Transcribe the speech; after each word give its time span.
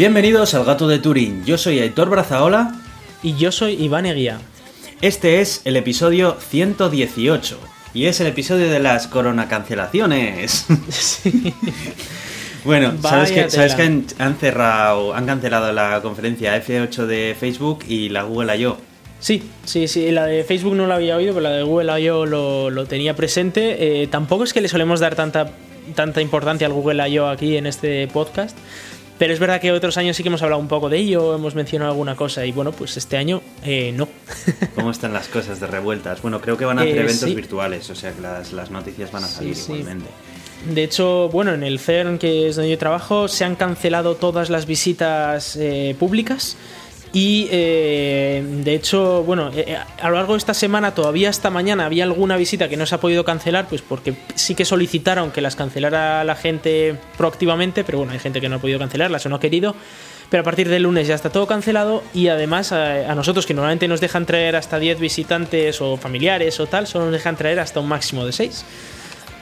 Bienvenidos 0.00 0.54
al 0.54 0.64
Gato 0.64 0.88
de 0.88 0.98
Turín. 0.98 1.44
Yo 1.44 1.58
soy 1.58 1.78
Aitor 1.78 2.08
Brazaola. 2.08 2.72
Y 3.22 3.36
yo 3.36 3.52
soy 3.52 3.74
Iván 3.74 4.06
Eguía. 4.06 4.38
Este 5.02 5.42
es 5.42 5.60
el 5.66 5.76
episodio 5.76 6.38
118. 6.40 7.58
Y 7.92 8.06
es 8.06 8.18
el 8.22 8.28
episodio 8.28 8.70
de 8.70 8.80
las 8.80 9.08
corona 9.08 9.46
cancelaciones. 9.46 10.64
Sí. 10.88 11.52
Bueno, 12.64 12.94
sabes 13.02 13.30
que, 13.30 13.50
sabes 13.50 13.74
que 13.74 13.82
han 13.82 14.36
cerrado, 14.36 15.12
han 15.12 15.26
cancelado 15.26 15.70
la 15.70 16.00
conferencia 16.00 16.56
F8 16.56 17.04
de 17.04 17.36
Facebook 17.38 17.80
y 17.86 18.08
la 18.08 18.22
Google 18.22 18.56
I.O. 18.56 18.78
Sí, 19.18 19.42
sí, 19.66 19.86
sí, 19.86 20.10
la 20.12 20.24
de 20.24 20.44
Facebook 20.44 20.76
no 20.76 20.86
la 20.86 20.94
había 20.94 21.14
oído, 21.16 21.34
pero 21.34 21.42
la 21.42 21.50
de 21.50 21.62
Google 21.62 22.00
I.O. 22.00 22.24
lo, 22.24 22.70
lo 22.70 22.86
tenía 22.86 23.14
presente. 23.14 24.02
Eh, 24.02 24.06
tampoco 24.06 24.44
es 24.44 24.54
que 24.54 24.62
le 24.62 24.68
solemos 24.68 24.98
dar 24.98 25.14
tanta, 25.14 25.50
tanta 25.94 26.22
importancia 26.22 26.66
al 26.66 26.72
Google 26.72 27.06
I.O. 27.06 27.28
aquí 27.28 27.58
en 27.58 27.66
este 27.66 28.08
podcast, 28.08 28.56
pero 29.20 29.34
es 29.34 29.38
verdad 29.38 29.60
que 29.60 29.70
otros 29.70 29.98
años 29.98 30.16
sí 30.16 30.22
que 30.22 30.30
hemos 30.30 30.42
hablado 30.42 30.60
un 30.62 30.66
poco 30.68 30.88
de 30.88 30.96
ello, 30.96 31.34
hemos 31.34 31.54
mencionado 31.54 31.90
alguna 31.92 32.16
cosa, 32.16 32.44
y 32.46 32.52
bueno, 32.52 32.72
pues 32.72 32.96
este 32.96 33.18
año 33.18 33.42
eh, 33.62 33.92
no. 33.94 34.08
¿Cómo 34.74 34.90
están 34.90 35.12
las 35.12 35.28
cosas 35.28 35.60
de 35.60 35.66
revueltas? 35.66 36.22
Bueno, 36.22 36.40
creo 36.40 36.56
que 36.56 36.64
van 36.64 36.78
a 36.78 36.82
hacer 36.82 36.96
Eh, 36.96 37.00
eventos 37.02 37.28
sí. 37.28 37.34
virtuales, 37.34 37.90
o 37.90 37.94
sea 37.94 38.12
que 38.12 38.22
las, 38.22 38.52
las 38.52 38.70
noticias 38.70 39.12
van 39.12 39.22
a 39.24 39.28
Sí, 39.28 39.34
salir 39.34 39.54
sí. 39.56 39.72
igualmente. 39.72 40.08
De 40.72 40.84
hecho, 40.84 41.28
bueno, 41.30 41.52
en 41.54 41.62
el 41.62 41.78
CERN, 41.78 42.18
que 42.18 42.48
es 42.48 42.56
donde 42.56 42.70
yo 42.70 42.78
trabajo, 42.78 43.28
se 43.28 43.44
han 43.44 43.56
cancelado 43.56 44.14
todas 44.16 44.48
las 44.50 44.64
visitas 44.66 45.56
eh, 45.56 45.94
públicas. 45.98 46.56
Y 47.12 47.48
eh, 47.50 48.44
de 48.62 48.74
hecho, 48.74 49.24
bueno, 49.24 49.50
eh, 49.54 49.76
a 50.00 50.08
lo 50.08 50.14
largo 50.14 50.34
de 50.34 50.38
esta 50.38 50.54
semana, 50.54 50.94
todavía 50.94 51.28
esta 51.28 51.50
mañana, 51.50 51.86
había 51.86 52.04
alguna 52.04 52.36
visita 52.36 52.68
que 52.68 52.76
no 52.76 52.86
se 52.86 52.94
ha 52.94 52.98
podido 53.00 53.24
cancelar, 53.24 53.66
pues 53.68 53.82
porque 53.82 54.14
sí 54.36 54.54
que 54.54 54.64
solicitaron 54.64 55.32
que 55.32 55.40
las 55.40 55.56
cancelara 55.56 56.22
la 56.22 56.36
gente 56.36 56.94
proactivamente, 57.18 57.82
pero 57.82 57.98
bueno, 57.98 58.12
hay 58.12 58.20
gente 58.20 58.40
que 58.40 58.48
no 58.48 58.56
ha 58.56 58.58
podido 58.60 58.78
cancelarlas 58.78 59.26
o 59.26 59.28
no 59.28 59.36
ha 59.36 59.40
querido. 59.40 59.74
Pero 60.30 60.42
a 60.42 60.44
partir 60.44 60.68
del 60.68 60.84
lunes 60.84 61.08
ya 61.08 61.16
está 61.16 61.30
todo 61.30 61.48
cancelado 61.48 62.04
y 62.14 62.28
además 62.28 62.70
a, 62.70 63.10
a 63.10 63.14
nosotros 63.16 63.46
que 63.46 63.54
normalmente 63.54 63.88
nos 63.88 64.00
dejan 64.00 64.26
traer 64.26 64.54
hasta 64.54 64.78
10 64.78 65.00
visitantes 65.00 65.80
o 65.80 65.96
familiares 65.96 66.60
o 66.60 66.66
tal, 66.66 66.86
solo 66.86 67.06
nos 67.06 67.14
dejan 67.14 67.34
traer 67.34 67.58
hasta 67.58 67.80
un 67.80 67.88
máximo 67.88 68.24
de 68.24 68.30
6. 68.30 68.64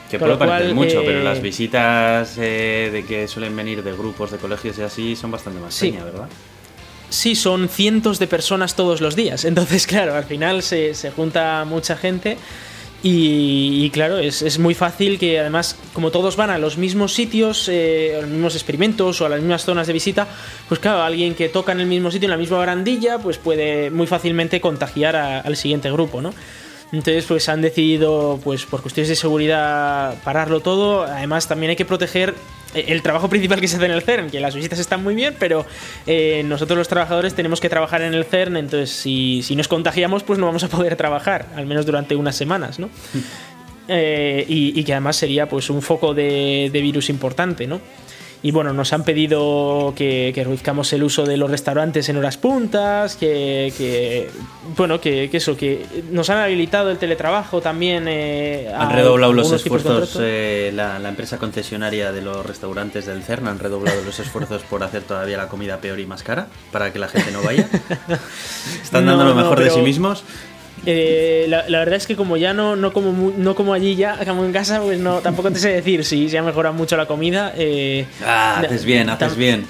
Que 0.09 0.17
Con 0.17 0.25
puede 0.25 0.33
lo 0.33 0.39
parecer 0.39 0.73
cual, 0.73 0.73
mucho, 0.73 1.01
eh, 1.01 1.03
pero 1.05 1.21
las 1.21 1.39
visitas 1.39 2.35
eh, 2.39 2.89
de 2.91 3.05
que 3.05 3.27
suelen 3.27 3.55
venir 3.55 3.83
de 3.83 3.91
grupos, 3.93 4.31
de 4.31 4.37
colegios 4.39 4.79
y 4.79 4.81
así 4.81 5.15
son 5.15 5.29
bastante 5.29 5.59
más 5.59 5.75
Sí. 5.75 5.91
peña, 5.91 6.03
¿verdad? 6.03 6.27
Sí, 7.09 7.35
son 7.35 7.69
cientos 7.69 8.19
de 8.19 8.27
personas 8.27 8.75
todos 8.75 9.01
los 9.01 9.15
días. 9.15 9.45
Entonces, 9.45 9.87
claro, 9.87 10.15
al 10.15 10.25
final 10.25 10.63
se, 10.63 10.93
se 10.93 11.11
junta 11.11 11.65
mucha 11.65 11.95
gente. 11.95 12.37
Y, 13.01 13.85
y, 13.85 13.89
claro, 13.91 14.19
es, 14.19 14.41
es 14.41 14.59
muy 14.59 14.73
fácil 14.73 15.17
que 15.17 15.39
además, 15.39 15.77
como 15.93 16.11
todos 16.11 16.35
van 16.35 16.49
a 16.49 16.57
los 16.57 16.77
mismos 16.77 17.13
sitios, 17.13 17.69
eh, 17.69 18.15
a 18.17 18.21
los 18.21 18.29
mismos 18.29 18.55
experimentos 18.55 19.21
o 19.21 19.25
a 19.25 19.29
las 19.29 19.39
mismas 19.39 19.63
zonas 19.63 19.87
de 19.87 19.93
visita, 19.93 20.27
pues 20.67 20.81
claro, 20.81 21.01
alguien 21.01 21.33
que 21.33 21.47
toca 21.47 21.71
en 21.71 21.79
el 21.79 21.87
mismo 21.87 22.11
sitio, 22.11 22.25
en 22.25 22.31
la 22.31 22.37
misma 22.37 22.57
barandilla, 22.57 23.17
pues 23.17 23.37
puede 23.37 23.89
muy 23.89 24.05
fácilmente 24.05 24.59
contagiar 24.59 25.15
al 25.15 25.55
siguiente 25.55 25.89
grupo, 25.89 26.21
¿no? 26.21 26.33
Entonces, 26.91 27.25
pues 27.25 27.47
han 27.47 27.61
decidido, 27.61 28.39
pues 28.43 28.65
por 28.65 28.81
cuestiones 28.81 29.09
de 29.09 29.15
seguridad, 29.15 30.15
pararlo 30.23 30.59
todo. 30.59 31.03
Además, 31.03 31.47
también 31.47 31.69
hay 31.69 31.75
que 31.75 31.85
proteger 31.85 32.33
el 32.73 33.01
trabajo 33.01 33.29
principal 33.29 33.59
que 33.59 33.67
se 33.67 33.77
hace 33.77 33.85
en 33.85 33.91
el 33.91 34.01
CERN, 34.01 34.29
que 34.29 34.39
las 34.39 34.55
visitas 34.55 34.79
están 34.79 35.03
muy 35.03 35.15
bien, 35.15 35.35
pero 35.39 35.65
eh, 36.05 36.43
nosotros 36.45 36.77
los 36.77 36.87
trabajadores 36.87 37.33
tenemos 37.33 37.59
que 37.59 37.69
trabajar 37.69 38.01
en 38.01 38.13
el 38.13 38.25
CERN, 38.25 38.57
entonces 38.57 38.91
si, 38.91 39.41
si 39.43 39.55
nos 39.55 39.67
contagiamos, 39.67 40.23
pues 40.23 40.39
no 40.39 40.45
vamos 40.45 40.63
a 40.63 40.67
poder 40.67 40.95
trabajar, 40.95 41.47
al 41.55 41.65
menos 41.65 41.85
durante 41.85 42.15
unas 42.15 42.35
semanas, 42.35 42.79
¿no? 42.79 42.89
Eh, 43.91 44.45
y, 44.47 44.79
y 44.79 44.83
que 44.83 44.93
además 44.93 45.15
sería 45.15 45.49
pues 45.49 45.71
un 45.71 45.81
foco 45.81 46.13
de, 46.13 46.69
de 46.71 46.79
virus 46.79 47.09
importante, 47.09 47.65
¿no? 47.65 47.81
Y 48.41 48.51
bueno, 48.51 48.71
nos 48.71 48.93
han 48.93 49.03
pedido 49.03 49.93
que, 49.97 50.31
que 50.33 50.45
reduzcamos 50.45 50.93
el 50.93 51.03
uso 51.03 51.25
de 51.25 51.35
los 51.35 51.51
restaurantes 51.51 52.07
en 52.07 52.15
horas 52.15 52.37
puntas, 52.37 53.17
que, 53.17 53.73
que- 53.77 54.29
bueno, 54.77 55.01
que, 55.01 55.29
que 55.29 55.37
eso, 55.37 55.57
que 55.57 55.85
nos 56.11 56.29
han 56.29 56.37
habilitado 56.37 56.89
el 56.89 56.97
teletrabajo 56.97 57.59
también. 57.59 58.05
eh, 58.07 58.71
Han 58.73 58.91
redoblado 58.91 59.33
los 59.33 59.51
esfuerzos, 59.51 60.17
eh, 60.21 60.71
la, 60.73 60.99
la 60.99 61.09
empresa 61.09 61.37
concesionaria 61.37 62.13
de 62.13 62.21
los 62.21 62.45
restaurantes 62.45 63.05
del 63.07 63.23
CERN 63.23 63.47
han 63.49 63.59
redoblado 63.59 64.01
los 64.03 64.17
esfuerzos 64.21 64.61
por 64.63 64.83
hacer 64.83 65.01
todavía 65.03 65.35
la 65.35 65.49
comida 65.49 65.77
peor 65.79 65.99
y 65.99 66.05
más 66.05 66.23
cara, 66.23 66.47
para 66.71 66.93
que 66.93 66.99
la 66.99 67.09
gente 67.09 67.31
no 67.31 67.41
vaya. 67.41 67.67
Están 68.83 69.05
dando 69.05 69.25
lo 69.25 69.35
no, 69.35 69.41
mejor 69.41 69.59
de 69.59 69.69
sí 69.69 69.81
mismos. 69.81 70.23
Eh, 70.85 71.45
la, 71.49 71.67
la 71.69 71.79
verdad 71.79 71.95
es 71.95 72.07
que 72.07 72.15
como 72.15 72.37
ya 72.37 72.53
no, 72.53 72.75
no, 72.75 72.93
como, 72.93 73.33
no 73.37 73.55
como 73.55 73.73
allí 73.73 73.95
ya, 73.95 74.17
como 74.25 74.45
en 74.45 74.51
casa, 74.53 74.81
pues 74.81 74.99
no, 74.99 75.19
tampoco 75.19 75.51
te 75.51 75.59
sé 75.59 75.69
decir 75.69 76.03
si 76.05 76.29
se 76.29 76.37
ha 76.37 76.43
mejorado 76.43 76.73
mucho 76.73 76.95
la 76.97 77.05
comida. 77.05 77.53
eh, 77.55 78.05
Ah, 78.25 78.61
haces 78.65 78.85
bien, 78.85 79.09
haces 79.09 79.35
bien. 79.35 79.65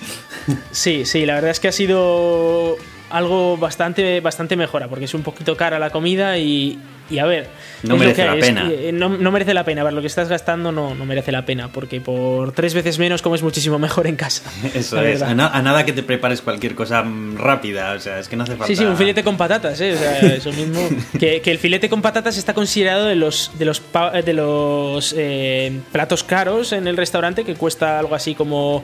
Sí, 0.71 1.05
sí, 1.05 1.25
la 1.25 1.35
verdad 1.35 1.51
es 1.51 1.59
que 1.59 1.67
ha 1.67 1.71
sido 1.71 2.75
algo 3.09 3.57
bastante, 3.57 4.19
bastante 4.21 4.55
mejora, 4.55 4.87
porque 4.87 5.05
es 5.05 5.13
un 5.13 5.23
poquito 5.23 5.55
cara 5.57 5.79
la 5.79 5.89
comida 5.89 6.37
y, 6.37 6.79
y 7.09 7.19
a 7.19 7.25
ver. 7.25 7.47
No 7.83 7.95
merece 7.95 8.21
que 8.23 8.27
la 8.27 8.35
es 8.35 8.45
pena. 8.45 8.69
eh, 8.69 8.91
no, 8.93 9.07
no 9.09 9.31
merece 9.31 9.53
la 9.53 9.63
pena, 9.63 9.81
a 9.81 9.83
ver, 9.85 9.93
lo 9.93 10.01
que 10.01 10.07
estás 10.07 10.27
gastando 10.27 10.71
no, 10.71 10.93
no 10.95 11.05
merece 11.05 11.31
la 11.31 11.45
pena, 11.45 11.71
porque 11.71 12.01
por 12.01 12.51
tres 12.51 12.73
veces 12.73 12.99
menos 12.99 13.21
comes 13.21 13.41
muchísimo 13.41 13.79
mejor 13.79 14.05
en 14.07 14.15
casa. 14.17 14.43
Eso 14.75 15.01
es. 15.01 15.21
A, 15.21 15.33
na- 15.33 15.47
a 15.47 15.61
nada 15.61 15.85
que 15.85 15.93
te 15.93 16.03
prepares 16.03 16.41
cualquier 16.41 16.75
cosa 16.75 17.03
mm, 17.03 17.37
rápida, 17.37 17.93
o 17.93 17.99
sea, 17.99 18.19
es 18.19 18.27
que 18.27 18.35
no 18.35 18.43
hace 18.43 18.53
falta. 18.53 18.67
Sí, 18.67 18.75
sí, 18.75 18.83
un 18.83 18.97
filete 18.97 19.23
con 19.23 19.37
patatas, 19.37 19.79
¿eh? 19.79 19.93
O 19.93 19.97
sea, 19.97 20.19
eso 20.35 20.51
mismo. 20.51 20.79
Que, 21.17 21.39
que 21.41 21.51
el 21.51 21.57
filete 21.57 21.89
con 21.89 22.01
patatas 22.01 22.37
está 22.37 22.53
considerado 22.53 23.05
de 23.05 23.15
los, 23.15 23.51
de 23.57 23.63
los, 23.65 23.79
pa- 23.79 24.11
de 24.21 24.33
los 24.33 25.15
eh, 25.17 25.71
platos 25.93 26.23
caros 26.25 26.73
en 26.73 26.85
el 26.87 26.97
restaurante, 26.97 27.45
que 27.45 27.55
cuesta 27.55 27.97
algo 27.97 28.13
así 28.13 28.35
como 28.35 28.83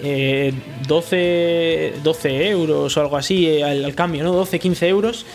eh, 0.00 0.52
12, 0.86 1.94
12 2.04 2.48
euros 2.50 2.96
o 2.96 3.00
algo 3.00 3.16
así 3.16 3.48
eh, 3.48 3.64
al, 3.64 3.84
al 3.84 3.94
cambio, 3.94 4.22
¿no? 4.22 4.32
12, 4.32 4.58
15 4.58 4.88
euros. 4.88 5.26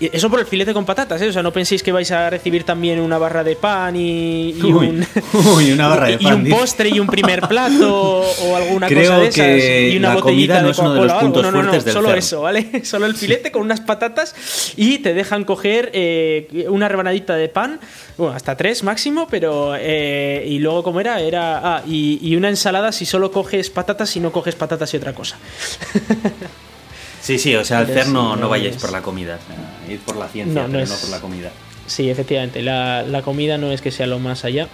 Y 0.00 0.08
eso 0.16 0.30
por 0.30 0.40
el 0.40 0.46
filete 0.46 0.72
con 0.72 0.86
patatas, 0.86 1.20
¿eh? 1.20 1.28
O 1.28 1.32
sea, 1.32 1.42
no 1.42 1.52
penséis 1.52 1.82
que 1.82 1.92
vais 1.92 2.10
a 2.10 2.30
recibir 2.30 2.64
también 2.64 3.00
una 3.00 3.18
barra 3.18 3.44
de 3.44 3.54
pan 3.54 3.94
y, 3.94 4.52
y 4.52 4.62
Uy, 4.62 4.88
un, 4.88 5.06
uy, 5.56 5.72
una 5.72 5.88
barra 5.88 6.06
de 6.06 6.12
y 6.20 6.24
pan, 6.24 6.34
un 6.36 6.44
dice. 6.44 6.56
postre 6.56 6.88
y 6.88 6.98
un 6.98 7.06
primer 7.06 7.46
plato 7.46 8.20
o 8.22 8.56
alguna 8.56 8.88
Creo 8.88 9.10
cosa 9.10 9.18
de 9.18 9.28
esas 9.28 9.34
que 9.34 9.90
y 9.90 9.96
una 9.98 10.08
la 10.08 10.14
botellita 10.14 10.62
no 10.62 10.68
de 10.68 10.74
Coca-Cola 10.74 11.00
o 11.00 11.02
algo. 11.02 11.20
puntos 11.20 11.42
No, 11.42 11.50
no, 11.50 11.62
no, 11.64 11.72
del 11.72 11.82
solo 11.82 12.14
eso, 12.14 12.40
¿vale? 12.40 12.82
Solo 12.84 13.04
el 13.04 13.14
filete 13.14 13.52
con 13.52 13.60
unas 13.60 13.80
patatas 13.82 14.34
y 14.76 14.98
te 15.00 15.12
dejan 15.12 15.44
coger 15.44 15.90
eh, 15.92 16.66
una 16.70 16.88
rebanadita 16.88 17.36
de 17.36 17.50
pan, 17.50 17.78
bueno, 18.16 18.34
hasta 18.34 18.56
tres 18.56 18.82
máximo, 18.82 19.28
pero 19.30 19.74
eh, 19.78 20.46
y 20.48 20.60
luego 20.60 20.82
cómo 20.82 21.00
era, 21.00 21.20
era 21.20 21.76
ah, 21.76 21.82
y, 21.86 22.18
y 22.22 22.36
una 22.36 22.48
ensalada 22.48 22.90
si 22.92 23.04
solo 23.04 23.30
coges 23.30 23.68
patatas 23.68 24.16
y 24.16 24.20
no 24.20 24.32
coges 24.32 24.54
patatas 24.54 24.94
y 24.94 24.96
otra 24.96 25.12
cosa. 25.12 25.36
Sí, 27.20 27.38
sí, 27.38 27.54
o 27.54 27.64
sea, 27.64 27.78
al 27.80 27.86
CERN 27.86 28.12
no, 28.12 28.36
no 28.36 28.48
vayáis 28.48 28.76
por 28.76 28.92
la 28.92 29.02
comida, 29.02 29.38
o 29.42 29.46
sea, 29.46 29.94
id 29.94 30.00
por 30.00 30.16
la 30.16 30.28
ciencia, 30.28 30.62
No, 30.62 30.68
no 30.68 30.72
pero 30.72 30.84
es- 30.84 30.90
no 30.90 30.96
por 30.96 31.10
la 31.10 31.20
comida. 31.20 31.50
Sí, 31.86 32.08
efectivamente, 32.08 32.62
la, 32.62 33.02
la 33.02 33.22
comida 33.22 33.58
no 33.58 33.72
es 33.72 33.80
que 33.80 33.90
sea 33.90 34.06
lo 34.06 34.18
más 34.18 34.44
allá. 34.44 34.68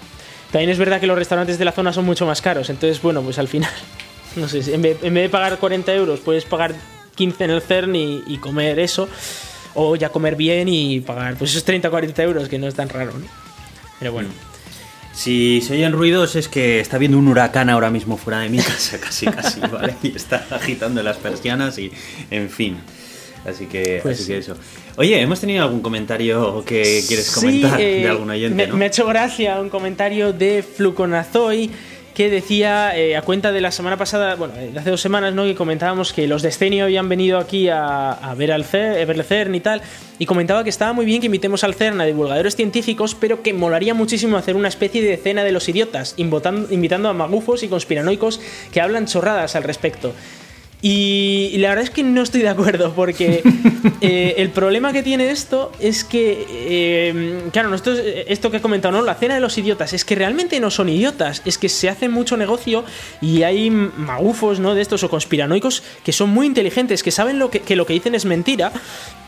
También 0.53 0.71
es 0.71 0.79
verdad 0.79 1.01
que 1.01 1.07
los 1.07 1.19
restaurantes 1.19 1.59
de 1.59 1.65
la 1.65 1.73
zona 1.73 1.93
son 1.93 2.05
mucho 2.05 2.25
más 2.27 2.41
caros, 2.43 2.71
entonces, 2.71 3.01
bueno, 3.03 3.23
pues 3.23 3.39
al 3.39 3.49
final, 3.49 3.71
no 4.37 4.49
sé, 4.49 4.59
en 4.75 4.83
vez, 4.83 4.99
en 5.03 5.13
vez 5.15 5.25
de 5.25 5.29
pagar 5.29 5.59
40 5.59 5.93
euros, 5.95 6.21
puedes 6.21 6.45
pagar 6.45 6.75
15 7.15 7.45
en 7.45 7.51
el 7.51 7.63
CERN 7.63 7.97
y, 7.97 8.23
y 8.27 8.39
comer 8.39 8.79
eso, 8.79 9.09
o 9.75 9.97
ya 9.97 10.11
comer 10.11 10.37
bien 10.37 10.69
y 10.69 11.01
pagar 11.01 11.37
pues 11.37 11.51
esos 11.51 11.65
30 11.65 11.89
o 11.89 11.91
40 11.91 12.23
euros, 12.23 12.49
que 12.49 12.59
no 12.59 12.67
es 12.69 12.75
tan 12.75 12.89
raro, 12.89 13.13
¿no? 13.19 13.27
Pero 13.99 14.13
bueno. 14.13 14.29
Si 15.17 15.63
se 15.63 15.73
oyen 15.73 15.93
ruidos 15.93 16.37
es 16.37 16.47
que 16.47 16.79
está 16.79 16.99
viendo 16.99 17.17
un 17.19 17.27
huracán 17.27 17.71
ahora 17.71 17.91
mismo 17.91 18.19
fuera 18.19 18.41
de 18.41 18.51
mi 18.51 18.59
casa, 18.63 19.01
casi, 19.01 19.25
casi, 19.27 19.61
¿vale? 19.61 19.95
Y 20.03 20.15
está 20.15 20.47
agitando 20.51 21.03
las 21.03 21.17
persianas 21.17 21.79
y, 21.79 21.91
en 22.31 22.51
fin. 22.51 22.77
Así 23.47 23.65
que, 23.65 24.01
Pues 24.03 24.21
así 24.21 24.29
que 24.29 24.39
eso. 24.39 24.57
Oye, 24.97 25.19
¿hemos 25.21 25.41
tenido 25.41 25.65
algún 25.65 25.81
comentario 25.81 26.63
que 26.67 27.03
quieres 27.09 27.31
comentar 27.31 27.79
Sí, 27.79 27.83
eh, 27.83 28.01
de 28.03 28.09
algún 28.09 28.29
oyente, 28.29 28.57
me, 28.57 28.67
no? 28.67 28.77
me 28.77 28.85
ha 28.85 28.89
hecho 28.89 29.07
gracia 29.07 29.59
un 29.59 29.71
comentario 29.71 30.35
de 30.35 30.63
Fluconazoy 30.63 31.71
que 32.17 32.31
decía, 32.31 32.97
eh, 32.97 33.15
a 33.15 33.21
cuenta 33.21 33.53
de 33.53 33.61
la 33.61 33.71
semana 33.71 33.99
pasada, 33.99 34.37
bueno, 34.37 34.55
de 34.55 34.79
hace 34.79 34.89
dos 34.89 35.03
semanas, 35.03 35.35
¿no? 35.35 35.45
Que 35.45 35.55
comentábamos 35.55 36.15
que 36.15 36.27
los 36.27 36.41
Decenio 36.41 36.85
habían 36.85 37.11
venido 37.11 37.37
aquí 37.37 37.69
a, 37.69 38.35
ver 38.39 38.53
al 38.53 38.63
el 38.63 39.23
CERN 39.23 39.55
y 39.55 39.61
tal, 39.61 39.83
y 40.19 40.25
comentaba 40.25 40.65
que 40.65 40.71
estaba 40.71 40.95
muy 40.95 41.05
bien 41.05 41.21
que 41.21 41.27
invitemos 41.27 41.63
al 41.63 41.75
CERN 41.75 42.01
a 42.01 42.07
divulgadores 42.07 42.57
científicos, 42.57 43.15
pero 43.15 43.43
que 43.43 43.53
molaría 43.53 43.93
muchísimo 43.93 44.39
hacer 44.39 44.57
una 44.57 44.69
especie 44.69 45.03
de 45.03 45.15
cena 45.19 45.45
de 45.45 45.53
los 45.53 45.69
idiotas, 45.69 46.15
invitando 46.17 47.11
a 47.11 47.13
magufos 47.13 47.63
y 47.63 47.69
conspiranoicos 47.69 48.41
que 48.73 48.81
hablan 48.81 49.05
chorradas 49.05 49.55
al 49.55 49.65
respecto. 49.65 50.15
Y, 50.83 51.51
y 51.53 51.59
la 51.59 51.71
verdad 51.71 51.85
es 51.85 51.91
que 51.91 52.03
no 52.03 52.23
estoy 52.23 52.43
de 52.43 52.49
acuerdo, 52.49 52.93
porque 52.95 53.43
eh, 54.01 54.35
el 54.39 54.51
problema 54.51 54.93
que 54.93 55.03
tiene 55.03 55.31
esto 55.31 55.73
es 55.81 56.05
que, 56.05 56.47
eh, 56.49 57.49
claro, 57.51 57.71
nosotros, 57.71 58.01
esto 58.05 58.51
que 58.51 58.59
he 58.59 58.61
comentado, 58.61 58.97
¿no? 58.97 59.03
La 59.03 59.15
cena 59.15 59.35
de 59.35 59.41
los 59.41 59.57
idiotas, 59.57 59.93
es 59.95 60.05
que 60.05 60.15
realmente 60.15 60.61
no 60.61 60.71
son 60.71 60.89
idiotas, 60.89 61.43
es 61.45 61.57
que 61.57 61.69
se 61.69 61.89
hace 61.89 62.09
mucho 62.09 62.37
negocio 62.37 62.85
y 63.21 63.43
hay 63.43 63.71
magufos, 63.71 64.61
¿no? 64.61 64.75
De 64.75 64.83
estos 64.83 65.03
o 65.03 65.09
conspiranoicos 65.09 65.83
que 66.05 66.13
son 66.13 66.31
muy 66.31 66.47
inteligentes, 66.47 67.03
que 67.03 67.11
saben 67.11 67.39
lo 67.39 67.51
que, 67.51 67.61
que 67.61 67.75
lo 67.75 67.87
que 67.87 67.95
dicen 67.95 68.15
es 68.15 68.27
mentira, 68.27 68.71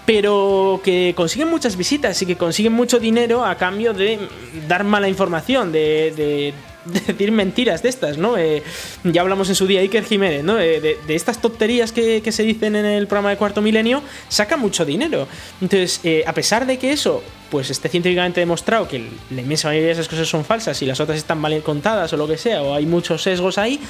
pero 0.04 0.80
que 0.84 1.12
consiguen 1.16 1.48
muchas 1.48 1.76
visitas 1.76 2.20
y 2.22 2.26
que 2.26 2.36
consiguen 2.36 2.72
mucho 2.72 2.98
dinero 2.98 3.44
a 3.44 3.56
cambio 3.56 3.94
de 3.94 4.18
dar 4.66 4.84
mala 4.84 5.08
información, 5.08 5.72
de, 5.72 6.12
de 6.16 6.54
decir 7.06 7.32
mentiras 7.32 7.82
de 7.82 7.88
estas, 7.88 8.18
¿no? 8.18 8.36
Eh, 8.36 8.62
ya 9.04 9.22
hablamos 9.22 9.48
en 9.48 9.54
su 9.54 9.66
día 9.66 9.80
Iker 9.80 10.04
Jiménez, 10.04 10.44
¿no? 10.44 10.58
Eh, 10.58 10.80
de, 10.80 11.14
estas 11.14 11.40
tonterías 11.40 11.92
que, 11.92 12.22
se 12.30 12.42
dicen 12.42 12.76
en 12.76 12.84
el 12.84 13.06
programa 13.06 13.30
de 13.30 13.36
Cuarto 13.36 13.62
Milenio, 13.62 14.02
saca 14.28 14.56
mucho 14.56 14.84
dinero. 14.84 15.26
Entonces, 15.60 16.00
eh, 16.04 16.24
a 16.26 16.32
pesar 16.32 16.66
de 16.66 16.78
que 16.78 16.92
eso, 16.92 17.22
pues 17.50 17.70
esté 17.70 17.88
científicamente 17.88 18.40
demostrado 18.40 18.88
que 18.88 19.08
la 19.30 19.40
inmensa 19.40 19.68
mayoría 19.68 19.88
de 19.88 19.92
esas 19.94 20.08
cosas 20.08 20.28
son 20.28 20.44
falsas 20.44 20.80
y 20.82 20.86
las 20.86 21.00
otras 21.00 21.18
están 21.18 21.38
mal 21.38 21.62
contadas 21.62 22.12
o 22.12 22.16
lo 22.16 22.28
que 22.28 22.36
sea, 22.36 22.62
o 22.62 22.74
hay 22.74 22.86
muchos 22.86 23.22
sesgos 23.22 23.58
ahí, 23.58 23.80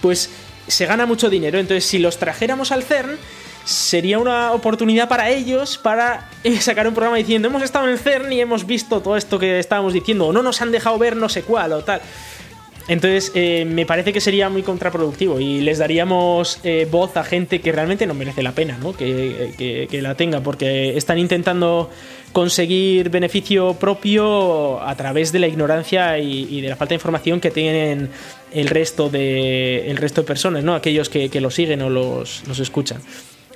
pues 0.00 0.30
se 0.66 0.86
gana 0.86 1.06
mucho 1.06 1.30
dinero. 1.30 1.58
Entonces, 1.58 1.84
si 1.84 1.98
los 1.98 2.18
trajéramos 2.18 2.72
al 2.72 2.82
CERN, 2.82 3.18
sería 3.66 4.20
una 4.20 4.52
oportunidad 4.52 5.08
para 5.08 5.28
ellos 5.28 5.76
para 5.76 6.30
eh, 6.44 6.60
sacar 6.60 6.86
un 6.86 6.94
programa 6.94 7.16
diciendo 7.16 7.48
hemos 7.48 7.64
estado 7.64 7.86
en 7.86 7.92
el 7.92 7.98
CERN 7.98 8.32
y 8.32 8.40
hemos 8.40 8.64
visto 8.64 9.00
todo 9.00 9.16
esto 9.16 9.40
que 9.40 9.58
estábamos 9.58 9.92
diciendo 9.92 10.28
o 10.28 10.32
no 10.32 10.40
nos 10.40 10.62
han 10.62 10.70
dejado 10.70 10.96
ver 10.98 11.16
no 11.16 11.28
sé 11.28 11.42
cuál 11.42 11.72
o 11.72 11.82
tal. 11.82 12.00
Entonces 12.88 13.32
eh, 13.34 13.64
me 13.64 13.84
parece 13.84 14.12
que 14.12 14.20
sería 14.20 14.48
muy 14.48 14.62
contraproductivo 14.62 15.40
y 15.40 15.60
les 15.60 15.78
daríamos 15.78 16.60
eh, 16.62 16.86
voz 16.88 17.16
a 17.16 17.24
gente 17.24 17.60
que 17.60 17.72
realmente 17.72 18.06
no 18.06 18.14
merece 18.14 18.42
la 18.42 18.52
pena 18.52 18.78
¿no? 18.78 18.92
Que, 18.92 19.88
la 20.00 20.14
tenga 20.14 20.40
porque 20.40 20.96
están 20.96 21.18
intentando 21.18 21.90
conseguir 22.32 23.10
beneficio 23.10 23.74
propio 23.74 24.80
a 24.82 24.94
través 24.94 25.32
de 25.32 25.38
la 25.40 25.48
ignorancia 25.48 26.18
y, 26.18 26.60
de 26.60 26.68
la 26.68 26.76
falta 26.76 26.90
de 26.90 26.96
información 26.96 27.40
que 27.40 27.50
tienen 27.50 28.10
el 28.52 28.68
resto 28.68 29.08
de, 29.08 29.90
el 29.90 29.96
resto 29.96 30.20
de 30.20 30.26
personas, 30.26 30.62
¿no? 30.62 30.74
aquellos 30.74 31.08
que, 31.08 31.28
que 31.28 31.40
los 31.40 31.54
siguen 31.54 31.82
o 31.82 31.90
los, 31.90 32.42
los 32.46 32.58
escuchan. 32.60 33.00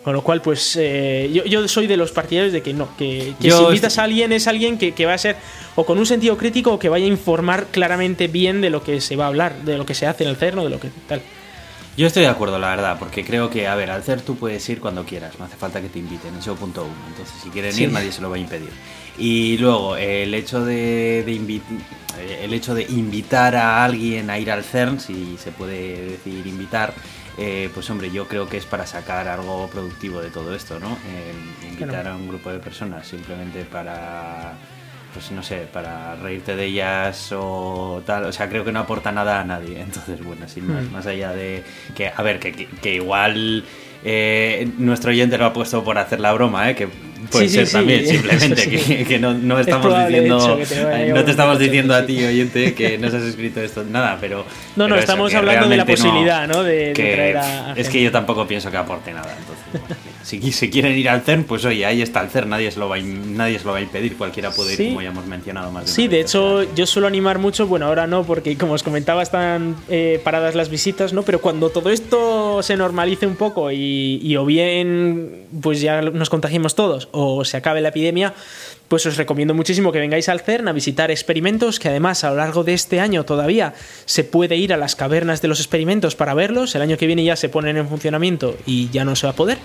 Con 0.02 0.14
lo 0.14 0.22
cual, 0.22 0.40
pues 0.40 0.76
eh, 0.80 1.30
yo, 1.46 1.68
soy 1.68 1.86
de 1.86 1.96
los 1.96 2.10
partidarios 2.10 2.54
de 2.54 2.62
que 2.62 2.72
no, 2.72 2.96
que, 2.96 3.34
si 3.38 3.48
invitas 3.48 3.98
a 3.98 4.04
alguien 4.04 4.32
es 4.32 4.46
alguien 4.46 4.78
que, 4.78 5.06
va 5.06 5.12
a 5.12 5.18
ser 5.18 5.36
o 5.76 5.84
con 5.84 5.98
un 5.98 6.06
sentido 6.06 6.38
crítico 6.38 6.72
o 6.72 6.78
que 6.78 6.88
vaya 6.88 7.04
a 7.04 7.08
informar 7.08 7.66
claramente 7.66 8.26
bien 8.26 8.62
de 8.62 8.70
lo 8.70 8.82
que 8.82 9.02
se 9.02 9.16
va 9.16 9.24
a 9.24 9.28
hablar, 9.28 9.62
de 9.62 9.76
lo 9.76 9.84
que 9.84 9.94
se 9.94 10.06
hace 10.06 10.24
en 10.24 10.30
el 10.30 10.36
CERN 10.36 10.60
o 10.60 10.64
de 10.64 10.70
lo 10.70 10.80
que 10.80 10.88
tal. 11.06 11.20
Yo 11.98 12.06
estoy 12.06 12.22
de 12.22 12.28
acuerdo, 12.28 12.58
la 12.58 12.70
verdad, 12.70 12.96
porque 12.98 13.24
creo 13.24 13.50
que, 13.50 13.68
a 13.68 13.74
ver, 13.74 13.90
al 13.90 14.02
CERN 14.02 14.22
tú 14.22 14.36
puedes 14.36 14.66
ir 14.70 14.80
cuando 14.80 15.04
quieras, 15.04 15.38
no 15.38 15.44
hace 15.44 15.56
falta 15.56 15.82
que 15.82 15.90
te 15.90 15.98
inviten, 15.98 16.34
eso 16.36 16.54
punto 16.54 16.84
uno. 16.84 16.94
Entonces, 17.08 17.34
si 17.42 17.50
quieren 17.50 17.78
ir, 17.78 17.92
nadie 17.92 18.10
se 18.10 18.22
lo 18.22 18.30
va 18.30 18.36
a 18.36 18.38
impedir. 18.38 18.70
Y 19.18 19.58
luego, 19.58 19.96
el 19.96 20.32
hecho 20.32 20.64
de, 20.64 21.24
de 21.26 21.60
el 22.42 22.54
hecho 22.54 22.74
de 22.74 22.84
invitar 22.84 23.54
a 23.54 23.84
alguien 23.84 24.30
a 24.30 24.38
ir 24.38 24.50
al 24.50 24.64
CERN, 24.64 24.98
si 24.98 25.36
se 25.36 25.50
puede 25.52 26.12
decir 26.12 26.46
invitar, 26.46 26.94
eh, 27.42 27.70
pues 27.72 27.88
hombre, 27.88 28.10
yo 28.10 28.28
creo 28.28 28.46
que 28.46 28.58
es 28.58 28.66
para 28.66 28.86
sacar 28.86 29.26
algo 29.26 29.66
productivo 29.68 30.20
de 30.20 30.28
todo 30.28 30.54
esto, 30.54 30.78
¿no? 30.78 30.98
Eh, 31.08 31.32
invitar 31.70 32.06
a 32.06 32.14
un 32.14 32.28
grupo 32.28 32.52
de 32.52 32.58
personas 32.58 33.06
simplemente 33.06 33.64
para, 33.64 34.52
pues 35.14 35.30
no 35.30 35.42
sé, 35.42 35.66
para 35.72 36.16
reírte 36.16 36.54
de 36.54 36.66
ellas 36.66 37.32
o 37.32 38.02
tal, 38.04 38.26
o 38.26 38.32
sea, 38.32 38.50
creo 38.50 38.62
que 38.62 38.72
no 38.72 38.80
aporta 38.80 39.10
nada 39.10 39.40
a 39.40 39.44
nadie. 39.44 39.80
Entonces, 39.80 40.22
bueno, 40.22 40.46
sin 40.48 40.70
más, 40.70 40.84
hmm. 40.84 40.92
más 40.92 41.06
allá 41.06 41.32
de 41.32 41.64
que, 41.94 42.12
a 42.14 42.22
ver, 42.22 42.40
que, 42.40 42.52
que, 42.52 42.94
igual 42.96 43.64
eh, 44.04 44.70
nuestro 44.76 45.10
oyente 45.10 45.38
lo 45.38 45.46
ha 45.46 45.54
puesto 45.54 45.82
por 45.82 45.96
hacer 45.96 46.20
la 46.20 46.34
broma, 46.34 46.68
¿eh? 46.68 46.74
Que 46.74 46.88
Puede 47.30 47.48
ser 47.48 47.68
también, 47.68 48.06
simplemente, 48.06 49.04
que, 49.04 49.18
no, 49.18 49.34
no, 49.34 49.58
estamos 49.58 50.06
diciendo. 50.06 50.58
no 51.14 51.24
te 51.24 51.30
estamos 51.30 51.58
diciendo 51.58 51.94
a 51.94 52.06
ti, 52.06 52.24
oyente, 52.24 52.74
que 52.74 52.98
no 52.98 53.08
has 53.08 53.14
escrito 53.14 53.60
esto, 53.60 53.84
nada, 53.84 54.18
pero. 54.20 54.44
No, 54.76 54.88
no, 54.88 54.96
estamos 54.96 55.34
hablando 55.34 55.68
de 55.68 55.76
la 55.76 55.84
posibilidad, 55.84 56.48
¿no? 56.48 56.62
De, 56.62 56.92
traer 56.92 57.36
a, 57.36 57.74
Es 57.76 57.88
que 57.88 58.02
yo 58.02 58.10
tampoco 58.10 58.46
pienso 58.46 58.70
que 58.70 58.76
aporte 58.76 59.12
nada, 59.12 59.34
entonces. 59.38 60.08
Si, 60.22 60.52
si, 60.52 60.70
quieren 60.70 60.96
ir 60.98 61.08
al 61.08 61.22
CERN, 61.22 61.44
pues 61.44 61.64
oye, 61.64 61.84
ahí 61.86 62.02
está 62.02 62.22
el 62.22 62.28
CERN, 62.28 62.50
nadie 62.50 62.70
se 62.70 62.78
lo 62.78 62.88
va 62.88 62.96
a, 62.96 63.00
nadie 63.00 63.58
se 63.58 63.64
lo 63.64 63.72
va 63.72 63.78
a 63.78 63.80
impedir, 63.80 64.16
cualquiera 64.16 64.50
puede 64.50 64.74
ir, 64.74 64.88
como 64.90 65.02
ya 65.02 65.08
hemos 65.08 65.26
mencionado 65.26 65.70
más 65.70 65.86
de 65.86 65.92
Sí, 65.92 66.08
de 66.08 66.20
hecho, 66.20 66.62
yo 66.74 66.86
suelo 66.86 67.06
animar 67.06 67.38
mucho, 67.38 67.66
bueno, 67.66 67.86
ahora 67.86 68.06
no, 68.06 68.24
porque 68.24 68.56
como 68.56 68.74
os 68.74 68.82
comentaba, 68.82 69.22
están 69.22 69.76
eh, 69.88 70.20
paradas 70.22 70.54
las 70.54 70.68
visitas, 70.68 71.12
¿no? 71.12 71.22
Pero 71.22 71.40
cuando 71.40 71.70
todo 71.70 71.90
esto 71.90 72.62
se 72.62 72.76
normalice 72.76 73.26
un 73.26 73.36
poco 73.36 73.70
y, 73.70 74.20
y 74.22 74.36
o 74.36 74.44
bien, 74.44 75.46
pues 75.62 75.80
ya 75.80 76.02
nos 76.02 76.30
contagiemos 76.30 76.74
todos, 76.74 77.08
o 77.12 77.44
se 77.44 77.56
acabe 77.56 77.80
la 77.80 77.88
epidemia, 77.88 78.34
pues 78.90 79.06
os 79.06 79.16
recomiendo 79.16 79.54
muchísimo 79.54 79.92
que 79.92 80.00
vengáis 80.00 80.28
al 80.28 80.40
CERN 80.40 80.66
a 80.66 80.72
visitar 80.72 81.12
experimentos, 81.12 81.78
que 81.78 81.88
además 81.88 82.24
a 82.24 82.30
lo 82.30 82.36
largo 82.36 82.64
de 82.64 82.74
este 82.74 82.98
año 82.98 83.24
todavía 83.24 83.72
se 84.04 84.24
puede 84.24 84.56
ir 84.56 84.72
a 84.72 84.76
las 84.76 84.96
cavernas 84.96 85.40
de 85.40 85.46
los 85.46 85.60
experimentos 85.60 86.16
para 86.16 86.34
verlos, 86.34 86.74
el 86.74 86.82
año 86.82 86.98
que 86.98 87.06
viene 87.06 87.22
ya 87.22 87.36
se 87.36 87.48
ponen 87.48 87.76
en 87.76 87.88
funcionamiento 87.88 88.56
y 88.66 88.90
ya 88.90 89.04
no 89.04 89.14
se 89.14 89.28
va 89.28 89.32
a 89.32 89.36
poder, 89.36 89.58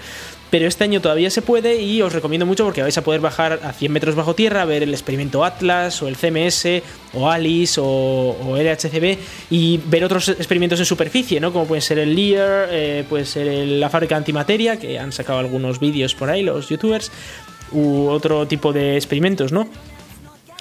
pero 0.52 0.68
este 0.68 0.84
año 0.84 1.02
todavía 1.02 1.32
se 1.32 1.42
puede 1.42 1.82
y 1.82 2.04
os 2.04 2.14
recomiendo 2.14 2.46
mucho 2.46 2.66
porque 2.66 2.84
vais 2.84 2.98
a 3.00 3.04
poder 3.04 3.20
bajar 3.20 3.62
a 3.64 3.74
100 3.74 3.92
metros 3.92 4.14
bajo 4.14 4.36
tierra, 4.36 4.64
ver 4.64 4.84
el 4.84 4.94
experimento 4.94 5.44
Atlas 5.44 6.04
o 6.04 6.08
el 6.08 6.18
CMS 6.18 6.84
o 7.14 7.28
ALICE 7.28 7.82
o, 7.84 8.56
LHCb 8.56 9.18
y 9.50 9.80
ver 9.88 10.04
otros 10.06 10.30
experimentos 10.30 10.80
en 10.80 10.86
superficie, 10.86 11.40
¿no? 11.40 11.52
como 11.52 11.66
pueden 11.66 11.82
ser 11.82 11.98
el 11.98 12.16
LEAR, 12.16 12.70
eh, 12.72 13.04
puede 13.10 13.26
ser 13.26 13.48
la 13.48 13.90
fábrica 13.90 14.16
antimateria, 14.16 14.78
que 14.78 15.00
han 15.00 15.12
sacado 15.12 15.40
algunos 15.40 15.80
vídeos 15.80 16.14
por 16.14 16.30
ahí 16.30 16.44
los 16.44 16.70
youtubers, 16.70 17.12
u 17.76 18.08
otro 18.08 18.48
tipo 18.48 18.74
de 18.74 18.96
experimentos, 18.96 19.52
¿no? 19.52 19.68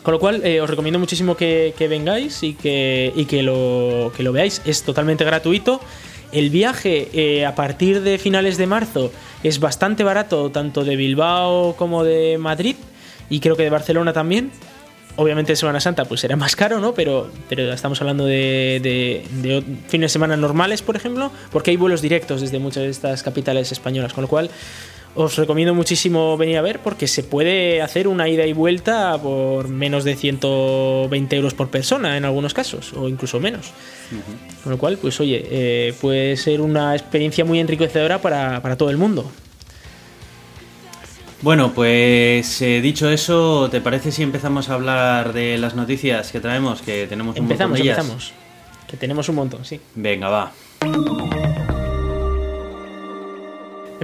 Con 0.04 0.12
lo 0.12 0.20
cual, 0.20 0.44
eh, 0.44 0.60
os 0.60 0.68
recomiendo 0.68 0.98
muchísimo 0.98 1.34
que, 1.34 1.74
vengáis 1.88 2.42
y, 2.42 2.52
que, 2.52 3.10
y 3.16 3.24
que, 3.24 3.42
lo, 3.42 4.12
que 4.14 4.22
lo 4.22 4.32
veáis. 4.32 4.60
Es 4.66 4.82
totalmente 4.82 5.24
gratuito. 5.24 5.80
El 6.30 6.50
viaje 6.50 7.08
eh, 7.14 7.46
a 7.46 7.54
partir 7.54 8.02
de 8.02 8.18
finales 8.18 8.58
de 8.58 8.66
marzo 8.66 9.10
es 9.42 9.60
bastante 9.60 10.04
barato, 10.04 10.50
tanto 10.50 10.84
de 10.84 10.96
Bilbao 10.96 11.74
como 11.76 12.04
de 12.04 12.36
Madrid, 12.38 12.76
y 13.30 13.40
creo 13.40 13.56
que 13.56 13.62
de 13.62 13.70
Barcelona 13.70 14.12
también. 14.12 14.50
Obviamente 15.16 15.56
Semana 15.56 15.80
Santa 15.80 16.04
pues 16.04 16.20
será 16.20 16.36
más 16.36 16.54
caro, 16.54 16.80
¿no? 16.80 16.92
Pero, 16.92 17.30
pero 17.48 17.72
estamos 17.72 17.98
hablando 18.00 18.26
de, 18.26 18.80
de, 18.82 19.24
de, 19.42 19.62
fines 19.88 20.10
de 20.10 20.12
semana 20.12 20.36
normales, 20.36 20.82
por 20.82 20.96
ejemplo, 20.96 21.30
porque 21.50 21.70
hay 21.70 21.76
vuelos 21.78 22.02
directos 22.02 22.40
desde 22.40 22.58
muchas 22.58 22.82
de 22.82 22.90
estas 22.90 23.22
capitales 23.22 23.70
españolas, 23.72 24.12
con 24.12 24.22
lo 24.22 24.28
cual 24.28 24.50
os 25.14 25.36
recomiendo 25.36 25.74
muchísimo 25.74 26.36
venir 26.36 26.58
a 26.58 26.62
ver 26.62 26.80
porque 26.80 27.06
se 27.06 27.22
puede 27.22 27.82
hacer 27.82 28.08
una 28.08 28.28
ida 28.28 28.46
y 28.46 28.52
vuelta 28.52 29.16
por 29.18 29.68
menos 29.68 30.04
de 30.04 30.16
120 30.16 31.36
euros 31.36 31.54
por 31.54 31.68
persona 31.68 32.16
en 32.16 32.24
algunos 32.24 32.54
casos, 32.54 32.92
o 32.94 33.08
incluso 33.08 33.40
menos. 33.40 33.72
Con 34.62 34.72
lo 34.72 34.78
cual, 34.78 34.98
pues 34.98 35.20
oye, 35.20 35.44
eh, 35.50 35.94
puede 36.00 36.36
ser 36.36 36.60
una 36.60 36.94
experiencia 36.94 37.44
muy 37.44 37.60
enriquecedora 37.60 38.20
para, 38.20 38.76
todo 38.76 38.90
el 38.90 38.96
mundo. 38.96 39.30
Bueno, 41.42 41.72
pues 41.74 42.62
eh, 42.62 42.80
dicho 42.80 43.10
eso, 43.10 43.68
¿te 43.70 43.80
parece 43.80 44.10
si 44.10 44.22
empezamos 44.22 44.70
a 44.70 44.74
hablar 44.74 45.32
de 45.32 45.58
las 45.58 45.74
noticias 45.74 46.32
que 46.32 46.40
traemos? 46.40 46.80
Que 46.80 47.06
tenemos 47.06 47.36
un 47.36 47.42
empezamos, 47.42 47.78
montón 47.78 47.84
de 47.84 47.90
Empezamos, 47.90 48.32
que 48.88 48.96
tenemos 48.96 49.28
un 49.28 49.34
montón, 49.34 49.64
sí. 49.64 49.78
Venga, 49.94 50.28
va. 50.28 50.52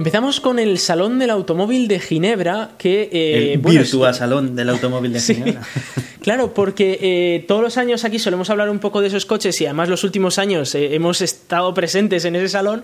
Empezamos 0.01 0.39
con 0.39 0.57
el 0.57 0.79
Salón 0.79 1.19
del 1.19 1.29
Automóvil 1.29 1.87
de 1.87 1.99
Ginebra, 1.99 2.71
que... 2.79 3.07
Eh, 3.11 3.53
el 3.53 3.59
virtual 3.59 4.15
Salón 4.15 4.55
del 4.55 4.69
Automóvil 4.69 5.13
de 5.13 5.19
Ginebra. 5.19 5.61
claro, 6.23 6.55
porque 6.55 6.97
eh, 6.99 7.45
todos 7.47 7.61
los 7.61 7.77
años 7.77 8.03
aquí 8.03 8.17
solemos 8.17 8.49
hablar 8.49 8.71
un 8.71 8.79
poco 8.79 8.99
de 9.01 9.09
esos 9.09 9.27
coches 9.27 9.61
y 9.61 9.65
además 9.65 9.89
los 9.89 10.03
últimos 10.03 10.39
años 10.39 10.73
eh, 10.73 10.95
hemos 10.95 11.21
estado 11.21 11.71
presentes 11.75 12.25
en 12.25 12.35
ese 12.35 12.49
salón, 12.49 12.83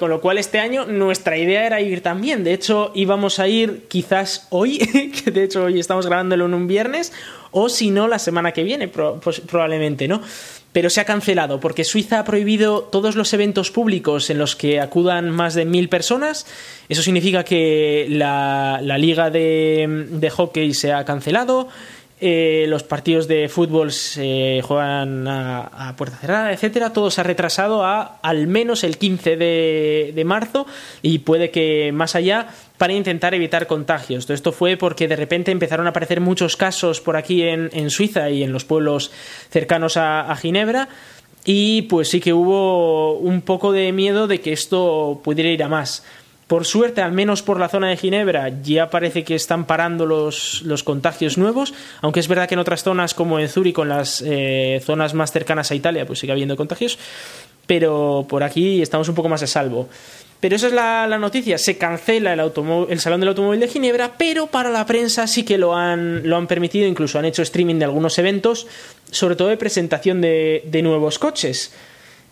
con 0.00 0.10
lo 0.10 0.20
cual 0.20 0.38
este 0.38 0.58
año 0.58 0.86
nuestra 0.86 1.38
idea 1.38 1.64
era 1.64 1.80
ir 1.80 2.02
también. 2.02 2.42
De 2.42 2.52
hecho, 2.52 2.90
íbamos 2.96 3.38
a 3.38 3.46
ir 3.46 3.84
quizás 3.86 4.48
hoy, 4.50 4.78
que 5.24 5.30
de 5.30 5.44
hecho 5.44 5.62
hoy 5.62 5.78
estamos 5.78 6.04
grabándolo 6.04 6.46
en 6.46 6.54
un 6.54 6.66
viernes, 6.66 7.12
o 7.52 7.68
si 7.68 7.92
no, 7.92 8.08
la 8.08 8.18
semana 8.18 8.50
que 8.50 8.64
viene, 8.64 8.88
pues, 8.88 9.40
probablemente, 9.40 10.08
¿no? 10.08 10.20
Pero 10.72 10.90
se 10.90 11.00
ha 11.00 11.04
cancelado 11.04 11.60
porque 11.60 11.84
Suiza 11.84 12.18
ha 12.18 12.24
prohibido 12.24 12.82
todos 12.82 13.16
los 13.16 13.32
eventos 13.32 13.70
públicos 13.70 14.30
en 14.30 14.38
los 14.38 14.54
que 14.54 14.80
acudan 14.80 15.30
más 15.30 15.54
de 15.54 15.64
mil 15.64 15.88
personas. 15.88 16.46
Eso 16.88 17.02
significa 17.02 17.44
que 17.44 18.06
la, 18.10 18.80
liga 18.98 19.30
de 19.30 20.32
hockey 20.34 20.74
se 20.74 20.92
ha 20.92 21.04
cancelado, 21.04 21.68
eh, 22.20 22.66
los 22.68 22.82
partidos 22.82 23.28
de 23.28 23.48
fútbol 23.48 23.92
se 23.92 24.60
juegan 24.64 25.28
a, 25.28 25.94
puerta 25.96 26.16
cerrada, 26.16 26.52
etcétera. 26.52 26.92
Todo 26.92 27.10
se 27.10 27.20
ha 27.20 27.24
retrasado 27.24 27.84
a 27.84 28.18
al 28.22 28.46
menos 28.48 28.82
el 28.82 28.98
15 28.98 29.36
de, 29.36 30.22
marzo 30.26 30.66
y 31.00 31.20
puede 31.20 31.50
que 31.50 31.92
más 31.92 32.14
allá 32.16 32.48
para 32.76 32.92
intentar 32.92 33.34
evitar 33.34 33.66
contagios. 33.66 34.26
Todo 34.26 34.34
esto 34.34 34.52
fue 34.52 34.76
porque 34.76 35.06
de 35.06 35.16
repente 35.16 35.52
empezaron 35.52 35.86
a 35.86 35.90
aparecer 35.90 36.20
muchos 36.20 36.56
casos 36.56 37.00
por 37.00 37.16
aquí 37.16 37.42
en, 37.42 37.90
Suiza 37.90 38.30
y 38.30 38.42
en 38.42 38.52
los 38.52 38.64
pueblos 38.64 39.12
cercanos 39.50 39.96
a 39.96 40.34
Ginebra. 40.36 40.88
Y 41.44 41.82
pues 41.82 42.08
sí 42.08 42.20
que 42.20 42.32
hubo 42.32 43.14
un 43.14 43.42
poco 43.42 43.72
de 43.72 43.92
miedo 43.92 44.26
de 44.26 44.40
que 44.40 44.52
esto 44.52 45.20
pudiera 45.22 45.50
ir 45.50 45.62
a 45.62 45.68
más. 45.68 46.04
Por 46.48 46.64
suerte, 46.64 47.02
al 47.02 47.12
menos 47.12 47.42
por 47.42 47.60
la 47.60 47.68
zona 47.68 47.90
de 47.90 47.98
Ginebra, 47.98 48.62
ya 48.62 48.88
parece 48.88 49.22
que 49.22 49.34
están 49.34 49.66
parando 49.66 50.06
los, 50.06 50.62
los 50.62 50.82
contagios 50.82 51.36
nuevos, 51.36 51.74
aunque 52.00 52.20
es 52.20 52.26
verdad 52.26 52.48
que 52.48 52.54
en 52.54 52.60
otras 52.60 52.82
zonas 52.82 53.12
como 53.12 53.38
en 53.38 53.50
Zúrich, 53.50 53.74
con 53.74 53.90
las 53.90 54.24
eh, 54.26 54.80
zonas 54.82 55.12
más 55.12 55.30
cercanas 55.30 55.70
a 55.70 55.74
Italia, 55.74 56.06
pues 56.06 56.20
sigue 56.20 56.32
habiendo 56.32 56.56
contagios, 56.56 56.98
pero 57.66 58.24
por 58.26 58.42
aquí 58.42 58.80
estamos 58.80 59.10
un 59.10 59.14
poco 59.14 59.28
más 59.28 59.42
a 59.42 59.46
salvo. 59.46 59.90
Pero 60.40 60.56
esa 60.56 60.68
es 60.68 60.72
la, 60.72 61.06
noticia. 61.18 61.58
Se 61.58 61.76
cancela 61.76 62.32
el, 62.32 62.40
el 62.88 63.00
Salón 63.00 63.20
del 63.20 63.28
Automóvil 63.28 63.60
de 63.60 63.68
Ginebra, 63.68 64.14
pero 64.16 64.46
para 64.46 64.70
la 64.70 64.86
prensa 64.86 65.26
sí 65.26 65.44
que 65.44 65.58
lo 65.58 65.76
han, 65.76 66.26
lo 66.26 66.36
han 66.36 66.46
permitido. 66.46 66.86
Incluso 66.86 67.18
han 67.18 67.26
hecho 67.26 67.42
streaming 67.42 67.74
de 67.74 67.84
algunos 67.84 68.18
eventos, 68.18 68.66
sobre 69.10 69.36
todo 69.36 69.48
de 69.48 69.58
presentación 69.58 70.22
de, 70.22 70.62
de 70.64 70.80
nuevos 70.80 71.18
coches. 71.18 71.74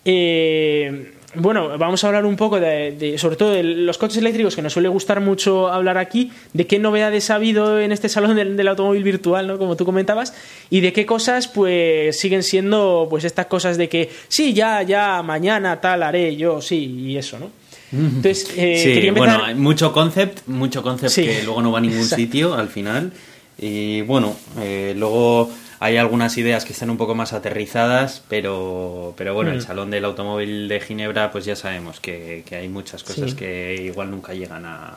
Eh, 0.05 1.11
bueno, 1.35 1.77
vamos 1.77 2.03
a 2.03 2.07
hablar 2.07 2.25
un 2.25 2.35
poco 2.35 2.59
de, 2.59 3.15
sobre 3.17 3.35
todo 3.35 3.51
de 3.51 3.63
los 3.63 3.97
coches 3.97 4.17
eléctricos, 4.17 4.55
que 4.55 4.61
nos 4.61 4.73
suele 4.73 4.87
gustar 4.87 5.19
mucho 5.19 5.67
hablar 5.67 5.97
aquí, 5.97 6.31
de 6.53 6.65
qué 6.65 6.79
novedades 6.79 7.29
ha 7.29 7.35
habido 7.35 7.79
en 7.79 7.91
este 7.91 8.07
salón 8.07 8.35
del, 8.35 8.67
automóvil 8.67 9.03
virtual, 9.03 9.47
¿no? 9.47 9.57
Como 9.57 9.75
tú 9.75 9.85
comentabas, 9.85 10.33
y 10.69 10.79
de 10.79 10.93
qué 10.93 11.05
cosas, 11.05 11.47
pues, 11.47 12.17
siguen 12.17 12.43
siendo, 12.43 13.07
pues, 13.09 13.25
estas 13.25 13.47
cosas 13.47 13.77
de 13.77 13.89
que, 13.89 14.09
sí, 14.29 14.53
ya, 14.53 14.81
ya, 14.83 15.21
mañana 15.21 15.81
tal 15.81 16.03
haré 16.03 16.35
yo, 16.35 16.61
sí, 16.61 16.85
y 17.07 17.17
eso, 17.17 17.37
¿no? 17.39 17.51
Entonces, 17.91 18.53
eh, 18.57 19.01
sí, 19.01 19.09
bueno, 19.11 19.43
hay 19.43 19.55
mucho 19.55 19.93
concept, 19.93 20.47
mucho 20.47 20.83
concept 20.83 21.15
que 21.15 21.43
luego 21.43 21.61
no 21.61 21.71
va 21.71 21.79
a 21.79 21.81
ningún 21.81 22.05
sitio 22.05 22.53
al 22.53 22.69
final, 22.69 23.11
y 23.57 24.01
bueno, 24.01 24.35
eh, 24.59 24.93
luego 24.95 25.49
hay 25.79 25.97
algunas 25.97 26.37
ideas 26.37 26.65
que 26.65 26.73
están 26.73 26.89
un 26.89 26.97
poco 26.97 27.15
más 27.15 27.33
aterrizadas, 27.33 28.23
pero, 28.27 29.13
pero 29.17 29.33
bueno, 29.33 29.51
el 29.51 29.59
mm. 29.59 29.61
Salón 29.61 29.91
del 29.91 30.05
Automóvil 30.05 30.67
de 30.67 30.79
Ginebra, 30.79 31.31
pues 31.31 31.45
ya 31.45 31.55
sabemos 31.55 31.99
que, 31.99 32.43
hay 32.51 32.69
muchas 32.69 33.03
cosas 33.03 33.33
que 33.33 33.75
igual 33.75 34.11
nunca 34.11 34.33
llegan 34.33 34.65
a, 34.65 34.95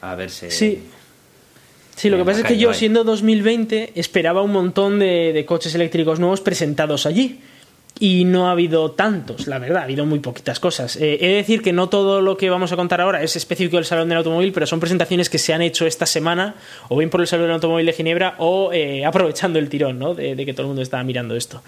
a 0.00 0.14
verse. 0.14 0.50
Sí. 0.50 0.82
Sí, 1.96 2.10
lo 2.10 2.16
que 2.16 2.24
pasa 2.24 2.40
es 2.40 2.46
que 2.46 2.58
yo, 2.58 2.74
siendo 2.74 3.04
2020, 3.04 3.92
esperaba 3.94 4.42
un 4.42 4.50
montón 4.50 4.98
de 4.98 5.44
coches 5.46 5.74
eléctricos 5.74 6.18
nuevos 6.18 6.40
presentados 6.40 7.06
allí 7.06 7.40
y 8.00 8.24
no 8.24 8.48
ha 8.48 8.52
habido 8.52 8.90
tantos, 8.90 9.46
la 9.46 9.60
verdad, 9.60 9.82
ha 9.82 9.84
habido 9.84 10.04
muy 10.04 10.18
poquitas 10.18 10.58
cosas. 10.58 10.96
Eh, 10.96 11.18
he 11.20 11.28
de 11.28 11.34
decir 11.34 11.62
que 11.62 11.72
no 11.72 11.88
todo 11.88 12.20
lo 12.20 12.36
que 12.36 12.50
vamos 12.50 12.72
a 12.72 12.76
contar 12.76 13.00
ahora 13.00 13.22
es 13.22 13.36
específico 13.36 13.76
del 13.76 13.84
Salón 13.84 14.08
del 14.08 14.18
Automóvil, 14.18 14.52
pero 14.52 14.66
son 14.66 14.80
presentaciones 14.80 15.30
que 15.30 15.38
se 15.38 15.54
han 15.54 15.62
hecho 15.62 15.86
esta 15.86 16.04
semana, 16.04 16.56
o 16.88 16.96
bien 16.96 17.08
por 17.08 17.20
el 17.20 17.28
Salón 17.28 17.46
del 17.46 17.54
Automóvil 17.54 17.86
de 17.86 17.92
Ginebra, 17.92 18.34
o 18.38 18.72
eh, 18.72 19.04
aprovechando 19.04 19.60
el 19.60 19.68
tirón, 19.68 19.98
¿no? 19.98 20.14
De, 20.14 20.34
que 20.44 20.52
todo 20.52 20.62
el 20.62 20.68
mundo 20.68 20.82
estaba 20.82 21.04
mirando 21.04 21.36
esto. 21.36 21.62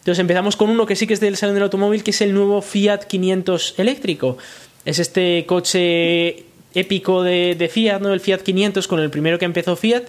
Entonces 0.00 0.18
empezamos 0.18 0.56
con 0.56 0.70
uno 0.70 0.86
que 0.86 0.96
sí 0.96 1.06
que 1.06 1.14
es 1.14 1.20
del 1.20 1.36
Salón 1.36 1.54
del 1.54 1.64
Automóvil, 1.64 2.02
que 2.02 2.10
es 2.10 2.20
el 2.20 2.34
nuevo 2.34 2.62
Fiat 2.62 3.04
500 3.04 3.74
eléctrico. 3.78 4.38
Es 4.84 4.98
este 4.98 5.44
coche 5.46 6.46
épico 6.74 7.22
de, 7.22 7.54
de 7.54 7.68
Fiat, 7.68 8.00
¿no? 8.00 8.12
El 8.12 8.20
Fiat 8.20 8.40
500 8.40 8.88
con 8.88 8.98
el 8.98 9.10
primero 9.10 9.38
que 9.38 9.44
empezó 9.44 9.76
Fiat 9.76 10.04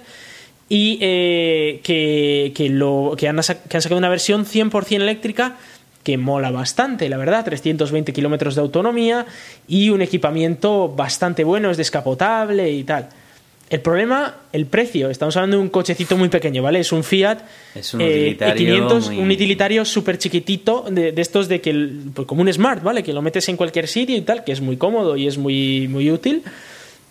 y 0.74 0.98
eh, 1.02 1.82
que, 1.84 2.70
lo, 2.70 3.14
que, 3.18 3.28
han, 3.28 3.42
que 3.68 3.76
han 3.76 3.82
sacado 3.82 3.98
una 3.98 4.08
versión 4.08 4.46
100% 4.46 4.96
eléctrica 4.96 5.58
que 6.02 6.18
mola 6.18 6.50
bastante, 6.50 7.10
la 7.10 7.18
verdad, 7.18 7.44
320 7.44 8.14
kilómetros 8.14 8.56
de 8.56 8.62
autonomía 8.62 9.26
y 9.68 9.90
un 9.90 10.02
equipamiento 10.02 10.88
bastante 10.88 11.44
bueno, 11.44 11.72
es 11.72 11.76
descapotable 11.76 12.72
y 12.72 12.86
tal. 12.86 13.10
El 13.70 13.82
problema, 13.82 14.38
el 14.54 14.66
precio. 14.66 15.10
Estamos 15.10 15.36
hablando 15.36 15.58
de 15.58 15.64
un 15.64 15.70
cochecito 15.70 16.16
muy 16.16 16.30
pequeño, 16.30 16.64
¿vale? 16.64 16.80
Es 16.80 16.94
un 16.94 17.04
Fiat 17.04 17.40
es 17.76 17.94
un 17.94 18.00
eh, 18.00 18.06
utilitario 18.06 18.56
500, 18.56 19.08
un 19.10 19.30
utilitario 19.30 19.84
súper 19.84 20.18
chiquitito, 20.18 20.86
de, 20.90 21.14
estos 21.18 21.50
de 21.50 21.60
que, 21.60 21.90
pues 22.14 22.26
como 22.26 22.44
un 22.44 22.54
Smart, 22.54 22.82
¿vale? 22.82 23.04
Que 23.04 23.12
lo 23.12 23.22
metes 23.22 23.50
en 23.50 23.58
cualquier 23.58 23.90
sitio 23.90 24.16
y 24.16 24.22
tal, 24.22 24.46
que 24.46 24.54
es 24.54 24.62
muy 24.62 24.78
cómodo 24.78 25.18
y 25.18 25.28
es 25.28 25.38
muy, 25.38 25.90
muy 25.90 26.10
útil 26.10 26.44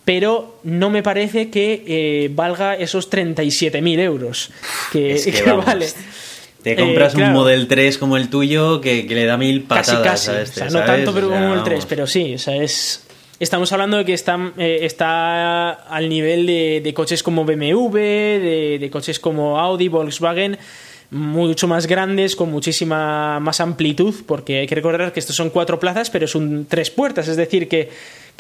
pero 0.05 0.61
no 0.65 0.91
me 0.91 1.03
parece 1.03 1.51
que 1.51 1.85
eh, 1.87 2.31
valga 2.33 2.75
esos 2.75 3.11
37.000 3.11 3.99
euros 4.01 4.51
que, 4.93 5.13
es 5.13 5.27
que, 5.27 5.53
vale. 5.67 5.87
Te 6.63 6.77
compras 6.77 7.15
eh, 7.15 7.23
un 7.23 7.33
Model 7.33 7.69
3 7.69 7.99
como 7.99 8.17
el 8.17 8.29
tuyo 8.29 8.81
que, 8.81 9.05
le 9.05 9.25
da 9.25 9.37
mil 9.37 9.63
patadas 9.63 10.03
casi, 10.03 10.31
a 10.31 10.43
este, 10.43 10.63
o 10.65 10.71
sea, 10.71 10.81
no 10.81 10.87
tanto 10.87 11.15
pero 11.15 11.29
como 11.29 11.55
el 11.55 11.63
3, 11.63 11.87
pero 11.87 12.07
sí, 12.07 12.35
o 12.35 12.39
sea, 12.39 12.57
es... 12.57 13.07
Estamos 13.39 13.73
hablando 13.73 13.97
de 13.97 14.05
que 14.05 14.13
está, 14.13 14.53
eh, 14.59 14.81
está 14.83 15.71
al 15.71 16.11
nivel 16.11 16.45
de, 16.47 16.93
coches 16.95 17.23
como 17.23 17.47
BMW, 17.47 17.95
de, 17.95 18.79
de, 18.79 18.91
coches 18.91 19.19
como 19.19 19.59
Audi, 19.59 19.89
Volkswagen, 19.89 20.59
mucho 21.11 21.67
más 21.67 21.87
grandes, 21.87 22.37
con 22.37 22.51
muchísima 22.51 23.41
más 23.41 23.61
amplitud, 23.61 24.15
porque 24.27 24.59
hay 24.59 24.67
que 24.67 24.75
recordar 24.75 25.13
que 25.15 25.21
estos 25.21 25.37
son 25.37 25.49
cuatro 25.49 25.81
plazas, 25.81 26.11
pero 26.11 26.27
son 26.27 26.67
tres 26.69 26.91
puertas, 26.91 27.29
es 27.29 27.37
decir, 27.37 27.67
que 27.67 27.89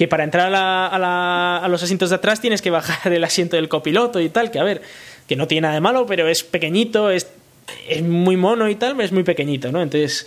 que 0.00 0.08
para 0.08 0.24
entrar 0.24 0.50
a, 0.54 1.68
los 1.68 1.82
asientos 1.82 2.08
de 2.08 2.16
atrás 2.16 2.40
tienes 2.40 2.62
que 2.62 2.70
bajar 2.70 3.12
el 3.12 3.22
asiento 3.22 3.56
del 3.56 3.68
copiloto 3.68 4.18
y 4.18 4.30
tal, 4.30 4.50
que 4.50 4.58
a 4.58 4.64
ver, 4.64 4.80
que 5.28 5.36
no 5.36 5.46
tiene 5.46 5.66
nada 5.66 5.74
de 5.74 5.82
malo, 5.82 6.06
pero 6.06 6.26
es 6.26 6.42
pequeñito, 6.42 7.10
es, 7.10 7.28
es 7.86 8.00
muy 8.00 8.38
mono 8.38 8.70
y 8.70 8.76
tal, 8.76 8.92
pero 8.92 9.04
es 9.04 9.12
muy 9.12 9.24
pequeñito, 9.24 9.70
¿no? 9.70 9.82
Entonces, 9.82 10.26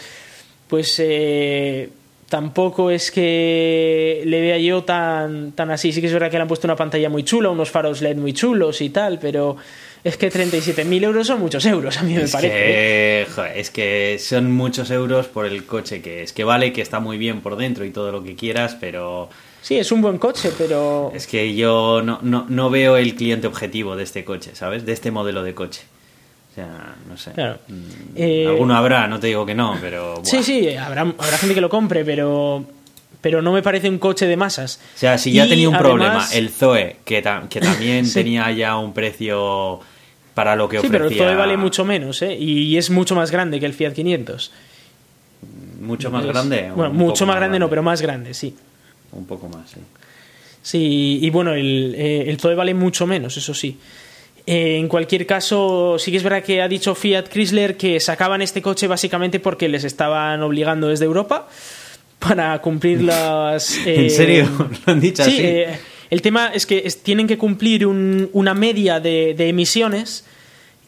pues 0.68 0.94
eh, 1.00 1.90
tampoco 2.30 2.92
es 2.92 3.10
que 3.10 4.22
le 4.28 4.42
vea 4.42 4.60
yo 4.60 4.84
tan, 4.84 5.54
tan 5.54 5.72
así. 5.72 5.92
Sí 5.92 6.02
que 6.02 6.06
es 6.06 6.14
verdad 6.14 6.30
que 6.30 6.38
le 6.38 6.44
han 6.44 6.48
puesto 6.48 6.68
una 6.68 6.76
pantalla 6.76 7.10
muy 7.10 7.24
chula, 7.24 7.50
unos 7.50 7.72
faros 7.72 8.00
LED 8.04 8.18
muy 8.18 8.34
chulos 8.34 8.80
y 8.80 8.92
tal, 8.92 9.18
pero 9.18 9.58
es 10.04 10.18
que 10.18 10.32
37.000 10.32 11.04
euros 11.04 11.26
son 11.26 11.40
muchos 11.40 11.66
euros, 11.66 11.98
a 11.98 12.04
mí 12.04 12.14
me 12.14 12.28
parece. 12.28 12.54
Que, 12.54 13.28
joder, 13.34 13.58
es 13.58 13.72
que 13.72 14.20
son 14.20 14.52
muchos 14.52 14.92
euros 14.92 15.26
por 15.26 15.48
el 15.48 15.66
coche 15.66 16.04
que 16.04 16.22
es. 16.22 16.32
Que 16.32 16.44
vale, 16.44 16.72
que 16.74 16.84
está 16.84 17.00
muy 17.00 17.18
bien 17.18 17.42
por 17.42 17.56
dentro 17.56 17.86
y 17.86 17.90
todo 17.90 18.12
lo 18.12 18.24
que 18.24 18.36
quieras, 18.36 18.78
pero 18.80 19.32
Sí, 19.64 19.78
es 19.78 19.94
un 19.94 20.02
buen 20.02 20.18
coche, 20.18 20.52
pero... 20.58 21.14
Es 21.16 21.26
que 21.26 21.56
yo 21.56 22.02
no, 22.04 22.20
no, 22.22 22.46
no 22.50 22.70
veo 22.70 22.98
el 22.98 23.16
cliente 23.16 23.48
objetivo 23.48 23.96
de 23.96 24.04
este 24.04 24.26
coche, 24.26 24.52
¿sabes? 24.56 24.86
De 24.86 24.92
este 24.92 25.10
modelo 25.10 25.42
de 25.42 25.56
coche. 25.56 25.84
O 26.52 26.54
sea, 26.54 26.96
no 27.08 27.16
sé. 27.16 27.32
Claro. 27.32 27.60
Mm, 27.70 27.84
eh, 28.14 28.46
alguno 28.46 28.76
habrá, 28.76 29.08
no 29.08 29.22
te 29.22 29.28
digo 29.28 29.46
que 29.46 29.56
no, 29.56 29.78
pero... 29.80 30.22
Sí, 30.26 30.44
sí, 30.44 30.76
habrá, 30.76 31.04
habrá 31.04 31.38
gente 31.38 31.56
que 31.56 31.62
lo 31.62 31.70
compre, 31.70 32.04
pero 32.04 32.66
pero 33.22 33.42
no 33.42 33.54
me 33.54 33.62
parece 33.62 33.88
un 33.88 34.00
coche 34.00 34.28
de 34.28 34.36
masas. 34.36 34.82
O 34.96 34.98
sea, 34.98 35.18
si 35.18 35.32
ya 35.32 35.48
tenía 35.48 35.70
un 35.70 35.78
problema, 35.78 36.28
el 36.34 36.50
Zoe, 36.50 36.98
que, 37.06 37.24
que 37.50 37.62
también 37.62 38.12
tenía 38.12 38.52
ya 38.52 38.76
un 38.78 38.94
precio 38.94 39.80
para 40.34 40.58
lo 40.58 40.68
que 40.68 40.80
ofrecía... 40.80 41.00
Sí, 41.00 41.06
pero 41.06 41.10
el 41.10 41.18
Zoe 41.18 41.36
vale 41.38 41.56
mucho 41.56 41.86
menos, 41.86 42.22
¿eh? 42.22 42.36
Y 42.38 42.76
es 42.76 42.90
mucho 42.90 43.16
más 43.16 43.32
grande 43.32 43.62
que 43.62 43.66
el 43.66 43.74
Fiat 43.74 43.94
500. 43.94 44.52
¿Mucho 45.80 46.12
más 46.12 46.26
grande? 46.26 46.70
Bueno, 46.76 46.94
mucho 46.94 47.26
más 47.26 47.38
grande, 47.38 47.60
no, 47.60 47.70
pero 47.70 47.82
más 47.82 48.02
grande, 48.02 48.34
sí 48.34 48.54
un 49.16 49.26
poco 49.26 49.48
más. 49.50 49.72
¿sí? 49.72 49.80
Sí, 50.64 51.20
y 51.22 51.30
bueno, 51.30 51.54
el, 51.54 51.94
eh, 51.98 52.24
el 52.30 52.40
Zoe 52.40 52.56
vale 52.56 52.74
mucho 52.74 53.06
menos, 53.06 53.36
eso 53.36 53.54
sí. 53.54 53.78
Eh, 54.46 54.78
en 54.78 54.88
cualquier 54.88 55.26
caso, 55.26 55.98
sí 56.00 56.12
que 56.12 56.18
es 56.18 56.24
verdad 56.24 56.44
que 56.44 56.62
ha 56.62 56.68
dicho 56.68 56.96
Fiat 56.96 57.30
Chrysler 57.30 57.78
que 57.78 58.00
sacaban 58.00 58.42
este 58.42 58.62
coche 58.62 58.88
básicamente 58.88 59.40
porque 59.40 59.70
les 59.70 59.84
estaban 59.84 60.42
obligando 60.42 60.88
desde 60.88 61.06
Europa 61.06 61.48
para 62.20 62.60
cumplir 62.60 63.02
las... 63.04 63.78
¿En 63.86 64.10
serio? 64.10 64.50
¿Lo 64.86 64.94
han 64.94 65.00
dicho 65.00 65.24
sí, 65.24 65.38
eh, 65.40 65.80
el 66.10 66.22
tema 66.22 66.52
es 66.54 66.66
que 66.66 66.82
tienen 67.04 67.28
que 67.28 67.38
cumplir 67.38 67.86
una 67.88 68.54
media 68.54 69.00
de, 69.00 69.36
emisiones 69.50 70.26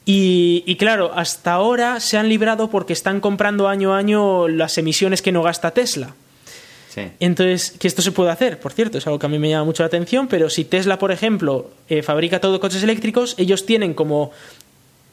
y, 0.05 0.63
y, 0.67 0.75
claro, 0.75 1.11
hasta 1.15 1.53
ahora 1.53 1.99
se 1.99 2.17
han 2.17 2.29
librado 2.29 2.69
porque 2.69 2.93
están 2.93 3.19
comprando 3.19 3.67
año 3.67 3.93
a 3.93 3.97
año 3.97 4.47
las 4.47 4.77
emisiones 4.77 5.23
que 5.23 5.31
no 5.31 5.41
gasta 5.41 5.71
Tesla. 5.71 6.13
Entonces, 7.19 7.71
que 7.71 7.87
esto 7.87 8.01
se 8.01 8.11
puede 8.11 8.31
hacer, 8.31 8.59
por 8.59 8.71
cierto, 8.71 8.97
es 8.97 9.07
algo 9.07 9.19
que 9.19 9.25
a 9.25 9.29
mí 9.29 9.39
me 9.39 9.49
llama 9.49 9.65
mucho 9.65 9.83
la 9.83 9.87
atención, 9.87 10.27
pero 10.27 10.49
si 10.49 10.65
Tesla, 10.65 10.99
por 10.99 11.11
ejemplo, 11.11 11.69
eh, 11.89 12.03
fabrica 12.03 12.39
todo 12.39 12.59
coches 12.59 12.83
eléctricos, 12.83 13.35
ellos 13.37 13.65
tienen 13.65 13.93
como 13.93 14.31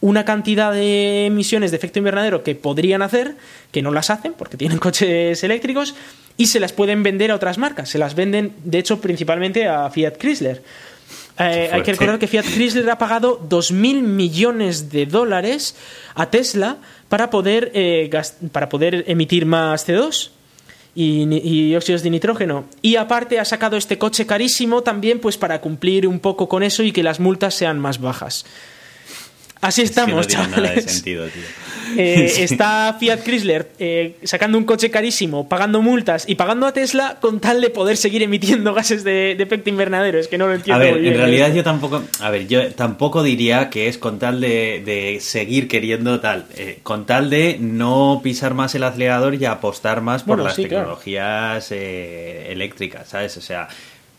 una 0.01 0.25
cantidad 0.25 0.73
de 0.73 1.27
emisiones 1.27 1.71
de 1.71 1.77
efecto 1.77 1.99
invernadero 1.99 2.43
que 2.43 2.55
podrían 2.55 3.03
hacer, 3.03 3.37
que 3.71 3.83
no 3.83 3.93
las 3.93 4.11
hacen 4.11 4.33
porque 4.33 4.57
tienen 4.57 4.79
coches 4.87 5.43
eléctricos, 5.45 5.95
y 6.37 6.47
se 6.47 6.61
las 6.61 6.73
pueden 6.73 7.03
vender 7.03 7.31
a 7.31 7.37
otras 7.37 7.59
marcas. 7.59 7.89
Se 7.89 7.99
las 7.99 8.15
venden, 8.15 8.53
de 8.65 8.79
hecho, 8.79 9.01
principalmente 9.01 9.69
a 9.69 9.91
Fiat 9.91 10.17
Chrysler. 10.19 10.63
Eh, 11.39 11.71
hay 11.73 11.83
que 11.83 11.93
recordar 11.93 12.19
que 12.19 12.27
Fiat 12.27 12.45
Chrysler 12.45 12.89
ha 12.91 12.99
pagado 12.99 13.41
2.000 13.49 14.03
millones 14.03 14.91
de 14.91 15.07
dólares 15.07 15.77
a 16.15 16.31
Tesla 16.31 16.79
para 17.09 17.31
poder, 17.31 17.71
eh, 17.75 18.11
para 18.51 18.69
poder 18.69 19.05
emitir 19.07 19.47
más 19.47 19.87
CO2 19.89 20.31
y, 20.95 21.75
óxidos 21.75 22.03
de 22.03 22.11
nitrógeno. 22.11 22.65
Y 22.83 22.97
aparte 22.97 23.39
ha 23.39 23.45
sacado 23.45 23.77
este 23.77 23.99
coche 23.99 24.27
carísimo 24.27 24.83
también 24.83 25.21
pues 25.21 25.37
para 25.37 25.61
cumplir 25.61 26.07
un 26.07 26.21
poco 26.21 26.49
con 26.49 26.63
eso 26.63 26.83
y 26.83 26.93
que 26.93 27.03
las 27.03 27.21
multas 27.21 27.55
sean 27.55 27.79
más 27.79 28.01
bajas. 28.01 28.45
Así 29.61 29.83
estamos, 29.83 30.27
chavales. 30.27 31.05
Eh, 31.97 32.33
está 32.39 32.97
Fiat 32.99 33.23
Chrysler 33.23 33.71
eh, 33.79 34.17
sacando 34.25 34.59
un 34.59 34.65
coche 34.65 34.91
carísimo, 34.91 35.49
pagando 35.49 35.83
multas 35.83 36.29
y 36.29 36.35
pagando 36.35 36.67
a 36.67 36.73
Tesla 36.73 37.19
con 37.21 37.41
tal 37.41 37.61
de 37.61 37.71
poder 37.71 37.97
seguir 37.97 38.23
emitiendo 38.23 38.75
gases 38.75 39.05
de, 39.05 39.33
efecto 39.33 39.71
invernadero. 39.71 40.19
Es 40.19 40.29
que 40.29 40.39
no 40.39 40.47
lo 40.47 40.55
entiendo. 40.55 40.83
A 40.83 40.85
ver, 40.85 41.05
en 41.05 41.15
realidad 41.15 41.53
yo 41.53 41.65
tampoco, 41.65 42.03
a 42.21 42.31
ver, 42.31 42.47
yo 42.47 42.73
tampoco 42.73 43.23
diría 43.23 43.71
que 43.71 43.89
es 43.89 43.99
con 43.99 44.19
tal 44.19 44.41
de, 44.41 45.19
seguir 45.21 45.69
queriendo 45.69 46.21
tal, 46.21 46.47
eh, 46.57 46.79
con 46.83 47.07
tal 47.07 47.31
de 47.31 47.59
no 47.61 48.21
pisar 48.23 48.55
más 48.55 48.75
el 48.75 48.85
acelerador 48.85 49.35
y 49.35 49.45
apostar 49.45 50.01
más 50.01 50.23
por 50.23 50.39
las 50.39 50.57
tecnologías 50.57 51.71
eléctricas, 51.73 53.09
¿sabes? 53.09 53.37
O 53.37 53.41
sea, 53.41 53.69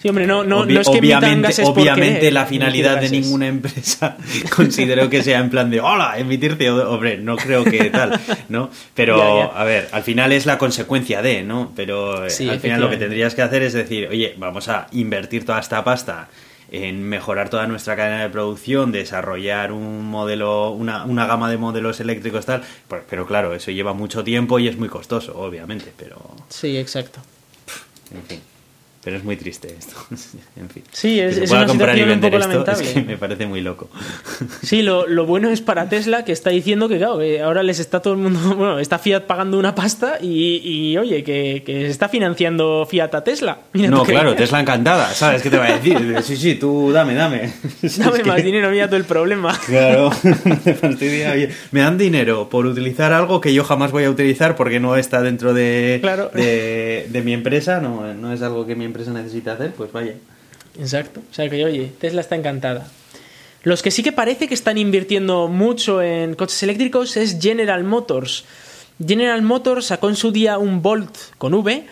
Sí, 0.04 0.10
hombre, 0.10 0.28
no, 0.28 0.44
no, 0.44 0.66
no 0.66 0.82
es 0.82 0.90
que 0.90 0.98
obviamente, 0.98 1.48
es 1.48 1.60
obviamente 1.60 2.30
la 2.30 2.46
finalidad 2.46 3.00
de 3.00 3.10
ninguna 3.10 3.48
empresa 3.48 4.18
considero 4.54 5.10
que 5.10 5.24
sea 5.24 5.40
en 5.40 5.50
plan 5.50 5.70
de 5.70 5.80
hola, 5.80 6.16
emitir 6.18 6.58
CO2. 6.58 6.88
Hombre, 6.88 7.18
no 7.20 7.38
creo 7.38 7.64
que 7.64 7.90
tal, 7.90 8.20
¿no? 8.50 8.70
Pero, 8.96 9.56
a 9.56 9.64
ver, 9.64 9.88
al 9.94 10.04
final 10.04 10.34
es 10.34 10.46
la 10.46 10.58
consecuencia 10.58 11.22
de, 11.22 11.44
¿no? 11.44 11.72
Pero 11.74 12.28
eh, 12.28 12.50
al 12.50 12.60
final 12.60 12.82
lo 12.82 12.90
que 12.90 12.98
tendrías 12.98 13.34
que 13.34 13.44
hacer 13.44 13.62
es 13.62 13.72
decir, 13.72 14.10
oye, 14.10 14.36
vamos 14.38 14.68
a 14.68 14.88
invertir 14.92 15.46
toda 15.46 15.62
esta 15.62 15.86
pasta 15.86 16.28
en 16.70 17.02
mejorar 17.02 17.48
toda 17.48 17.66
nuestra 17.68 17.96
cadena 17.96 18.24
de 18.24 18.30
producción, 18.30 18.92
desarrollar 18.92 19.72
un 19.72 20.04
modelo, 20.06 20.72
una, 20.72 21.06
una 21.06 21.28
gama 21.28 21.50
de 21.50 21.58
modelos 21.58 22.02
eléctricos 22.02 22.46
tal, 22.46 22.62
pues, 22.90 23.04
pero 23.10 23.26
claro, 23.26 23.54
eso 23.54 23.72
lleva 23.72 23.94
mucho 23.94 24.22
tiempo 24.22 24.60
y 24.60 24.68
es 24.68 24.76
muy 24.76 24.90
costoso, 24.90 25.40
obviamente, 25.40 25.94
pero... 25.96 26.36
Sí, 26.50 26.76
exacto. 26.76 27.22
En 28.14 28.24
fin. 28.24 28.53
Pero 29.04 29.18
es 29.18 29.24
muy 29.24 29.36
triste 29.36 29.76
esto. 29.78 29.96
en 30.56 30.70
fin. 30.70 30.84
Sí, 30.92 31.20
es, 31.20 31.38
es 31.38 31.52
una 31.52 31.68
situación 31.68 32.10
un 32.10 32.22
poco 32.22 32.38
lamentable. 32.38 32.86
Es 32.86 32.94
que 32.94 33.02
me 33.02 33.18
parece 33.18 33.46
muy 33.46 33.60
loco. 33.60 33.90
sí, 34.64 34.82
lo, 34.82 35.08
lo, 35.08 35.26
bueno 35.26 35.50
es 35.50 35.62
para 35.62 35.90
Tesla 35.90 36.24
que 36.24 36.32
está 36.32 36.52
diciendo 36.52 36.88
que, 36.88 36.98
claro, 36.98 37.20
que 37.20 37.42
ahora 37.42 37.64
les 37.64 37.80
está 37.80 38.02
todo 38.02 38.14
el 38.14 38.20
mundo. 38.20 38.40
Bueno, 38.64 38.80
está 38.80 39.00
Fiat 39.00 39.24
pagando 39.24 39.58
una 39.58 39.76
pasta 39.76 40.20
y, 40.22 40.62
y 40.64 40.98
oye, 40.98 41.24
que, 41.24 41.64
que, 41.66 41.82
se 41.82 41.88
está 41.88 42.08
financiando 42.08 42.88
Fiat 42.90 43.14
a 43.14 43.24
Tesla. 43.24 43.58
no, 43.74 44.04
claro, 44.04 44.36
Tesla 44.36 44.62
encantada, 44.62 45.10
¿sabes 45.10 45.42
qué 45.42 45.50
te 45.50 45.58
va 45.58 45.66
a 45.66 45.78
decir? 45.78 46.16
Sí, 46.24 46.38
sí, 46.38 46.56
tú 46.56 46.92
dame, 46.94 47.16
dame. 47.16 47.52
Dame 47.98 48.24
más 48.24 48.44
dinero, 48.44 48.70
mira 48.70 48.88
todo 48.88 48.98
el 48.98 49.06
problema. 49.06 49.58
Claro, 49.66 50.12
me 51.72 51.82
dan 51.82 51.98
dinero 51.98 52.48
por 52.48 52.66
utilizar 52.66 53.12
algo 53.12 53.42
que 53.42 53.54
yo 53.54 53.64
jamás 53.64 53.92
voy 53.92 54.06
a 54.06 54.10
utilizar 54.10 54.56
porque 54.56 54.80
no 54.80 54.96
está 54.96 55.22
dentro 55.22 55.54
de, 55.54 55.98
claro. 56.02 56.30
de, 56.34 57.08
de 57.10 57.22
mi 57.22 57.34
empresa, 57.34 57.82
no, 57.82 58.14
no 58.14 58.32
es 58.32 58.42
algo 58.42 58.66
que 58.66 58.76
mi 58.76 58.86
empresa 58.94 59.12
necesita 59.12 59.54
hacer, 59.54 59.74
pues 59.74 59.92
vaya. 59.92 60.14
Exacto. 60.80 61.22
O 61.30 61.34
sea 61.34 61.50
que, 61.50 61.66
oye, 61.66 61.92
Tesla 62.00 62.22
está 62.22 62.36
encantada. 62.36 62.88
Los 63.64 63.82
que 63.82 63.92
sí 63.92 64.04
que 64.04 64.12
parece 64.12 64.48
que 64.48 64.54
están 64.54 64.78
invirtiendo 64.78 65.48
mucho 65.48 66.02
en 66.02 66.36
coches 66.36 66.62
eléctricos 66.64 67.18
es 67.18 67.40
General 67.42 67.84
Motors. 67.84 68.46
General 69.06 69.42
Motors 69.42 69.88
sacó 69.88 70.10
en 70.10 70.16
su 70.16 70.32
día 70.32 70.58
un 70.58 70.82
Bolt 70.82 71.16
con 71.38 71.54
V, 71.54 71.86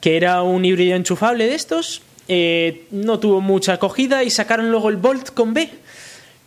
que 0.00 0.16
era 0.16 0.42
un 0.42 0.64
híbrido 0.64 0.96
enchufable 0.96 1.46
de 1.46 1.54
estos. 1.54 2.02
Eh, 2.28 2.86
no 2.90 3.18
tuvo 3.18 3.40
mucha 3.40 3.74
acogida 3.74 4.24
y 4.24 4.30
sacaron 4.30 4.70
luego 4.70 4.88
el 4.88 4.96
Bolt 4.96 5.30
con 5.30 5.52
B, 5.52 5.68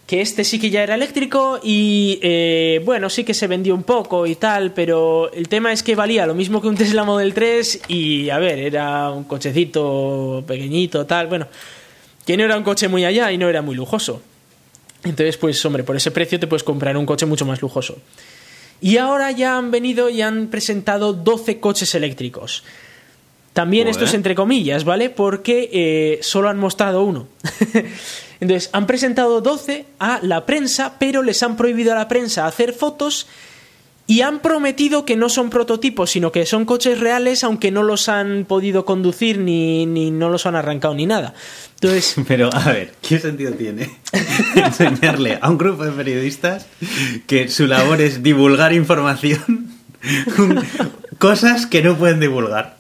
que 0.09 0.21
este 0.21 0.43
sí 0.43 0.57
que 0.57 0.71
ya 0.71 0.81
era 0.81 0.95
eléctrico 0.95 1.59
y 1.61 2.17
eh, 2.23 2.81
bueno, 2.83 3.11
sí 3.11 3.23
que 3.23 3.35
se 3.35 3.45
vendió 3.45 3.75
un 3.75 3.83
poco 3.83 4.25
y 4.25 4.33
tal, 4.33 4.73
pero 4.73 5.31
el 5.31 5.47
tema 5.47 5.71
es 5.71 5.83
que 5.83 5.93
valía 5.93 6.25
lo 6.25 6.33
mismo 6.33 6.63
que 6.63 6.67
un 6.67 6.75
Tesla 6.75 7.03
Model 7.03 7.31
3 7.31 7.81
y 7.89 8.31
a 8.31 8.39
ver, 8.39 8.57
era 8.57 9.11
un 9.11 9.25
cochecito 9.25 10.43
pequeñito, 10.47 11.05
tal, 11.05 11.27
bueno, 11.27 11.47
que 12.25 12.35
no 12.35 12.43
era 12.43 12.57
un 12.57 12.63
coche 12.63 12.87
muy 12.87 13.05
allá 13.05 13.31
y 13.31 13.37
no 13.37 13.47
era 13.49 13.61
muy 13.61 13.75
lujoso. 13.75 14.19
Entonces, 15.03 15.37
pues 15.37 15.63
hombre, 15.63 15.83
por 15.83 15.95
ese 15.95 16.09
precio 16.09 16.39
te 16.39 16.47
puedes 16.47 16.63
comprar 16.63 16.97
un 16.97 17.05
coche 17.05 17.27
mucho 17.27 17.45
más 17.45 17.61
lujoso. 17.61 17.99
Y 18.81 18.97
ahora 18.97 19.29
ya 19.29 19.59
han 19.59 19.69
venido 19.69 20.09
y 20.09 20.23
han 20.23 20.47
presentado 20.47 21.13
12 21.13 21.59
coches 21.59 21.93
eléctricos. 21.93 22.63
También 23.53 23.87
esto 23.87 24.05
es 24.05 24.15
entre 24.15 24.33
comillas, 24.33 24.85
¿vale? 24.85 25.11
Porque 25.11 25.69
eh, 25.71 26.19
solo 26.23 26.49
han 26.49 26.57
mostrado 26.57 27.03
uno. 27.03 27.27
Entonces, 28.41 28.69
han 28.74 28.88
presentado 28.88 29.41
12 29.41 29.86
a 30.00 30.19
la 30.22 30.46
prensa, 30.46 30.93
pero 31.00 31.24
les 31.24 31.43
han 31.43 31.58
prohibido 31.58 31.91
a 31.91 31.96
la 31.96 32.08
prensa 32.08 32.46
hacer 32.46 32.74
fotos 32.74 33.27
y 34.10 34.22
han 34.22 34.39
prometido 34.39 35.05
que 35.05 35.15
no 35.15 35.29
son 35.29 35.51
prototipos, 35.51 36.10
sino 36.10 36.31
que 36.31 36.48
son 36.48 36.65
coches 36.65 37.00
reales, 37.00 37.43
aunque 37.43 37.69
no 37.69 37.84
los 37.84 38.10
han 38.10 38.46
podido 38.46 38.84
conducir 38.84 39.38
ni, 39.38 39.86
ni 39.86 40.10
no 40.10 40.29
los 40.29 40.48
han 40.48 40.55
arrancado 40.55 40.96
ni 40.96 41.05
nada. 41.05 41.36
Entonces... 41.75 42.15
Pero, 42.27 42.50
a 42.51 42.72
ver, 42.72 42.93
¿qué 43.08 43.19
sentido 43.19 43.51
tiene 43.51 44.00
enseñarle 44.55 45.38
a 45.39 45.48
un 45.48 45.60
grupo 45.60 45.86
de 45.86 45.91
periodistas 45.91 46.65
que 47.28 47.49
su 47.49 47.67
labor 47.67 48.02
es 48.02 48.23
divulgar 48.23 48.73
información, 48.73 49.75
cosas 51.19 51.67
que 51.67 51.84
no 51.84 51.95
pueden 51.95 52.19
divulgar? 52.19 52.78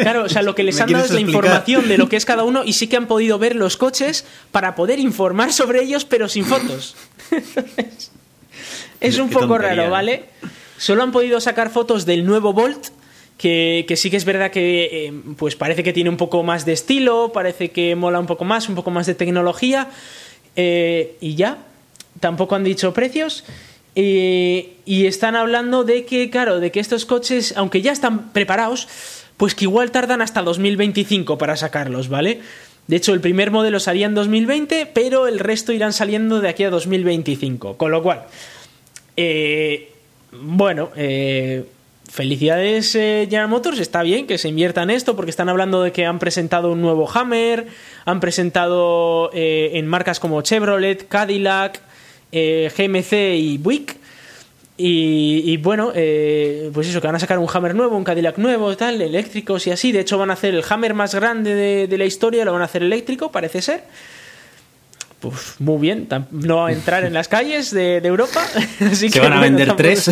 Claro, 0.00 0.24
o 0.24 0.28
sea, 0.28 0.42
lo 0.42 0.54
que 0.54 0.62
les 0.64 0.80
han 0.80 0.90
dado 0.90 1.04
es 1.04 1.10
la 1.10 1.20
información 1.20 1.88
de 1.88 1.98
lo 1.98 2.08
que 2.08 2.16
es 2.16 2.24
cada 2.24 2.44
uno 2.44 2.62
y 2.64 2.72
sí 2.72 2.86
que 2.86 2.96
han 2.96 3.06
podido 3.06 3.38
ver 3.38 3.56
los 3.56 3.76
coches 3.76 4.24
para 4.50 4.74
poder 4.74 4.98
informar 4.98 5.52
sobre 5.52 5.82
ellos, 5.82 6.04
pero 6.04 6.28
sin 6.28 6.44
fotos. 6.44 6.96
es 9.00 9.18
un 9.18 9.30
poco 9.30 9.58
raro, 9.58 9.90
¿vale? 9.90 10.24
Solo 10.76 11.02
han 11.02 11.12
podido 11.12 11.40
sacar 11.40 11.70
fotos 11.70 12.06
del 12.06 12.24
nuevo 12.24 12.52
Volt, 12.52 12.88
que, 13.36 13.86
sí 13.96 14.10
que 14.10 14.16
es 14.16 14.24
verdad 14.24 14.50
que 14.50 15.06
eh, 15.06 15.12
pues 15.36 15.56
parece 15.56 15.82
que 15.82 15.92
tiene 15.92 16.10
un 16.10 16.16
poco 16.16 16.42
más 16.42 16.64
de 16.64 16.72
estilo, 16.72 17.32
parece 17.32 17.70
que 17.70 17.94
mola 17.96 18.20
un 18.20 18.26
poco 18.26 18.44
más, 18.44 18.68
un 18.68 18.74
poco 18.74 18.90
más 18.90 19.06
de 19.06 19.14
tecnología, 19.14 19.88
eh, 20.56 21.16
y 21.20 21.36
ya, 21.36 21.58
tampoco 22.20 22.54
han 22.54 22.64
dicho 22.64 22.92
precios. 22.92 23.44
Eh, 23.94 24.76
y 24.84 25.06
están 25.06 25.36
hablando 25.36 25.84
de 25.84 26.04
que, 26.04 26.30
claro, 26.30 26.60
de 26.60 26.70
que 26.70 26.80
estos 26.80 27.06
coches, 27.06 27.54
aunque 27.56 27.82
ya 27.82 27.92
están 27.92 28.32
preparados, 28.32 28.88
pues 29.36 29.54
que 29.54 29.64
igual 29.64 29.90
tardan 29.90 30.20
hasta 30.20 30.42
2025 30.42 31.38
para 31.38 31.56
sacarlos, 31.56 32.08
¿vale? 32.08 32.40
De 32.86 32.96
hecho, 32.96 33.14
el 33.14 33.20
primer 33.20 33.50
modelo 33.50 33.78
salía 33.78 34.06
en 34.06 34.14
2020, 34.14 34.86
pero 34.86 35.26
el 35.28 35.38
resto 35.38 35.72
irán 35.72 35.92
saliendo 35.92 36.40
de 36.40 36.48
aquí 36.48 36.64
a 36.64 36.70
2025. 36.70 37.76
Con 37.76 37.92
lo 37.92 38.02
cual, 38.02 38.24
eh, 39.16 39.92
bueno, 40.32 40.90
eh, 40.96 41.64
felicidades 42.10 42.94
eh, 42.96 43.26
General 43.30 43.48
Motors, 43.48 43.78
está 43.78 44.02
bien 44.02 44.26
que 44.26 44.38
se 44.38 44.48
invierta 44.48 44.82
en 44.82 44.90
esto 44.90 45.14
porque 45.14 45.30
están 45.30 45.48
hablando 45.48 45.82
de 45.82 45.92
que 45.92 46.04
han 46.04 46.18
presentado 46.18 46.72
un 46.72 46.82
nuevo 46.82 47.08
Hammer, 47.08 47.68
han 48.04 48.18
presentado 48.18 49.30
en 49.32 49.86
marcas 49.86 50.18
como 50.18 50.42
Chevrolet, 50.42 51.06
Cadillac, 51.06 51.80
GMC 52.32 53.12
y 53.34 53.58
Buick 53.58 53.96
y, 54.82 55.58
bueno, 55.58 55.92
eh, 55.94 56.70
pues 56.72 56.88
eso, 56.88 57.02
que 57.02 57.06
van 57.06 57.16
a 57.16 57.18
sacar 57.18 57.38
un 57.38 57.46
Hammer 57.52 57.74
nuevo, 57.74 57.98
un 57.98 58.04
Cadillac 58.04 58.38
nuevo, 58.38 58.74
tal, 58.78 59.02
eléctricos 59.02 59.66
y 59.66 59.70
así. 59.70 59.92
De 59.92 60.00
hecho, 60.00 60.16
van 60.16 60.30
a 60.30 60.32
hacer 60.32 60.54
el 60.54 60.64
Hammer 60.66 60.94
más 60.94 61.14
grande 61.14 61.54
de, 61.54 61.86
de 61.86 61.98
la 61.98 62.06
historia, 62.06 62.46
lo 62.46 62.52
van 62.52 62.62
a 62.62 62.64
hacer 62.64 62.82
eléctrico, 62.82 63.30
parece 63.30 63.60
ser 63.60 63.82
pues 65.20 65.56
muy 65.58 65.78
bien, 65.78 66.08
no 66.30 66.64
a 66.64 66.72
entrar 66.72 67.04
en 67.04 67.12
las 67.12 67.28
calles 67.28 67.70
de, 67.70 67.98
Europa. 67.98 68.42
Así 68.90 69.10
que 69.10 69.20
van 69.20 69.34
a 69.34 69.40
vender 69.40 69.76
tres. 69.76 70.08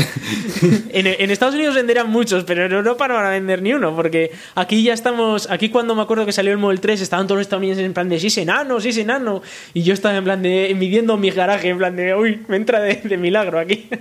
En, 0.91 1.31
Estados 1.31 1.55
Unidos 1.55 1.75
venderán 1.75 2.11
muchos, 2.11 2.45
pero 2.45 2.67
en 2.67 2.73
Europa 2.73 3.09
no 3.09 3.15
van 3.15 3.27
a 3.27 3.31
vender 3.31 3.63
ni 3.63 3.73
uno, 3.73 3.97
porque 3.97 4.33
aquí 4.55 4.83
ya 4.83 4.93
estamos, 4.93 5.51
aquí 5.51 5.71
cuando 5.71 5.95
me 5.95 6.03
acuerdo 6.03 6.27
que 6.27 6.33
salió 6.33 6.53
el 6.53 6.59
Model 6.59 6.81
3, 6.81 7.01
estaban 7.01 7.27
todos 7.27 7.39
los 7.39 7.47
estadounidenses 7.47 7.87
en 7.87 7.95
plan 7.95 8.09
de 8.09 8.21
sí, 8.21 8.41
enano, 8.41 8.81
sí, 8.81 9.01
enano, 9.01 9.43
y 9.73 9.83
yo 9.83 9.95
estaba 9.95 10.17
en 10.17 10.25
plan 10.25 10.43
de 10.43 10.75
midiendo 10.77 11.17
mi 11.17 11.31
garaje, 11.31 11.69
en 11.69 11.79
plan 11.79 11.97
de 11.97 12.15
uy, 12.15 12.43
me 12.49 12.57
entra 12.57 12.81
de, 12.81 13.17
milagro 13.17 13.59
aquí. 13.59 13.89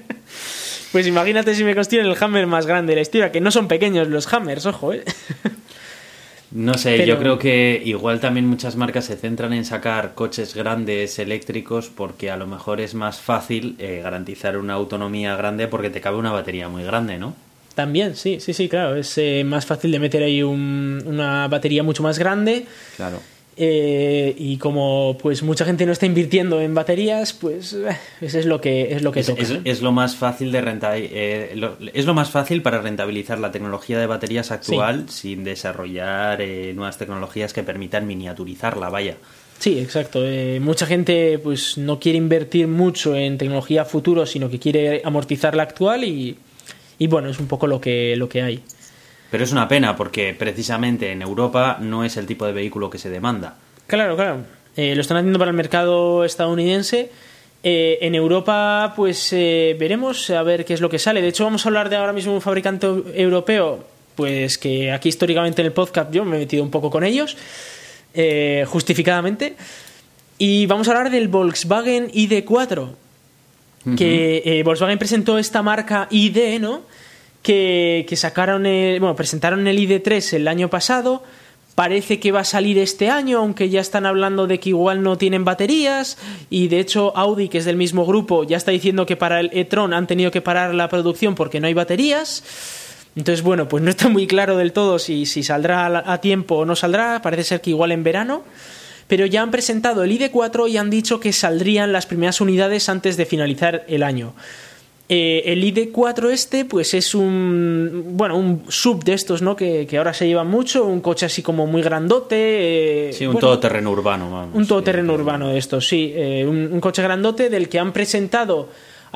Pues 0.89 1.05
imagínate 1.05 1.53
si 1.53 1.65
me 1.65 1.75
construyen 1.75 2.07
el 2.07 2.15
Hammer 2.19 2.47
más 2.47 2.65
grande 2.65 2.91
de 2.91 2.95
la 2.95 3.01
historia, 3.01 3.29
que 3.29 3.41
no 3.41 3.51
son 3.51 3.67
pequeños 3.67 4.07
los 4.07 4.31
Hammers, 4.33 4.65
ojo, 4.65 4.93
eh. 4.93 5.03
No 6.51 6.75
sé, 6.75 7.05
yo 7.05 7.17
creo 7.17 7.37
que 7.37 7.81
igual 7.83 8.19
también 8.19 8.47
muchas 8.47 8.75
marcas 8.77 9.05
se 9.05 9.17
centran 9.17 9.51
en 9.53 9.65
sacar 9.65 10.13
coches 10.15 10.55
grandes 10.55 11.19
eléctricos 11.19 11.91
porque 11.93 12.31
a 12.31 12.37
lo 12.37 12.47
mejor 12.47 12.79
es 12.79 12.93
más 12.93 13.19
fácil 13.19 13.75
eh, 13.79 13.99
garantizar 14.01 14.57
una 14.57 14.73
autonomía 14.73 15.35
grande 15.35 15.67
porque 15.67 15.89
te 15.89 15.99
cabe 15.99 16.17
una 16.17 16.31
batería 16.31 16.69
muy 16.69 16.83
grande, 16.83 17.17
¿no? 17.17 17.35
También, 17.75 18.15
sí, 18.15 18.39
sí, 18.39 18.53
sí, 18.53 18.69
claro. 18.69 18.95
Es 18.95 19.17
eh, 19.17 19.43
más 19.45 19.65
fácil 19.65 19.91
de 19.91 19.99
meter 19.99 20.23
ahí 20.23 20.41
una 20.41 21.47
batería 21.47 21.83
mucho 21.83 22.01
más 22.01 22.17
grande. 22.17 22.65
Claro. 22.95 23.19
Eh, 23.59 24.35
y 24.37 24.57
como 24.57 25.17
pues 25.19 25.41
mucha 25.41 25.65
gente 25.65 25.87
no 25.87 25.91
está 25.91 26.05
invirtiendo 26.05 26.61
en 26.61 26.75
baterías, 26.75 27.33
pues 27.33 27.73
eh, 27.73 27.97
eso 28.21 28.37
es 28.37 28.45
lo 28.45 28.61
que 28.61 28.93
es 28.93 29.01
lo 29.01 29.11
que 29.11 29.21
es, 29.21 29.25
toca. 29.25 29.41
Es, 29.63 29.81
lo 29.81 29.91
más 29.91 30.15
fácil 30.15 30.51
de 30.51 30.59
eh, 30.61 31.59
es 31.91 32.05
lo 32.05 32.13
más 32.13 32.29
fácil 32.29 32.61
para 32.61 32.81
rentabilizar 32.81 33.39
la 33.39 33.51
tecnología 33.51 33.97
de 33.97 34.05
baterías 34.05 34.51
actual 34.51 35.09
sin 35.09 35.43
desarrollar 35.43 36.39
nuevas 36.75 36.99
tecnologías 36.99 37.51
que 37.51 37.63
permitan 37.63 38.05
miniaturizarla, 38.05 38.89
vaya. 38.89 39.17
Sí, 39.57 39.79
exacto. 39.79 40.19
mucha 40.61 40.85
gente 40.85 41.39
pues 41.39 41.79
no 41.79 41.99
quiere 41.99 42.19
invertir 42.19 42.67
mucho 42.67 43.15
en 43.15 43.39
tecnología 43.39 43.85
futuro, 43.85 44.27
sino 44.27 44.51
que 44.51 44.59
quiere 44.59 45.01
amortizar 45.03 45.55
la 45.55 45.63
actual 45.63 46.03
y, 46.03 46.37
y 46.99 47.07
bueno, 47.07 47.29
es 47.29 47.39
un 47.39 47.47
poco 47.47 47.65
lo 47.65 47.81
que, 47.81 48.15
lo 48.17 48.29
que 48.29 48.43
hay. 48.43 48.61
Pero 49.29 49.43
es 49.43 49.51
una 49.51 49.67
pena 49.67 49.95
porque 49.95 50.33
precisamente 50.37 51.11
en 51.11 51.21
Europa 51.21 51.77
no 51.81 52.03
es 52.03 52.17
el 52.17 52.25
tipo 52.25 52.45
de 52.45 52.53
vehículo 52.53 52.89
que 52.89 52.97
se 52.97 53.09
demanda. 53.09 53.55
Claro, 53.87 54.15
claro. 54.15 54.57
Eh, 54.77 54.93
lo 54.93 55.01
están 55.01 55.17
haciendo 55.17 55.39
para 55.39 55.49
el 55.51 55.57
mercado 55.57 56.23
estadounidense. 56.23 57.09
Eh, 57.63 57.97
en 58.01 58.15
Europa, 58.15 58.93
pues 58.95 59.33
eh, 59.33 59.75
veremos 59.79 60.29
a 60.29 60.43
ver 60.43 60.63
qué 60.63 60.73
es 60.73 60.81
lo 60.81 60.89
que 60.89 60.99
sale. 60.99 61.21
De 61.21 61.29
hecho, 61.29 61.43
vamos 61.43 61.65
a 61.65 61.69
hablar 61.69 61.89
de 61.89 61.95
ahora 61.95 62.13
mismo 62.13 62.33
un 62.33 62.41
fabricante 62.41 62.87
europeo, 63.15 63.83
pues 64.15 64.57
que 64.57 64.91
aquí 64.91 65.09
históricamente 65.09 65.61
en 65.61 65.65
el 65.65 65.73
podcast 65.73 66.11
yo 66.11 66.23
me 66.23 66.37
he 66.37 66.39
metido 66.39 66.63
un 66.63 66.69
poco 66.69 66.91
con 66.91 67.03
ellos, 67.03 67.35
justificadamente. 68.67 69.55
Y 70.37 70.67
vamos 70.67 70.87
a 70.87 70.91
hablar 70.91 71.11
del 71.11 71.27
Volkswagen 71.27 72.11
ID4, 72.11 72.89
que 73.97 74.61
Volkswagen 74.63 74.99
presentó 74.99 75.39
esta 75.39 75.63
marca 75.63 76.07
ID, 76.11 76.59
¿no? 76.59 76.83
Que, 77.47 78.15
sacaron, 78.17 78.63
bueno, 78.63 79.15
presentaron 79.15 79.65
el 79.67 79.79
ID3 79.79 80.33
el 80.33 80.49
año 80.49 80.69
pasado, 80.69 81.23
parece 81.75 82.19
que 82.19 82.33
va 82.33 82.41
a 82.41 82.43
salir 82.43 82.77
este 82.77 83.09
año, 83.09 83.39
aunque 83.39 83.69
ya 83.69 83.79
están 83.79 84.05
hablando 84.05 84.47
de 84.47 84.59
que 84.59 84.69
igual 84.69 85.01
no 85.01 85.17
tienen 85.17 85.45
baterías. 85.45 86.17
Y 86.49 86.67
de 86.67 86.81
hecho, 86.81 87.15
Audi, 87.15 87.47
que 87.47 87.59
es 87.59 87.65
del 87.65 87.77
mismo 87.77 88.05
grupo, 88.05 88.43
ya 88.43 88.57
está 88.57 88.71
diciendo 88.71 89.05
que 89.05 89.15
para 89.15 89.39
el 89.39 89.49
e-tron 89.53 89.93
han 89.93 90.07
tenido 90.07 90.29
que 90.29 90.41
parar 90.41 90.75
la 90.75 90.89
producción 90.89 91.35
porque 91.35 91.61
no 91.61 91.67
hay 91.67 91.73
baterías. 91.73 92.43
Entonces, 93.15 93.41
bueno, 93.43 93.69
pues 93.69 93.81
no 93.81 93.91
está 93.91 94.09
muy 94.09 94.27
claro 94.27 94.57
del 94.57 94.73
todo 94.73 94.99
si, 94.99 95.25
si 95.25 95.41
saldrá 95.41 96.03
a 96.05 96.19
tiempo 96.19 96.55
o 96.55 96.65
no 96.65 96.75
saldrá. 96.75 97.21
Parece 97.21 97.45
ser 97.45 97.61
que 97.61 97.69
igual 97.69 97.93
en 97.93 98.03
verano. 98.03 98.43
Pero 99.07 99.25
ya 99.25 99.41
han 99.41 99.51
presentado 99.51 100.03
el 100.03 100.11
ID4 100.11 100.69
y 100.69 100.75
han 100.75 100.89
dicho 100.89 101.21
que 101.21 101.31
saldrían 101.31 101.93
las 101.93 102.07
primeras 102.07 102.41
unidades 102.41 102.89
antes 102.89 103.15
de 103.15 103.25
finalizar 103.25 103.85
el 103.87 104.03
año. 104.03 104.33
Eh, 105.09 105.43
el 105.45 105.63
ID4 105.63 106.31
este, 106.31 106.65
pues 106.65 106.93
es 106.93 107.15
un 107.15 108.03
bueno, 108.17 108.37
un 108.37 108.63
sub 108.67 109.05
de 109.05 109.13
estos, 109.13 109.41
¿no? 109.41 109.55
Que, 109.55 109.87
ahora 109.97 110.13
se 110.13 110.27
lleva 110.27 110.43
mucho, 110.43 110.85
un 110.85 110.99
coche 110.99 111.25
así 111.25 111.41
como 111.41 111.65
muy 111.65 111.81
grandote. 111.81 113.09
Eh, 113.09 113.13
sí, 113.13 113.25
un 113.25 113.39
todoterreno 113.39 113.91
urbano, 113.91 114.49
Un 114.53 114.67
todoterreno 114.67 115.13
urbano 115.13 115.47
de 115.47 115.59
estos, 115.59 115.87
sí. 115.87 116.11
Eh, 116.13 116.45
un, 116.45 116.81
coche 116.81 117.01
grandote 117.01 117.49
del 117.49 117.69
que 117.69 117.79
han 117.79 117.93
presentado 117.93 118.67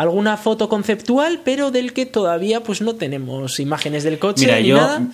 alguna 0.01 0.37
foto 0.37 0.67
conceptual, 0.67 1.41
pero 1.43 1.71
del 1.71 1.93
que 1.93 2.05
todavía 2.05 2.63
pues 2.63 2.81
no 2.81 2.95
tenemos 2.95 3.59
imágenes 3.59 4.03
del 4.03 4.19
coche 4.19 4.45
Mira, 4.45 4.59
ni 4.59 4.67
yo, 4.67 4.77
nada. 4.77 5.07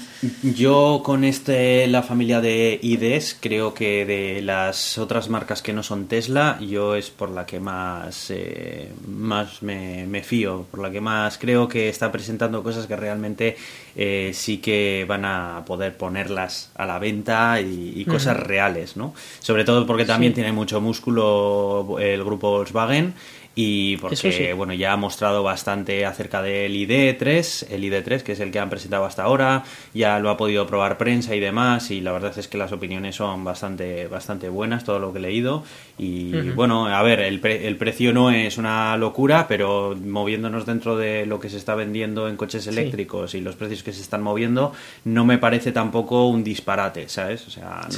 Yo 0.43 1.01
con 1.03 1.23
este 1.23 1.87
la 1.87 2.03
familia 2.03 2.41
de 2.41 2.79
IDs 2.81 3.37
creo 3.39 3.73
que 3.73 4.05
de 4.05 4.41
las 4.41 4.97
otras 4.97 5.29
marcas 5.29 5.61
que 5.61 5.73
no 5.73 5.83
son 5.83 6.07
Tesla, 6.07 6.57
yo 6.61 6.95
es 6.95 7.09
por 7.09 7.29
la 7.31 7.45
que 7.45 7.59
más 7.59 8.27
eh, 8.29 8.91
más 9.07 9.61
me, 9.61 10.05
me, 10.07 10.23
fío, 10.23 10.65
por 10.71 10.81
la 10.81 10.91
que 10.91 11.01
más 11.01 11.37
creo 11.37 11.67
que 11.67 11.89
está 11.89 12.11
presentando 12.11 12.63
cosas 12.63 12.87
que 12.87 12.95
realmente 12.95 13.57
eh, 13.95 14.31
sí 14.33 14.59
que 14.59 15.05
van 15.07 15.25
a 15.25 15.63
poder 15.65 15.97
ponerlas 15.97 16.71
a 16.75 16.85
la 16.85 16.99
venta 16.99 17.59
y, 17.61 18.05
cosas 18.05 18.37
reales, 18.37 18.95
¿no? 18.95 19.13
Sobre 19.39 19.65
todo 19.65 19.85
porque 19.85 20.05
también 20.05 20.33
tiene 20.33 20.53
mucho 20.53 20.79
músculo 20.79 21.97
el 21.99 22.23
grupo 22.23 22.51
Volkswagen 22.51 23.13
y 23.59 23.97
porque 23.97 24.53
bueno 24.53 24.75
ya 24.75 24.93
ha 24.93 24.97
mostrado 24.97 25.41
bastante 25.41 26.05
acerca 26.05 26.43
del 26.43 26.73
ID3, 26.73 27.71
el 27.71 27.83
ID3 27.83 28.21
que 28.21 28.33
es 28.33 28.39
el 28.39 28.51
que 28.51 28.59
han 28.59 28.69
presentado 28.69 29.03
hasta 29.03 29.23
ahora, 29.23 29.63
ya 29.95 30.19
lo 30.19 30.29
ha 30.29 30.37
podido 30.37 30.67
probar 30.67 30.99
prensa 30.99 31.33
y 31.33 31.39
demás 31.39 31.89
y 31.89 31.99
la 31.99 32.11
verdad 32.11 32.37
es 32.37 32.47
que 32.47 32.59
las 32.59 32.71
opiniones 32.71 33.15
son 33.15 33.43
bastante 33.43 34.05
bastante 34.07 34.47
buenas 34.49 34.83
todo 34.83 34.99
lo 34.99 35.11
que 35.11 35.17
he 35.17 35.21
leído. 35.23 35.63
Y 35.97 36.51
bueno, 36.51 36.85
a 36.85 37.01
ver, 37.01 37.21
el, 37.21 37.43
el 37.43 37.75
precio 37.77 38.13
no 38.13 38.29
es 38.29 38.59
una 38.59 38.95
locura, 38.97 39.47
pero 39.47 39.97
moviéndonos 39.99 40.67
dentro 40.67 40.95
de 40.95 41.25
lo 41.25 41.39
que 41.39 41.49
se 41.49 41.57
está 41.57 41.73
vendiendo 41.73 42.29
en 42.29 42.37
coches 42.37 42.67
eléctricos 42.67 43.33
y 43.33 43.41
los 43.41 43.55
precios 43.55 43.81
que 43.81 43.91
se 43.91 44.01
están 44.01 44.21
moviendo, 44.21 44.73
no 45.05 45.25
me 45.25 45.39
parece 45.39 45.71
tampoco 45.71 46.27
un 46.27 46.43
disparate, 46.43 47.09
¿sabes? 47.09 47.47
O 47.47 47.49
sea, 47.49 47.87
no 47.87 47.91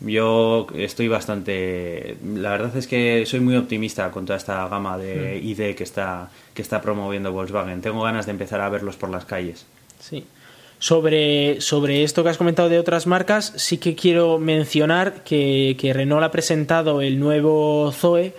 yo 0.00 0.68
estoy 0.76 1.08
bastante 1.08 2.16
la 2.24 2.50
verdad 2.50 2.76
es 2.76 2.86
que 2.86 3.26
soy 3.26 3.40
muy 3.40 3.56
optimista 3.56 4.12
con 4.12 4.24
toda 4.24 4.36
esta 4.36 4.68
gama 4.68 4.83
de 4.98 5.40
hmm. 5.40 5.46
ID 5.46 5.74
que 5.74 5.84
está, 5.84 6.30
que 6.54 6.62
está 6.62 6.80
promoviendo 6.80 7.32
Volkswagen. 7.32 7.80
Tengo 7.80 8.02
ganas 8.02 8.26
de 8.26 8.32
empezar 8.32 8.60
a 8.60 8.68
verlos 8.68 8.96
por 8.96 9.10
las 9.10 9.24
calles. 9.24 9.66
Sí. 9.98 10.24
Sobre, 10.78 11.60
sobre 11.60 12.04
esto 12.04 12.22
que 12.22 12.28
has 12.28 12.36
comentado 12.36 12.68
de 12.68 12.78
otras 12.78 13.06
marcas, 13.06 13.54
sí 13.56 13.78
que 13.78 13.94
quiero 13.94 14.38
mencionar 14.38 15.24
que, 15.24 15.76
que 15.78 15.92
Renault 15.92 16.24
ha 16.24 16.30
presentado 16.30 17.00
el 17.00 17.18
nuevo 17.18 17.90
Zoe 17.92 18.34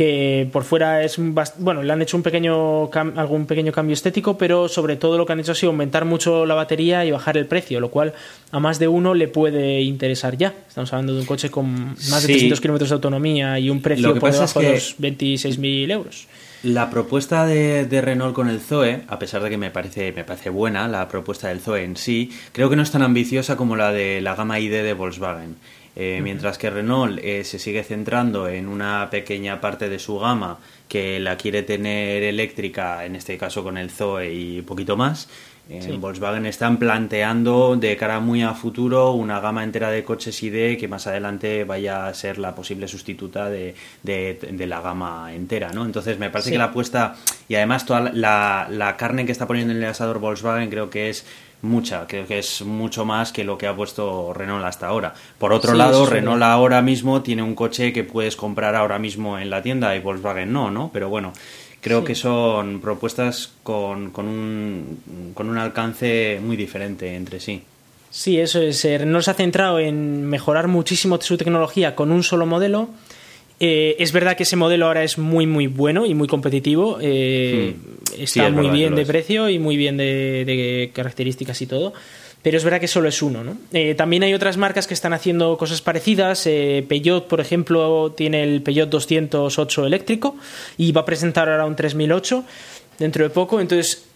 que 0.00 0.48
por 0.50 0.64
fuera 0.64 1.02
es 1.02 1.18
bueno 1.58 1.82
le 1.82 1.92
han 1.92 2.00
hecho 2.00 2.16
un 2.16 2.22
pequeño 2.22 2.90
algún 3.16 3.44
pequeño 3.44 3.70
cambio 3.70 3.92
estético 3.92 4.38
pero 4.38 4.66
sobre 4.66 4.96
todo 4.96 5.18
lo 5.18 5.26
que 5.26 5.34
han 5.34 5.40
hecho 5.40 5.52
ha 5.52 5.54
sido 5.54 5.72
aumentar 5.72 6.06
mucho 6.06 6.46
la 6.46 6.54
batería 6.54 7.04
y 7.04 7.10
bajar 7.10 7.36
el 7.36 7.44
precio 7.44 7.80
lo 7.80 7.90
cual 7.90 8.14
a 8.50 8.60
más 8.60 8.78
de 8.78 8.88
uno 8.88 9.12
le 9.12 9.28
puede 9.28 9.82
interesar 9.82 10.36
ya. 10.36 10.54
Estamos 10.68 10.92
hablando 10.92 11.14
de 11.14 11.20
un 11.20 11.26
coche 11.26 11.50
con 11.50 11.90
más 11.90 12.22
de 12.22 12.28
300 12.28 12.60
kilómetros 12.60 12.90
de 12.90 12.94
autonomía 12.94 13.58
y 13.58 13.70
un 13.70 13.82
precio 13.82 14.18
por 14.18 14.32
debajo 14.32 14.60
de 14.60 14.70
los 14.72 14.98
26.000 14.98 15.90
euros. 15.90 16.26
La 16.62 16.90
propuesta 16.90 17.46
de, 17.46 17.86
de, 17.86 18.00
Renault 18.02 18.34
con 18.34 18.50
el 18.50 18.60
Zoe, 18.60 19.02
a 19.08 19.18
pesar 19.18 19.42
de 19.42 19.48
que 19.48 19.56
me 19.56 19.70
parece, 19.70 20.12
me 20.12 20.24
parece 20.24 20.50
buena 20.50 20.88
la 20.88 21.08
propuesta 21.08 21.48
del 21.48 21.60
Zoe 21.60 21.84
en 21.84 21.96
sí, 21.96 22.30
creo 22.52 22.68
que 22.68 22.76
no 22.76 22.82
es 22.82 22.90
tan 22.90 23.02
ambiciosa 23.02 23.56
como 23.56 23.76
la 23.76 23.92
de 23.92 24.20
la 24.20 24.34
gama 24.34 24.60
ID 24.60 24.82
de 24.82 24.92
Volkswagen. 24.92 25.56
Eh, 25.96 26.20
mientras 26.22 26.56
que 26.56 26.70
Renault 26.70 27.18
eh, 27.22 27.44
se 27.44 27.58
sigue 27.58 27.82
centrando 27.82 28.48
en 28.48 28.68
una 28.68 29.08
pequeña 29.10 29.60
parte 29.60 29.88
de 29.88 29.98
su 29.98 30.18
gama 30.18 30.58
que 30.88 31.18
la 31.18 31.36
quiere 31.36 31.62
tener 31.62 32.22
eléctrica, 32.22 33.04
en 33.04 33.16
este 33.16 33.36
caso 33.36 33.62
con 33.62 33.76
el 33.76 33.90
Zoe 33.90 34.32
y 34.32 34.62
poquito 34.62 34.96
más. 34.96 35.28
En 35.70 36.00
Volkswagen 36.00 36.46
están 36.46 36.78
planteando 36.78 37.76
de 37.76 37.96
cara 37.96 38.18
muy 38.18 38.42
a 38.42 38.54
futuro 38.54 39.12
una 39.12 39.38
gama 39.38 39.62
entera 39.62 39.88
de 39.92 40.02
coches 40.02 40.42
ID 40.42 40.76
que 40.76 40.88
más 40.88 41.06
adelante 41.06 41.62
vaya 41.62 42.08
a 42.08 42.14
ser 42.14 42.38
la 42.38 42.56
posible 42.56 42.88
sustituta 42.88 43.48
de, 43.48 43.76
de, 44.02 44.66
la 44.66 44.80
gama 44.80 45.32
entera, 45.32 45.70
¿no? 45.72 45.84
Entonces 45.84 46.18
me 46.18 46.28
parece 46.28 46.50
que 46.50 46.58
la 46.58 46.64
apuesta 46.64 47.14
y 47.48 47.54
además 47.54 47.86
toda 47.86 48.00
la, 48.12 48.66
la 48.68 48.96
carne 48.96 49.24
que 49.26 49.30
está 49.30 49.46
poniendo 49.46 49.72
en 49.72 49.80
el 49.80 49.88
asador 49.88 50.18
Volkswagen 50.18 50.70
creo 50.70 50.90
que 50.90 51.08
es 51.08 51.24
mucha, 51.62 52.06
creo 52.06 52.26
que 52.26 52.38
es 52.38 52.62
mucho 52.62 53.04
más 53.04 53.32
que 53.32 53.44
lo 53.44 53.58
que 53.58 53.66
ha 53.66 53.74
puesto 53.74 54.32
Renault 54.32 54.64
hasta 54.64 54.86
ahora. 54.86 55.14
Por 55.38 55.52
otro 55.52 55.74
lado, 55.74 56.06
Renault 56.06 56.42
ahora 56.42 56.82
mismo 56.82 57.22
tiene 57.22 57.42
un 57.42 57.54
coche 57.54 57.92
que 57.92 58.04
puedes 58.04 58.36
comprar 58.36 58.74
ahora 58.74 58.98
mismo 58.98 59.38
en 59.38 59.50
la 59.50 59.62
tienda 59.62 59.94
y 59.94 60.00
Volkswagen 60.00 60.52
no, 60.52 60.70
¿no? 60.70 60.90
Pero 60.92 61.08
bueno, 61.08 61.32
creo 61.80 62.04
que 62.04 62.14
son 62.14 62.80
propuestas 62.80 63.52
con, 63.62 64.10
con, 64.10 64.26
un, 64.26 65.32
con 65.34 65.48
un 65.48 65.58
alcance 65.58 66.40
muy 66.42 66.56
diferente 66.56 67.14
entre 67.14 67.40
sí. 67.40 67.62
Sí, 68.10 68.40
eso 68.40 68.60
es. 68.60 68.84
Eh, 68.84 68.98
Renault 68.98 69.24
se 69.24 69.30
ha 69.30 69.34
centrado 69.34 69.78
en 69.78 70.24
mejorar 70.24 70.66
muchísimo 70.66 71.20
su 71.20 71.36
tecnología 71.36 71.94
con 71.94 72.10
un 72.10 72.22
solo 72.22 72.46
modelo 72.46 72.88
eh, 73.62 73.96
es 73.98 74.10
verdad 74.12 74.38
que 74.38 74.44
ese 74.44 74.56
modelo 74.56 74.86
ahora 74.86 75.04
es 75.04 75.18
muy, 75.18 75.46
muy 75.46 75.66
bueno 75.66 76.06
y 76.06 76.14
muy 76.14 76.26
competitivo. 76.26 76.96
Eh, 77.00 77.76
hmm. 77.76 77.99
Está 78.18 78.50
muy 78.50 78.70
bien 78.70 78.94
de 78.94 79.06
precio 79.06 79.48
y 79.48 79.58
muy 79.58 79.76
bien 79.76 79.96
de, 79.96 80.90
características 80.94 81.60
y 81.62 81.66
todo. 81.66 81.92
Pero 82.42 82.56
es 82.56 82.64
verdad 82.64 82.80
que 82.80 82.88
solo 82.88 83.08
es 83.08 83.20
uno. 83.20 83.44
¿no? 83.44 83.58
Eh, 83.72 83.94
también 83.94 84.22
hay 84.22 84.32
otras 84.32 84.56
marcas 84.56 84.86
que 84.86 84.94
están 84.94 85.12
haciendo 85.12 85.58
cosas 85.58 85.82
parecidas. 85.82 86.44
Peugeot, 86.44 87.26
por 87.26 87.40
ejemplo, 87.40 88.12
tiene 88.16 88.42
el 88.42 88.62
Peugeot 88.62 88.88
208 88.88 89.86
eléctrico 89.86 90.36
y 90.78 90.92
va 90.92 91.02
a 91.02 91.04
presentar 91.04 91.50
ahora 91.50 91.66
un 91.66 91.76
3008 91.76 92.44
dentro 92.98 93.24
de 93.24 93.30
poco. 93.30 93.60
Entonces, 93.60 94.09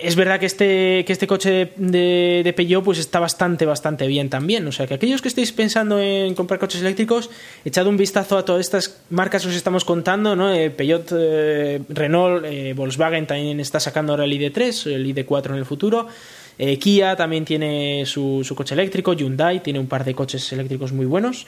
es 0.00 0.14
verdad 0.16 0.38
que 0.38 0.46
este, 0.46 1.04
que 1.06 1.12
este 1.12 1.26
coche 1.26 1.72
de, 1.76 2.52
Peugeot 2.56 2.84
pues 2.84 2.98
está 2.98 3.18
bastante, 3.18 3.64
bastante 3.64 4.06
bien 4.06 4.28
también. 4.28 4.66
O 4.66 4.72
sea 4.72 4.86
que 4.86 4.94
aquellos 4.94 5.22
que 5.22 5.28
estéis 5.28 5.52
pensando 5.52 5.98
en 5.98 6.34
comprar 6.34 6.60
coches 6.60 6.80
eléctricos, 6.80 7.30
echad 7.64 7.86
un 7.86 7.96
vistazo 7.96 8.36
a 8.36 8.44
todas 8.44 8.60
estas 8.60 9.00
marcas 9.10 9.42
que 9.42 9.48
os 9.48 9.54
estamos 9.54 9.84
contando, 9.84 10.36
¿no? 10.36 10.52
Eh, 10.52 10.70
Peugeot, 10.70 11.12
eh, 11.12 11.80
Renault, 11.88 12.44
eh, 12.44 12.74
Volkswagen 12.74 13.26
también 13.26 13.60
está 13.60 13.80
sacando 13.80 14.12
ahora 14.12 14.24
el 14.24 14.32
ID3, 14.32 14.92
el 14.92 15.14
ID4 15.14 15.50
en 15.50 15.56
el 15.56 15.64
futuro. 15.64 16.06
Kia 16.56 17.16
también 17.16 17.44
tiene 17.44 18.04
su, 18.06 18.42
coche 18.56 18.74
eléctrico, 18.74 19.12
Hyundai 19.12 19.62
tiene 19.62 19.78
un 19.78 19.88
par 19.88 20.04
de 20.04 20.14
coches 20.14 20.50
eléctricos 20.52 20.92
muy 20.92 21.04
buenos. 21.04 21.46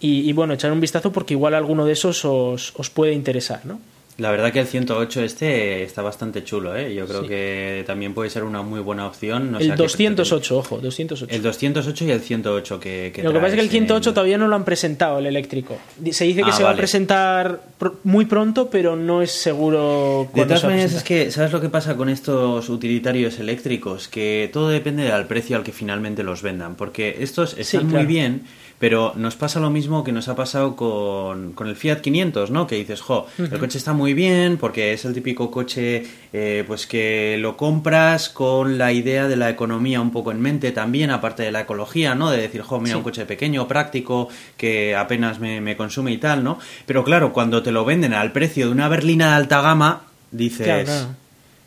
Y, 0.00 0.28
y 0.28 0.32
bueno, 0.32 0.54
echad 0.54 0.70
un 0.70 0.80
vistazo 0.80 1.10
porque 1.12 1.34
igual 1.34 1.54
alguno 1.54 1.84
de 1.84 1.92
esos 1.92 2.24
os, 2.24 2.72
os 2.76 2.90
puede 2.90 3.12
interesar, 3.12 3.66
¿no? 3.66 3.80
La 4.20 4.30
verdad 4.30 4.52
que 4.52 4.60
el 4.60 4.66
108 4.66 5.22
este 5.22 5.82
está 5.82 6.02
bastante 6.02 6.44
chulo, 6.44 6.76
¿eh? 6.76 6.94
Yo 6.94 7.06
creo 7.06 7.26
que 7.26 7.84
también 7.86 8.12
puede 8.12 8.28
ser 8.28 8.44
una 8.44 8.60
muy 8.60 8.80
buena 8.80 9.06
opción. 9.06 9.56
el 9.58 9.74
208, 9.74 10.58
ojo, 10.58 10.78
208. 10.78 11.34
El 11.34 11.42
208 11.42 12.04
y 12.04 12.10
el 12.10 12.20
108 12.20 12.80
que, 12.80 13.12
Lo 13.24 13.32
que 13.32 13.38
pasa 13.38 13.48
es 13.48 13.54
que 13.54 13.60
el 13.60 13.70
108 13.70 14.12
todavía 14.12 14.36
no 14.36 14.46
lo 14.46 14.56
han 14.56 14.64
presentado, 14.64 15.18
el 15.18 15.26
eléctrico. 15.26 15.78
Se 16.10 16.26
dice 16.26 16.42
que 16.42 16.50
ah, 16.50 16.52
se 16.52 16.62
va 16.62 16.70
a 16.70 16.76
presentar 16.76 17.62
muy 18.04 18.26
pronto, 18.26 18.68
pero 18.68 18.94
no 18.94 19.22
es 19.22 19.30
seguro 19.30 20.28
De 20.34 20.44
todas 20.44 20.64
maneras, 20.64 20.92
es 20.92 21.02
que, 21.02 21.30
¿sabes 21.30 21.50
lo 21.52 21.62
que 21.62 21.70
pasa 21.70 21.96
con 21.96 22.10
estos 22.10 22.68
utilitarios 22.68 23.38
eléctricos? 23.38 24.08
Que 24.08 24.50
todo 24.52 24.68
depende 24.68 25.04
del 25.04 25.24
precio 25.24 25.56
al 25.56 25.62
que 25.62 25.72
finalmente 25.72 26.22
los 26.22 26.42
vendan. 26.42 26.74
Porque 26.74 27.16
estos 27.20 27.56
están 27.56 27.86
muy 27.86 28.04
bien 28.04 28.42
pero 28.80 29.12
nos 29.14 29.36
pasa 29.36 29.60
lo 29.60 29.68
mismo 29.68 30.02
que 30.02 30.10
nos 30.10 30.28
ha 30.28 30.34
pasado 30.34 30.74
con, 30.74 31.52
con 31.52 31.68
el 31.68 31.76
Fiat 31.76 32.00
500, 32.00 32.50
¿no? 32.50 32.66
Que 32.66 32.76
dices, 32.76 33.02
jo, 33.02 33.26
el 33.38 33.58
coche 33.58 33.76
está 33.76 33.92
muy 33.92 34.14
bien 34.14 34.56
porque 34.56 34.94
es 34.94 35.04
el 35.04 35.12
típico 35.12 35.50
coche 35.50 36.06
eh, 36.32 36.64
pues 36.66 36.86
que 36.86 37.36
lo 37.38 37.58
compras 37.58 38.30
con 38.30 38.78
la 38.78 38.90
idea 38.92 39.28
de 39.28 39.36
la 39.36 39.50
economía 39.50 40.00
un 40.00 40.10
poco 40.10 40.32
en 40.32 40.40
mente 40.40 40.72
también, 40.72 41.10
aparte 41.10 41.42
de 41.42 41.52
la 41.52 41.60
ecología, 41.60 42.14
¿no? 42.14 42.30
De 42.30 42.38
decir, 42.40 42.62
jo, 42.62 42.80
mira, 42.80 42.96
un 42.96 43.02
coche 43.02 43.26
pequeño, 43.26 43.68
práctico, 43.68 44.30
que 44.56 44.96
apenas 44.96 45.40
me, 45.40 45.60
me, 45.60 45.76
consume 45.76 46.12
y 46.12 46.16
tal, 46.16 46.42
¿no? 46.42 46.58
Pero 46.86 47.04
claro, 47.04 47.34
cuando 47.34 47.62
te 47.62 47.72
lo 47.72 47.84
venden 47.84 48.14
al 48.14 48.32
precio 48.32 48.64
de 48.64 48.72
una 48.72 48.88
berlina 48.88 49.28
de 49.28 49.34
alta 49.34 49.60
gama, 49.60 50.04
dices, 50.30 51.06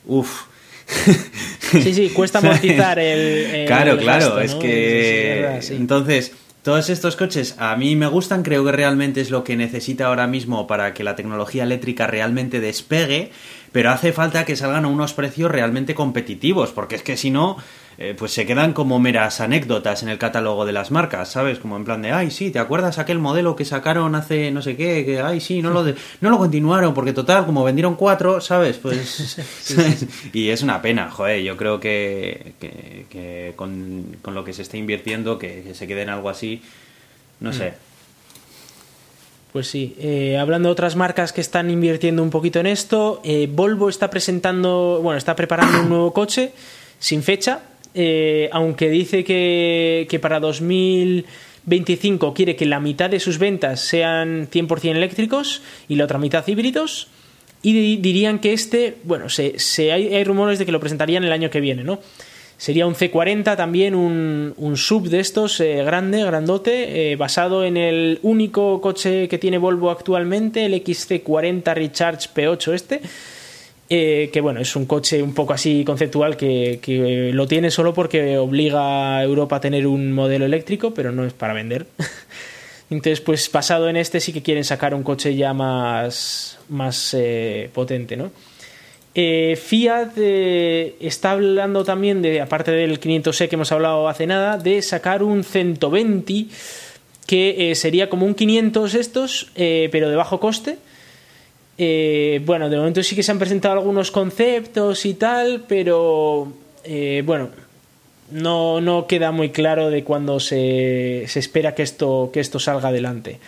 uff. 0.07 0.45
Sí, 1.71 1.93
sí, 1.93 2.09
cuesta 2.09 2.39
amortizar 2.39 2.97
el. 2.97 3.65
claro, 3.67 3.97
claro, 3.97 4.39
es 4.39 4.55
que. 4.55 5.59
Entonces, 5.69 6.33
todos 6.63 6.89
estos 6.89 7.17
coches 7.17 7.55
a 7.59 7.75
mí 7.75 7.95
me 7.97 8.07
gustan, 8.07 8.41
creo 8.41 8.63
que 8.63 8.71
realmente 8.71 9.19
es 9.19 9.29
lo 9.29 9.43
que 9.43 9.57
necesita 9.57 10.07
ahora 10.07 10.27
mismo 10.27 10.65
para 10.65 10.93
que 10.93 11.03
la 11.03 11.15
tecnología 11.15 11.63
eléctrica 11.63 12.07
realmente 12.07 12.61
despegue, 12.61 13.31
pero 13.73 13.91
hace 13.91 14.13
falta 14.13 14.45
que 14.45 14.55
salgan 14.55 14.85
a 14.85 14.87
unos 14.87 15.13
precios 15.13 15.51
realmente 15.51 15.93
competitivos, 15.93 16.71
porque 16.71 16.95
es 16.95 17.03
que 17.03 17.17
si 17.17 17.31
no, 17.31 17.57
eh, 17.97 18.15
pues 18.17 18.31
se 18.31 18.45
quedan 18.45 18.73
como 18.73 18.99
meras 18.99 19.39
anécdotas 19.39 20.03
en 20.03 20.09
el 20.09 20.17
catálogo 20.17 20.65
de 20.65 20.71
las 20.71 20.91
marcas, 20.91 21.29
¿sabes? 21.29 21.59
Como 21.59 21.77
en 21.77 21.85
plan 21.85 22.01
de, 22.01 22.11
ay, 22.11 22.31
sí, 22.31 22.49
¿te 22.49 22.59
acuerdas 22.59 22.97
aquel 22.97 23.19
modelo 23.19 23.55
que 23.55 23.65
sacaron 23.65 24.15
hace 24.15 24.51
no 24.51 24.61
sé 24.61 24.75
qué? 24.75 25.05
Que, 25.05 25.21
ay, 25.21 25.39
sí, 25.39 25.61
no 25.61 25.69
lo, 25.69 25.83
no 25.83 26.29
lo 26.29 26.37
continuaron 26.37 26.93
porque 26.93 27.13
total, 27.13 27.45
como 27.45 27.63
vendieron 27.63 27.95
cuatro, 27.95 28.41
¿sabes? 28.41 28.77
Pues... 28.77 29.37
y 30.33 30.49
es 30.49 30.63
una 30.63 30.81
pena, 30.81 31.11
joder, 31.11 31.41
yo 31.43 31.55
creo 31.57 31.79
que, 31.79 32.53
que, 32.59 33.53
con, 33.55 34.17
lo 34.25 34.43
que 34.43 34.53
se 34.53 34.63
está 34.63 34.77
invirtiendo, 34.77 35.37
que, 35.37 35.73
se 35.73 35.87
quede 35.87 36.01
en 36.01 36.09
algo 36.09 36.29
así, 36.29 36.61
no 37.39 37.51
mm. 37.51 37.53
sé. 37.53 37.73
Pues 39.51 39.67
sí, 39.67 39.95
eh, 39.99 40.39
hablando 40.39 40.69
de 40.69 40.73
otras 40.73 40.95
marcas 40.95 41.31
que 41.31 41.41
están 41.41 41.69
invirtiendo 41.69 42.23
un 42.23 42.31
poquito 42.31 42.59
en 42.59 42.65
esto, 42.65 43.21
eh, 43.23 43.47
Volvo 43.51 43.87
está 43.87 44.09
presentando, 44.09 44.99
bueno, 45.03 45.19
está 45.19 45.35
preparando 45.35 45.81
un 45.81 45.89
nuevo 45.89 46.11
coche 46.11 46.53
sin 46.97 47.21
fecha, 47.21 47.59
eh, 47.93 48.49
aunque 48.51 48.89
dice 48.89 49.23
que, 49.23 50.19
para 50.21 50.39
2025 50.39 52.33
quiere 52.33 52.55
que 52.55 52.65
la 52.65 52.79
mitad 52.79 53.09
de 53.09 53.19
sus 53.19 53.37
ventas 53.37 53.79
sean 53.81 54.49
100% 54.49 54.95
eléctricos 54.95 55.61
y 55.87 55.95
la 55.95 56.05
otra 56.05 56.19
mitad 56.19 56.47
híbridos. 56.47 57.07
Y 57.61 57.97
dirían 57.97 58.39
que 58.39 58.51
este, 58.51 58.97
bueno, 59.03 59.29
se, 59.29 59.57
se 59.57 59.93
hay, 59.93 60.13
hay, 60.13 60.23
rumores 60.25 60.59
de 60.59 60.65
que 60.65 60.73
lo 60.73 60.81
presentarían 60.81 61.23
el 61.23 61.31
año 61.31 61.49
que 61.49 61.61
viene, 61.61 61.85
¿no? 61.85 61.99
Sería 62.57 62.85
un 62.85 62.93
C40 62.93 63.55
también, 63.55 63.95
un, 63.95 64.53
un 64.57 64.77
sub 64.77 65.07
de 65.09 65.19
estos, 65.19 65.59
eh, 65.59 65.81
grande, 65.83 66.23
grandote, 66.23 67.11
eh, 67.11 67.15
basado 67.15 67.63
en 67.63 67.77
el 67.77 68.19
único 68.21 68.79
coche 68.81 69.27
que 69.27 69.37
tiene 69.37 69.57
Volvo 69.57 69.91
actualmente, 69.91 70.65
el 70.65 70.73
XC40 70.73 71.73
Recharge 71.73 72.29
P8 72.33 72.73
este 72.73 73.01
eh, 73.89 74.29
que 74.31 74.39
bueno, 74.41 74.61
es 74.61 74.75
un 74.75 74.85
coche 74.85 75.21
un 75.21 75.33
poco 75.33 75.53
así 75.53 75.83
conceptual 75.83 76.37
que, 76.37 77.31
lo 77.33 77.47
tiene 77.47 77.69
solo 77.69 77.93
porque 77.93 78.37
obliga 78.37 79.17
a 79.17 79.23
Europa 79.23 79.57
a 79.57 79.61
tener 79.61 79.87
un 79.87 80.13
modelo 80.13 80.45
eléctrico, 80.45 80.93
pero 80.93 81.11
no 81.11 81.25
es 81.25 81.33
para 81.33 81.53
vender. 81.53 81.85
Entonces, 82.89 83.21
pues 83.21 83.51
basado 83.51 83.89
en 83.89 83.97
este 83.97 84.19
sí 84.19 84.31
que 84.31 84.41
quieren 84.41 84.63
sacar 84.63 84.93
un 84.93 85.03
coche 85.03 85.35
ya 85.35 85.53
más, 85.53 86.59
más 86.69 87.13
eh, 87.13 87.69
potente, 87.73 88.15
¿no? 88.15 88.31
Eh, 89.15 89.55
Fiat 89.61 90.17
está 90.17 91.31
hablando 91.31 91.83
también 91.83 92.21
de, 92.21 92.41
aparte 92.41 92.71
del 92.71 92.99
500e 92.99 93.47
que 93.47 93.55
hemos 93.55 93.71
hablado 93.71 94.07
hace 94.07 94.25
nada, 94.25 94.57
de 94.57 94.81
sacar 94.81 95.21
un 95.21 95.43
120 95.43 96.47
que 97.27 97.73
sería 97.75 98.09
como 98.09 98.25
un 98.25 98.33
500 98.33 98.95
estos, 98.95 99.51
pero 99.55 100.09
de 100.09 100.15
bajo 100.15 100.39
coste 100.39 100.77
eh, 101.77 102.41
bueno, 102.45 102.69
de 102.69 102.77
momento 102.77 103.01
sí 103.01 103.15
que 103.15 103.23
se 103.23 103.31
han 103.31 103.39
presentado 103.39 103.75
algunos 103.75 104.11
conceptos 104.11 105.05
y 105.05 105.15
tal, 105.15 105.65
pero 105.67 106.53
eh, 106.83 107.23
bueno, 107.25 107.49
no, 108.31 108.81
no, 108.81 109.07
queda 109.07 109.31
muy 109.31 109.49
claro 109.49 109.89
de 109.89 110.03
cuándo 110.03 110.39
se, 110.39 111.25
se, 111.27 111.39
espera 111.39 111.73
que 111.73 111.83
esto, 111.83 112.29
que 112.31 112.39
esto 112.39 112.59
salga 112.59 112.89
adelante. 112.89 113.39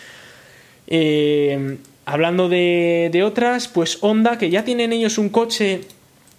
Eh, 0.87 1.77
hablando 2.05 2.49
de, 2.49 3.09
de, 3.11 3.23
otras, 3.23 3.67
pues 3.67 3.99
Honda, 4.01 4.37
que 4.37 4.49
ya 4.49 4.63
tienen 4.63 4.93
ellos 4.93 5.17
un 5.17 5.29
coche 5.29 5.81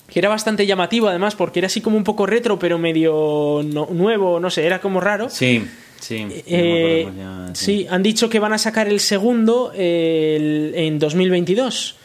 que 0.08 0.20
era 0.20 0.28
bastante 0.28 0.66
llamativo 0.66 1.08
además, 1.08 1.34
porque 1.34 1.60
era 1.60 1.66
así 1.66 1.80
como 1.80 1.96
un 1.96 2.04
poco 2.04 2.26
retro, 2.26 2.58
pero 2.58 2.78
medio 2.78 3.62
nuevo, 3.64 4.38
no 4.38 4.50
sé, 4.50 4.64
era 4.64 4.80
como 4.80 5.00
raro. 5.00 5.28
Sí. 5.30 5.66
Sí, 6.00 6.26
eh, 6.46 7.08
sí. 7.54 7.86
han 7.88 8.02
dicho 8.02 8.28
que 8.28 8.38
van 8.38 8.52
a 8.52 8.58
sacar 8.58 8.88
el 8.88 9.00
segundo 9.00 9.72
en 9.74 10.98
2022. 10.98 11.96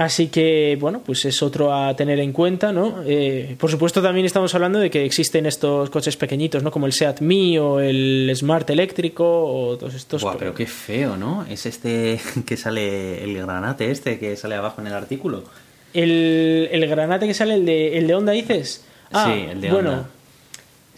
Así 0.00 0.28
que, 0.28 0.78
bueno, 0.80 1.02
pues 1.04 1.26
es 1.26 1.42
otro 1.42 1.74
a 1.74 1.94
tener 1.94 2.20
en 2.20 2.32
cuenta, 2.32 2.72
¿no? 2.72 3.02
Eh, 3.04 3.54
por 3.58 3.70
supuesto, 3.70 4.00
también 4.00 4.24
estamos 4.24 4.54
hablando 4.54 4.78
de 4.78 4.88
que 4.88 5.04
existen 5.04 5.44
estos 5.44 5.90
coches 5.90 6.16
pequeñitos, 6.16 6.62
¿no? 6.62 6.70
Como 6.70 6.86
el 6.86 6.94
Seat 6.94 7.20
Mii 7.20 7.58
o 7.58 7.80
el 7.80 8.32
Smart 8.34 8.70
eléctrico 8.70 9.24
o 9.26 9.76
todos 9.76 9.94
estos. 9.94 10.22
Buah, 10.22 10.38
pero 10.38 10.54
qué 10.54 10.64
feo, 10.64 11.18
¿no? 11.18 11.44
Es 11.50 11.66
este 11.66 12.18
que 12.46 12.56
sale, 12.56 13.22
el 13.22 13.36
granate 13.36 13.90
este 13.90 14.18
que 14.18 14.36
sale 14.36 14.54
abajo 14.54 14.80
en 14.80 14.86
el 14.86 14.94
artículo. 14.94 15.44
El, 15.92 16.70
el 16.72 16.86
granate 16.88 17.26
que 17.26 17.34
sale, 17.34 17.54
el 17.54 17.66
de, 17.66 17.98
el 17.98 18.06
de 18.06 18.14
Honda, 18.14 18.32
dices. 18.32 18.82
Ah, 19.12 19.30
sí, 19.34 19.44
el 19.50 19.60
de 19.60 19.68
Honda. 19.70 19.90
Bueno, 19.90 20.06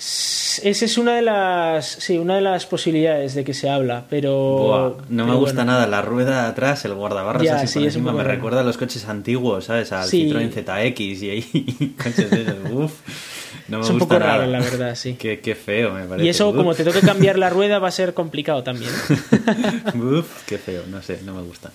esa 0.03 0.85
es 0.85 0.99
una 0.99 1.15
de 1.15 1.23
las 1.23 1.87
sí, 1.87 2.19
una 2.19 2.35
de 2.35 2.41
las 2.41 2.67
posibilidades 2.67 3.35
de 3.35 3.45
que 3.45 3.55
se 3.55 3.71
habla, 3.71 4.05
pero 4.11 4.99
no 5.09 5.27
me 5.27 5.35
gusta 5.35 5.65
nada 5.65 5.87
la 5.87 6.03
rueda 6.03 6.43
de 6.43 6.49
atrás, 6.49 6.85
el 6.85 6.95
guardabarras 6.95 7.47
así 7.49 7.79
por 7.79 7.87
encima, 7.87 8.13
me 8.13 8.25
recuerda 8.25 8.61
a 8.61 8.65
los 8.65 8.77
coches 8.77 9.07
antiguos, 9.07 9.67
¿sabes? 9.67 9.93
Al 9.93 10.09
Citroën 10.09 10.51
ZX 10.51 11.23
y 11.23 11.31
ahí 11.31 11.95
coches 12.03 12.31
de 12.31 12.43
esos, 12.43 12.57
uf. 12.73 12.93
No 13.69 13.79
me 13.79 13.85
es 13.85 13.91
un 13.91 13.99
poco 14.01 14.19
raro, 14.19 14.45
la 14.47 14.59
verdad, 14.59 14.95
sí. 14.97 15.15
Qué, 15.15 15.41
qué, 15.41 15.55
feo, 15.55 15.93
me 15.93 16.05
parece. 16.05 16.27
Y 16.27 16.29
eso, 16.29 16.53
como 16.55 16.75
te 16.75 16.85
toque 16.85 17.01
cambiar 17.01 17.39
la 17.39 17.49
rueda, 17.51 17.79
va 17.79 17.89
a 17.89 17.93
ser 17.93 18.13
complicado 18.13 18.63
también. 18.63 18.91
Uf, 19.95 20.45
qué 20.47 20.59
feo, 20.59 20.83
no 20.89 21.01
sé, 21.01 21.21
no 21.25 21.33
me 21.33 21.43
gusta. 21.43 21.71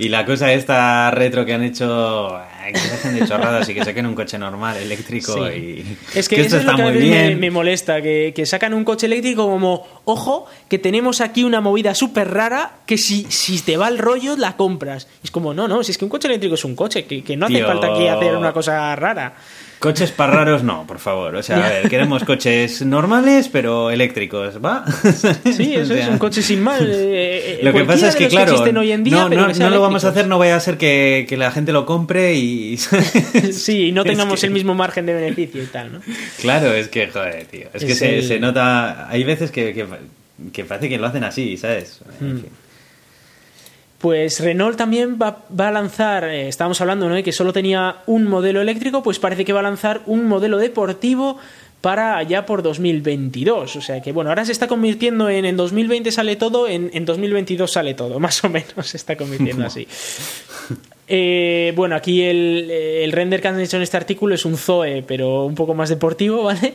Y 0.00 0.08
la 0.08 0.24
cosa 0.24 0.50
esta 0.50 1.10
retro 1.10 1.44
que 1.44 1.52
han 1.52 1.62
hecho, 1.62 2.40
que 2.72 2.78
se 2.78 2.94
hacen 2.94 3.18
de 3.18 3.28
chorradas 3.28 3.68
y 3.68 3.74
que 3.74 3.84
saquen 3.84 4.06
un 4.06 4.14
coche 4.14 4.38
normal, 4.38 4.78
eléctrico 4.78 5.46
y... 5.52 5.84
Es 6.14 6.26
que, 6.26 6.40
eso 6.40 6.56
está 6.56 6.72
es 6.72 6.78
lo 6.78 6.84
que 6.86 6.90
muy 6.92 7.02
bien. 7.02 7.38
Me, 7.38 7.50
molesta, 7.50 8.00
que, 8.00 8.32
que, 8.34 8.46
sacan 8.46 8.72
un 8.72 8.82
coche 8.82 9.04
eléctrico 9.04 9.46
como, 9.46 9.86
ojo, 10.06 10.46
que 10.70 10.78
tenemos 10.78 11.20
aquí 11.20 11.44
una 11.44 11.60
movida 11.60 11.94
súper 11.94 12.32
rara 12.32 12.78
que 12.86 12.96
si, 12.96 13.26
si 13.28 13.60
te 13.60 13.76
va 13.76 13.88
el 13.88 13.98
rollo 13.98 14.38
la 14.38 14.56
compras. 14.56 15.06
es 15.22 15.30
como, 15.30 15.52
no, 15.52 15.68
no, 15.68 15.84
si 15.84 15.92
es 15.92 15.98
que 15.98 16.06
un 16.06 16.10
coche 16.10 16.28
eléctrico 16.28 16.54
es 16.54 16.64
un 16.64 16.74
coche, 16.74 17.04
que, 17.04 17.22
que 17.22 17.36
no 17.36 17.44
hace 17.44 17.62
falta 17.62 17.88
aquí 17.88 18.08
hacer 18.08 18.34
una 18.34 18.54
cosa 18.54 18.96
rara. 18.96 19.34
Coches 19.80 20.12
para 20.12 20.34
raros 20.34 20.62
no, 20.62 20.86
por 20.86 20.98
favor. 20.98 21.34
O 21.36 21.42
sea, 21.42 21.56
a 21.56 21.70
ver, 21.70 21.88
queremos 21.88 22.22
coches 22.24 22.82
normales, 22.84 23.48
pero 23.48 23.90
eléctricos, 23.90 24.62
¿va? 24.62 24.84
Sí, 25.56 25.74
eso 25.74 25.94
es 25.96 26.06
un 26.06 26.18
coche 26.18 26.42
sin 26.42 26.60
mal. 26.60 26.86
Eh, 26.86 27.54
eh, 27.54 27.60
lo 27.62 27.72
que 27.72 27.84
pasa 27.84 28.08
es 28.08 28.14
que, 28.14 28.28
claro, 28.28 28.62
no, 28.72 29.28
no, 29.30 29.70
lo 29.70 29.80
vamos 29.80 30.04
a 30.04 30.10
hacer, 30.10 30.26
no 30.26 30.38
vaya 30.38 30.56
a 30.56 30.60
ser 30.60 30.76
que, 30.76 31.26
la 31.38 31.50
gente 31.50 31.72
lo 31.72 31.86
compre 31.86 32.34
y... 32.34 32.76
sí, 33.52 33.86
y 33.86 33.92
no 33.92 34.04
tengamos 34.04 34.44
el 34.44 34.50
mismo 34.50 34.74
margen 34.74 35.06
de 35.06 35.14
beneficio 35.14 35.62
y 35.62 35.66
tal, 35.66 35.94
¿no? 35.94 36.00
Claro, 36.42 36.74
es 36.74 36.88
que, 36.88 37.06
joder, 37.06 37.46
tío. 37.46 37.68
Es, 37.72 37.82
que 37.82 37.94
se, 37.94 38.20
se, 38.20 38.38
nota... 38.38 39.08
Hay 39.08 39.24
veces 39.24 39.50
que, 39.50 39.72
que, 40.52 40.64
parece 40.64 40.90
que 40.90 40.98
lo 40.98 41.06
hacen 41.06 41.24
así, 41.24 41.56
¿sabes? 41.56 42.02
En 42.20 42.34
mm. 42.34 42.40
fin. 42.42 42.50
Pues 44.00 44.40
Renault 44.40 44.78
también 44.78 45.18
va, 45.20 45.44
a 45.58 45.70
lanzar, 45.70 46.24
eh, 46.24 46.48
estábamos 46.48 46.80
hablando 46.80 47.06
¿no? 47.06 47.14
de 47.14 47.22
que 47.22 47.32
solo 47.32 47.52
tenía 47.52 47.96
un 48.06 48.24
modelo 48.24 48.62
eléctrico, 48.62 49.02
pues 49.02 49.18
parece 49.18 49.44
que 49.44 49.52
va 49.52 49.60
a 49.60 49.62
lanzar 49.62 50.00
un 50.06 50.26
modelo 50.26 50.56
deportivo 50.56 51.36
para 51.82 52.16
allá 52.16 52.46
por 52.46 52.62
2022. 52.62 53.76
O 53.76 53.80
sea 53.82 54.00
que 54.00 54.12
bueno, 54.12 54.30
ahora 54.30 54.46
se 54.46 54.52
está 54.52 54.68
convirtiendo 54.68 55.28
en 55.28 55.44
en 55.44 55.54
2020 55.54 56.12
sale 56.12 56.36
todo, 56.36 56.66
en, 56.66 56.90
en 56.94 57.04
2022 57.04 57.70
sale 57.70 57.92
todo, 57.92 58.18
más 58.20 58.42
o 58.42 58.48
menos 58.48 58.86
se 58.86 58.96
está 58.96 59.16
convirtiendo 59.16 59.66
así. 59.66 59.86
Eh, 61.12 61.72
bueno, 61.74 61.96
aquí 61.96 62.22
el, 62.22 62.70
el, 62.70 63.10
render 63.10 63.42
que 63.42 63.48
han 63.48 63.58
hecho 63.58 63.76
en 63.76 63.82
este 63.82 63.96
artículo 63.96 64.36
es 64.36 64.44
un 64.44 64.56
Zoe, 64.56 65.02
pero 65.02 65.44
un 65.44 65.56
poco 65.56 65.74
más 65.74 65.88
deportivo, 65.88 66.44
¿vale? 66.44 66.74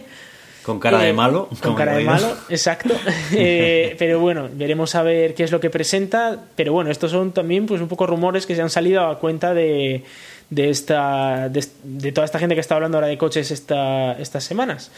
Con 0.66 0.80
cara 0.80 1.00
de 1.00 1.10
eh, 1.10 1.14
malo. 1.14 1.48
Con 1.62 1.76
cara 1.76 1.96
de 1.96 2.04
malo, 2.04 2.36
exacto. 2.50 2.94
Eh, 3.32 3.96
pero 4.00 4.20
bueno, 4.20 4.50
veremos 4.52 4.96
a 4.96 5.04
ver 5.04 5.34
qué 5.34 5.44
es 5.44 5.52
lo 5.52 5.60
que 5.60 5.70
presenta. 5.70 6.40
Pero 6.56 6.74
bueno, 6.74 6.90
estos 6.90 7.12
son 7.12 7.32
también 7.32 7.66
pues 7.66 7.82
un 7.82 7.88
poco 7.88 8.08
rumores 8.08 8.46
que 8.46 8.56
se 8.56 8.62
han 8.62 8.70
salido 8.70 9.06
a 9.06 9.20
cuenta 9.20 9.54
de, 9.54 10.04
de 10.50 10.70
esta 10.70 11.50
de, 11.50 12.12
toda 12.12 12.26
esta 12.26 12.40
gente 12.40 12.56
que 12.56 12.62
está 12.62 12.76
hablando 12.76 12.98
ahora 12.98 13.08
de 13.08 13.18
coches 13.18 13.52
esta, 13.52 14.14
estas 14.14 14.44
semanas. 14.44 14.92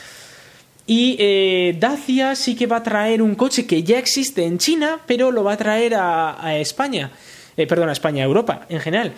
Y 0.85 1.17
eh, 1.19 1.75
Dacia 1.77 2.35
sí 2.35 2.55
que 2.55 2.65
va 2.65 2.77
a 2.77 2.83
traer 2.83 3.21
un 3.21 3.35
coche 3.35 3.65
que 3.65 3.83
ya 3.83 3.99
existe 3.99 4.45
en 4.45 4.57
China, 4.57 4.99
pero 5.05 5.31
lo 5.31 5.43
va 5.43 5.53
a 5.53 5.57
traer 5.57 5.95
a, 5.95 6.45
a 6.45 6.57
España. 6.57 7.11
perdón, 7.55 7.89
a 7.89 7.93
España, 7.93 8.23
a 8.23 8.25
Europa 8.25 8.65
en 8.69 8.79
general 8.79 9.13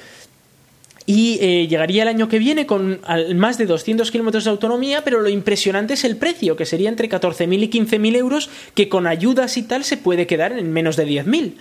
y 1.10 1.39
eh, 1.41 1.67
llegaría 1.67 2.04
el 2.04 2.08
año 2.08 2.28
que 2.30 2.38
viene 2.38 2.67
con 2.67 3.02
más 3.34 3.58
de 3.58 3.65
200 3.65 4.12
kilómetros 4.12 4.43
de 4.43 4.52
autonomía, 4.52 5.04
pero 5.04 5.22
lo 5.22 5.30
impresionante 5.30 5.95
es 5.95 6.04
el 6.04 6.17
precio, 6.17 6.56
que 6.56 6.67
sería 6.67 6.88
entre 6.88 7.10
14.000 7.10 7.63
y 7.63 7.67
15.000 7.67 8.15
euros, 8.15 8.52
que 8.76 8.89
con 8.89 9.08
ayudas 9.08 9.58
y 9.58 9.63
tal 9.63 9.84
se 9.84 9.98
puede 9.98 10.28
quedar 10.28 10.52
en 10.52 10.72
menos 10.72 10.98
de 10.98 11.08
10.000, 11.08 11.54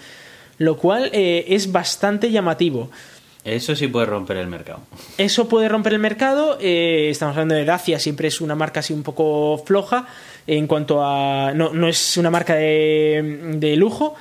lo 0.59 0.77
cual 0.77 1.09
eh, 1.15 1.47
es 1.49 1.73
bastante 1.73 2.31
llamativo. 2.31 2.91
Eso 3.43 3.75
sí 3.75 3.89
puede 3.89 4.05
romper 4.05 4.37
el 4.37 4.49
mercado. 4.49 4.81
Eso 5.17 5.49
puede 5.49 5.71
romper 5.71 5.95
el 5.95 6.01
mercado. 6.01 6.59
Eh, 6.61 7.09
estamos 7.11 7.35
hablando 7.35 7.55
de 7.55 7.65
Dacia, 7.65 7.99
siempre 7.99 8.29
es 8.29 8.43
una 8.43 8.55
marca 8.55 8.81
así 8.81 8.93
un 8.93 9.03
poco 9.03 9.63
floja 9.65 10.09
en 10.47 10.67
cuanto 10.67 11.03
a... 11.03 11.55
No, 11.55 11.73
no 11.73 11.89
es 11.89 12.19
una 12.19 12.31
marca 12.31 12.55
de, 12.55 13.55
de 13.55 13.77
lujo. 13.77 14.15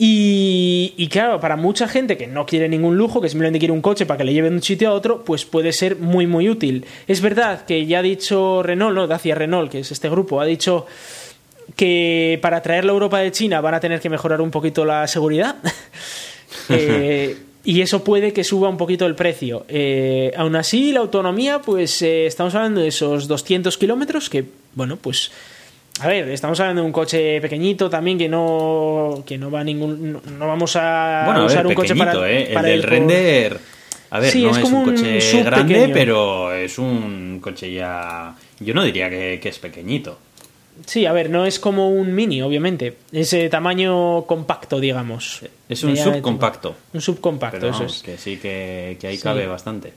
Y, 0.00 1.08
claro, 1.10 1.40
para 1.40 1.56
mucha 1.56 1.88
gente 1.88 2.16
que 2.16 2.28
no 2.28 2.46
quiere 2.46 2.68
ningún 2.68 2.96
lujo, 2.96 3.20
que 3.20 3.28
simplemente 3.28 3.58
quiere 3.58 3.72
un 3.72 3.82
coche 3.82 4.06
para 4.06 4.18
que 4.18 4.24
le 4.24 4.32
lleve 4.32 4.48
de 4.48 4.54
un 4.54 4.62
sitio 4.62 4.90
a 4.90 4.92
otro, 4.92 5.24
pues 5.24 5.44
puede 5.44 5.72
ser 5.72 5.96
muy, 5.96 6.28
muy 6.28 6.48
útil. 6.48 6.86
Es 7.08 7.20
verdad 7.20 7.66
que 7.66 7.84
ya 7.84 7.98
ha 7.98 8.02
dicho 8.02 8.62
Renault, 8.62 8.94
¿no? 8.94 9.06
Dacia 9.08 9.34
Renault, 9.34 9.72
que 9.72 9.80
es 9.80 9.90
este 9.90 10.08
grupo, 10.08 10.40
ha 10.40 10.44
dicho 10.44 10.86
que 11.74 12.38
para 12.40 12.62
traer 12.62 12.84
la 12.84 12.92
Europa 12.92 13.18
de 13.18 13.32
China 13.32 13.60
van 13.60 13.74
a 13.74 13.80
tener 13.80 14.00
que 14.00 14.08
mejorar 14.08 14.40
un 14.40 14.50
poquito 14.50 14.84
la 14.84 15.06
seguridad. 15.06 15.56
Eh, 16.70 17.36
y 17.64 17.82
eso 17.82 18.02
puede 18.04 18.32
que 18.32 18.42
suba 18.42 18.70
un 18.70 18.78
poquito 18.78 19.04
el 19.04 19.14
precio. 19.14 19.66
Eh, 19.68 20.32
aún 20.36 20.56
así, 20.56 20.92
la 20.92 21.00
autonomía, 21.00 21.60
pues 21.60 22.00
eh, 22.00 22.26
estamos 22.26 22.54
hablando 22.54 22.80
de 22.80 22.88
esos 22.88 23.28
200 23.28 23.76
kilómetros 23.76 24.30
que, 24.30 24.46
bueno, 24.74 24.96
pues... 24.96 25.30
A 26.00 26.06
ver, 26.06 26.28
estamos 26.28 26.58
hablando 26.60 26.82
de 26.82 26.86
un 26.86 26.92
coche 26.92 27.40
pequeñito 27.40 27.90
también 27.90 28.18
que 28.18 28.28
no 28.28 29.22
que 29.26 29.36
no 29.36 29.50
va 29.50 29.60
a 29.60 29.64
ningún 29.64 30.12
no, 30.12 30.46
vamos 30.46 30.76
a 30.76 31.44
usar 31.44 31.66
un 31.66 31.74
coche 31.74 31.96
para, 31.96 32.30
¿eh? 32.30 32.52
el 32.52 32.62
del 32.62 32.82
render 32.82 33.58
a 34.10 34.20
ver, 34.20 34.36
no 34.36 34.50
es, 34.50 34.64
un 34.64 34.84
coche 34.84 35.42
grande, 35.42 35.90
pero 35.92 36.52
es 36.54 36.78
un 36.78 37.40
coche 37.42 37.72
ya 37.72 38.34
yo 38.60 38.74
no 38.74 38.82
diría 38.82 39.08
que, 39.10 39.40
es 39.42 39.58
pequeñito. 39.58 40.18
Sí, 40.86 41.06
a 41.06 41.12
ver, 41.12 41.28
no 41.28 41.44
es 41.44 41.58
como 41.58 41.90
un 41.90 42.14
mini, 42.14 42.40
obviamente. 42.40 42.96
Es 43.12 43.34
tamaño 43.50 44.24
compacto, 44.26 44.80
digamos. 44.80 45.42
Es 45.68 45.82
un 45.82 45.96
subcompacto. 45.96 46.74
Un 46.92 47.00
subcompacto, 47.00 47.68
eso 47.68 47.84
es. 47.84 48.02
Que 48.02 48.16
sí, 48.16 48.36
que, 48.36 48.96
ahí 49.02 49.18
cabe 49.18 49.46
bastante. 49.46 49.92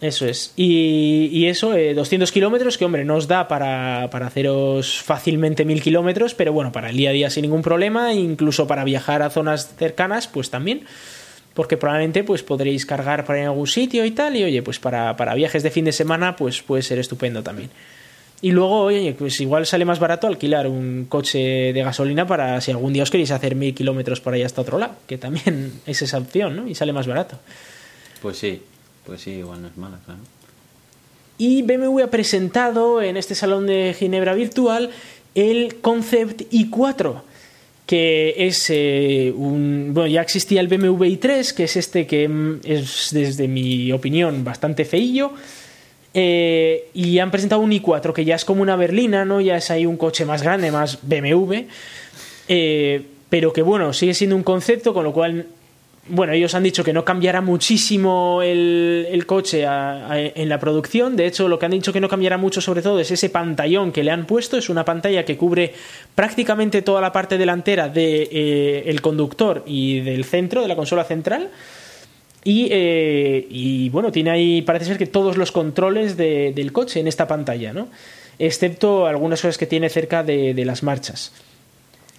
Eso 0.00 0.26
es. 0.26 0.52
Y, 0.56 1.46
eso, 1.46 1.72
200 1.72 2.28
eh, 2.28 2.32
kilómetros, 2.32 2.76
que 2.76 2.84
hombre, 2.84 3.04
nos 3.04 3.28
da 3.28 3.48
para, 3.48 4.08
para 4.10 4.26
haceros 4.26 5.02
fácilmente 5.02 5.64
1000 5.64 5.82
kilómetros, 5.82 6.34
pero 6.34 6.52
bueno, 6.52 6.72
para 6.72 6.90
el 6.90 6.96
día 6.96 7.10
a 7.10 7.12
día 7.12 7.30
sin 7.30 7.42
ningún 7.42 7.62
problema, 7.62 8.12
incluso 8.12 8.66
para 8.66 8.84
viajar 8.84 9.22
a 9.22 9.30
zonas 9.30 9.74
cercanas, 9.76 10.26
pues 10.26 10.50
también. 10.50 10.84
Porque 11.54 11.76
probablemente 11.76 12.24
pues 12.24 12.42
podréis 12.42 12.84
cargar 12.84 13.24
para 13.24 13.38
ir 13.38 13.44
a 13.44 13.48
algún 13.50 13.68
sitio 13.68 14.04
y 14.04 14.10
tal, 14.10 14.36
y 14.36 14.42
oye, 14.42 14.62
pues 14.62 14.80
para, 14.80 15.16
para 15.16 15.34
viajes 15.34 15.62
de 15.62 15.70
fin 15.70 15.84
de 15.84 15.92
semana, 15.92 16.34
pues 16.34 16.62
puede 16.62 16.82
ser 16.82 16.98
estupendo 16.98 17.42
también. 17.42 17.70
Y 18.42 18.50
luego, 18.50 18.80
oye, 18.80 19.14
pues 19.16 19.40
igual 19.40 19.64
sale 19.64 19.86
más 19.86 20.00
barato 20.00 20.26
alquilar 20.26 20.66
un 20.66 21.06
coche 21.08 21.72
de 21.72 21.82
gasolina 21.82 22.26
para 22.26 22.60
si 22.60 22.72
algún 22.72 22.92
día 22.92 23.04
os 23.04 23.10
queréis 23.10 23.30
hacer 23.30 23.54
mil 23.54 23.74
kilómetros 23.74 24.20
por 24.20 24.34
ahí 24.34 24.42
hasta 24.42 24.60
otro 24.60 24.78
lado, 24.78 24.96
que 25.06 25.16
también 25.16 25.80
es 25.86 26.02
esa 26.02 26.18
opción, 26.18 26.56
¿no? 26.56 26.68
Y 26.68 26.74
sale 26.74 26.92
más 26.92 27.06
barato. 27.06 27.38
Pues 28.20 28.36
sí, 28.36 28.60
pues 29.06 29.22
sí, 29.22 29.32
igual 29.32 29.62
no 29.62 29.68
es 29.68 29.76
mala, 29.76 29.98
claro. 30.04 30.20
Y 31.36 31.62
BMW 31.62 32.02
ha 32.04 32.10
presentado 32.10 33.02
en 33.02 33.16
este 33.16 33.34
salón 33.34 33.66
de 33.66 33.94
Ginebra 33.98 34.34
virtual 34.34 34.90
el 35.34 35.80
Concept 35.80 36.42
i4, 36.52 37.22
que 37.86 38.34
es 38.46 38.66
eh, 38.70 39.32
un... 39.36 39.90
Bueno, 39.92 40.08
ya 40.08 40.22
existía 40.22 40.60
el 40.60 40.68
BMW 40.68 41.04
i3, 41.04 41.54
que 41.54 41.64
es 41.64 41.76
este 41.76 42.06
que 42.06 42.28
mm, 42.28 42.60
es, 42.62 43.08
desde 43.10 43.48
mi 43.48 43.90
opinión, 43.92 44.44
bastante 44.44 44.84
feillo 44.84 45.32
eh, 46.16 46.90
y 46.94 47.18
han 47.18 47.32
presentado 47.32 47.60
un 47.60 47.72
i4 47.72 48.12
que 48.12 48.24
ya 48.24 48.36
es 48.36 48.44
como 48.44 48.62
una 48.62 48.76
berlina, 48.76 49.24
¿no? 49.24 49.40
Ya 49.40 49.56
es 49.56 49.70
ahí 49.72 49.84
un 49.84 49.96
coche 49.96 50.24
más 50.24 50.42
grande, 50.42 50.70
más 50.70 51.00
BMW. 51.02 51.66
Eh, 52.46 53.02
pero 53.28 53.52
que 53.52 53.62
bueno, 53.62 53.92
sigue 53.92 54.14
siendo 54.14 54.36
un 54.36 54.44
concepto, 54.44 54.94
con 54.94 55.02
lo 55.02 55.12
cual, 55.12 55.46
bueno, 56.08 56.32
ellos 56.32 56.54
han 56.54 56.62
dicho 56.62 56.84
que 56.84 56.92
no 56.92 57.04
cambiará 57.04 57.40
muchísimo 57.40 58.42
el, 58.42 59.24
coche 59.26 59.64
en 59.64 60.48
la 60.48 60.58
producción. 60.58 61.16
De 61.16 61.26
hecho, 61.26 61.48
lo 61.48 61.58
que 61.58 61.66
han 61.66 61.72
dicho 61.72 61.92
que 61.92 62.00
no 62.00 62.08
cambiará 62.08 62.36
mucho, 62.36 62.60
sobre 62.60 62.82
todo, 62.82 63.00
es 63.00 63.10
ese 63.10 63.30
pantallón 63.30 63.92
que 63.92 64.04
le 64.04 64.10
han 64.10 64.26
puesto. 64.26 64.56
Es 64.56 64.68
una 64.68 64.84
pantalla 64.84 65.24
que 65.24 65.36
cubre 65.36 65.72
prácticamente 66.14 66.82
toda 66.82 67.00
la 67.00 67.12
parte 67.12 67.38
delantera 67.38 67.88
del 67.88 67.94
de, 67.94 68.82
eh, 68.86 68.98
conductor 69.00 69.62
y 69.66 70.00
del 70.00 70.24
centro, 70.24 70.62
de 70.62 70.68
la 70.68 70.76
consola 70.76 71.04
central. 71.04 71.50
Eh, 72.44 73.46
y, 73.48 73.88
bueno, 73.88 74.12
tiene 74.12 74.30
ahí, 74.30 74.62
parece 74.62 74.84
ser 74.84 74.98
que 74.98 75.06
todos 75.06 75.36
los 75.36 75.52
controles 75.52 76.16
del 76.16 76.72
coche 76.72 77.00
en 77.00 77.08
esta 77.08 77.26
pantalla, 77.26 77.72
¿no? 77.72 77.88
Excepto 78.38 79.06
algunas 79.06 79.40
cosas 79.40 79.58
que 79.58 79.66
tiene 79.66 79.88
cerca 79.88 80.22
de, 80.22 80.64
las 80.64 80.82
marchas. 80.82 81.32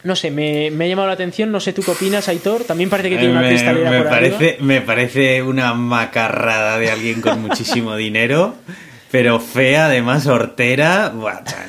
No 0.05 0.15
sé, 0.15 0.29
me, 0.29 0.67
ha 0.67 0.87
llamado 0.87 1.07
la 1.07 1.15
atención, 1.15 1.51
no 1.51 1.59
sé 1.59 1.73
tú 1.73 1.81
qué 1.81 1.89
opinas, 1.89 2.29
Aitor. 2.29 2.63
También 2.63 2.91
parece 2.91 3.09
que 3.09 3.17
tiene 3.17 3.31
una 3.33 3.47
cristalera 3.47 3.89
me 3.89 3.97
por 3.97 4.09
parece, 4.09 4.57
Me 4.61 4.81
parece 4.81 5.41
una 5.41 5.73
macarrada 5.73 6.77
de 6.77 6.91
alguien 6.91 7.21
con 7.21 7.41
muchísimo 7.41 7.95
dinero 7.95 8.55
pero 9.11 9.39
fea, 9.39 9.85
además 9.85 10.27
hortera, 10.27 11.13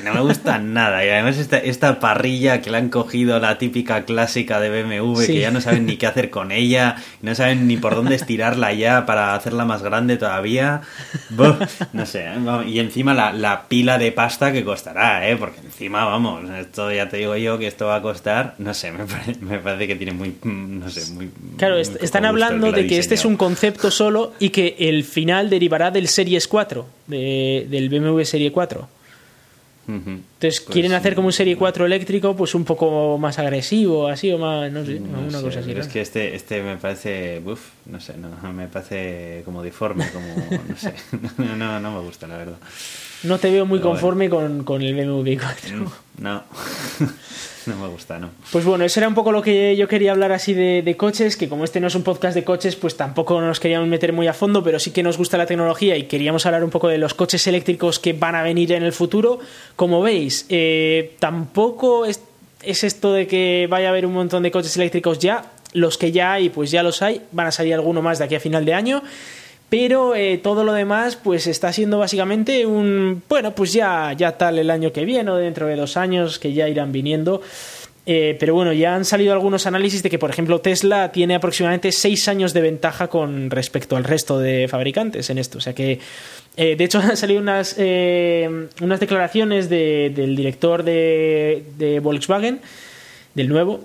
no 0.03 0.13
me 0.13 0.19
gusta 0.21 0.57
nada. 0.57 1.05
Y 1.05 1.09
además 1.09 1.37
esta, 1.37 1.57
esta, 1.57 1.99
parrilla 1.99 2.61
que 2.61 2.71
le 2.71 2.77
han 2.77 2.89
cogido, 2.89 3.39
la 3.39 3.57
típica 3.57 4.03
clásica 4.03 4.59
de 4.59 4.69
BMW, 4.69 5.25
que 5.25 5.39
ya 5.39 5.51
no 5.51 5.61
saben 5.61 5.85
ni 5.85 5.97
qué 5.97 6.07
hacer 6.07 6.29
con 6.29 6.51
ella, 6.51 6.97
no 7.21 7.35
saben 7.35 7.67
ni 7.67 7.77
por 7.77 7.95
dónde 7.95 8.15
estirarla 8.15 8.73
ya 8.73 9.05
para 9.05 9.35
hacerla 9.35 9.65
más 9.65 9.83
grande 9.83 10.17
todavía. 10.17 10.81
no 11.93 12.05
sé, 12.05 12.25
¿eh? 12.25 12.37
y 12.67 12.79
encima 12.79 13.13
la, 13.13 13.31
la, 13.31 13.67
pila 13.67 13.97
de 13.97 14.11
pasta 14.11 14.51
que 14.51 14.63
costará, 14.63 15.29
¿eh? 15.29 15.37
porque 15.37 15.59
encima, 15.61 16.05
vamos, 16.05 16.49
esto 16.49 16.91
ya 16.91 17.07
te 17.07 17.17
digo 17.17 17.35
yo 17.37 17.57
que 17.57 17.67
esto 17.67 17.87
va 17.87 17.97
a 17.97 18.01
costar, 18.01 18.55
no 18.57 18.73
sé, 18.73 18.91
me, 18.91 19.05
parece, 19.59 19.87
que 19.87 19.95
tiene 19.95 20.11
muy, 20.11 20.35
no 20.43 20.89
sé, 20.89 21.13
muy... 21.13 21.29
Claro, 21.57 21.77
están 21.77 22.25
hablando 22.25 22.71
de 22.71 22.87
que 22.87 22.97
este 22.97 23.15
es 23.15 23.25
un 23.25 23.37
concepto 23.37 23.91
solo 23.91 24.33
y 24.39 24.49
que 24.49 24.75
el 24.79 25.03
final 25.03 25.49
derivará 25.49 25.91
del 25.91 26.07
Series 26.07 26.47
4 26.47 26.97
del 27.69 27.89
BMW 27.89 28.23
Serie 28.23 28.51
4. 28.51 28.97
Entonces 29.87 30.59
pues 30.59 30.61
quieren 30.61 30.91
hacer 30.91 31.15
como 31.15 31.27
un 31.27 31.33
Serie 31.33 31.55
4 31.55 31.85
eléctrico, 31.85 32.35
pues 32.35 32.53
un 32.55 32.65
poco 32.65 33.17
más 33.17 33.39
agresivo, 33.39 34.07
así 34.07 34.29
o 34.31 34.37
más, 34.37 34.69
no 34.69 34.85
sé, 34.85 34.99
una 34.99 35.41
cosa 35.41 35.59
así. 35.59 35.71
Es 35.71 35.87
que 35.87 36.01
este, 36.01 36.35
este 36.35 36.61
me 36.61 36.75
parece, 36.75 37.41
uf, 37.45 37.69
no 37.85 38.01
sé, 38.01 38.15
no, 38.17 38.29
me 38.53 38.67
parece 38.67 39.43
como 39.45 39.63
deforme, 39.63 40.05
como, 40.11 40.27
no 40.67 40.75
sé, 40.75 40.93
no, 41.57 41.79
no, 41.79 41.91
me 41.91 42.01
gusta 42.01 42.27
la 42.27 42.37
verdad. 42.37 42.57
No 43.23 43.37
te 43.39 43.51
veo 43.51 43.65
muy 43.65 43.79
conforme 43.79 44.29
con, 44.29 44.63
con, 44.63 44.81
el 44.81 44.93
BMW 44.93 45.37
4. 45.39 45.91
No. 46.19 46.43
No 47.67 47.75
me 47.75 47.87
gusta, 47.87 48.17
¿no? 48.17 48.29
Pues 48.51 48.63
bueno, 48.63 48.85
eso 48.85 48.99
era 48.99 49.09
un 49.09 49.13
poco 49.13 49.31
lo 49.31 49.41
que 49.41 49.75
yo 49.75 49.87
quería 49.87 50.11
hablar 50.11 50.31
así 50.31 50.53
de, 50.53 50.95
coches, 50.97 51.35
que 51.35 51.49
como 51.49 51.65
este 51.65 51.81
no 51.81 51.87
es 51.87 51.95
un 51.95 52.03
podcast 52.03 52.33
de 52.33 52.43
coches, 52.43 52.77
pues 52.77 52.95
tampoco 52.95 53.41
nos 53.41 53.59
queríamos 53.59 53.89
meter 53.89 54.13
muy 54.13 54.27
a 54.27 54.33
fondo, 54.33 54.63
pero 54.63 54.79
sí 54.79 54.91
que 54.91 55.03
nos 55.03 55.17
gusta 55.17 55.37
la 55.37 55.45
tecnología 55.45 55.97
y 55.97 56.03
queríamos 56.03 56.45
hablar 56.45 56.63
un 56.63 56.69
poco 56.69 56.87
de 56.87 56.97
los 56.97 57.13
coches 57.13 57.45
eléctricos 57.45 57.99
que 57.99 58.13
van 58.13 58.35
a 58.35 58.41
venir 58.41 58.71
en 58.71 58.83
el 58.83 58.93
futuro. 58.93 59.39
Como 59.75 60.01
veis, 60.01 60.45
eh, 60.47 61.17
tampoco 61.19 62.05
es, 62.05 62.21
es 62.63 62.85
esto 62.85 63.11
de 63.11 63.27
que 63.27 63.67
vaya 63.69 63.87
a 63.87 63.89
haber 63.89 64.05
un 64.05 64.13
montón 64.13 64.43
de 64.43 64.51
coches 64.51 64.75
eléctricos 64.77 65.19
ya. 65.19 65.51
Los 65.73 65.97
que 65.97 66.13
ya 66.13 66.31
hay, 66.31 66.49
pues 66.49 66.71
ya 66.71 66.83
los 66.83 67.01
hay. 67.01 67.21
Van 67.33 67.47
a 67.47 67.51
salir 67.51 67.73
alguno 67.73 68.01
más 68.01 68.17
de 68.17 68.25
aquí 68.25 68.35
a 68.35 68.39
final 68.39 68.63
de 68.63 68.73
año 68.73 69.03
pero 69.69 70.15
eh, 70.15 70.37
todo 70.37 70.63
lo 70.63 70.73
demás 70.73 71.17
pues 71.17 71.47
está 71.47 71.73
siendo 71.73 71.99
básicamente 71.99 72.65
un 72.65 73.21
bueno 73.27 73.53
pues 73.53 73.73
ya 73.73 74.13
ya 74.13 74.37
tal 74.37 74.59
el 74.59 74.69
año 74.69 74.93
que 74.93 75.03
viene 75.03 75.29
o 75.31 75.35
dentro 75.35 75.67
de 75.67 75.75
dos 75.75 75.97
años 75.97 76.39
que 76.39 76.53
ya 76.53 76.69
irán 76.69 76.91
viniendo. 76.91 77.41
Eh, 78.09 78.37
pero 78.39 78.53
bueno 78.53 78.71
ya 78.71 78.95
han 78.95 79.03
salido 79.03 79.33
algunos 79.33 79.67
análisis 79.67 80.01
de 80.01 80.09
que 80.09 80.17
por 80.17 80.29
ejemplo 80.29 80.61
Tesla 80.61 81.11
tiene 81.11 81.35
aproximadamente 81.35 81.91
seis 81.91 82.29
años 82.29 82.53
de 82.53 82.61
ventaja 82.61 83.09
con 83.09 83.49
respecto 83.49 83.97
al 83.97 84.05
resto 84.05 84.39
de 84.39 84.69
fabricantes 84.69 85.29
en 85.29 85.37
esto. 85.37 85.57
O 85.57 85.61
sea 85.61 85.75
que 85.75 85.99
eh, 86.55 86.75
de 86.77 86.83
hecho 86.85 86.99
han 87.03 87.17
salido 87.17 87.41
unas 87.41 87.75
unas 87.77 88.99
declaraciones 89.01 89.69
del 89.69 90.35
director 90.37 90.83
de, 90.83 91.65
de 91.77 91.99
Volkswagen 91.99 92.61
del 93.35 93.49
nuevo 93.49 93.81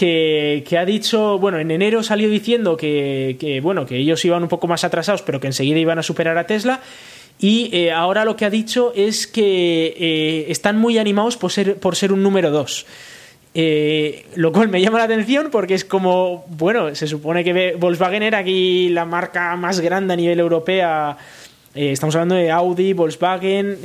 que, 0.00 0.78
ha 0.78 0.86
dicho, 0.86 1.38
bueno, 1.38 1.58
en 1.58 1.70
enero 1.70 2.02
salió 2.02 2.30
diciendo 2.30 2.74
que, 2.74 3.60
bueno, 3.62 3.84
que 3.84 3.98
ellos 3.98 4.24
iban 4.24 4.42
un 4.42 4.48
poco 4.48 4.66
más 4.66 4.82
atrasados, 4.82 5.20
pero 5.20 5.40
que 5.40 5.48
enseguida 5.48 5.78
iban 5.78 5.98
a 5.98 6.02
superar 6.02 6.38
a 6.38 6.46
Tesla. 6.46 6.80
Y 7.38 7.68
eh, 7.74 7.92
ahora 7.92 8.24
lo 8.24 8.34
que 8.34 8.46
ha 8.46 8.50
dicho 8.50 8.94
es 8.96 9.26
que 9.26 9.94
eh, 9.98 10.46
están 10.48 10.78
muy 10.78 10.96
animados 10.96 11.36
por 11.36 11.52
ser, 11.52 11.76
por 11.76 11.96
ser 11.96 12.12
un 12.12 12.22
número 12.22 12.50
dos. 12.50 12.86
Eh, 13.52 14.26
lo 14.36 14.52
cual 14.52 14.68
me 14.68 14.80
llama 14.80 14.98
la 14.98 15.04
atención 15.04 15.48
porque 15.50 15.74
es 15.74 15.84
como, 15.84 16.46
bueno, 16.48 16.94
se 16.94 17.06
supone 17.06 17.42
que 17.44 17.74
Volkswagen 17.78 18.22
era 18.22 18.38
aquí 18.38 18.88
la 18.90 19.04
marca 19.04 19.54
más 19.56 19.80
grande 19.80 20.14
a 20.14 20.16
nivel 20.16 20.40
europea. 20.40 21.18
Estamos 21.74 22.14
hablando 22.14 22.34
de 22.34 22.50
Audi, 22.50 22.92
Volkswagen, 22.92 23.78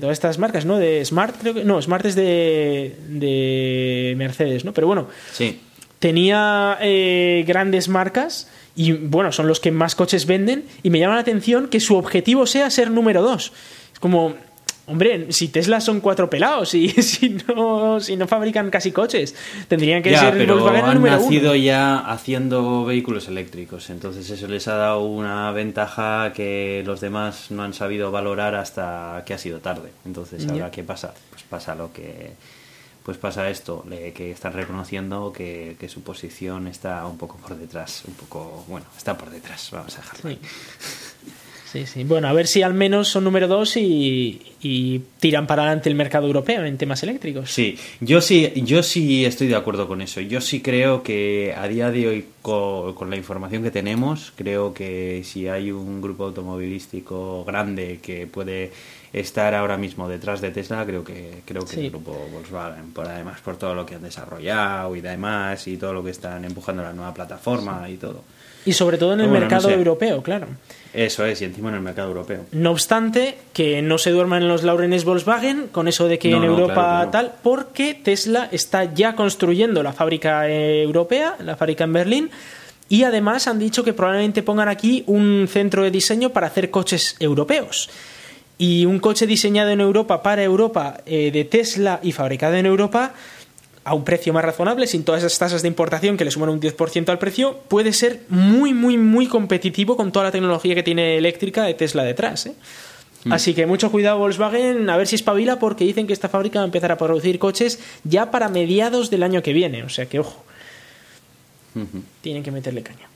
todas 0.00 0.14
estas 0.14 0.38
marcas, 0.38 0.64
¿no? 0.64 0.78
De 0.78 1.04
Smart, 1.04 1.36
creo 1.40 1.54
que. 1.54 1.64
No, 1.64 1.80
Smart 1.80 2.04
es 2.06 2.14
de, 2.14 2.96
de 3.08 4.14
Mercedes, 4.16 4.64
¿no? 4.64 4.72
Pero 4.72 4.86
bueno. 4.86 5.08
Sí 5.32 5.60
tenía 6.00 6.78
eh, 6.80 7.44
grandes 7.46 7.88
marcas 7.88 8.48
y 8.74 8.92
bueno, 8.92 9.30
son 9.30 9.46
los 9.46 9.60
que 9.60 9.70
más 9.70 9.94
coches 9.94 10.26
venden 10.26 10.64
y 10.82 10.90
me 10.90 10.98
llama 10.98 11.14
la 11.14 11.20
atención 11.20 11.68
que 11.68 11.78
su 11.78 11.96
objetivo 11.96 12.46
sea 12.46 12.70
ser 12.70 12.90
número 12.90 13.22
dos. 13.22 13.52
Es 13.92 14.00
como, 14.00 14.34
hombre, 14.90 15.32
si 15.32 15.48
Tesla 15.48 15.80
son 15.80 16.00
cuatro 16.00 16.28
pelados 16.28 16.74
y 16.74 16.88
si 17.02 17.30
no, 17.30 18.00
si 18.00 18.16
no 18.16 18.26
fabrican 18.26 18.70
casi 18.70 18.92
coches, 18.92 19.34
tendrían 19.68 20.02
que 20.02 20.16
ser 20.16 20.34
pero 20.36 20.68
han 20.68 21.02
nacido 21.02 21.54
ya 21.54 21.98
haciendo 21.98 22.84
vehículos 22.84 23.28
eléctricos, 23.28 23.90
entonces 23.90 24.28
eso 24.30 24.48
les 24.48 24.68
ha 24.68 24.74
dado 24.74 25.00
una 25.02 25.50
ventaja 25.52 26.32
que 26.34 26.82
los 26.84 27.00
demás 27.00 27.50
no 27.50 27.62
han 27.62 27.74
sabido 27.74 28.10
valorar 28.10 28.54
hasta 28.54 29.22
que 29.26 29.34
ha 29.34 29.38
sido 29.38 29.60
tarde. 29.60 29.90
Entonces, 30.04 30.48
ahora 30.48 30.70
qué 30.70 30.82
pasa? 30.82 31.14
Pues 31.30 31.42
pasa 31.44 31.74
lo 31.74 31.92
que 31.92 32.32
pues 33.02 33.16
pasa 33.16 33.48
esto, 33.48 33.84
que 34.14 34.30
están 34.30 34.52
reconociendo 34.52 35.32
que, 35.32 35.76
su 35.88 36.02
posición 36.02 36.68
está 36.68 37.06
un 37.06 37.16
poco 37.16 37.36
por 37.38 37.56
detrás, 37.56 38.04
un 38.06 38.14
poco, 38.14 38.64
bueno, 38.68 38.86
está 38.96 39.16
por 39.16 39.30
detrás, 39.30 39.70
vamos 39.72 39.98
a 39.98 40.02
dejarlo. 40.02 40.30
Sí. 40.30 40.38
Sí, 41.72 42.04
Bueno, 42.04 42.28
a 42.28 42.32
ver 42.32 42.46
si 42.46 42.62
al 42.62 42.74
menos 42.74 43.08
son 43.08 43.24
número 43.24 43.46
dos 43.48 43.76
y, 43.76 44.40
tiran 45.20 45.46
para 45.46 45.62
adelante 45.62 45.88
el 45.88 45.94
mercado 45.94 46.26
europeo 46.26 46.64
en 46.64 46.76
temas 46.76 47.02
eléctricos. 47.02 47.50
Sí, 47.50 47.78
yo 48.00 48.20
sí, 48.20 48.52
yo 48.56 48.82
sí 48.82 49.24
estoy 49.24 49.48
de 49.48 49.56
acuerdo 49.56 49.86
con 49.86 50.02
eso. 50.02 50.20
Yo 50.20 50.40
sí 50.40 50.60
creo 50.60 51.02
que 51.02 51.54
a 51.56 51.66
día 51.68 51.90
de 51.90 52.08
hoy 52.08 52.24
con, 52.42 53.10
la 53.10 53.16
información 53.16 53.62
que 53.62 53.70
tenemos, 53.70 54.32
creo 54.36 54.74
que 54.74 55.22
si 55.24 55.48
hay 55.48 55.70
un 55.70 56.00
grupo 56.00 56.24
automovilístico 56.24 57.44
grande 57.44 58.00
que 58.02 58.26
puede 58.26 58.72
estar 59.12 59.54
ahora 59.54 59.76
mismo 59.76 60.08
detrás 60.08 60.40
de 60.40 60.50
Tesla, 60.50 60.84
creo 60.84 61.04
que 61.04 61.42
creo 61.44 61.64
que 61.64 61.80
el 61.80 61.90
grupo 61.90 62.16
Volkswagen, 62.32 62.92
por 62.92 63.06
además 63.06 63.40
por 63.40 63.56
todo 63.56 63.74
lo 63.74 63.84
que 63.86 63.96
han 63.96 64.02
desarrollado 64.02 64.94
y 64.94 65.00
demás 65.00 65.66
y 65.66 65.76
todo 65.76 65.94
lo 65.94 66.04
que 66.04 66.10
están 66.10 66.44
empujando 66.44 66.82
la 66.82 66.92
nueva 66.92 67.14
plataforma 67.14 67.88
y 67.88 67.96
todo. 67.96 68.22
Y 68.64 68.72
sobre 68.72 68.98
todo 68.98 69.14
en 69.14 69.20
el 69.20 69.30
mercado 69.30 69.70
europeo, 69.70 70.22
claro. 70.22 70.46
Eso 70.92 71.24
es, 71.24 71.40
y 71.40 71.44
encima 71.44 71.68
en 71.68 71.76
el 71.76 71.80
mercado 71.82 72.08
europeo. 72.08 72.46
No 72.52 72.72
obstante, 72.72 73.38
que 73.52 73.80
no 73.80 73.98
se 73.98 74.10
duerman 74.10 74.42
en 74.42 74.48
los 74.48 74.64
laurenes 74.64 75.04
Volkswagen 75.04 75.68
con 75.68 75.86
eso 75.86 76.08
de 76.08 76.18
que 76.18 76.30
en 76.30 76.42
Europa 76.42 77.08
tal, 77.12 77.34
porque 77.42 77.94
Tesla 77.94 78.48
está 78.50 78.92
ya 78.92 79.14
construyendo 79.14 79.82
la 79.82 79.92
fábrica 79.92 80.48
europea, 80.48 81.36
la 81.44 81.56
fábrica 81.56 81.84
en 81.84 81.92
Berlín, 81.92 82.30
y 82.88 83.04
además 83.04 83.46
han 83.46 83.60
dicho 83.60 83.84
que 83.84 83.92
probablemente 83.92 84.42
pongan 84.42 84.68
aquí 84.68 85.04
un 85.06 85.46
centro 85.48 85.84
de 85.84 85.92
diseño 85.92 86.30
para 86.30 86.48
hacer 86.48 86.70
coches 86.70 87.16
europeos. 87.20 87.88
Y 88.58 88.84
un 88.84 88.98
coche 88.98 89.26
diseñado 89.26 89.70
en 89.70 89.80
Europa 89.80 90.22
para 90.22 90.42
Europa 90.42 90.98
eh, 91.06 91.30
de 91.30 91.44
Tesla 91.44 92.00
y 92.02 92.12
fabricado 92.12 92.56
en 92.56 92.66
Europa 92.66 93.14
a 93.84 93.94
un 93.94 94.04
precio 94.04 94.32
más 94.32 94.44
razonable, 94.44 94.86
sin 94.86 95.04
todas 95.04 95.22
esas 95.22 95.38
tasas 95.38 95.62
de 95.62 95.68
importación 95.68 96.16
que 96.16 96.24
le 96.24 96.30
suman 96.30 96.50
un 96.50 96.60
10% 96.60 97.08
al 97.08 97.18
precio, 97.18 97.58
puede 97.68 97.92
ser 97.92 98.20
muy, 98.28 98.74
muy, 98.74 98.98
muy 98.98 99.26
competitivo 99.26 99.96
con 99.96 100.12
toda 100.12 100.26
la 100.26 100.30
tecnología 100.30 100.74
que 100.74 100.82
tiene 100.82 101.16
eléctrica 101.16 101.64
de 101.64 101.74
Tesla 101.74 102.04
detrás. 102.04 102.46
¿eh? 102.46 102.54
Mm. 103.24 103.32
Así 103.32 103.54
que 103.54 103.66
mucho 103.66 103.90
cuidado 103.90 104.18
Volkswagen, 104.18 104.88
a 104.90 104.96
ver 104.96 105.06
si 105.06 105.16
espabila, 105.16 105.58
porque 105.58 105.84
dicen 105.84 106.06
que 106.06 106.12
esta 106.12 106.28
fábrica 106.28 106.58
va 106.58 106.64
a 106.64 106.66
empezar 106.66 106.92
a 106.92 106.98
producir 106.98 107.38
coches 107.38 107.80
ya 108.04 108.30
para 108.30 108.48
mediados 108.48 109.10
del 109.10 109.22
año 109.22 109.42
que 109.42 109.52
viene. 109.52 109.82
O 109.82 109.88
sea 109.88 110.06
que, 110.06 110.18
ojo, 110.18 110.44
tienen 112.20 112.42
que 112.42 112.50
meterle 112.50 112.82
caña. 112.82 113.08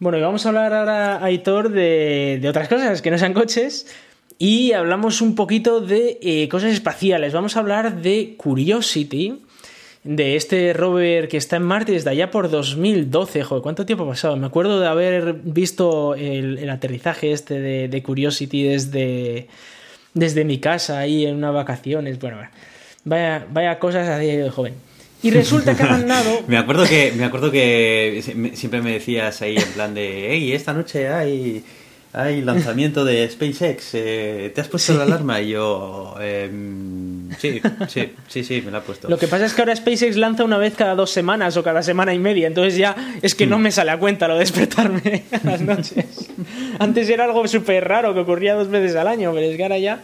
Bueno, 0.00 0.18
y 0.18 0.20
vamos 0.20 0.46
a 0.46 0.50
hablar 0.50 0.72
ahora, 0.72 1.24
Aitor, 1.24 1.70
de, 1.70 2.38
de 2.40 2.48
otras 2.48 2.68
cosas 2.68 3.02
que 3.02 3.10
no 3.10 3.18
sean 3.18 3.34
coches 3.34 3.86
y 4.38 4.72
hablamos 4.72 5.20
un 5.20 5.34
poquito 5.34 5.80
de 5.80 6.18
eh, 6.22 6.48
cosas 6.48 6.72
espaciales. 6.72 7.32
Vamos 7.32 7.56
a 7.56 7.60
hablar 7.60 8.00
de 8.00 8.34
Curiosity, 8.36 9.42
de 10.04 10.36
este 10.36 10.72
rover 10.72 11.28
que 11.28 11.36
está 11.36 11.56
en 11.56 11.64
Marte 11.64 11.92
desde 11.92 12.10
allá 12.10 12.30
por 12.30 12.48
2012. 12.48 13.42
Joder, 13.42 13.62
¿cuánto 13.62 13.84
tiempo 13.84 14.04
ha 14.04 14.08
pasado? 14.08 14.36
Me 14.36 14.46
acuerdo 14.46 14.78
de 14.78 14.86
haber 14.86 15.34
visto 15.34 16.14
el, 16.14 16.70
aterrizaje 16.70 17.32
este 17.32 17.58
de, 17.88 18.02
Curiosity 18.02 18.62
desde, 18.62 19.48
desde 20.14 20.44
mi 20.44 20.58
casa 20.58 21.00
ahí 21.00 21.26
en 21.26 21.34
unas 21.34 21.52
vacaciones. 21.52 22.20
Bueno, 22.20 22.38
vaya, 23.04 23.44
vaya 23.50 23.78
cosas 23.80 24.08
así 24.08 24.26
de 24.26 24.50
joven. 24.50 24.74
Y 25.20 25.32
resulta 25.32 25.76
que 25.76 25.82
han 25.82 25.90
mandado. 25.90 26.42
me 26.46 26.58
acuerdo 26.58 26.86
que 26.86 27.12
me 27.16 27.24
acuerdo 27.24 27.50
que 27.50 28.22
siempre 28.54 28.80
me 28.82 28.92
decías 28.92 29.42
ahí 29.42 29.56
en 29.56 29.68
plan 29.72 29.92
de, 29.94 30.28
hey, 30.30 30.52
esta 30.52 30.72
noche 30.72 31.08
hay 31.08 31.64
hay 32.12 32.42
lanzamiento 32.42 33.04
de 33.04 33.28
SpaceX, 33.28 33.90
eh, 33.92 34.50
¿te 34.54 34.60
has 34.60 34.68
puesto 34.68 34.94
la 34.94 35.02
alarma? 35.02 35.40
Y 35.40 35.50
yo, 35.50 36.14
em, 36.20 37.30
sí, 37.38 37.60
sí, 37.88 38.12
sí, 38.28 38.44
sí, 38.44 38.62
me 38.64 38.70
la 38.70 38.78
he 38.78 38.80
puesto. 38.80 39.08
Lo 39.08 39.18
que 39.18 39.28
pasa 39.28 39.44
es 39.44 39.52
que 39.52 39.62
ahora 39.62 39.76
SpaceX 39.76 40.16
lanza 40.16 40.44
una 40.44 40.58
vez 40.58 40.74
cada 40.74 40.94
dos 40.94 41.10
semanas 41.10 41.56
o 41.56 41.62
cada 41.62 41.82
semana 41.82 42.14
y 42.14 42.18
media, 42.18 42.46
entonces 42.46 42.76
ya 42.76 42.96
es 43.20 43.34
que 43.34 43.46
no 43.46 43.58
mm. 43.58 43.62
me 43.62 43.72
sale 43.72 43.90
a 43.90 43.98
cuenta 43.98 44.26
lo 44.26 44.34
de 44.34 44.40
despertarme 44.40 45.24
a 45.32 45.46
las 45.46 45.60
noches. 45.60 46.30
Antes 46.78 47.10
era 47.10 47.24
algo 47.24 47.46
súper 47.46 47.86
raro 47.86 48.14
que 48.14 48.20
ocurría 48.20 48.54
dos 48.54 48.68
veces 48.68 48.96
al 48.96 49.08
año, 49.08 49.32
pero 49.34 49.46
es 49.46 49.56
que 49.56 49.62
ahora 49.62 49.78
ya... 49.78 50.00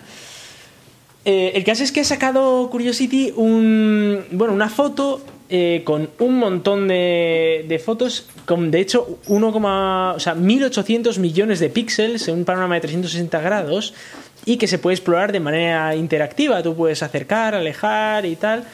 Eh, 1.27 1.53
el 1.55 1.65
caso 1.65 1.83
es 1.83 1.91
que 1.91 2.01
ha 2.01 2.05
sacado 2.05 2.69
Curiosity 2.69 3.33
un, 3.35 4.25
bueno, 4.31 4.53
una 4.53 4.69
foto 4.69 5.23
eh, 5.51 5.83
con 5.85 6.11
un 6.21 6.39
montón 6.39 6.89
de, 6.89 7.83
fotos, 7.85 8.27
con 8.47 8.70
de 8.70 8.80
hecho 8.80 9.18
1, 9.26 10.14
o 10.14 10.20
sea, 10.20 10.34
1800 10.34 11.18
millones 11.18 11.61
de 11.61 11.70
píxeles 11.70 12.28
en 12.28 12.36
un 12.36 12.45
panorama 12.45 12.74
de 12.74 12.82
360 12.82 13.40
grados 13.40 13.95
y 14.45 14.57
que 14.57 14.66
se 14.66 14.78
puede 14.78 14.95
explorar 14.95 15.32
de 15.32 15.40
manera 15.40 15.95
interactiva. 15.97 16.62
Tú 16.62 16.74
puedes 16.74 17.03
acercar, 17.03 17.55
alejar 17.55 18.26
y 18.26 18.36
tal. 18.36 18.64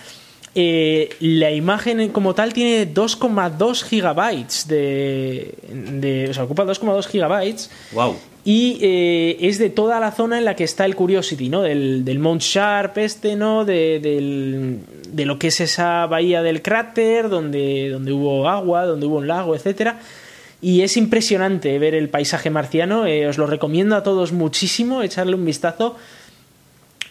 Eh, 0.55 1.11
la 1.21 1.53
imagen 1.53 2.09
como 2.09 2.35
tal 2.35 2.53
tiene 2.53 2.93
2,2 2.93 3.85
gigabytes 3.85 4.67
de, 4.67 5.55
de, 5.69 6.29
O 6.31 6.35
sea, 6.35 6.45
ocupa 6.45 6.65
2,2 6.65 7.07
gigabytes. 7.07 7.71
¡Wow! 7.93 8.17
Y 8.45 8.79
eh, 8.81 9.37
es 9.41 9.59
de 9.59 9.69
toda 9.69 10.01
la 10.01 10.13
zona 10.13 10.39
en 10.39 10.45
la 10.45 10.57
que 10.57 10.65
está 10.65 10.87
el 10.87 10.97
Curiosity, 10.97 11.49
¿no? 11.51 11.63
Del, 11.63 12.05
del 12.05 12.19
Mount 12.19 12.41
Sharp 12.41 12.97
este, 12.99 13.37
¿no? 13.37 13.65
De, 13.65 14.01
de, 14.01 15.25
lo 15.27 15.39
que 15.39 15.49
es 15.49 15.61
esa 15.61 16.07
bahía 16.07 16.43
del 16.43 16.63
cráter, 16.63 17.29
donde, 17.29 17.91
donde 17.91 18.13
hubo 18.13 18.49
agua, 18.49 18.87
donde 18.87 19.07
hubo 19.07 19.19
un 19.19 19.27
lago, 19.27 19.55
etcétera. 19.55 20.01
Y 20.63 20.81
es 20.81 20.97
impresionante 20.97 21.79
ver 21.79 21.95
el 21.95 22.09
paisaje 22.09 22.49
marciano, 22.49 23.07
eh, 23.07 23.27
os 23.27 23.37
lo 23.37 23.47
recomiendo 23.47 23.97
a 23.97 24.03
todos 24.03 24.33
muchísimo, 24.33 25.03
echarle 25.03 25.35
un 25.35 25.45
vistazo. 25.45 25.97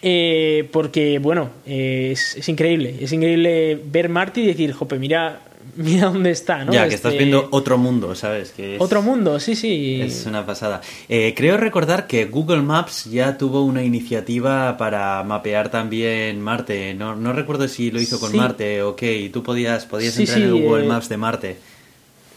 Eh, 0.02 0.68
porque, 0.72 1.20
bueno, 1.20 1.50
es, 1.66 2.38
es, 2.38 2.50
increíble. 2.50 2.96
Es 3.02 3.12
increíble 3.12 3.80
ver 3.86 4.10
Marte 4.10 4.42
y 4.42 4.48
decir, 4.48 4.72
jope, 4.72 4.98
mira, 4.98 5.42
mira 5.76 6.08
dónde 6.08 6.32
está, 6.32 6.66
¿no? 6.66 6.74
Ya, 6.74 6.88
que 6.88 6.96
estás 6.96 7.14
este 7.14 7.24
viendo 7.24 7.48
otro 7.52 7.78
mundo, 7.78 8.16
¿sabes? 8.16 8.52
Que 8.52 8.78
otro 8.80 9.02
mundo, 9.02 9.40
sí, 9.40 9.56
sí. 9.56 10.02
Es 10.02 10.26
una 10.26 10.46
pasada. 10.46 10.82
Eh, 11.08 11.34
creo 11.36 11.58
recordar 11.58 12.08
que 12.08 12.26
Google 12.26 12.62
Maps 12.62 13.06
ya 13.06 13.38
tuvo 13.38 13.64
una 13.64 13.84
iniciativa 13.84 14.78
para 14.78 15.24
mapear 15.24 15.70
también 15.70 16.42
Marte. 16.42 16.94
No, 16.94 17.16
no 17.16 17.34
recuerdo 17.34 17.68
si 17.68 17.92
lo 17.92 18.00
hizo 18.02 18.20
con 18.20 18.36
Marte 18.36 18.82
o 18.82 18.96
qué. 18.96 19.18
Y 19.18 19.30
tú 19.30 19.44
podías, 19.44 19.86
podías 19.86 20.18
entrar 20.18 20.42
en 20.42 20.62
Google 20.62 20.86
eh, 20.86 20.88
Maps 20.88 21.10
de 21.10 21.18
Marte. 21.18 21.58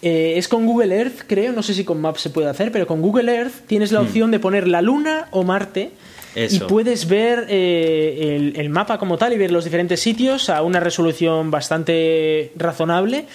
Eh, 0.03 0.35
es 0.37 0.49
con 0.49 0.67
Google 0.67 0.97
Earth, 0.97 1.23
creo. 1.27 1.53
No 1.53 1.63
sé 1.63 1.75
si 1.75 1.85
con 1.85 2.01
Maps 2.01 2.21
se 2.21 2.31
puede 2.31 2.49
hacer, 2.49 2.73
pero 2.73 2.87
con 2.87 3.01
Google 3.01 3.33
Earth 3.35 3.67
tienes 3.67 3.93
la 3.93 4.01
hmm. 4.01 4.07
opción 4.07 4.31
de 4.31 4.39
poner 4.41 4.67
la 4.67 4.83
Luna 4.83 5.29
o 5.31 5.45
Marte 5.45 5.93
y 6.35 6.59
puedes 6.61 7.09
ver 7.09 7.47
eh, 7.49 8.53
el, 8.55 8.71
mapa 8.71 8.99
como 8.99 9.19
tal 9.19 9.33
y 9.33 9.39
ver 9.39 9.51
los 9.51 9.65
diferentes 9.65 10.01
sitios 10.01 10.49
a 10.49 10.63
una 10.63 10.81
resolución 10.81 11.51
bastante 11.51 12.53
razonable. 12.57 13.27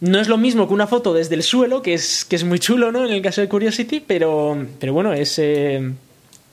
No 0.00 0.20
es 0.20 0.28
lo 0.28 0.36
mismo 0.36 0.68
que 0.68 0.74
una 0.74 0.86
foto 0.86 1.14
desde 1.14 1.36
el 1.36 1.42
suelo, 1.42 1.82
que 1.82 1.94
es, 1.94 2.24
que 2.24 2.36
es 2.36 2.44
muy 2.44 2.58
chulo, 2.58 2.92
¿no? 2.92 3.06
En 3.06 3.12
el 3.12 3.22
caso 3.22 3.40
de 3.40 3.48
Curiosity, 3.48 4.00
pero, 4.00 4.66
pero 4.78 4.92
bueno, 4.92 5.14
es, 5.14 5.38
eh, 5.38 5.90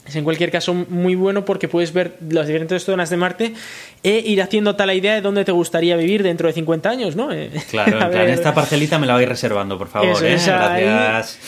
es 0.07 0.15
en 0.15 0.23
cualquier 0.23 0.51
caso 0.51 0.73
muy 0.73 1.15
bueno 1.15 1.43
porque 1.43 1.67
puedes 1.67 1.91
ver 1.91 2.17
las 2.29 2.47
diferentes 2.47 2.85
zonas 2.85 3.09
de 3.09 3.17
Marte 3.17 3.53
e 4.01 4.19
ir 4.19 4.41
haciendo 4.41 4.75
tal 4.75 4.91
idea 4.91 5.15
de 5.15 5.21
dónde 5.21 5.43
te 5.43 5.51
gustaría 5.51 5.97
vivir 5.97 6.23
dentro 6.23 6.47
de 6.47 6.53
50 6.53 6.89
años, 6.89 7.15
¿no? 7.15 7.33
Eh, 7.33 7.49
claro, 7.69 7.99
en 7.99 8.11
plan, 8.11 8.29
esta 8.29 8.53
parcelita 8.53 8.97
me 8.99 9.07
la 9.07 9.13
vais 9.15 9.27
reservando, 9.27 9.77
por 9.77 9.89
favor, 9.89 10.21
Gracias. 10.21 11.39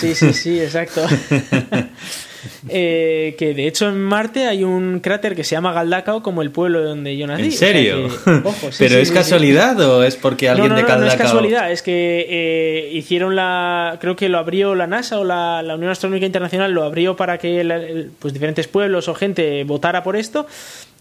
Sí, 0.00 0.14
sí, 0.14 0.32
sí, 0.32 0.60
exacto. 0.60 1.06
Eh, 2.68 3.34
que 3.38 3.54
de 3.54 3.66
hecho 3.66 3.88
en 3.88 4.00
Marte 4.00 4.46
hay 4.46 4.64
un 4.64 5.00
cráter 5.00 5.34
que 5.34 5.44
se 5.44 5.54
llama 5.54 5.72
Galdacao 5.72 6.22
como 6.22 6.42
el 6.42 6.50
pueblo 6.50 6.82
donde 6.82 7.16
yo 7.16 7.26
nací. 7.26 7.44
¿En 7.44 7.52
serio? 7.52 8.08
¿Pero 8.78 8.98
es 8.98 9.10
casualidad 9.10 9.78
o 9.80 10.02
es 10.02 10.16
porque 10.16 10.48
alguien 10.48 10.74
de 10.74 10.82
Galdacao...? 10.82 10.98
No, 10.98 11.04
no 11.06 11.10
es 11.10 11.16
casualidad, 11.16 11.72
es 11.72 11.82
que 11.82 12.26
eh, 12.28 12.90
hicieron 12.92 13.36
la... 13.36 13.98
Creo 14.00 14.16
que 14.16 14.28
lo 14.28 14.38
abrió 14.38 14.74
la 14.74 14.86
NASA 14.86 15.18
o 15.18 15.24
la, 15.24 15.62
Unión 15.74 15.90
Astronómica 15.90 16.26
Internacional 16.26 16.72
lo 16.72 16.84
abrió 16.84 17.16
para 17.16 17.38
que 17.38 18.08
pues 18.18 18.34
diferentes 18.34 18.66
pueblos 18.68 19.08
o 19.08 19.14
gente 19.14 19.64
votara 19.64 20.02
por 20.02 20.16
esto 20.16 20.46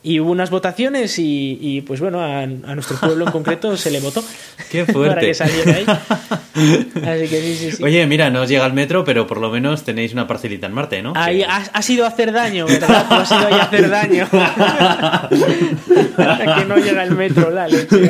y 0.07 0.21
hubo 0.21 0.31
unas 0.31 0.49
votaciones 0.49 1.15
y, 1.17 1.83
pues 1.85 1.99
bueno, 1.99 2.21
a, 2.21 2.45
nuestro 2.45 2.97
pueblo 2.97 3.25
en 3.25 3.31
concreto 3.31 3.75
se 3.75 3.91
le 3.91 3.99
votó. 3.99 4.23
Qué 4.71 4.85
fuerte. 4.85 5.15
para 5.15 5.21
que 5.21 5.33
saliera 5.33 5.73
ahí. 5.73 5.85
Así 6.55 7.27
que 7.27 7.41
sí, 7.41 7.57
sí, 7.57 7.71
sí. 7.73 7.83
Oye, 7.83 8.07
mira, 8.07 8.29
no 8.29 8.43
os 8.43 8.49
llega 8.49 8.65
el 8.65 8.71
metro, 8.71 9.03
pero 9.03 9.27
por 9.27 9.41
lo 9.41 9.49
menos 9.49 9.83
tenéis 9.83 10.13
una 10.13 10.25
parcelita 10.25 10.67
en 10.67 10.73
Marte, 10.73 11.01
¿no? 11.01 11.11
Ahí 11.15 11.43
ha, 11.43 11.81
sido 11.81 12.05
hacer 12.05 12.31
daño, 12.31 12.67
¿verdad? 12.67 13.05
ha 13.09 13.25
sido 13.25 13.47
ahí 13.47 13.59
hacer 13.59 13.89
daño. 13.89 14.29
que 16.57 16.65
no 16.65 16.77
llega 16.77 17.03
el 17.03 17.11
metro, 17.11 17.51
la 17.51 17.67
leche. 17.67 18.09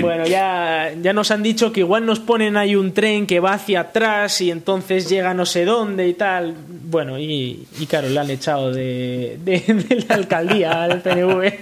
Bueno, 0.00 0.26
ya, 0.26 0.92
ya 1.00 1.12
nos 1.12 1.30
han 1.30 1.42
dicho 1.42 1.72
que 1.72 1.80
igual 1.80 2.06
nos 2.06 2.20
ponen 2.20 2.56
ahí 2.56 2.76
un 2.76 2.92
tren 2.92 3.26
que 3.26 3.40
va 3.40 3.54
hacia 3.54 3.80
atrás 3.80 4.40
y 4.40 4.50
entonces 4.50 5.08
llega 5.08 5.34
no 5.34 5.46
sé 5.46 5.64
dónde 5.64 6.08
y 6.08 6.14
tal. 6.14 6.54
Bueno, 6.68 7.18
y, 7.18 7.66
y 7.78 7.86
claro, 7.86 8.08
le 8.08 8.20
han 8.20 8.30
echado 8.30 8.72
de, 8.72 9.38
de, 9.44 10.04
la 10.08 10.14
alcaldía 10.14 10.84
al 10.84 11.02
PNV. 11.02 11.52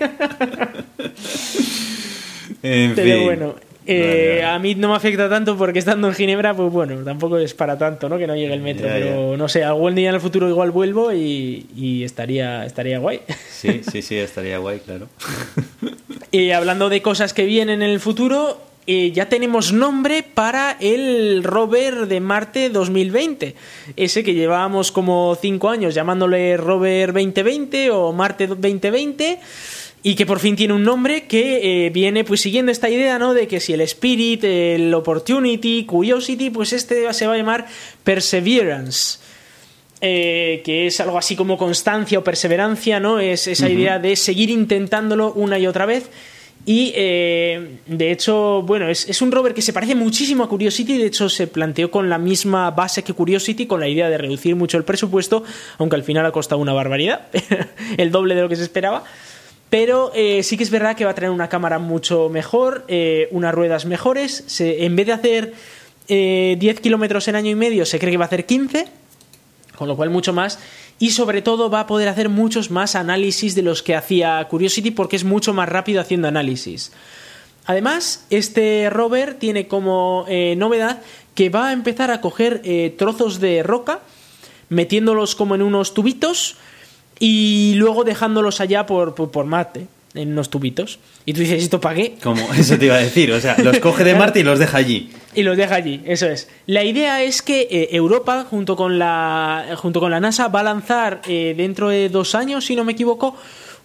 Pero 2.63 3.25
bueno, 3.25 3.55
eh, 3.87 4.43
a 4.45 4.59
mí 4.59 4.75
no 4.75 4.89
me 4.89 4.97
afecta 4.97 5.29
tanto 5.29 5.57
porque 5.57 5.79
estando 5.79 6.09
en 6.09 6.15
Ginebra, 6.15 6.55
pues 6.55 6.73
bueno, 6.73 6.97
tampoco 7.05 7.39
es 7.39 7.55
para 7.55 7.77
tanto, 7.77 8.09
¿no? 8.09 8.19
Que 8.19 8.27
no 8.27 8.35
llegue 8.35 8.55
el 8.55 8.61
metro. 8.61 8.89
pero 8.89 9.37
no 9.37 9.49
sé, 9.49 9.65
algún 9.65 9.95
día 9.95 10.09
en 10.09 10.15
el 10.15 10.21
futuro 10.21 10.49
igual 10.49 10.71
vuelvo 10.71 11.13
y, 11.13 12.03
estaría, 12.05 12.65
estaría 12.65 12.99
guay. 12.99 13.21
Sí, 13.51 13.83
sí, 13.91 14.03
sí, 14.03 14.17
estaría 14.17 14.59
guay, 14.59 14.81
claro. 14.81 15.09
Y 16.31 16.51
hablando 16.53 16.89
de 16.89 17.03
cosas 17.03 17.35
que 17.35 17.45
vienen 17.45 17.83
en 17.83 17.91
el 17.91 18.01
futuro, 18.01 18.61
eh, 18.87 19.13
ya 19.13 19.29
tenemos 19.29 19.73
nombre 19.73 20.23
para 20.23 20.77
el 20.81 21.43
rover 21.43 22.07
de 22.07 22.21
Marte 22.21 22.69
2020. 22.69 23.55
Ese 23.97 24.25
que 24.25 24.35
llevábamos 24.35 24.93
como 24.93 25.37
cinco 25.41 25.71
años 25.71 25.95
llamándole 25.95 26.57
rover 26.57 27.13
2020 27.13 27.91
o 27.91 28.13
Marte 28.13 28.47
2020 28.47 29.41
y 30.07 30.17
que 30.17 30.27
por 30.27 30.39
fin 30.39 30.55
tiene 30.55 30.75
un 30.75 30.85
nombre 30.85 31.25
que 31.25 31.87
eh, 31.87 31.91
viene 31.91 32.25
pues 32.25 32.43
siguiendo 32.43 32.71
esta 32.71 32.91
idea, 32.91 33.19
¿no? 33.19 33.33
De 33.33 33.49
que 33.49 33.59
si 33.59 33.73
el 33.73 33.81
Spirit, 33.81 34.45
el 34.45 34.93
Opportunity, 34.93 35.87
Curiosity, 35.87 36.51
pues 36.51 36.75
este 36.75 37.11
se 37.15 37.27
va 37.27 37.33
a 37.33 37.37
llamar 37.39 37.67
Perseverance. 38.05 39.19
Eh, 40.03 40.61
que 40.63 40.89
es 40.89 41.01
algo 41.01 41.17
así 41.17 41.35
como 41.35 41.57
constancia 41.57 42.19
o 42.19 42.25
perseverancia, 42.25 43.01
¿no? 43.01 43.19
Es 43.19 43.47
esa 43.47 43.71
idea 43.71 43.99
de 43.99 44.15
seguir 44.17 44.51
intentándolo 44.51 45.33
una 45.33 45.59
y 45.59 45.67
otra 45.67 45.87
vez. 45.87 46.11
Y 46.67 46.93
eh, 46.95 47.79
de 47.87 48.13
hecho, 48.13 48.61
bueno, 48.61 48.91
es, 48.91 49.09
es, 49.09 49.23
un 49.23 49.33
rover 49.33 49.55
que 49.55 49.63
se 49.63 49.73
parece 49.73 49.95
muchísimo 49.95 50.45
a 50.45 50.51
Curiosity. 50.51 50.99
De 50.99 51.07
hecho, 51.07 51.31
se 51.31 51.47
planteó 51.47 51.91
con 51.91 52.11
la 52.11 52.19
misma 52.19 52.71
base 52.73 53.03
que 53.03 53.15
Curiosity, 53.15 53.67
con 53.67 53.81
la 53.81 53.89
idea 53.89 54.11
de 54.11 54.19
reducir 54.19 54.55
mucho 54.55 54.77
el 54.77 54.85
presupuesto, 54.85 55.45
aunque 55.79 55.97
al 55.97 56.05
final 56.05 56.27
ha 56.27 56.33
costado 56.33 56.61
una 56.61 56.75
barbaridad, 56.75 57.29
el 57.97 58.11
doble 58.11 58.35
de 58.35 58.43
lo 58.43 58.51
que 58.51 58.57
se 58.57 58.65
esperaba. 58.65 59.05
Pero 59.75 60.13
eh, 60.15 60.45
sí 60.45 60.57
que 60.57 60.63
es 60.63 60.71
verdad 60.71 60.95
que 60.95 61.05
va 61.05 61.11
a 61.11 61.15
tener 61.17 61.31
una 61.31 61.49
cámara 61.49 61.81
mucho 61.81 62.29
mejor, 62.29 62.85
eh, 62.87 63.27
unas 63.33 63.53
ruedas 63.53 63.87
mejores. 63.87 64.61
En 64.61 64.95
vez 64.95 65.07
de 65.07 65.13
hacer 65.13 65.55
eh, 66.07 66.55
10 66.61 66.79
kilómetros 66.79 67.27
en 67.27 67.35
año 67.35 67.51
y 67.51 67.57
medio, 67.57 67.85
se 67.85 67.99
cree 67.99 68.13
que 68.13 68.17
va 68.17 68.27
a 68.27 68.29
hacer 68.29 68.47
15, 68.47 68.87
con 69.75 69.89
lo 69.89 69.97
cual 69.97 70.11
mucho 70.11 70.33
más. 70.33 70.61
Y 71.01 71.11
sobre 71.11 71.43
todo 71.43 71.71
va 71.71 71.81
a 71.81 71.87
poder 71.89 72.07
hacer 72.07 72.29
muchos 72.29 72.71
más 72.71 72.95
análisis 72.95 73.57
de 73.57 73.63
los 73.63 73.83
que 73.83 73.97
hacía 73.97 74.47
Curiosity 74.49 74.93
porque 74.93 75.17
es 75.17 75.25
mucho 75.25 75.53
más 75.53 75.69
rápido 75.69 76.01
haciendo 76.01 76.29
análisis. 76.29 76.93
Además, 77.67 78.27
este 78.31 78.89
rover 78.91 79.35
tiene 79.35 79.67
como 79.67 80.25
eh, 80.29 80.55
novedad 80.57 81.03
que 81.35 81.49
va 81.49 81.71
a 81.71 81.73
empezar 81.73 82.13
a 82.13 82.21
coger 82.21 82.63
trozos 82.97 83.41
de 83.41 83.65
roca, 83.65 84.03
metiéndolos 84.69 85.35
como 85.35 85.57
en 85.57 85.63
unos 85.63 85.95
tubitos 85.95 86.59
y 87.19 87.75
luego 87.77 88.05
dejándolos 88.05 88.61
allá 88.61 88.87
por, 88.87 89.15
por, 89.15 89.31
por 89.31 89.45
Marte, 89.45 89.87
en 90.15 90.33
unos 90.33 90.49
tubitos. 90.49 90.99
Y 91.27 91.33
tú 91.33 91.41
dices, 91.41 91.63
¿esto 91.63 91.81
para 91.81 91.97
qué? 91.97 92.15
Como 92.23 92.53
eso 92.55 92.79
te 92.79 92.87
iba 92.87 92.95
a 92.95 93.01
decir, 93.01 93.33
o 93.33 93.41
sea, 93.41 93.57
los 93.59 93.79
coge 93.81 94.05
de 94.05 94.15
Marte 94.15 94.41
y 94.41 94.43
los 94.43 94.59
deja 94.59 94.79
allí. 94.79 95.11
Y 95.35 95.43
los 95.43 95.57
deja 95.57 95.75
allí, 95.75 96.01
eso 96.07 96.27
es. 96.27 96.49
La 96.67 96.85
idea 96.85 97.23
es 97.23 97.43
que 97.43 97.67
eh, 97.71 97.89
Europa, 97.93 98.47
junto 98.49 98.77
con, 98.77 98.99
la, 98.99 99.75
junto 99.77 100.01
con 100.01 100.11
la 100.11 100.21
NASA, 100.21 100.49
va 100.49 100.61
a 100.61 100.65
lanzar 100.65 101.23
eh, 101.27 101.55
dentro 101.57 101.89
de 101.89 102.09
dos 102.09 102.35
años, 102.35 102.65
si 102.65 102.77
no 102.77 102.85
me 102.85 102.93
equivoco, 102.93 103.37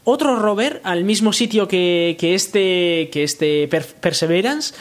otro 0.04 0.38
rover 0.38 0.82
al 0.84 1.04
mismo 1.04 1.34
sitio 1.34 1.68
que, 1.68 2.16
que 2.20 2.36
este, 2.36 3.10
que 3.12 3.24
este 3.24 3.68
per 3.68 3.86
Perseverance 3.86 4.74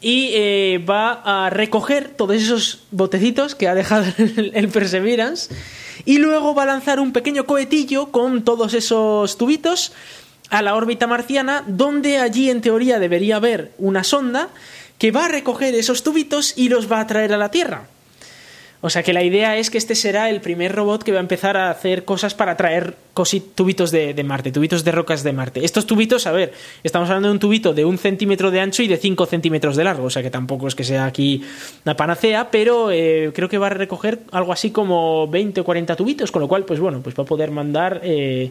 y 0.00 0.30
eh, 0.32 0.84
va 0.88 1.22
a 1.24 1.48
recoger 1.48 2.08
todos 2.08 2.36
esos 2.36 2.80
botecitos 2.90 3.54
que 3.54 3.68
ha 3.68 3.74
dejado 3.74 4.04
el, 4.18 4.50
el, 4.54 4.68
Perseverance 4.68 5.54
y 6.04 6.18
luego 6.18 6.54
va 6.54 6.64
a 6.64 6.66
lanzar 6.66 7.00
un 7.00 7.12
pequeño 7.12 7.46
cohetillo 7.46 8.10
con 8.10 8.44
todos 8.44 8.74
esos 8.74 9.36
tubitos 9.38 9.92
a 10.50 10.62
la 10.62 10.74
órbita 10.74 11.06
marciana 11.06 11.64
donde 11.66 12.18
allí 12.18 12.50
en 12.50 12.60
teoría 12.60 12.98
debería 12.98 13.36
haber 13.36 13.72
una 13.78 14.04
sonda 14.04 14.48
que 14.98 15.10
va 15.10 15.24
a 15.24 15.28
recoger 15.28 15.74
esos 15.74 16.02
tubitos 16.02 16.52
y 16.56 16.68
los 16.68 16.90
va 16.90 17.00
a 17.00 17.06
traer 17.06 17.32
a 17.32 17.38
la 17.38 17.50
Tierra. 17.50 17.88
O 18.84 18.90
sea 18.90 19.04
que 19.04 19.12
la 19.12 19.22
idea 19.22 19.56
es 19.56 19.70
que 19.70 19.78
este 19.78 19.94
será 19.94 20.28
el 20.28 20.40
primer 20.40 20.74
robot 20.74 21.04
que 21.04 21.12
va 21.12 21.18
a 21.18 21.20
empezar 21.20 21.56
a 21.56 21.70
hacer 21.70 22.04
cosas 22.04 22.34
para 22.34 22.56
traer 22.56 22.96
tubitos 23.54 23.92
de, 23.92 24.20
Marte, 24.24 24.50
tubitos 24.50 24.82
de 24.82 24.90
rocas 24.90 25.22
de 25.22 25.32
Marte. 25.32 25.64
Estos 25.64 25.86
tubitos, 25.86 26.26
a 26.26 26.32
ver, 26.32 26.52
estamos 26.82 27.08
hablando 27.08 27.28
de 27.28 27.32
un 27.34 27.38
tubito 27.38 27.74
de 27.74 27.84
un 27.84 27.96
centímetro 27.96 28.50
de 28.50 28.58
ancho 28.58 28.82
y 28.82 28.88
de 28.88 28.96
5 28.96 29.26
centímetros 29.26 29.76
de 29.76 29.84
largo, 29.84 30.06
o 30.06 30.10
sea 30.10 30.20
que 30.20 30.30
tampoco 30.30 30.66
es 30.66 30.74
que 30.74 30.82
sea 30.82 31.04
aquí 31.04 31.44
una 31.84 31.96
panacea, 31.96 32.50
pero 32.50 32.90
eh, 32.90 33.30
creo 33.32 33.48
que 33.48 33.56
va 33.56 33.68
a 33.68 33.70
recoger 33.70 34.22
algo 34.32 34.52
así 34.52 34.72
como 34.72 35.28
20 35.28 35.60
o 35.60 35.64
40 35.64 35.94
tubitos, 35.94 36.32
con 36.32 36.42
lo 36.42 36.48
cual, 36.48 36.64
pues 36.64 36.80
bueno, 36.80 37.02
pues 37.02 37.16
va 37.16 37.22
a 37.22 37.26
poder 37.26 37.52
mandar... 37.52 38.00
Eh, 38.02 38.50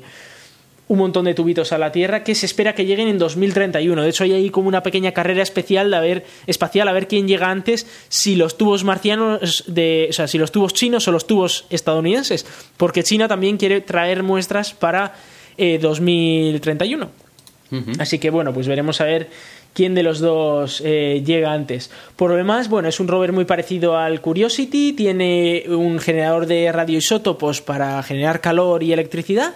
un 0.92 0.98
montón 0.98 1.24
de 1.24 1.34
tubitos 1.34 1.72
a 1.72 1.78
la 1.78 1.94
Tierra 1.94 2.22
que 2.22 2.36
se 2.36 2.46
espera 2.46 2.76
que 2.76 2.86
lleguen 2.86 3.08
en 3.08 3.18
2031. 3.18 4.04
De 4.04 4.10
hecho, 4.10 4.26
hay 4.26 4.34
ahí 4.34 4.50
como 4.50 4.68
una 4.68 4.84
pequeña 4.84 5.14
carrera 5.14 5.42
especial 5.42 5.90
de 5.90 5.96
a 5.96 6.02
ver, 6.02 6.26
espacial 6.48 6.86
a 6.90 6.92
ver 6.92 7.08
quién 7.08 7.30
llega 7.30 7.50
antes, 7.50 7.88
si 8.10 8.36
los 8.36 8.58
tubos 8.58 8.84
marcianos, 8.84 9.64
de, 9.68 10.08
o 10.10 10.14
sea, 10.14 10.28
si 10.28 10.38
los 10.38 10.52
tubos 10.52 10.74
chinos 10.74 11.08
o 11.08 11.14
los 11.14 11.28
tubos 11.28 11.64
estadounidenses, 11.70 12.46
porque 12.76 13.04
China 13.04 13.30
también 13.30 13.56
quiere 13.56 13.80
traer 13.80 14.22
muestras 14.22 14.74
para 14.74 15.16
eh, 15.58 15.80
2031. 15.82 17.06
Uh 17.06 17.76
-huh. 17.76 18.02
Así 18.02 18.20
que 18.20 18.30
bueno, 18.30 18.54
pues 18.54 18.68
veremos 18.68 19.00
a 19.00 19.06
ver 19.06 19.30
quién 19.74 19.96
de 19.96 20.04
los 20.04 20.20
dos 20.20 20.82
eh, 20.84 21.24
llega 21.26 21.54
antes. 21.54 21.90
Por 22.18 22.32
lo 22.32 22.36
demás, 22.36 22.68
bueno, 22.68 22.90
es 22.90 23.00
un 23.00 23.08
rover 23.08 23.32
muy 23.32 23.46
parecido 23.46 23.98
al 23.98 24.20
Curiosity, 24.20 24.92
tiene 24.92 25.64
un 25.70 26.00
generador 26.00 26.48
de 26.48 26.70
radioisótopos 26.70 27.62
para 27.62 28.04
generar 28.04 28.42
calor 28.42 28.84
y 28.84 28.92
electricidad. 28.92 29.54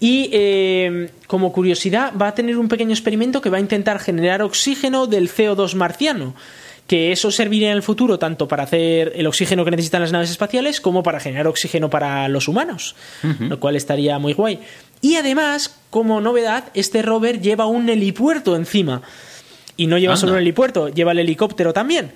Y 0.00 0.28
eh, 0.32 1.10
como 1.26 1.52
curiosidad, 1.52 2.12
va 2.20 2.28
a 2.28 2.34
tener 2.34 2.58
un 2.58 2.68
pequeño 2.68 2.92
experimento 2.92 3.40
que 3.40 3.50
va 3.50 3.58
a 3.58 3.60
intentar 3.60 3.98
generar 3.98 4.42
oxígeno 4.42 5.06
del 5.06 5.30
CO2 5.30 5.74
marciano. 5.74 6.34
Que 6.86 7.12
eso 7.12 7.30
serviría 7.30 7.70
en 7.70 7.76
el 7.76 7.82
futuro 7.82 8.18
tanto 8.18 8.46
para 8.46 8.64
hacer 8.64 9.12
el 9.16 9.26
oxígeno 9.26 9.64
que 9.64 9.70
necesitan 9.70 10.02
las 10.02 10.12
naves 10.12 10.30
espaciales 10.30 10.82
como 10.82 11.02
para 11.02 11.18
generar 11.18 11.46
oxígeno 11.46 11.88
para 11.88 12.28
los 12.28 12.46
humanos, 12.46 12.94
uh 13.22 13.28
-huh. 13.28 13.48
lo 13.48 13.58
cual 13.58 13.74
estaría 13.74 14.18
muy 14.18 14.34
guay. 14.34 14.60
Y 15.00 15.16
además, 15.16 15.80
como 15.88 16.20
novedad, 16.20 16.64
este 16.74 17.00
rover 17.00 17.40
lleva 17.40 17.64
un 17.64 17.88
helipuerto 17.88 18.54
encima. 18.54 19.00
Y 19.78 19.86
no 19.86 19.96
lleva 19.96 20.12
Anda. 20.12 20.20
solo 20.20 20.32
un 20.34 20.38
helipuerto, 20.40 20.88
lleva 20.88 21.12
el 21.12 21.20
helicóptero 21.20 21.72
también. 21.72 22.12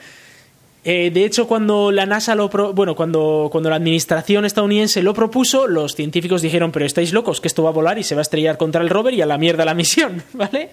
Eh, 0.84 1.10
de 1.12 1.24
hecho, 1.24 1.46
cuando 1.46 1.90
la 1.90 2.06
NASA 2.06 2.34
lo 2.34 2.48
bueno, 2.48 2.94
cuando, 2.94 3.48
cuando 3.50 3.68
la 3.68 3.76
administración 3.76 4.44
estadounidense 4.44 5.02
lo 5.02 5.12
propuso, 5.12 5.66
los 5.66 5.94
científicos 5.94 6.40
dijeron, 6.40 6.72
pero 6.72 6.86
estáis 6.86 7.12
locos, 7.12 7.40
que 7.40 7.48
esto 7.48 7.62
va 7.62 7.70
a 7.70 7.72
volar 7.72 7.98
y 7.98 8.04
se 8.04 8.14
va 8.14 8.20
a 8.20 8.22
estrellar 8.22 8.56
contra 8.56 8.80
el 8.80 8.88
rover 8.88 9.14
y 9.14 9.22
a 9.22 9.26
la 9.26 9.38
mierda 9.38 9.64
la 9.64 9.74
misión, 9.74 10.22
¿vale? 10.32 10.70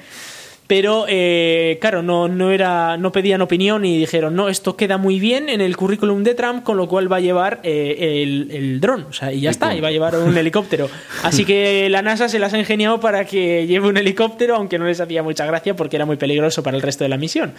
Pero 0.68 1.06
eh, 1.08 1.78
claro, 1.80 2.02
no, 2.02 2.28
no, 2.28 2.50
era, 2.50 2.98
no 2.98 3.12
pedían 3.12 3.42
opinión 3.42 3.86
y 3.86 4.00
dijeron, 4.00 4.36
no, 4.36 4.50
esto 4.50 4.76
queda 4.76 4.98
muy 4.98 5.20
bien 5.20 5.48
en 5.48 5.62
el 5.62 5.78
currículum 5.78 6.24
de 6.24 6.34
Trump, 6.34 6.64
con 6.64 6.76
lo 6.76 6.88
cual 6.88 7.12
va 7.12 7.18
a 7.18 7.20
llevar 7.20 7.60
eh, 7.62 8.24
el, 8.24 8.50
el 8.52 8.80
dron. 8.82 9.06
O 9.08 9.14
sea, 9.14 9.32
y 9.32 9.42
ya 9.42 9.52
está, 9.52 9.76
y 9.76 9.82
va 9.82 9.90
a 9.90 9.92
llevar 9.92 10.16
un 10.18 10.36
helicóptero. 10.36 10.90
Así 11.22 11.46
que 11.46 11.88
la 11.90 12.02
NASA 12.02 12.30
se 12.30 12.40
las 12.40 12.54
ha 12.54 12.58
ingeniado 12.58 13.00
para 13.00 13.26
que 13.26 13.68
lleve 13.68 13.88
un 13.88 13.98
helicóptero, 13.98 14.56
aunque 14.56 14.80
no 14.80 14.86
les 14.86 15.00
hacía 15.00 15.22
mucha 15.22 15.46
gracia 15.46 15.76
porque 15.76 15.98
era 15.98 16.06
muy 16.08 16.18
peligroso 16.18 16.64
para 16.64 16.76
el 16.76 16.82
resto 16.82 17.04
de 17.04 17.10
la 17.10 17.18
misión. 17.18 17.54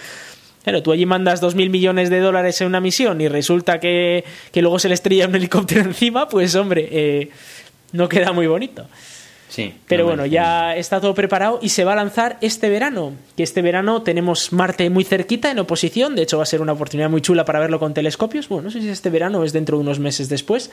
Claro, 0.66 0.82
tú 0.82 0.90
allí 0.90 1.06
mandas 1.06 1.40
dos 1.40 1.54
mil 1.54 1.70
millones 1.70 2.10
de 2.10 2.18
dólares 2.18 2.60
en 2.60 2.66
una 2.66 2.80
misión 2.80 3.20
y 3.20 3.28
resulta 3.28 3.78
que, 3.78 4.24
que 4.50 4.62
luego 4.62 4.80
se 4.80 4.88
le 4.88 4.94
estrella 4.94 5.28
un 5.28 5.36
helicóptero 5.36 5.80
encima, 5.84 6.28
pues 6.28 6.56
hombre, 6.56 6.88
eh, 6.90 7.30
no 7.92 8.08
queda 8.08 8.32
muy 8.32 8.48
bonito. 8.48 8.84
Sí, 9.48 9.72
Pero 9.86 10.02
no 10.02 10.08
bueno, 10.08 10.26
ya 10.26 10.74
está 10.74 11.00
todo 11.00 11.14
preparado 11.14 11.60
y 11.62 11.68
se 11.68 11.84
va 11.84 11.92
a 11.92 11.94
lanzar 11.94 12.36
este 12.40 12.68
verano. 12.68 13.12
Que 13.36 13.44
este 13.44 13.62
verano 13.62 14.02
tenemos 14.02 14.52
Marte 14.52 14.90
muy 14.90 15.04
cerquita 15.04 15.52
en 15.52 15.60
oposición. 15.60 16.16
De 16.16 16.22
hecho, 16.22 16.38
va 16.38 16.42
a 16.42 16.46
ser 16.46 16.60
una 16.60 16.72
oportunidad 16.72 17.10
muy 17.10 17.20
chula 17.20 17.44
para 17.44 17.60
verlo 17.60 17.78
con 17.78 17.94
telescopios. 17.94 18.48
Bueno, 18.48 18.64
no 18.64 18.70
sé 18.72 18.80
si 18.80 18.88
es 18.88 18.94
este 18.94 19.08
verano 19.08 19.38
o 19.38 19.44
es 19.44 19.52
dentro 19.52 19.76
de 19.76 19.84
unos 19.84 20.00
meses 20.00 20.28
después. 20.28 20.72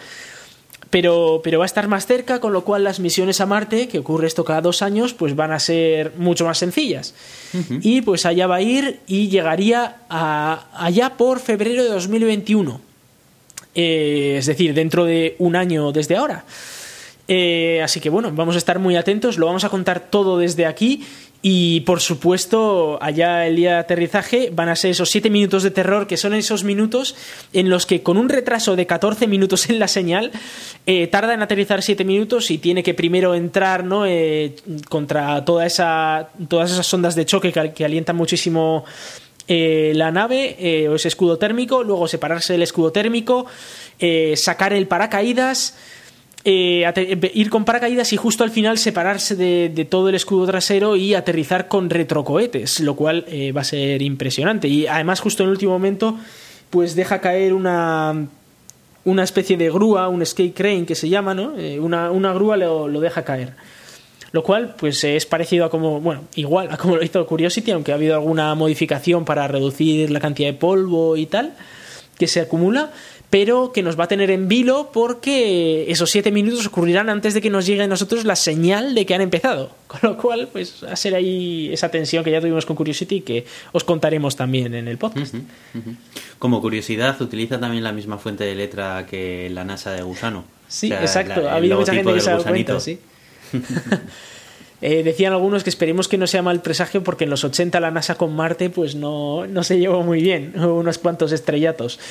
Pero, 0.94 1.42
pero, 1.44 1.58
va 1.58 1.66
a 1.66 1.72
estar 1.74 1.88
más 1.88 2.06
cerca, 2.06 2.40
con 2.40 2.54
lo 2.54 2.64
cual 2.64 2.84
las 2.84 3.00
misiones 3.00 3.42
a 3.42 3.48
Marte, 3.48 3.88
que 3.88 3.98
ocurre 3.98 4.28
esto 4.28 4.46
cada 4.46 4.62
dos 4.62 4.84
años, 4.84 5.16
pues 5.16 5.36
van 5.36 5.52
a 5.52 5.58
ser 5.58 6.14
mucho 6.18 6.46
más 6.46 6.60
sencillas. 6.60 7.16
Uh 7.52 7.58
-huh. 7.58 7.80
Y 7.82 8.02
pues 8.02 8.28
allá 8.28 8.46
va 8.46 8.58
a 8.58 8.62
ir 8.62 9.00
y 9.08 9.28
llegaría 9.28 9.96
a, 10.08 10.68
allá 10.72 11.18
por 11.18 11.40
febrero 11.40 11.82
de 11.84 11.90
2021. 11.90 12.80
Eh, 13.74 14.36
es 14.38 14.46
decir, 14.46 14.76
dentro 14.76 15.06
de 15.06 15.36
un 15.40 15.56
año 15.56 15.92
desde 15.92 16.16
ahora. 16.16 16.46
Eh, 17.28 17.82
así 17.84 18.00
que 18.00 18.12
bueno, 18.12 18.32
vamos 18.32 18.54
a 18.54 18.60
estar 18.60 18.78
muy 18.78 18.96
atentos, 18.96 19.40
lo 19.40 19.48
vamos 19.48 19.64
a 19.64 19.70
contar 19.70 20.00
todo 20.00 20.38
desde 20.38 20.68
aquí 20.68 21.04
y 21.46 21.82
por 21.82 22.00
supuesto, 22.00 22.98
allá 23.02 23.46
el 23.46 23.58
día 23.58 23.74
de 23.74 23.80
aterrizaje 23.80 24.50
van 24.50 24.70
a 24.70 24.78
ser 24.78 24.92
esos 24.92 25.10
7 25.10 25.30
minutos 25.30 25.62
de 25.62 25.72
terror, 25.72 26.08
que 26.08 26.16
son 26.16 26.34
esos 26.34 26.64
minutos 26.64 27.18
en 27.52 27.70
los 27.70 27.86
que 27.86 28.02
con 28.02 28.16
un 28.16 28.30
retraso 28.30 28.78
de 28.78 28.88
14 28.88 29.28
minutos 29.28 29.70
en 29.70 29.78
la 29.78 29.90
señal, 29.90 30.32
eh, 30.86 31.08
tarda 31.08 31.34
en 31.34 31.42
aterrizar 31.42 31.82
7 31.82 32.06
minutos 32.06 32.50
y 32.50 32.60
tiene 32.60 32.82
que 32.82 32.94
primero 32.94 33.36
entrar 33.36 33.84
¿no? 33.84 34.06
Eh, 34.06 34.56
contra 34.88 35.44
toda 35.44 35.66
esa, 35.66 36.30
todas 36.48 36.72
esas 36.72 36.92
ondas 36.94 37.14
de 37.14 37.26
choque 37.26 37.52
que, 37.52 37.84
alientan 37.84 38.16
muchísimo 38.16 38.86
eh, 39.50 39.92
la 39.96 40.12
nave 40.12 40.56
eh, 40.58 40.88
o 40.88 40.96
ese 40.96 41.10
escudo 41.10 41.38
térmico, 41.38 41.84
luego 41.84 42.08
separarse 42.08 42.54
del 42.54 42.64
escudo 42.64 42.94
térmico, 42.94 43.48
sacar 44.36 44.72
el 44.72 44.88
paracaídas 44.88 45.76
eh, 46.46 47.32
ir 47.34 47.50
con 47.50 47.64
paracaídas 47.64 48.12
y 48.12 48.18
justo 48.18 48.44
al 48.44 48.52
final 48.52 48.78
separarse 48.78 49.36
de, 49.36 49.72
de, 49.74 49.86
todo 49.86 50.10
el 50.10 50.16
escudo 50.16 50.46
trasero 50.46 50.98
y 50.98 51.14
aterrizar 51.14 51.70
con 51.70 51.90
retrocohetes, 51.90 52.82
lo 52.82 52.96
cual 52.96 53.24
eh, 53.28 53.54
va 53.54 53.62
a 53.62 53.64
ser 53.64 54.02
impresionante. 54.02 54.68
Y 54.68 54.86
además 54.88 55.22
justo 55.22 55.44
en 55.44 55.50
el 55.50 55.54
último 55.54 55.72
momento 55.72 56.18
pues 56.70 56.96
deja 56.96 57.22
caer 57.22 57.54
una, 57.54 58.28
una 59.06 59.24
especie 59.24 59.56
de 59.56 59.70
grúa, 59.70 60.10
un 60.10 60.26
skate 60.26 60.54
crane 60.54 60.86
que 60.86 60.96
se 60.96 61.08
llama, 61.08 61.34
¿no? 61.34 61.58
Eh, 61.58 61.80
una, 61.80 62.12
una, 62.12 62.34
grúa 62.34 62.58
lo, 62.58 62.88
lo, 62.88 63.00
deja 63.00 63.24
caer. 63.24 63.54
Lo 64.32 64.44
cual 64.44 64.76
pues 64.78 65.04
es 65.04 65.26
parecido 65.26 65.66
a 65.66 65.70
como, 65.70 66.02
bueno, 66.02 66.24
igual 66.36 66.70
a 66.72 66.78
como 66.78 66.98
lo 66.98 67.04
hizo 67.04 67.26
Curiosity, 67.26 67.72
aunque 67.72 67.92
ha 67.92 67.96
habido 67.96 68.16
alguna 68.16 68.54
modificación 68.56 69.24
para 69.24 69.48
reducir 69.48 70.10
la 70.10 70.20
cantidad 70.20 70.50
de 70.50 70.58
polvo 70.58 71.16
y 71.16 71.28
tal 71.28 71.54
que 72.18 72.28
se 72.28 72.42
acumula 72.42 72.92
pero 73.34 73.72
que 73.72 73.82
nos 73.82 74.00
va 74.00 74.04
a 74.04 74.08
tener 74.08 74.30
en 74.30 74.48
vilo 74.48 74.92
porque 74.94 75.90
esos 75.90 76.12
siete 76.12 76.32
minutos 76.32 76.68
ocurrirán 76.68 77.10
antes 77.10 77.34
de 77.34 77.42
que 77.42 77.50
nos 77.50 77.66
llegue 77.66 77.82
a 77.82 77.88
nosotros 77.88 78.26
la 78.26 78.36
señal 78.36 78.94
de 78.94 79.08
que 79.08 79.16
han 79.16 79.22
empezado. 79.22 79.72
Con 79.88 80.02
lo 80.04 80.18
cual, 80.18 80.50
pues 80.54 80.84
va 80.86 80.92
a 80.92 80.96
ser 80.96 81.16
ahí 81.16 81.74
esa 81.74 81.90
tensión 81.90 82.24
que 82.24 82.30
ya 82.30 82.40
tuvimos 82.40 82.68
con 82.68 82.76
Curiosity 82.76 83.22
que 83.22 83.48
os 83.72 83.84
contaremos 83.84 84.36
también 84.36 84.76
en 84.76 84.88
el 84.88 85.00
podcast. 85.00 85.34
Como 86.38 86.62
curiosidad, 86.62 87.20
utiliza 87.24 87.60
también 87.60 87.84
la 87.84 87.92
misma 87.92 88.20
fuente 88.20 88.44
de 88.44 88.54
letra 88.54 89.08
que 89.08 89.50
la 89.50 89.64
NASA 89.64 89.94
de 89.94 90.04
Gusano. 90.04 90.46
Sí, 90.68 90.94
exacto. 90.94 91.50
ha 91.50 91.56
habido 91.56 91.80
mucha 91.80 91.92
gente 91.92 92.14
que 92.14 92.20
se 92.20 92.30
ha 92.30 92.34
dado 92.34 92.44
cuenta, 92.44 92.80
sí. 92.80 93.00
Eh, 94.86 95.02
decían 95.02 95.32
algunos 95.32 95.64
que 95.64 95.70
esperemos 95.70 96.10
que 96.10 96.18
no 96.18 96.28
sea 96.28 96.42
mal 96.42 96.62
presagio 96.62 97.06
porque 97.06 97.24
en 97.24 97.30
los 97.30 97.46
80 97.46 97.80
la 97.80 97.90
NASA 97.90 98.16
con 98.16 98.36
Marte 98.36 98.70
pues 98.70 98.96
no, 98.96 99.48
no 99.48 99.64
se 99.64 99.80
llevó 99.80 100.04
muy 100.04 100.22
bien, 100.22 100.52
hubo 100.58 100.78
unos 100.78 100.98
cuantos 100.98 101.32
estrellatos. 101.32 102.02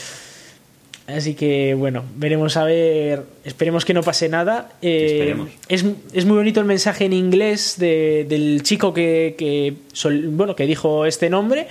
Así 1.06 1.34
que 1.34 1.74
bueno, 1.74 2.04
veremos 2.16 2.56
a 2.56 2.64
ver, 2.64 3.24
esperemos 3.44 3.84
que 3.84 3.92
no 3.92 4.02
pase 4.02 4.28
nada. 4.28 4.72
Eh, 4.82 5.34
es, 5.68 5.84
es, 6.12 6.24
muy 6.24 6.36
bonito 6.36 6.60
el 6.60 6.66
mensaje 6.66 7.04
en 7.04 7.12
inglés 7.12 7.76
de, 7.78 8.24
del 8.28 8.62
chico 8.62 8.94
que, 8.94 9.34
que, 9.36 9.74
bueno, 10.28 10.54
que 10.54 10.66
dijo 10.66 11.04
este 11.04 11.28
nombre 11.28 11.66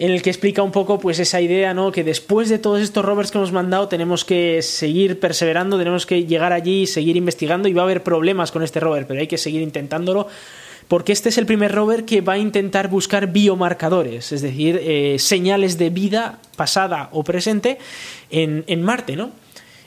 en 0.00 0.12
el 0.12 0.22
que 0.22 0.30
explica 0.30 0.62
un 0.62 0.72
poco 0.72 0.98
pues 0.98 1.18
esa 1.18 1.42
idea, 1.42 1.74
¿no? 1.74 1.92
Que 1.92 2.02
después 2.02 2.48
de 2.48 2.58
todos 2.58 2.80
estos 2.80 3.04
rovers 3.04 3.30
que 3.30 3.36
hemos 3.36 3.52
mandado 3.52 3.86
tenemos 3.86 4.24
que 4.24 4.62
seguir 4.62 5.20
perseverando, 5.20 5.76
tenemos 5.76 6.06
que 6.06 6.24
llegar 6.24 6.54
allí 6.54 6.82
y 6.82 6.86
seguir 6.86 7.16
investigando 7.18 7.68
y 7.68 7.74
va 7.74 7.82
a 7.82 7.84
haber 7.84 8.02
problemas 8.02 8.50
con 8.50 8.62
este 8.62 8.80
rover, 8.80 9.06
pero 9.06 9.20
hay 9.20 9.26
que 9.26 9.36
seguir 9.36 9.60
intentándolo 9.60 10.26
porque 10.90 11.12
este 11.12 11.28
es 11.28 11.38
el 11.38 11.46
primer 11.46 11.70
rover 11.70 12.04
que 12.04 12.20
va 12.20 12.32
a 12.32 12.38
intentar 12.38 12.88
buscar 12.88 13.28
biomarcadores, 13.28 14.32
es 14.32 14.42
decir, 14.42 14.80
eh, 14.82 15.20
señales 15.20 15.78
de 15.78 15.88
vida 15.88 16.40
pasada 16.56 17.10
o 17.12 17.22
presente 17.22 17.78
en, 18.28 18.64
en 18.66 18.82
Marte, 18.82 19.14
¿no? 19.14 19.30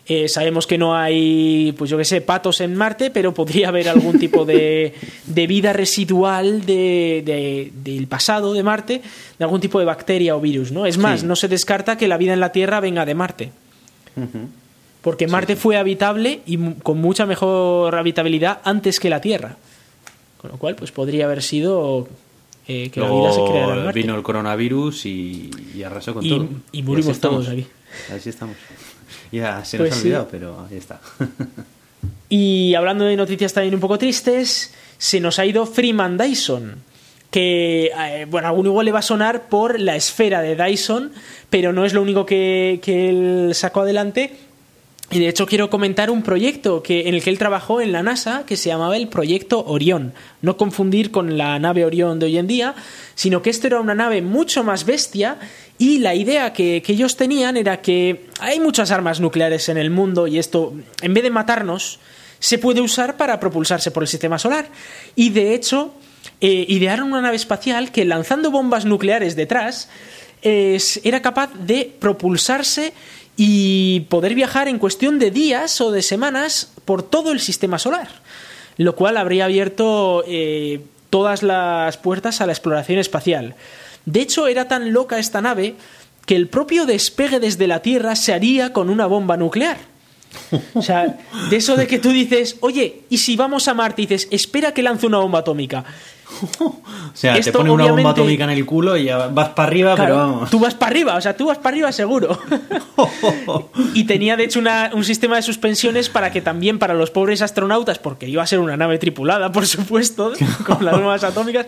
Eh, 0.07 0.29
sabemos 0.29 0.65
que 0.65 0.77
no 0.77 0.95
hay, 0.95 1.75
pues 1.77 1.91
yo 1.91 1.97
qué 1.97 2.05
sé, 2.05 2.21
patos 2.21 2.61
en 2.61 2.73
Marte, 2.75 3.11
pero 3.11 3.33
podría 3.33 3.67
haber 3.67 3.89
algún 3.89 4.17
tipo 4.17 4.45
de, 4.45 4.93
vida 5.25 5.73
residual 5.73 6.65
de, 6.65 7.73
del 7.83 8.07
pasado 8.07 8.53
de 8.53 8.63
Marte, 8.63 9.01
de 9.37 9.43
algún 9.43 9.59
tipo 9.59 9.79
de 9.79 9.85
bacteria 9.85 10.37
o 10.37 10.39
virus, 10.39 10.71
¿no? 10.71 10.85
Es 10.85 10.97
más, 10.97 11.25
no 11.25 11.35
se 11.35 11.49
descarta 11.49 11.97
que 11.97 12.07
la 12.07 12.15
vida 12.15 12.31
en 12.31 12.39
la 12.39 12.53
Tierra 12.53 12.79
venga 12.79 13.05
de 13.05 13.13
Marte. 13.13 13.51
Porque 15.01 15.27
Marte 15.27 15.57
fue 15.57 15.75
habitable 15.75 16.39
y 16.45 16.57
con 16.81 16.99
mucha 16.99 17.25
mejor 17.25 17.93
habitabilidad 17.93 18.61
antes 18.63 19.01
que 19.01 19.09
la 19.09 19.19
Tierra. 19.19 19.57
Con 20.43 20.51
lo 20.51 20.57
cual, 20.57 20.75
pues 20.75 20.91
podría 20.91 21.23
haber 21.23 21.41
sido 21.41 22.05
eh, 22.67 22.89
que 22.89 22.99
la 22.99 23.09
vida 23.09 23.31
se 23.31 23.45
creara 23.45 23.75
en 23.75 23.85
Marte. 23.85 24.01
Vino 24.01 24.13
el 24.13 24.23
coronavirus 24.23 25.05
y, 25.05 25.49
arrasó 25.85 26.13
con 26.13 26.27
todo. 26.27 26.49
Y 26.73 26.83
morimos 26.83 27.17
todos 27.21 27.47
aquí. 27.47 27.65
Así 28.13 28.27
estamos. 28.27 28.57
Ya 29.31 29.63
se 29.63 29.77
nos 29.77 29.87
pues 29.87 29.97
ha 29.97 30.01
olvidado, 30.01 30.27
pero 30.29 30.67
ahí 30.69 30.75
está. 30.75 30.99
y 32.27 32.75
hablando 32.75 33.05
de 33.05 33.15
noticias 33.15 33.53
también 33.53 33.73
un 33.73 33.79
poco 33.79 33.97
tristes, 33.97 34.73
se 34.97 35.21
nos 35.21 35.39
ha 35.39 35.45
ido 35.45 35.65
Freeman 35.65 36.17
Dyson. 36.17 36.75
Que, 37.31 37.85
eh, 37.97 38.27
bueno, 38.29 38.47
a 38.47 38.49
alguno 38.49 38.71
igual 38.71 38.85
le 38.85 38.91
va 38.91 38.99
a 38.99 39.01
sonar 39.01 39.47
por 39.47 39.79
la 39.79 39.95
esfera 39.95 40.41
de 40.41 40.57
Dyson, 40.57 41.13
pero 41.49 41.71
no 41.71 41.85
es 41.85 41.93
lo 41.93 42.01
único 42.01 42.25
que, 42.25 42.81
que 42.83 43.09
él 43.09 43.51
sacó 43.55 43.79
adelante. 43.79 44.35
Y 45.14 45.20
de 45.20 45.28
hecho 45.28 45.45
quiero 45.45 45.70
comentar 45.70 46.09
un 46.09 46.24
proyecto 46.24 46.82
que, 46.82 47.07
en 47.07 47.14
el 47.14 47.22
que 47.22 47.30
él 47.30 47.38
trabajó 47.38 47.80
en 47.82 47.91
la 47.91 48.01
NASA 48.01 48.45
que 48.47 48.57
se 48.57 48.70
llamaba 48.70 48.97
el 48.97 49.09
Proyecto 49.09 49.64
Orión. 49.64 50.11
No 50.41 50.57
confundir 50.57 51.11
con 51.11 51.38
la 51.38 51.59
nave 51.59 51.86
Orión 51.86 52.18
de 52.18 52.26
hoy 52.26 52.39
en 52.39 52.47
día, 52.47 52.74
sino 53.14 53.43
que 53.43 53.51
esto 53.51 53.68
era 53.68 53.80
una 53.80 53.93
nave 53.93 54.24
mucho 54.24 54.64
más 54.64 54.86
bestia 54.86 55.38
y 55.78 55.99
la 55.99 56.16
idea 56.16 56.51
que, 56.51 56.82
ellos 56.88 57.16
tenían 57.16 57.57
era 57.57 57.80
que 57.80 58.26
hay 58.39 58.59
muchas 58.59 58.89
armas 58.89 59.20
nucleares 59.20 59.70
en 59.70 59.78
el 59.78 59.91
mundo 59.91 60.26
y 60.26 60.39
esto, 60.39 60.74
en 61.03 61.14
vez 61.14 61.22
de 61.22 61.30
matarnos, 61.30 61.99
se 62.39 62.57
puede 62.57 62.82
usar 62.82 63.16
para 63.16 63.39
propulsarse 63.39 63.91
por 63.91 64.01
el 64.01 64.09
sistema 64.09 64.39
solar. 64.39 64.68
Y 65.16 65.30
de 65.30 65.53
hecho, 65.53 65.93
eh, 66.41 66.66
idearon 66.70 67.09
una 67.09 67.22
nave 67.22 67.36
espacial 67.36 67.91
que 67.91 68.03
lanzando 68.03 68.49
bombas 68.49 68.86
nucleares 68.86 69.36
detrás 69.36 69.89
era 70.45 71.22
capaz 71.22 71.53
de 71.53 71.89
propulsarse 71.99 72.91
y 73.36 74.01
poder 74.09 74.36
viajar 74.36 74.67
en 74.67 74.79
cuestión 74.79 75.19
de 75.19 75.31
días 75.31 75.81
o 75.81 75.91
de 75.91 76.01
semanas 76.01 76.71
por 76.86 77.03
todo 77.03 77.31
el 77.31 77.39
sistema 77.39 77.79
solar, 77.79 78.09
lo 78.77 78.95
cual 78.95 79.17
habría 79.17 79.45
abierto 79.45 80.23
eh, 80.27 80.81
todas 81.09 81.43
las 81.43 81.97
puertas 81.97 82.41
a 82.41 82.45
la 82.45 82.53
exploración 82.53 82.99
espacial. 82.99 83.55
De 84.05 84.21
hecho, 84.21 84.47
era 84.47 84.67
tan 84.67 84.93
loca 84.93 85.19
esta 85.19 85.41
nave 85.41 85.75
que 86.25 86.36
el 86.36 86.47
propio 86.47 86.86
despegue 86.86 87.39
desde 87.39 87.67
la 87.67 87.81
Tierra 87.81 88.15
se 88.15 88.34
haría 88.34 88.73
con 88.73 88.89
una 88.89 89.05
bomba 89.05 89.38
nuclear. 89.38 89.77
O 90.73 90.81
sea, 90.81 91.19
de 91.49 91.55
eso 91.55 91.75
de 91.75 91.86
que 91.88 91.99
tú 91.99 92.09
dices, 92.09 92.57
oye, 92.61 93.01
¿y 93.09 93.19
si 93.19 93.36
vamos 93.36 93.67
a 93.67 93.73
Marte? 93.73 94.01
Y 94.01 94.05
dices, 94.07 94.27
espera 94.31 94.73
que 94.73 94.81
lance 94.81 95.05
una 95.05 95.19
bomba 95.19 95.39
atómica. 95.39 95.84
o 96.59 96.81
sea, 97.13 97.39
te 97.39 97.51
pone 97.51 97.71
una 97.71 97.86
bomba 97.86 98.11
atómica 98.11 98.43
en 98.45 98.51
el 98.51 98.65
culo 98.65 98.97
y 98.97 99.05
ya 99.05 99.27
vas 99.27 99.49
para 99.49 99.67
arriba, 99.67 99.95
pero 99.95 100.15
vamos. 100.15 100.49
Tú 100.49 100.59
vas 100.59 100.73
para 100.73 100.91
arriba, 100.91 101.15
o 101.15 101.21
sea, 101.21 101.36
tú 101.36 101.47
vas 101.47 101.57
para 101.57 101.73
arriba 101.73 101.91
seguro. 101.91 102.39
y 103.93 104.05
tenía 104.05 104.36
de 104.36 104.45
hecho 104.45 104.61
un 104.93 105.03
sistema 105.03 105.36
de 105.36 105.41
suspensiones 105.41 106.09
para 106.09 106.31
que 106.31 106.41
también 106.41 106.79
para 106.79 106.93
los 106.93 107.11
pobres 107.11 107.41
astronautas, 107.41 107.99
porque 107.99 108.27
iba 108.27 108.43
a 108.43 108.47
ser 108.47 108.59
una 108.59 108.77
nave 108.77 108.97
tripulada, 108.97 109.51
por 109.51 109.67
supuesto, 109.67 110.34
con 110.65 110.84
las 110.86 110.95
bombas 110.95 111.23
atómicas, 111.23 111.65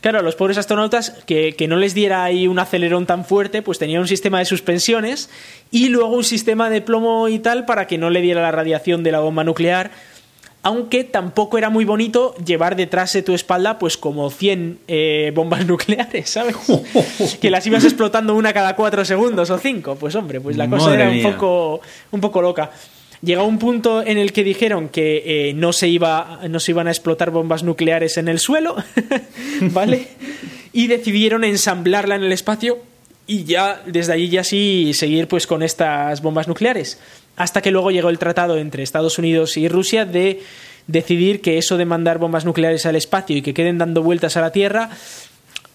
claro, 0.00 0.18
a 0.18 0.22
los 0.22 0.34
pobres 0.34 0.58
astronautas 0.58 1.14
que, 1.26 1.54
que 1.56 1.68
no 1.68 1.76
les 1.76 1.94
diera 1.94 2.24
ahí 2.24 2.48
un 2.48 2.58
acelerón 2.58 3.06
tan 3.06 3.24
fuerte, 3.24 3.62
pues 3.62 3.78
tenía 3.78 4.00
un 4.00 4.08
sistema 4.08 4.38
de 4.38 4.44
suspensiones 4.44 5.30
y 5.70 5.88
luego 5.88 6.14
un 6.14 6.24
sistema 6.24 6.70
de 6.70 6.80
plomo 6.80 7.28
y 7.28 7.38
tal 7.38 7.64
para 7.64 7.86
que 7.86 7.98
no 7.98 8.10
le 8.10 8.20
diera 8.20 8.42
la 8.42 8.50
radiación 8.50 9.02
de 9.02 9.12
la 9.12 9.20
bomba 9.20 9.44
nuclear 9.44 9.90
aunque 10.62 11.04
tampoco 11.04 11.56
era 11.56 11.70
muy 11.70 11.84
bonito 11.84 12.34
llevar 12.44 12.76
detrás 12.76 13.12
de 13.14 13.22
tu 13.22 13.34
espalda 13.34 13.78
pues 13.78 13.96
como 13.96 14.30
100 14.30 14.80
eh, 14.88 15.32
bombas 15.34 15.66
nucleares, 15.68 16.30
¿sabes? 16.30 16.56
que 17.40 17.50
las 17.50 17.66
ibas 17.66 17.84
explotando 17.84 18.34
una 18.34 18.52
cada 18.52 18.76
cuatro 18.76 19.04
segundos 19.04 19.50
o 19.50 19.58
cinco. 19.58 19.96
Pues 19.96 20.14
hombre, 20.14 20.40
pues 20.40 20.56
la 20.56 20.68
cosa 20.68 20.94
era 20.94 21.08
un 21.08 21.22
poco, 21.22 21.80
un 22.10 22.20
poco 22.20 22.42
loca. 22.42 22.70
Llegó 23.22 23.44
un 23.44 23.58
punto 23.58 24.02
en 24.02 24.16
el 24.16 24.32
que 24.32 24.42
dijeron 24.44 24.88
que 24.88 25.22
eh, 25.26 25.52
no, 25.54 25.74
se 25.74 25.88
iba, 25.88 26.40
no 26.48 26.58
se 26.58 26.72
iban 26.72 26.88
a 26.88 26.90
explotar 26.90 27.30
bombas 27.30 27.62
nucleares 27.62 28.16
en 28.16 28.28
el 28.28 28.38
suelo, 28.38 28.76
¿vale? 29.60 30.08
Y 30.72 30.86
decidieron 30.86 31.44
ensamblarla 31.44 32.14
en 32.14 32.24
el 32.24 32.32
espacio 32.32 32.78
y 33.26 33.44
ya 33.44 33.82
desde 33.86 34.14
allí 34.14 34.28
ya 34.28 34.42
sí 34.42 34.92
seguir 34.94 35.28
pues 35.28 35.46
con 35.46 35.62
estas 35.62 36.22
bombas 36.22 36.48
nucleares 36.48 36.98
hasta 37.40 37.62
que 37.62 37.70
luego 37.70 37.90
llegó 37.90 38.10
el 38.10 38.18
tratado 38.18 38.58
entre 38.58 38.82
Estados 38.82 39.18
Unidos 39.18 39.56
y 39.56 39.66
Rusia 39.66 40.04
de 40.04 40.42
decidir 40.86 41.40
que 41.40 41.56
eso 41.56 41.78
de 41.78 41.86
mandar 41.86 42.18
bombas 42.18 42.44
nucleares 42.44 42.84
al 42.84 42.96
espacio 42.96 43.34
y 43.34 43.40
que 43.40 43.54
queden 43.54 43.78
dando 43.78 44.02
vueltas 44.02 44.36
a 44.36 44.42
la 44.42 44.52
Tierra, 44.52 44.90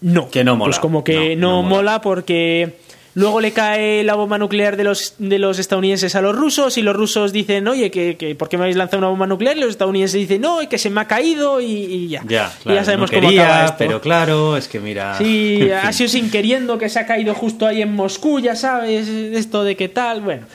no. 0.01 0.30
Que 0.30 0.43
no 0.43 0.55
mola. 0.55 0.70
Pues 0.70 0.80
como 0.80 1.03
que 1.03 1.36
no, 1.36 1.63
mola. 1.63 2.01
porque 2.01 2.74
luego 3.16 3.41
le 3.41 3.51
cae 3.53 4.03
la 4.03 4.16
bomba 4.16 4.38
nuclear 4.38 4.78
de 4.78 4.84
los, 4.84 5.16
de 5.18 5.39
los 5.39 5.57
estadounidenses 5.57 6.16
a 6.16 6.22
los 6.22 6.36
rusos 6.36 6.78
y 6.78 6.82
los 6.82 6.95
rusos 6.95 7.32
dicen, 7.34 7.68
oye, 7.68 7.89
que, 7.89 8.36
¿por 8.38 8.49
qué 8.49 8.57
me 8.57 8.66
habéis 8.66 8.78
lanzado 8.78 8.99
una 8.99 9.07
bomba 9.07 9.26
nuclear? 9.26 9.57
Y 9.57 9.61
los 9.61 9.72
estadounidenses 9.72 10.20
dicen, 10.20 10.41
no, 10.41 10.59
que 10.70 10.78
se 10.78 10.89
me 10.89 11.01
ha 11.01 11.07
caído 11.07 11.59
y, 11.59 12.07
ya. 12.07 12.24
Ya, 12.28 12.53
ya 12.66 12.84
sabemos 12.84 13.09
cómo 13.09 13.30
acaba 13.30 13.66
esto. 13.66 13.78
Pero 13.80 14.01
claro, 14.01 14.57
es 14.57 14.68
que 14.68 14.80
mira... 14.80 15.18
Sí, 15.18 15.70
ha 15.84 15.91
sido 15.93 16.09
sin 16.09 16.30
queriendo 16.30 16.78
que 16.78 16.89
se 16.89 16.99
ha 16.99 17.05
caído 17.05 17.34
justo 17.34 17.66
ahí 17.66 17.82
en 17.82 17.93
Moscú, 17.93 18.39
ya 18.39 18.55
sabes, 18.55 19.07
esto 19.07 19.63
de 19.63 19.76
qué 19.76 19.89
tal, 19.89 20.22
bueno... 20.22 20.45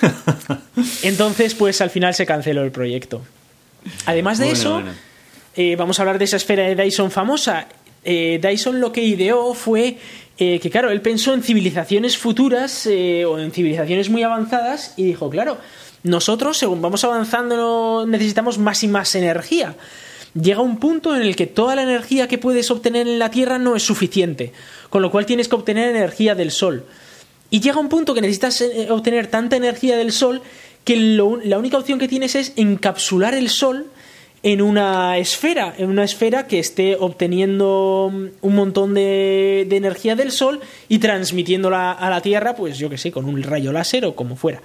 Entonces, 1.02 1.54
pues 1.54 1.80
al 1.80 1.90
final 1.90 2.14
se 2.14 2.26
canceló 2.26 2.62
el 2.62 2.70
proyecto. 2.70 3.22
Además 4.06 4.38
de 4.38 4.50
eso, 4.50 4.82
eh, 5.56 5.76
vamos 5.76 5.98
a 5.98 6.02
hablar 6.02 6.18
de 6.18 6.24
esa 6.24 6.36
esfera 6.36 6.64
de 6.64 6.74
Dyson 6.74 7.10
famosa. 7.10 7.66
Eh, 8.04 8.40
Dyson 8.42 8.80
lo 8.80 8.92
que 8.92 9.02
ideó 9.02 9.54
fue 9.54 9.98
eh, 10.38 10.58
que, 10.60 10.70
claro, 10.70 10.90
él 10.90 11.00
pensó 11.00 11.34
en 11.34 11.42
civilizaciones 11.42 12.16
futuras 12.16 12.86
o 12.86 13.38
en 13.38 13.52
civilizaciones 13.52 14.10
muy 14.10 14.22
avanzadas 14.22 14.94
y 14.96 15.04
dijo, 15.04 15.30
claro, 15.30 15.58
nosotros, 16.02 16.58
según 16.58 16.82
vamos 16.82 17.04
avanzando, 17.04 18.04
necesitamos 18.06 18.58
más 18.58 18.82
y 18.82 18.88
más 18.88 19.14
energía. 19.14 19.76
Llega 20.34 20.60
un 20.60 20.78
punto 20.78 21.14
en 21.14 21.22
el 21.22 21.36
que 21.36 21.46
toda 21.46 21.76
la 21.76 21.82
energía 21.82 22.26
que 22.26 22.38
puedes 22.38 22.70
obtener 22.70 23.06
en 23.06 23.18
la 23.18 23.30
Tierra 23.30 23.58
no 23.58 23.76
es 23.76 23.82
suficiente, 23.82 24.52
con 24.88 25.02
lo 25.02 25.10
cual 25.10 25.26
tienes 25.26 25.48
que 25.48 25.54
obtener 25.54 25.94
energía 25.94 26.34
del 26.34 26.50
Sol. 26.50 26.86
Y 27.50 27.60
llega 27.60 27.78
un 27.78 27.90
punto 27.90 28.14
que 28.14 28.22
necesitas 28.22 28.62
eh, 28.62 28.88
obtener 28.90 29.26
tanta 29.26 29.56
energía 29.56 29.96
del 29.96 30.10
Sol 30.10 30.42
que 30.84 30.96
la 30.96 31.58
única 31.58 31.78
opción 31.78 31.98
que 31.98 32.08
tienes 32.08 32.34
es 32.34 32.54
encapsular 32.56 33.34
el 33.34 33.50
Sol 33.50 33.86
en 34.42 34.60
una 34.60 35.18
esfera, 35.18 35.74
en 35.78 35.88
una 35.88 36.04
esfera 36.04 36.46
que 36.46 36.58
esté 36.58 36.96
obteniendo 36.98 38.10
mm, 38.12 38.26
un 38.40 38.54
montón 38.54 38.94
de, 38.94 39.62
energía 39.70 40.16
del 40.16 40.32
Sol 40.32 40.60
y 40.88 40.98
transmitiéndola 40.98 41.92
a 41.92 42.10
la 42.10 42.20
Tierra, 42.20 42.56
pues 42.56 42.78
yo 42.78 42.90
que 42.90 42.98
sé, 42.98 43.12
con 43.12 43.26
un 43.26 43.42
rayo 43.42 43.72
láser 43.72 44.04
o 44.04 44.16
como 44.16 44.36
fuera. 44.36 44.60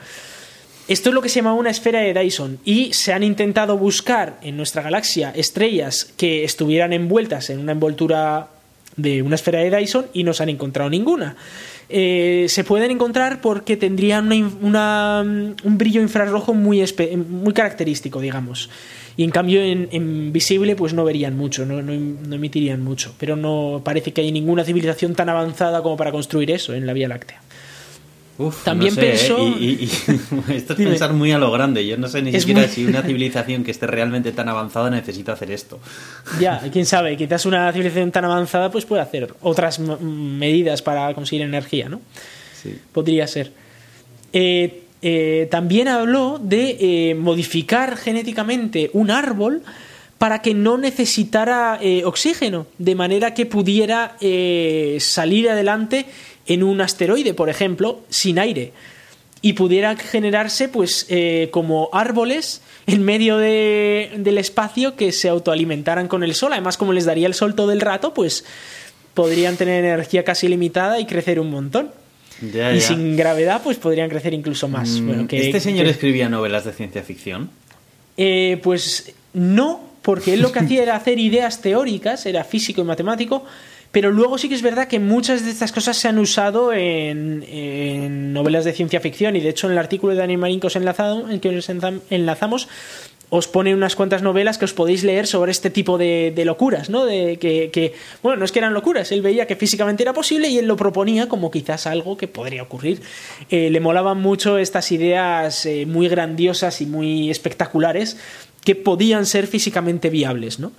Esto 0.87 1.09
es 1.09 1.15
lo 1.15 1.21
que 1.21 1.29
se 1.29 1.35
llama 1.35 1.53
una 1.53 1.69
esfera 1.69 1.99
de 1.99 2.13
Dyson 2.13 2.59
y 2.63 2.93
se 2.93 3.11
han 3.11 3.21
intentado 3.21 3.77
buscar 3.77 4.39
en 4.41 4.55
nuestra 4.55 4.81
galaxia 4.81 5.31
estrellas 5.35 6.13
que 6.15 6.45
estuvieran 6.45 6.93
envueltas 6.93 7.49
en 7.49 7.59
una 7.59 7.73
envoltura 7.73 8.47
de 8.95 9.21
una 9.21 9.35
esfera 9.35 9.59
de 9.59 9.69
Dyson 9.69 10.07
y 10.13 10.23
no 10.23 10.33
se 10.33 10.43
han 10.43 10.49
encontrado 10.49 10.89
ninguna. 10.89 11.35
Eh, 11.89 12.47
se 12.49 12.63
pueden 12.63 12.91
encontrar 12.91 13.41
porque 13.41 13.75
tendrían 13.75 14.31
una, 14.61 15.21
un 15.21 15.77
brillo 15.77 16.01
infrarrojo 16.01 16.53
muy, 16.53 16.83
muy 17.29 17.53
característico, 17.53 18.21
digamos. 18.21 18.69
Y 19.17 19.23
en 19.23 19.31
cambio 19.31 19.61
en, 19.63 20.31
visible 20.31 20.75
pues 20.75 20.93
no 20.93 21.03
verían 21.03 21.35
mucho, 21.35 21.65
no, 21.65 21.81
no, 21.81 21.91
emitirían 22.35 22.83
mucho. 22.83 23.15
Pero 23.17 23.35
no 23.35 23.81
parece 23.83 24.13
que 24.13 24.21
hay 24.21 24.31
ninguna 24.31 24.63
civilización 24.63 25.15
tan 25.15 25.27
avanzada 25.27 25.81
como 25.81 25.97
para 25.97 26.11
construir 26.11 26.51
eso 26.51 26.75
en 26.75 26.85
la 26.85 26.93
Vía 26.93 27.07
Láctea. 27.07 27.41
También 28.63 28.93
no 28.93 29.01
¿eh? 29.01 29.15
esto 30.55 30.73
es 30.73 30.77
pensar 30.77 31.13
muy 31.13 31.31
a 31.31 31.39
lo 31.39 31.51
grande. 31.51 31.87
Yo 31.87 31.97
no 31.97 32.07
sé 32.07 32.21
ni 32.21 32.31
siquiera 32.39 32.67
si 32.67 32.85
una 32.85 33.01
civilización 33.01 33.63
que 33.63 33.71
esté 33.71 33.87
realmente 33.87 34.31
tan 34.31 34.47
avanzada 34.47 34.91
necesita 34.91 35.33
hacer 35.33 35.49
esto. 35.49 35.79
Ya, 36.39 36.61
quién 36.71 36.85
sabe. 36.85 37.17
Quizás 37.17 37.47
una 37.47 37.71
civilización 37.71 38.11
tan 38.11 38.25
avanzada 38.25 38.69
pues 38.69 38.85
puede 38.85 39.01
hacer 39.01 39.33
otras 39.41 39.79
medidas 39.79 40.83
para 40.83 41.11
conseguir 41.15 41.43
energía, 41.43 41.89
¿no? 41.89 42.01
Sí. 42.61 42.77
Podría 42.91 43.25
ser. 43.25 43.51
Eh, 44.33 44.83
eh, 45.01 45.47
también 45.51 45.87
habló 45.87 46.39
de 46.41 47.15
modificar 47.19 47.97
genéticamente 47.97 48.89
un 48.93 49.11
árbol 49.11 49.63
para 50.17 50.41
que 50.41 50.53
no 50.53 50.77
necesitara 50.77 51.79
oxígeno, 52.05 52.65
de 52.79 52.95
manera 52.95 53.35
que 53.35 53.45
pudiera 53.45 54.17
salir 54.99 55.47
adelante 55.49 56.07
en 56.47 56.63
un 56.63 56.81
asteroide, 56.81 57.35
por 57.35 57.49
ejemplo, 57.49 57.99
sin 58.09 58.39
aire 58.39 58.73
y 59.41 59.53
pudiera 59.53 59.95
generarse 59.95 60.67
pues 60.67 61.05
eh, 61.09 61.49
como 61.51 61.89
árboles 61.93 62.61
en 62.85 63.03
medio 63.03 63.37
del 63.37 64.37
espacio 64.37 64.95
que 64.95 65.11
se 65.11 65.29
autoalimentaran 65.29 66.07
con 66.07 66.23
el 66.23 66.35
sol. 66.35 66.53
Además, 66.53 66.77
como 66.77 66.93
les 66.93 67.05
daría 67.05 67.27
el 67.27 67.33
sol 67.33 67.55
todo 67.55 67.71
el 67.71 67.81
rato, 67.81 68.13
pues 68.13 68.45
podrían 69.13 69.57
tener 69.57 69.83
energía 69.83 70.23
casi 70.23 70.47
limitada 70.47 70.99
y 70.99 71.05
crecer 71.05 71.39
un 71.39 71.49
montón. 71.49 71.91
Y 72.41 72.81
sin 72.81 73.15
gravedad, 73.15 73.61
pues 73.63 73.77
podrían 73.77 74.09
crecer 74.09 74.33
incluso 74.33 74.67
más. 74.67 74.89
Mm, 74.99 75.27
¿Este 75.31 75.59
señor 75.59 75.87
escribía 75.87 76.29
novelas 76.29 76.65
de 76.65 76.73
ciencia 76.73 77.03
ficción? 77.03 77.49
Eh, 78.17 78.59
pues 78.63 79.13
no, 79.33 79.81
porque 80.01 80.33
él 80.33 80.41
lo 80.41 80.51
que 80.51 80.59
hacía 80.65 80.83
era 80.83 80.95
hacer 80.95 81.19
ideas 81.19 81.61
teóricas, 81.61 82.25
era 82.25 82.43
físico 82.43 82.81
y 82.81 82.83
matemático, 82.83 83.45
pero 83.91 84.11
luego 84.11 84.37
sí 84.37 84.49
que 84.49 84.55
es 84.55 84.61
verdad 84.61 84.87
que 84.87 84.99
muchas 84.99 85.45
de 85.45 85.51
estas 85.51 85.71
cosas 85.71 85.97
se 85.97 86.07
han 86.07 86.19
usado 86.19 86.73
en, 86.73 88.33
novelas 88.33 88.65
de 88.65 88.73
ciencia 88.73 88.99
ficción 88.99 89.35
y 89.35 89.39
de 89.39 89.49
hecho 89.49 89.67
en 89.67 89.73
el 89.73 89.79
artículo 89.79 90.13
de 90.13 90.19
Daniel 90.19 90.39
Marín 90.39 90.59
que 90.59 90.67
os, 90.67 90.75
enlazado, 90.75 91.25
que 91.39 91.49
os 91.49 91.69
enlazamos 92.09 92.67
os 93.29 93.47
pone 93.47 93.73
unas 93.75 93.95
cuantas 93.95 94.21
novelas 94.21 94.57
que 94.57 94.65
os 94.65 94.73
podéis 94.73 95.03
leer 95.03 95.27
sobre 95.27 95.51
este 95.51 95.69
tipo 95.69 95.97
de, 95.97 96.31
locuras, 96.45 96.89
¿no? 96.89 97.05
De 97.05 97.37
que, 97.37 97.93
bueno, 98.23 98.39
no 98.39 98.45
es 98.45 98.51
que 98.51 98.59
eran 98.59 98.73
locuras, 98.73 99.11
él 99.11 99.21
veía 99.21 99.47
que 99.47 99.55
físicamente 99.55 100.03
era 100.03 100.13
posible 100.13 100.47
y 100.47 100.57
él 100.57 100.65
lo 100.65 100.77
proponía 100.77 101.27
como 101.27 101.51
quizás 101.51 101.87
algo 101.87 102.15
que 102.15 102.27
podría 102.27 102.63
ocurrir. 102.63 103.01
Eh, 103.49 103.69
le 103.69 103.79
molaban 103.81 104.21
mucho 104.21 104.57
estas 104.57 104.91
ideas 104.91 105.65
eh, 105.65 105.85
muy 105.85 106.07
grandiosas 106.07 106.79
y 106.79 106.85
muy 106.85 107.29
espectaculares 107.29 108.17
que 108.63 108.75
podían 108.75 109.25
ser 109.25 109.47
físicamente 109.47 110.09
viables, 110.09 110.59
¿no? 110.59 110.71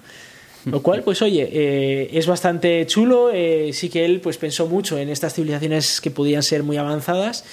Lo 0.65 0.83
cual, 0.83 1.03
pues 1.03 1.23
oye, 1.23 1.49
eh, 1.51 2.11
es 2.13 2.27
bastante 2.27 2.85
chulo. 2.87 3.31
Sí 3.73 3.89
que 3.89 4.05
él 4.05 4.21
pues 4.21 4.37
pensó 4.37 4.67
mucho 4.67 4.99
en 4.99 5.09
estas 5.09 5.33
civilizaciones 5.33 6.03
que 6.03 6.11
podían 6.11 6.43
ser 6.43 6.63
muy 6.63 6.77
avanzadas 6.77 7.45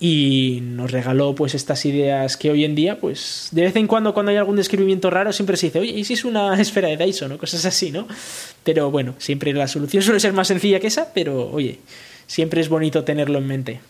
y 0.00 0.60
nos 0.62 0.90
regaló 0.90 1.34
pues 1.34 1.54
estas 1.54 1.84
ideas 1.86 2.36
que 2.36 2.50
hoy 2.50 2.64
en 2.64 2.74
día, 2.74 2.98
pues 2.98 3.48
de 3.52 3.62
vez 3.62 3.76
en 3.76 3.86
cuando 3.86 4.12
cuando 4.12 4.30
hay 4.30 4.36
algún 4.36 4.56
descubrimiento 4.56 5.08
raro 5.10 5.32
siempre 5.32 5.56
se 5.56 5.66
dice, 5.66 5.78
oye, 5.78 5.92
¿y 5.92 6.04
si 6.04 6.14
es 6.14 6.24
una 6.24 6.54
esfera 6.60 6.88
de 6.88 6.96
Dyson 6.96 7.32
o 7.32 7.38
cosas 7.38 7.64
así, 7.64 7.90
no? 7.90 8.06
Pero 8.64 8.90
bueno, 8.90 9.14
siempre 9.18 9.52
la 9.52 9.68
solución 9.68 10.02
suele 10.02 10.20
ser 10.20 10.32
más 10.32 10.48
sencilla 10.48 10.80
que 10.80 10.88
esa, 10.88 11.12
pero 11.14 11.50
oye, 11.50 11.78
siempre 12.26 12.60
es 12.60 12.68
bonito 12.68 13.04
tenerlo 13.04 13.38
en 13.38 13.46
mente. 13.46 13.80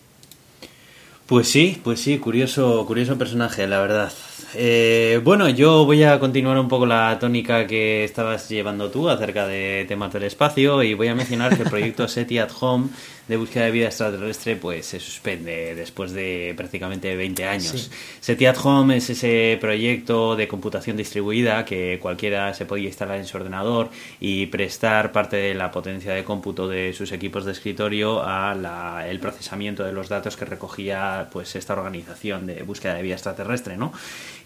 Pues 1.25 1.47
sí, 1.47 1.81
pues 1.83 2.01
sí, 2.01 2.19
curioso, 2.19 2.85
curioso 2.85 3.17
personaje, 3.17 3.65
la 3.65 3.79
verdad. 3.79 4.13
Eh, 4.53 5.19
bueno, 5.23 5.49
yo 5.49 5.85
voy 5.85 6.03
a 6.03 6.19
continuar 6.19 6.57
un 6.57 6.67
poco 6.67 6.85
la 6.85 7.17
tónica 7.19 7.67
que 7.67 8.03
estabas 8.03 8.47
llevando 8.49 8.89
tú 8.89 9.09
acerca 9.09 9.47
de 9.47 9.85
temas 9.87 10.13
del 10.13 10.23
espacio 10.23 10.81
y 10.83 10.93
voy 10.93 11.07
a 11.07 11.15
mencionar 11.15 11.55
que 11.55 11.63
el 11.63 11.69
proyecto 11.69 12.07
SETI 12.07 12.39
at 12.39 12.51
Home 12.59 12.87
de 13.27 13.37
búsqueda 13.37 13.65
de 13.65 13.71
vida 13.71 13.87
extraterrestre 13.87 14.55
pues 14.55 14.85
se 14.85 14.99
suspende 14.99 15.73
después 15.73 16.11
de 16.11 16.53
prácticamente 16.55 17.15
20 17.15 17.45
años. 17.45 17.89
SETI 18.19 18.45
at 18.45 18.57
Home 18.63 18.97
es 18.97 19.09
ese 19.09 19.57
proyecto 19.59 20.35
de 20.35 20.47
computación 20.47 20.95
distribuida 20.95 21.65
que 21.65 21.99
cualquiera 22.01 22.53
se 22.53 22.65
podía 22.65 22.87
instalar 22.87 23.17
en 23.17 23.25
su 23.25 23.37
ordenador 23.37 23.89
y 24.19 24.45
prestar 24.47 25.11
parte 25.11 25.37
de 25.37 25.55
la 25.55 25.71
potencia 25.71 26.13
de 26.13 26.23
cómputo 26.23 26.67
de 26.67 26.93
sus 26.93 27.11
equipos 27.11 27.45
de 27.45 27.53
escritorio 27.53 28.21
a 28.23 29.05
el 29.07 29.19
procesamiento 29.19 29.83
de 29.83 29.91
los 29.91 30.07
datos 30.07 30.37
que 30.37 30.45
recogía 30.45 31.27
pues 31.31 31.55
esta 31.55 31.73
organización 31.73 32.45
de 32.45 32.61
búsqueda 32.63 32.93
de 32.93 33.01
vida 33.01 33.15
extraterrestre, 33.15 33.75
¿no? 33.75 33.91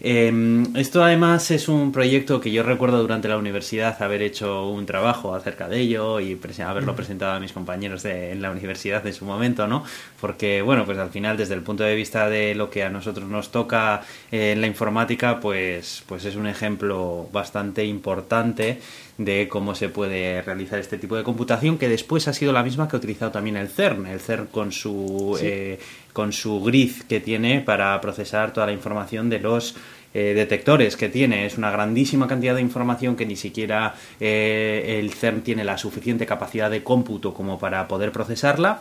Em, 0.02 0.64
esto 0.76 1.04
además 1.04 1.50
es 1.50 1.68
un 1.68 1.92
proyecto 1.92 2.40
que 2.40 2.50
yo 2.50 2.62
recuerdo 2.62 3.02
durante 3.02 3.28
la 3.28 3.36
universidad 3.36 4.02
haber 4.02 4.22
hecho 4.22 4.66
un 4.66 4.86
trabajo 4.86 5.34
acerca 5.34 5.68
de 5.68 5.78
ello 5.78 6.20
y 6.20 6.38
haberlo 6.64 6.96
presentado 6.96 7.32
a 7.32 7.40
mis 7.40 7.52
compañeros 7.52 8.02
de, 8.02 8.32
en 8.32 8.40
la 8.40 8.50
universidad 8.50 9.06
en 9.06 9.12
su 9.12 9.26
momento, 9.26 9.66
¿no? 9.66 9.84
Porque, 10.18 10.62
bueno, 10.62 10.86
pues 10.86 10.96
al 10.96 11.10
final 11.10 11.36
desde 11.36 11.52
el 11.54 11.62
punto 11.62 11.84
de 11.84 11.94
vista 11.94 12.30
de 12.30 12.54
lo 12.54 12.70
que 12.70 12.82
a 12.82 12.88
nosotros 12.88 13.28
nos 13.28 13.50
toca 13.50 14.02
eh, 14.32 14.52
en 14.52 14.62
la 14.62 14.66
informática, 14.66 15.38
pues, 15.38 16.02
pues 16.06 16.24
es 16.24 16.34
un 16.34 16.46
ejemplo 16.46 17.28
bastante 17.30 17.84
importante 17.84 18.80
de 19.24 19.48
cómo 19.48 19.74
se 19.74 19.90
puede 19.90 20.40
realizar 20.40 20.78
este 20.78 20.96
tipo 20.96 21.14
de 21.14 21.22
computación, 21.22 21.76
que 21.76 21.90
después 21.90 22.26
ha 22.26 22.32
sido 22.32 22.54
la 22.54 22.62
misma 22.62 22.88
que 22.88 22.96
ha 22.96 22.98
utilizado 22.98 23.30
también 23.30 23.58
el 23.58 23.68
CERN, 23.68 24.06
el 24.06 24.18
CERN 24.18 24.46
con 24.46 24.72
su, 24.72 25.38
eh, 25.42 25.78
con 26.14 26.32
su 26.32 26.62
grid 26.62 27.02
que 27.06 27.20
tiene 27.20 27.60
para 27.60 28.00
procesar 28.00 28.54
toda 28.54 28.64
la 28.66 28.72
información 28.72 29.28
de 29.28 29.38
los 29.38 29.76
eh, 30.14 30.32
detectores 30.34 30.96
que 30.96 31.10
tiene. 31.10 31.44
Es 31.44 31.58
una 31.58 31.70
grandísima 31.70 32.26
cantidad 32.26 32.54
de 32.54 32.62
información 32.62 33.14
que 33.14 33.26
ni 33.26 33.36
siquiera 33.36 33.94
eh, 34.18 34.98
el 34.98 35.12
CERN 35.12 35.42
tiene 35.42 35.64
la 35.64 35.76
suficiente 35.76 36.24
capacidad 36.24 36.70
de 36.70 36.82
cómputo 36.82 37.34
como 37.34 37.58
para 37.58 37.86
poder 37.88 38.12
procesarla 38.12 38.80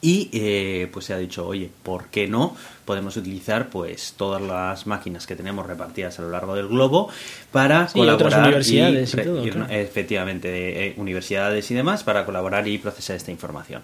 y 0.00 0.30
eh, 0.32 0.88
pues 0.92 1.06
se 1.06 1.14
ha 1.14 1.18
dicho, 1.18 1.46
oye, 1.46 1.70
¿por 1.82 2.06
qué 2.06 2.28
no? 2.28 2.56
Podemos 2.84 3.16
utilizar 3.16 3.68
pues 3.68 4.14
todas 4.16 4.40
las 4.40 4.86
máquinas 4.86 5.26
que 5.26 5.36
tenemos 5.36 5.66
repartidas 5.66 6.18
a 6.18 6.22
lo 6.22 6.30
largo 6.30 6.54
del 6.54 6.68
globo 6.68 7.10
para 7.52 7.86
colaborar. 7.86 8.26
Otras 8.26 8.46
universidades 8.46 9.14
y, 9.14 9.74
Efectivamente, 9.74 10.48
de, 10.48 10.86
eh, 10.86 10.94
universidades 10.96 11.70
y 11.70 11.74
demás 11.74 12.04
para 12.04 12.24
colaborar 12.24 12.66
y 12.68 12.78
procesar 12.78 13.16
esta 13.16 13.30
información. 13.30 13.82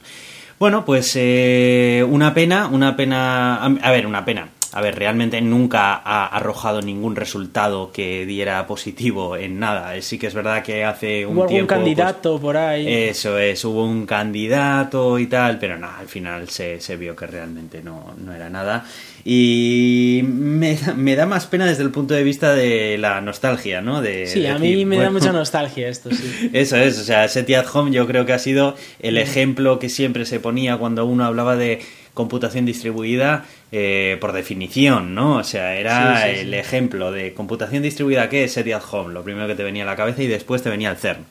Bueno, 0.58 0.84
pues 0.84 1.12
eh, 1.16 2.06
una 2.08 2.32
pena, 2.32 2.68
una 2.68 2.96
pena. 2.96 3.64
A 3.64 3.90
ver, 3.90 4.06
una 4.06 4.24
pena 4.24 4.48
a 4.74 4.80
ver, 4.80 4.96
realmente 4.96 5.40
nunca 5.40 5.94
ha 5.94 6.26
arrojado 6.26 6.82
ningún 6.82 7.14
resultado 7.14 7.92
que 7.92 8.26
diera 8.26 8.66
positivo 8.66 9.36
en 9.36 9.60
nada. 9.60 9.94
Sí 10.02 10.18
que 10.18 10.26
es 10.26 10.34
verdad 10.34 10.64
que 10.64 10.84
hace 10.84 11.24
un 11.24 11.38
¿Hubo 11.38 11.46
tiempo... 11.46 11.74
algún 11.74 11.84
pues, 11.84 11.96
candidato 11.96 12.40
por 12.40 12.56
ahí. 12.56 12.92
Eso 12.92 13.38
es, 13.38 13.64
hubo 13.64 13.84
un 13.84 14.04
candidato 14.04 15.20
y 15.20 15.28
tal, 15.28 15.60
pero 15.60 15.78
nada, 15.78 15.98
al 16.00 16.08
final 16.08 16.48
se, 16.48 16.80
se 16.80 16.96
vio 16.96 17.14
que 17.14 17.24
realmente 17.28 17.84
no, 17.84 18.14
no 18.18 18.34
era 18.34 18.50
nada. 18.50 18.84
Y 19.24 20.22
me, 20.24 20.76
me, 20.96 21.14
da 21.14 21.24
más 21.24 21.46
pena 21.46 21.66
desde 21.66 21.84
el 21.84 21.90
punto 21.90 22.12
de 22.12 22.24
vista 22.24 22.52
de 22.52 22.98
la 22.98 23.20
nostalgia, 23.20 23.80
¿no? 23.80 24.02
De, 24.02 24.26
sí, 24.26 24.44
a 24.44 24.58
mí 24.58 24.84
me 24.84 24.98
da 24.98 25.10
mucha 25.10 25.32
nostalgia 25.32 25.88
esto, 25.88 26.10
sí. 26.10 26.50
Eso 26.52 26.76
es, 26.76 26.98
o 26.98 27.04
sea, 27.04 27.28
SETI 27.28 27.54
at 27.54 27.66
Home 27.72 27.92
yo 27.92 28.08
creo 28.08 28.26
que 28.26 28.32
ha 28.32 28.40
sido 28.40 28.74
el 28.98 29.18
ejemplo 29.18 29.78
que 29.78 29.88
siempre 29.88 30.26
se 30.26 30.40
ponía 30.40 30.76
cuando 30.78 31.06
uno 31.06 31.24
hablaba 31.24 31.54
de 31.56 31.80
computación 32.14 32.64
distribuida 32.64 33.44
eh, 33.72 34.16
por 34.20 34.32
definición, 34.32 35.14
¿no? 35.14 35.36
O 35.36 35.44
sea, 35.44 35.76
era 35.76 36.28
el 36.28 36.54
ejemplo 36.54 37.12
de 37.12 37.34
computación 37.34 37.82
distribuida 37.82 38.28
que 38.28 38.44
es 38.44 38.52
SETI 38.52 38.72
at 38.72 38.82
Home, 38.90 39.12
lo 39.12 39.22
primero 39.24 39.46
que 39.46 39.54
te 39.54 39.64
venía 39.64 39.82
a 39.82 39.86
la 39.86 39.96
cabeza 39.96 40.22
y 40.22 40.28
después 40.28 40.62
te 40.62 40.70
venía 40.70 40.90
el 40.90 40.96
CERN. 40.96 41.26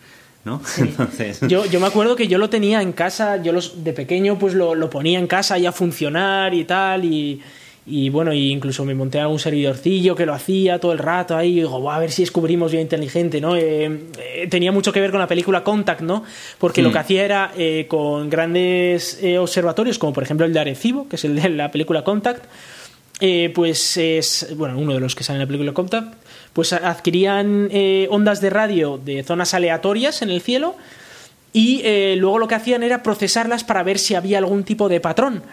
¿no? 0.46 0.62
Entonces... 0.78 1.40
Yo, 1.48 1.66
yo 1.66 1.80
me 1.80 1.88
acuerdo 1.88 2.16
que 2.16 2.28
yo 2.28 2.38
lo 2.38 2.50
tenía 2.50 2.82
en 2.82 2.92
casa, 2.92 3.42
yo 3.42 3.54
los, 3.54 3.84
de 3.84 3.94
pequeño 3.94 4.38
pues 4.38 4.54
lo, 4.54 4.76
lo 4.76 4.90
ponía 4.90 5.18
en 5.20 5.28
casa 5.28 5.58
ya 5.58 5.70
a 5.70 5.72
funcionar 5.72 6.54
y 6.54 6.66
tal, 6.66 7.06
y, 7.06 7.42
y 7.86 8.10
bueno, 8.10 8.34
incluso 8.34 8.86
me 8.86 8.96
monté 8.96 9.20
algún 9.20 9.40
servidorcillo 9.40 10.16
que 10.16 10.26
lo 10.26 10.34
hacía 10.34 10.80
todo 10.80 10.94
el 10.94 11.00
rato 11.00 11.36
ahí. 11.36 11.52
Y 11.52 11.56
digo, 11.56 11.92
a 11.92 12.00
ver 12.00 12.12
si 12.12 12.22
descubrimos 12.22 12.72
bien 12.72 12.84
inteligente, 12.84 13.42
¿no? 13.42 13.58
Eh, 13.58 14.06
eh, 14.20 14.48
tenía 14.50 14.72
mucho 14.72 14.94
que 14.94 15.02
ver 15.02 15.12
con 15.12 15.20
la 15.20 15.28
película 15.28 15.66
Contact, 15.66 16.00
¿no? 16.02 16.24
Porque 16.60 16.82
lo 16.82 16.94
que 16.94 17.00
hacía 17.00 17.26
era 17.26 17.52
eh, 17.58 17.86
con 17.90 18.30
grandes 18.30 19.20
observatorios, 19.38 20.00
como 20.00 20.14
por 20.14 20.24
ejemplo 20.24 20.46
el 20.46 20.54
de 20.54 20.62
Arecibo, 20.62 21.10
que 21.10 21.18
es 21.18 21.26
el 21.26 21.36
de 21.36 21.50
la 21.50 21.72
película 21.72 22.04
Contact, 22.04 22.46
pues 23.54 23.96
es, 23.96 24.54
bueno, 24.58 24.78
uno 24.78 24.94
de 24.94 25.00
los 25.00 25.16
que 25.16 25.24
sale 25.24 25.38
en 25.38 25.42
la 25.42 25.48
película 25.48 25.74
Contact, 25.74 26.14
pues 26.52 26.74
adquirían 26.74 27.70
ondas 28.10 28.42
de 28.42 28.50
radio 28.50 28.98
de 28.98 29.24
zonas 29.24 29.54
aleatorias 29.54 30.22
en 30.22 30.30
el 30.30 30.42
cielo 30.42 30.76
y 31.54 31.84
luego 32.16 32.40
lo 32.40 32.48
que 32.48 32.56
hacían 32.56 32.84
era 32.84 33.02
procesarlas 33.02 33.64
para 33.64 33.84
ver 33.84 33.98
si 33.98 34.16
había 34.16 34.40
algún 34.40 34.64
tipo 34.64 34.90
de 34.90 35.00
patrón 35.00 35.44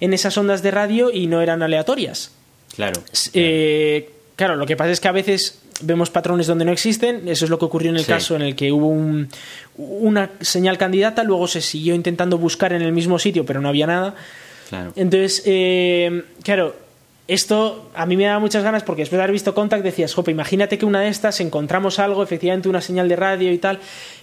en 0.00 0.12
esas 0.12 0.36
ondas 0.38 0.62
de 0.62 0.70
radio 0.70 1.10
y 1.12 1.26
no 1.26 1.40
eran 1.42 1.62
aleatorias. 1.62 2.32
Claro. 2.74 3.00
Eh, 3.34 4.10
claro, 4.36 4.56
lo 4.56 4.66
que 4.66 4.76
pasa 4.76 4.90
es 4.90 5.00
que 5.00 5.08
a 5.08 5.12
veces 5.12 5.60
vemos 5.80 6.10
patrones 6.10 6.46
donde 6.46 6.64
no 6.64 6.72
existen. 6.72 7.28
Eso 7.28 7.44
es 7.44 7.50
lo 7.50 7.58
que 7.58 7.64
ocurrió 7.64 7.90
en 7.90 7.96
el 7.96 8.02
Sí. 8.04 8.08
caso 8.08 8.36
en 8.36 8.42
el 8.42 8.54
que 8.56 8.72
hubo 8.72 8.88
un- 8.88 9.28
una 9.76 10.30
señal 10.40 10.76
candidata, 10.78 11.22
luego 11.24 11.46
se 11.48 11.60
siguió 11.60 11.94
intentando 11.94 12.36
buscar 12.38 12.72
en 12.72 12.82
el 12.82 12.92
mismo 12.92 13.18
sitio, 13.18 13.44
pero 13.46 13.60
no 13.60 13.68
había 13.68 13.86
nada. 13.86 14.14
Claro. 14.68 14.92
Entonces, 14.96 15.42
eh, 15.46 16.24
claro, 16.42 16.74
esto 17.26 17.90
a 17.94 18.06
mí 18.06 18.16
me 18.16 18.24
da 18.24 18.38
muchas 18.38 18.62
ganas 18.64 18.82
porque 18.82 19.02
después 19.02 19.18
de 19.18 19.22
haber 19.22 19.32
visto 19.32 19.54
Contact 19.54 19.82
decías, 19.84 20.14
jope, 20.14 20.30
imagínate 20.30 20.78
que 20.78 20.86
una 20.86 21.00
de 21.02 21.08
estas 21.08 21.40
encontramos 21.40 21.98
algo, 21.98 22.22
efectivamente 22.22 22.68
una 22.68 22.80
señal 22.80 23.08
de 23.08 23.16
radio 23.16 23.52
y 23.52 23.58
tal, 23.58 23.78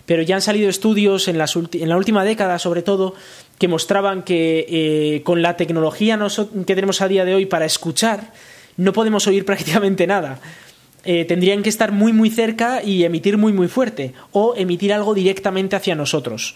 pero 0.06 0.24
ya 0.24 0.36
han 0.36 0.42
salido 0.42 0.70
estudios 0.70 1.28
en, 1.28 1.38
las 1.38 1.56
en 1.56 1.88
la 1.90 1.98
última 1.98 2.24
década, 2.24 2.58
sobre 2.60 2.82
todo, 2.82 3.14
que 3.58 3.68
mostraban 3.68 4.24
que 4.24 4.66
eh, 4.68 5.22
con 5.24 5.42
la 5.42 5.58
tecnología 5.58 6.20
que 6.66 6.76
tenemos 6.76 7.02
a 7.02 7.08
día 7.08 7.26
de 7.26 7.36
hoy 7.36 7.46
para 7.46 7.66
escuchar, 7.66 8.32
no 8.78 8.94
podemos 8.94 9.28
oír 9.28 9.46
prácticamente 9.52 10.08
nada. 10.08 10.40
Eh, 11.04 11.26
tendrían 11.26 11.62
que 11.62 11.70
estar 11.70 11.92
muy 11.92 12.14
muy 12.14 12.32
cerca 12.32 12.82
y 12.84 13.04
emitir 13.04 13.38
muy 13.38 13.54
muy 13.54 13.68
fuerte 13.68 14.14
o 14.32 14.56
emitir 14.58 14.92
algo 14.92 15.14
directamente 15.14 15.76
hacia 15.76 15.94
nosotros. 15.96 16.56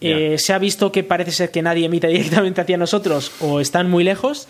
Eh, 0.00 0.36
se 0.38 0.52
ha 0.52 0.58
visto 0.58 0.90
que 0.90 1.04
parece 1.04 1.30
ser 1.30 1.50
que 1.50 1.62
nadie 1.62 1.86
emite 1.86 2.08
directamente 2.08 2.60
hacia 2.60 2.76
nosotros 2.76 3.32
o 3.40 3.60
están 3.60 3.90
muy 3.90 4.02
lejos. 4.02 4.48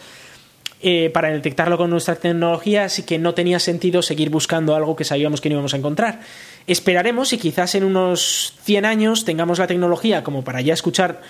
Eh, 0.85 1.11
para 1.15 1.31
detectarlo 1.31 1.79
con 1.79 1.91
nuestra 1.91 2.17
tecnología, 2.17 2.83
así 2.83 3.05
que 3.05 3.17
no 3.17 3.35
tenía 3.35 3.61
sentido 3.61 4.03
seguir 4.03 4.31
buscando 4.31 4.75
algo 4.75 4.97
que 4.97 5.05
sabíamos 5.05 5.41
que 5.41 5.49
no 5.49 5.53
íbamos 5.53 5.75
a 5.75 5.77
encontrar. 5.77 6.19
Esperaremos 6.67 7.33
y 7.33 7.39
quizás 7.39 7.77
en 7.77 7.85
unos 7.85 8.55
100 8.65 8.85
años 8.85 9.25
tengamos 9.25 9.61
la 9.61 9.69
tecnología 9.69 10.25
como 10.25 10.43
para 10.43 10.61
ya 10.61 10.75
escuchar 10.75 11.21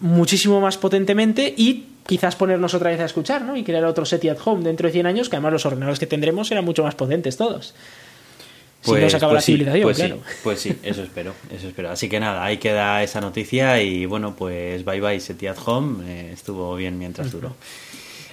muchísimo 0.00 0.60
más 0.60 0.78
potentemente 0.78 1.54
y 1.56 1.84
quizás 2.06 2.36
ponernos 2.36 2.74
otra 2.74 2.90
vez 2.90 3.00
a 3.00 3.04
escuchar, 3.04 3.42
¿no? 3.42 3.56
Y 3.56 3.64
crear 3.64 3.84
otro 3.84 4.04
SETI 4.04 4.30
at 4.30 4.38
home 4.44 4.62
dentro 4.64 4.88
de 4.88 4.92
100 4.92 5.06
años, 5.06 5.28
que 5.28 5.36
además 5.36 5.52
los 5.52 5.66
ordenadores 5.66 5.98
que 5.98 6.06
tendremos 6.06 6.48
serán 6.48 6.64
mucho 6.64 6.82
más 6.82 6.94
potentes 6.94 7.36
todos. 7.36 7.74
si 8.82 8.92
no 8.92 9.08
se 9.10 9.16
acaba 9.16 9.32
la 9.32 9.40
sí, 9.40 9.52
civilización, 9.52 9.82
pues 9.82 9.96
claro. 9.96 10.16
Sí, 10.16 10.36
pues 10.44 10.60
sí, 10.60 10.76
eso 10.82 11.02
espero, 11.02 11.34
eso 11.50 11.68
espero. 11.68 11.90
Así 11.90 12.08
que 12.08 12.20
nada, 12.20 12.44
ahí 12.44 12.58
queda 12.58 13.02
esa 13.02 13.20
noticia 13.20 13.82
y 13.82 14.06
bueno, 14.06 14.34
pues 14.36 14.84
bye 14.84 15.00
bye 15.00 15.20
SETI 15.20 15.46
at 15.46 15.58
Home, 15.64 16.04
eh, 16.06 16.30
estuvo 16.32 16.74
bien 16.76 16.98
mientras 16.98 17.32
duró. 17.32 17.54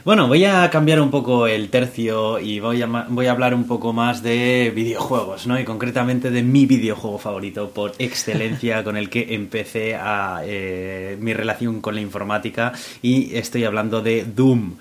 Bueno, 0.04 0.28
voy 0.28 0.46
a 0.46 0.68
cambiar 0.72 1.00
un 1.00 1.12
poco 1.12 1.46
el 1.46 1.70
tercio 1.70 2.40
y 2.40 2.60
voy 2.60 2.82
a, 2.82 2.88
voy 2.88 3.28
a 3.28 3.32
hablar 3.32 3.54
un 3.54 3.66
poco 3.66 3.94
más 3.94 4.24
de 4.24 4.72
videojuegos, 4.76 5.46
¿no? 5.46 5.60
Y 5.60 5.64
concretamente 5.64 6.32
de 6.32 6.42
mi 6.42 6.66
videojuego 6.66 7.20
favorito 7.20 7.70
por 7.70 7.92
excelencia 8.00 8.84
con 8.84 8.98
el 8.98 9.12
que 9.12 9.36
empecé 9.36 9.94
a 9.94 10.42
eh, 10.44 11.18
mi 11.20 11.34
relación 11.34 11.82
con 11.82 11.94
la 11.94 12.02
informática 12.02 12.74
y 13.04 13.36
estoy 13.36 13.64
hablando 13.64 14.02
de 14.02 14.26
Doom. 14.26 14.78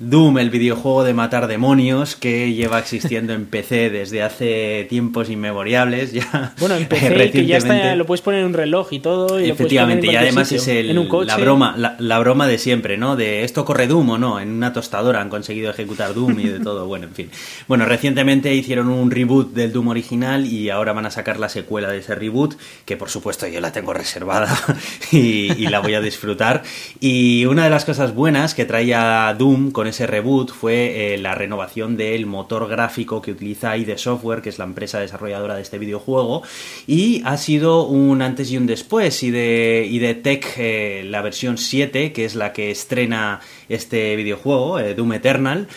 Doom, 0.00 0.38
el 0.38 0.50
videojuego 0.50 1.04
de 1.04 1.14
matar 1.14 1.46
demonios 1.46 2.16
que 2.16 2.52
lleva 2.52 2.80
existiendo 2.80 3.32
en 3.32 3.46
PC 3.46 3.90
desde 3.90 4.22
hace 4.22 4.86
tiempos 4.88 5.30
inmemoriales. 5.30 6.12
Ya, 6.12 6.52
Bueno, 6.60 6.74
en 6.74 6.86
PC 6.86 7.00
que 7.00 7.46
ya 7.46 7.56
recientemente. 7.56 7.56
está, 7.56 7.96
lo 7.96 8.04
puedes 8.04 8.20
poner 8.20 8.40
en 8.40 8.46
un 8.46 8.54
reloj 8.54 8.92
y 8.92 8.98
todo. 8.98 9.26
Y 9.26 9.26
lo 9.26 9.30
puedes 9.30 9.50
Efectivamente, 9.52 10.08
y 10.08 10.16
además 10.16 10.50
es 10.50 10.66
el, 10.66 10.94
la 11.26 11.36
broma, 11.36 11.74
la, 11.76 11.94
la 12.00 12.18
broma 12.18 12.48
de 12.48 12.58
siempre, 12.58 12.96
¿no? 12.96 13.14
De 13.14 13.44
esto 13.44 13.64
corre 13.64 13.86
Doom 13.86 14.10
o 14.10 14.18
no, 14.18 14.40
en 14.40 14.50
una 14.50 14.72
tostadora 14.72 15.20
han 15.20 15.28
conseguido 15.28 15.70
ejecutar 15.70 16.12
Doom 16.12 16.40
y 16.40 16.48
de 16.48 16.58
todo, 16.58 16.86
bueno, 16.88 17.06
en 17.06 17.14
fin. 17.14 17.30
Bueno, 17.68 17.84
recientemente 17.84 18.52
hicieron 18.52 18.88
un 18.88 19.12
reboot 19.12 19.52
del 19.52 19.72
Doom 19.72 19.88
original 19.88 20.46
y 20.46 20.70
ahora 20.70 20.92
van 20.92 21.06
a 21.06 21.10
sacar 21.10 21.38
la 21.38 21.48
secuela 21.48 21.88
de 21.88 21.98
ese 21.98 22.16
reboot, 22.16 22.56
que 22.84 22.96
por 22.96 23.10
supuesto 23.10 23.46
yo 23.46 23.60
la 23.60 23.70
tengo 23.70 23.92
reservada 23.94 24.48
y, 25.12 25.52
y 25.52 25.68
la 25.68 25.78
voy 25.78 25.94
a 25.94 26.00
disfrutar. 26.00 26.64
Y 26.98 27.46
una 27.46 27.62
de 27.62 27.70
las 27.70 27.84
cosas 27.84 28.12
buenas 28.12 28.54
que 28.54 28.64
traía 28.64 29.34
Doom 29.38 29.70
con 29.70 29.83
ese 29.86 30.06
reboot 30.06 30.50
fue 30.52 31.14
eh, 31.14 31.18
la 31.18 31.34
renovación 31.34 31.96
del 31.96 32.26
motor 32.26 32.68
gráfico 32.68 33.20
que 33.22 33.32
utiliza 33.32 33.76
ID 33.76 33.96
Software, 33.96 34.42
que 34.42 34.48
es 34.48 34.58
la 34.58 34.64
empresa 34.64 35.00
desarrolladora 35.00 35.56
de 35.56 35.62
este 35.62 35.78
videojuego, 35.78 36.42
y 36.86 37.22
ha 37.24 37.36
sido 37.36 37.86
un 37.86 38.22
antes 38.22 38.50
y 38.50 38.56
un 38.56 38.66
después. 38.66 39.22
Y 39.22 39.30
de 39.30 40.20
Tech, 40.22 40.46
eh, 40.58 41.02
la 41.06 41.22
versión 41.22 41.58
7, 41.58 42.12
que 42.12 42.24
es 42.24 42.34
la 42.34 42.52
que 42.52 42.70
estrena 42.70 43.40
este 43.68 44.16
videojuego, 44.16 44.78
eh, 44.78 44.94
Doom 44.94 45.14
Eternal, 45.14 45.68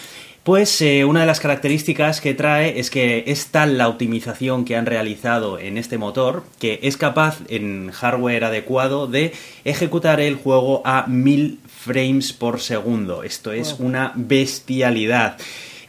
pues 0.43 0.81
una 1.05 1.19
de 1.19 1.25
las 1.25 1.41
características 1.41 2.21
que 2.21 2.33
trae 2.33 2.79
es 2.79 2.89
que 2.89 3.25
es 3.27 3.47
tal 3.47 3.77
la 3.77 3.89
optimización 3.89 4.63
que 4.63 4.77
han 4.77 4.85
realizado 4.85 5.59
en 5.59 5.77
este 5.77 5.97
motor 5.97 6.45
que 6.57 6.79
es 6.83 6.95
capaz 6.95 7.39
en 7.49 7.91
hardware 7.91 8.45
adecuado 8.45 9.07
de 9.07 9.33
ejecutar 9.65 10.21
el 10.21 10.35
juego 10.35 10.81
a 10.85 11.05
1000 11.05 11.59
frames 11.87 12.33
por 12.33 12.59
segundo. 12.59 13.23
Esto 13.23 13.51
es 13.51 13.77
Wow. 13.77 13.87
una 13.87 14.11
bestialidad. 14.15 15.37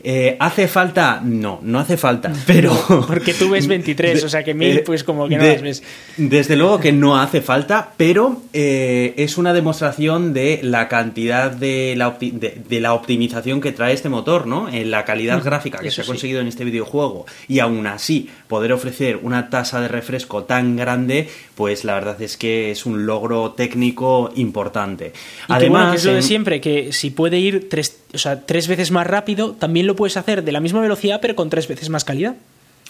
Eh, 0.03 0.37
¿Hace 0.39 0.69
falta? 0.69 1.21
No, 1.25 1.59
no 1.63 1.81
hace 1.81 1.97
falta, 1.97 2.33
pero... 2.47 2.73
Porque 3.07 3.35
tú 3.35 3.51
ves 3.51 3.67
23, 3.67 4.23
o 4.23 4.29
sea 4.29 4.45
que 4.45 4.55
1000 4.55 4.79
Eh, 4.79 4.83
pues 4.87 5.03
como 5.03 5.29
que 5.29 5.37
no 5.37 5.43
de- 5.43 5.53
las 5.55 5.63
ves. 5.63 5.83
Desde 6.17 6.57
luego 6.57 6.79
que 6.79 6.93
no 6.93 7.19
hace 7.19 7.41
falta, 7.41 7.91
pero 7.97 8.43
eh, 8.53 9.15
es 9.17 9.39
una 9.39 9.53
demostración 9.53 10.33
de 10.33 10.61
la 10.63 10.89
cantidad 10.89 11.51
de 11.51 11.95
la, 11.97 12.17
opti- 12.17 12.33
de, 12.33 12.61
de 12.69 12.81
la 12.81 12.95
optimización 12.95 13.61
que 13.61 13.73
trae 13.73 13.93
este 13.93 14.09
motor, 14.09 14.47
¿no? 14.47 14.69
En 14.69 14.91
la 14.91 15.05
calidad 15.05 15.43
gráfica 15.43 15.79
que 15.79 15.89
eso 15.89 15.97
se 15.97 16.01
ha 16.03 16.05
sí. 16.05 16.09
conseguido 16.11 16.41
en 16.41 16.47
este 16.49 16.65
videojuego 16.65 17.27
y 17.49 17.59
aún 17.59 17.87
así 17.87 18.29
poder 18.47 18.73
ofrecer 18.73 19.19
una 19.23 19.51
tasa 19.51 19.81
de 19.81 19.89
refresco 19.89 20.45
tan 20.45 20.77
grande, 20.77 21.29
pues 21.57 21.85
la 21.85 21.95
verdad 21.95 22.21
es 22.23 22.37
que 22.37 22.71
es 22.71 22.87
un 22.87 23.05
logro 23.05 23.51
técnico 23.53 24.31
importante. 24.37 25.13
Y 25.49 25.59
que, 25.59 25.69
bueno, 25.69 25.91
que 25.91 25.97
es 25.97 26.05
lo 26.05 26.13
de 26.15 26.23
siempre, 26.23 26.61
que 26.61 26.93
si 26.93 27.11
puede 27.11 27.39
ir 27.39 27.69
tres, 27.69 27.99
o 28.13 28.19
sea, 28.19 28.47
tres 28.47 28.69
veces 28.69 28.91
más 28.91 29.07
rápido, 29.07 29.53
también 29.53 29.87
lo 29.87 29.97
puedes 29.97 30.17
hacer 30.17 30.43
de 30.45 30.53
la 30.53 30.61
misma 30.61 30.81
velocidad, 30.81 31.21
pero 31.21 31.35
con 31.37 31.51
tres 31.51 31.69
veces 31.69 31.89
más 31.91 32.05
calidad. 32.05 32.35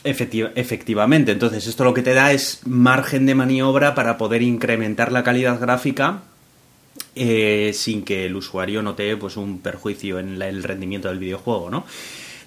Efecti- 0.05 0.51
efectivamente, 0.55 1.33
entonces 1.33 1.67
esto 1.67 1.83
lo 1.85 1.93
que 1.95 2.03
te 2.03 2.15
da 2.15 2.33
es 2.33 2.61
margen 2.65 3.27
de 3.27 3.35
maniobra 3.35 3.95
para 3.97 4.17
poder 4.17 4.43
incrementar 4.43 5.11
la 5.11 5.25
calidad 5.25 5.59
gráfica 5.61 6.21
eh, 7.17 7.73
sin 7.75 8.05
que 8.05 8.27
el 8.27 8.37
usuario 8.37 8.81
note 8.83 9.17
pues, 9.17 9.37
un 9.37 9.59
perjuicio 9.59 10.21
en 10.21 10.39
la- 10.39 10.49
el 10.49 10.63
rendimiento 10.63 11.09
del 11.09 11.19
videojuego, 11.19 11.69
¿no? 11.69 11.85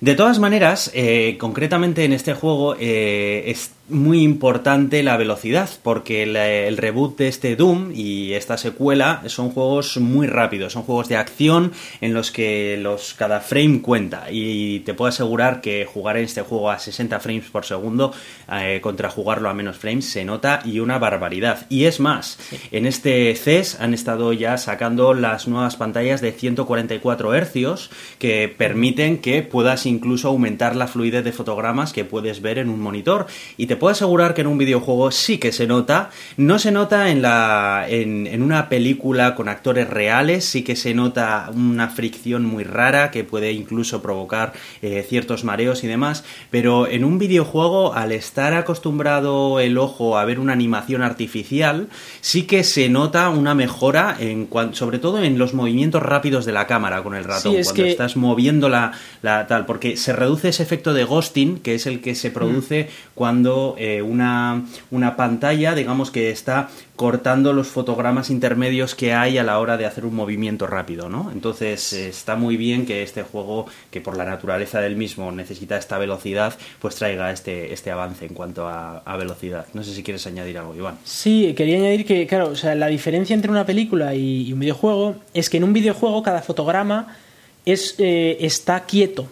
De 0.02 0.16
todas 0.16 0.40
maneras, 0.40 0.90
eh, 0.96 1.38
concretamente 1.40 2.04
en 2.06 2.12
este 2.14 2.34
juego 2.34 2.76
eh, 2.80 3.44
es 3.46 3.72
muy 3.88 4.24
importante 4.24 5.04
la 5.04 5.18
velocidad, 5.18 5.70
porque 5.84 6.26
la- 6.26 6.50
el 6.50 6.78
reboot 6.78 7.18
de 7.18 7.28
este 7.28 7.56
Doom 7.58 7.92
y 7.94 8.34
esta 8.34 8.58
secuela 8.58 9.22
son 9.28 9.52
juegos 9.52 9.98
muy 9.98 10.28
rápidos, 10.28 10.74
son 10.74 10.84
juegos 10.84 11.08
de 11.10 11.18
acción 11.18 11.74
en 12.00 12.14
los 12.16 12.32
que 12.32 12.78
los, 12.82 13.14
cada 13.14 13.42
frame 13.42 13.82
cuenta. 13.82 14.28
Y 14.32 14.80
te 14.80 14.94
puedo 14.96 15.10
asegurar 15.10 15.62
que 15.62 15.86
jugar 15.86 16.18
en 16.18 16.24
este 16.24 16.42
juego 16.42 16.72
a 16.72 16.80
60 16.80 17.20
frames 17.20 17.50
por 17.52 17.66
segundo 17.66 18.12
eh, 18.52 18.80
contra 18.82 19.10
jugarlo 19.10 19.50
a 19.50 19.54
menos 19.54 19.78
frames 19.78 20.06
se 20.10 20.24
nota 20.26 20.62
y 20.66 20.80
una 20.80 20.98
barbaridad. 20.98 21.68
Y 21.70 21.84
es 21.86 22.00
más, 22.00 22.40
en 22.72 22.86
este 22.88 23.36
CES 23.36 23.80
han 23.82 23.94
estado 23.94 24.32
ya 24.34 24.58
sacando 24.58 25.14
las 25.14 25.48
nuevas 25.48 25.76
pantallas 25.76 26.22
de 26.22 26.32
144 26.32 27.36
hercios 27.36 27.92
que 28.20 28.48
permiten 28.58 29.18
que 29.20 29.44
puedas 29.44 29.86
incluso 29.92 30.30
aumentar 30.30 30.76
la 30.76 30.88
fluidez 30.88 31.24
de 31.24 31.32
fotogramas 31.32 31.94
que 31.94 32.06
puedes 32.06 32.42
ver 32.42 32.58
en 32.58 32.70
un 32.70 32.80
monitor. 32.80 33.28
Y 33.58 33.68
te 33.68 33.76
puedo 33.76 33.92
asegurar 33.92 34.34
que 34.34 34.42
en 34.42 34.48
un 34.48 34.58
videojuego 34.58 35.12
sí 35.12 35.38
que 35.38 35.52
se 35.52 35.68
nota. 35.68 36.10
No 36.38 36.58
se 36.58 36.72
nota 36.72 37.10
en, 37.10 37.22
la, 37.22 37.86
en, 37.88 38.26
en 38.28 38.42
una 38.42 38.70
película 38.70 39.36
con 39.36 39.50
actores 39.50 39.90
reales, 39.90 40.46
sí 40.46 40.64
que 40.64 40.76
se 40.76 40.94
nota 40.94 41.52
una 41.54 41.90
fricción 41.90 42.46
muy 42.46 42.64
rara 42.64 43.12
que 43.12 43.24
puede 43.24 43.52
incluso 43.52 44.02
provocar 44.02 44.54
eh, 44.82 45.06
ciertos 45.08 45.44
mareos 45.44 45.84
y 45.84 45.88
demás. 45.88 46.24
Pero 46.50 46.88
en 46.88 47.04
un 47.04 47.20
videojuego, 47.20 47.94
al 47.94 48.12
estar 48.12 48.54
acostumbrado 48.54 49.60
el 49.60 49.78
ojo 49.78 50.18
a 50.18 50.26
ver 50.26 50.40
una 50.40 50.54
animación 50.54 51.02
artificial, 51.02 51.88
sí 52.22 52.44
que 52.44 52.64
se 52.64 52.90
nota 52.90 53.30
una 53.30 53.54
mejora, 53.56 54.16
en 54.20 54.48
sobre 54.72 55.00
todo 55.00 55.22
en 55.24 55.38
los 55.38 55.54
movimientos 55.54 56.02
rápidos 56.02 56.46
de 56.46 56.52
la 56.52 56.68
cámara 56.68 57.04
con 57.04 57.16
el 57.16 57.24
ratón. 57.24 57.52
Sí, 57.54 57.58
es 57.58 57.68
cuando 57.68 57.84
que- 57.84 57.90
estás 57.92 58.16
moviendo 58.16 58.70
la, 58.70 58.92
la 59.22 59.48
tal, 59.48 59.66
porque 59.66 59.81
se 59.98 60.14
reduce 60.14 60.50
ese 60.50 60.64
efecto 60.64 60.94
de 60.94 61.04
ghosting, 61.04 61.60
que 61.60 61.76
es 61.76 61.86
el 61.86 62.02
que 62.02 62.16
se 62.16 62.32
produce 62.32 62.90
cuando 63.16 63.76
eh, 63.78 64.02
una, 64.02 64.66
una 64.90 65.16
pantalla, 65.16 65.76
digamos 65.76 66.12
que 66.12 66.32
está 66.32 66.70
cortando 66.96 67.52
los 67.52 67.68
fotogramas 67.68 68.30
intermedios 68.30 68.94
que 68.94 69.14
hay 69.14 69.40
a 69.40 69.44
la 69.44 69.58
hora 69.58 69.76
de 69.76 69.88
hacer 69.88 70.06
un 70.06 70.14
movimiento 70.14 70.68
rápido, 70.68 71.10
¿no? 71.10 71.32
Entonces 71.32 71.94
eh, 71.94 72.10
está 72.10 72.36
muy 72.36 72.58
bien 72.58 72.86
que 72.86 73.02
este 73.02 73.24
juego, 73.24 73.66
que 73.90 74.02
por 74.02 74.16
la 74.16 74.26
naturaleza 74.26 74.80
del 74.82 74.96
mismo 74.96 75.32
necesita 75.32 75.78
esta 75.78 75.98
velocidad, 75.98 76.54
pues 76.80 76.96
traiga 76.96 77.32
este, 77.32 77.74
este 77.74 77.90
avance 77.90 78.26
en 78.26 78.36
cuanto 78.36 78.68
a, 78.68 79.00
a 79.00 79.18
velocidad. 79.18 79.66
No 79.74 79.84
sé 79.84 79.96
si 79.96 80.04
quieres 80.04 80.28
añadir 80.28 80.60
algo, 80.60 80.76
Iván. 80.76 81.00
Sí, 81.04 81.54
quería 81.58 81.78
añadir 81.78 82.06
que, 82.06 82.28
claro, 82.28 82.50
o 82.50 82.56
sea, 82.56 82.76
la 82.76 82.88
diferencia 82.88 83.34
entre 83.34 83.50
una 83.50 83.66
película 83.66 84.14
y, 84.14 84.48
y 84.48 84.54
un 84.54 84.60
videojuego 84.60 85.16
es 85.34 85.50
que 85.50 85.58
en 85.58 85.64
un 85.64 85.74
videojuego 85.74 86.22
cada 86.22 86.44
fotograma 86.44 87.18
es, 87.66 87.96
eh, 87.98 88.38
está 88.42 88.82
quieto. 88.86 89.28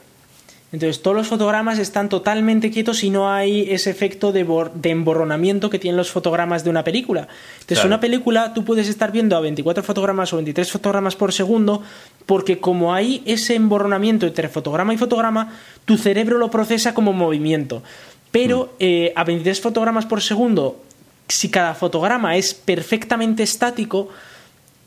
Entonces 0.71 1.01
todos 1.01 1.17
los 1.17 1.27
fotogramas 1.27 1.79
están 1.79 2.09
totalmente 2.09 2.69
quietos 2.69 3.03
y 3.03 3.09
no 3.09 3.31
hay 3.31 3.71
ese 3.71 3.89
efecto 3.89 4.31
de, 4.31 4.45
de 4.75 4.89
emborronamiento 4.91 5.69
que 5.69 5.79
tienen 5.79 5.97
los 5.97 6.11
fotogramas 6.11 6.63
de 6.63 6.69
una 6.69 6.83
película. 6.83 7.27
Entonces 7.61 7.83
una 7.85 7.99
película 7.99 8.53
tú 8.53 8.63
puedes 8.63 8.87
estar 8.87 9.11
viendo 9.11 9.35
a 9.35 9.39
24 9.39 9.83
fotogramas 9.83 10.31
o 10.31 10.35
23 10.35 10.71
fotogramas 10.71 11.15
por 11.15 11.33
segundo 11.33 11.81
porque 12.27 12.59
como 12.59 12.93
hay 12.93 13.23
ese 13.25 13.55
emborronamiento 13.55 14.27
entre 14.27 14.47
fotograma 14.47 14.93
y 14.93 14.97
fotograma, 14.97 15.53
tu 15.85 15.97
cerebro 15.97 16.37
lo 16.37 16.51
procesa 16.51 16.93
como 16.93 17.13
movimiento. 17.13 17.81
Pero 18.29 18.65
mm. 18.65 18.69
eh, 18.79 19.13
a 19.15 19.23
23 19.23 19.59
fotogramas 19.61 20.05
por 20.05 20.21
segundo, 20.21 20.79
si 21.27 21.49
cada 21.49 21.73
fotograma 21.73 22.35
es 22.35 22.53
perfectamente 22.53 23.41
estático, 23.41 24.09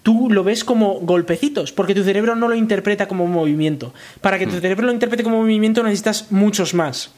tú 0.03 0.29
lo 0.31 0.45
ves 0.45 0.65
como 0.65 1.01
golpecitos, 1.01 1.73
porque 1.73 1.95
tu 1.95 2.03
cerebro 2.05 2.37
no 2.37 2.49
lo 2.49 2.55
interpreta 2.55 3.09
como 3.09 3.27
movimiento. 3.27 3.95
Para 4.21 4.39
que 4.39 4.47
tu 4.47 4.57
hmm. 4.57 4.61
cerebro 4.61 4.87
lo 4.87 4.93
interprete 4.93 5.23
como 5.23 5.39
movimiento 5.39 5.83
necesitas 5.83 6.31
muchos 6.31 6.75
más. 6.75 7.11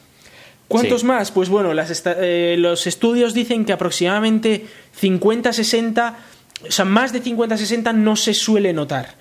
¿Cuántos 0.67 1.03
más? 1.03 1.31
Pues 1.31 1.49
bueno, 1.49 1.71
eh, 1.73 2.55
los 2.57 2.87
estudios 2.87 3.33
dicen 3.33 3.65
que 3.65 3.73
aproximadamente 3.73 4.65
50-60, 4.99 6.13
o 6.67 6.71
sea, 6.71 6.85
más 6.85 7.13
de 7.13 7.21
50-60 7.21 7.93
no 7.93 8.15
se 8.15 8.33
suele 8.33 8.73
notar. 8.73 9.15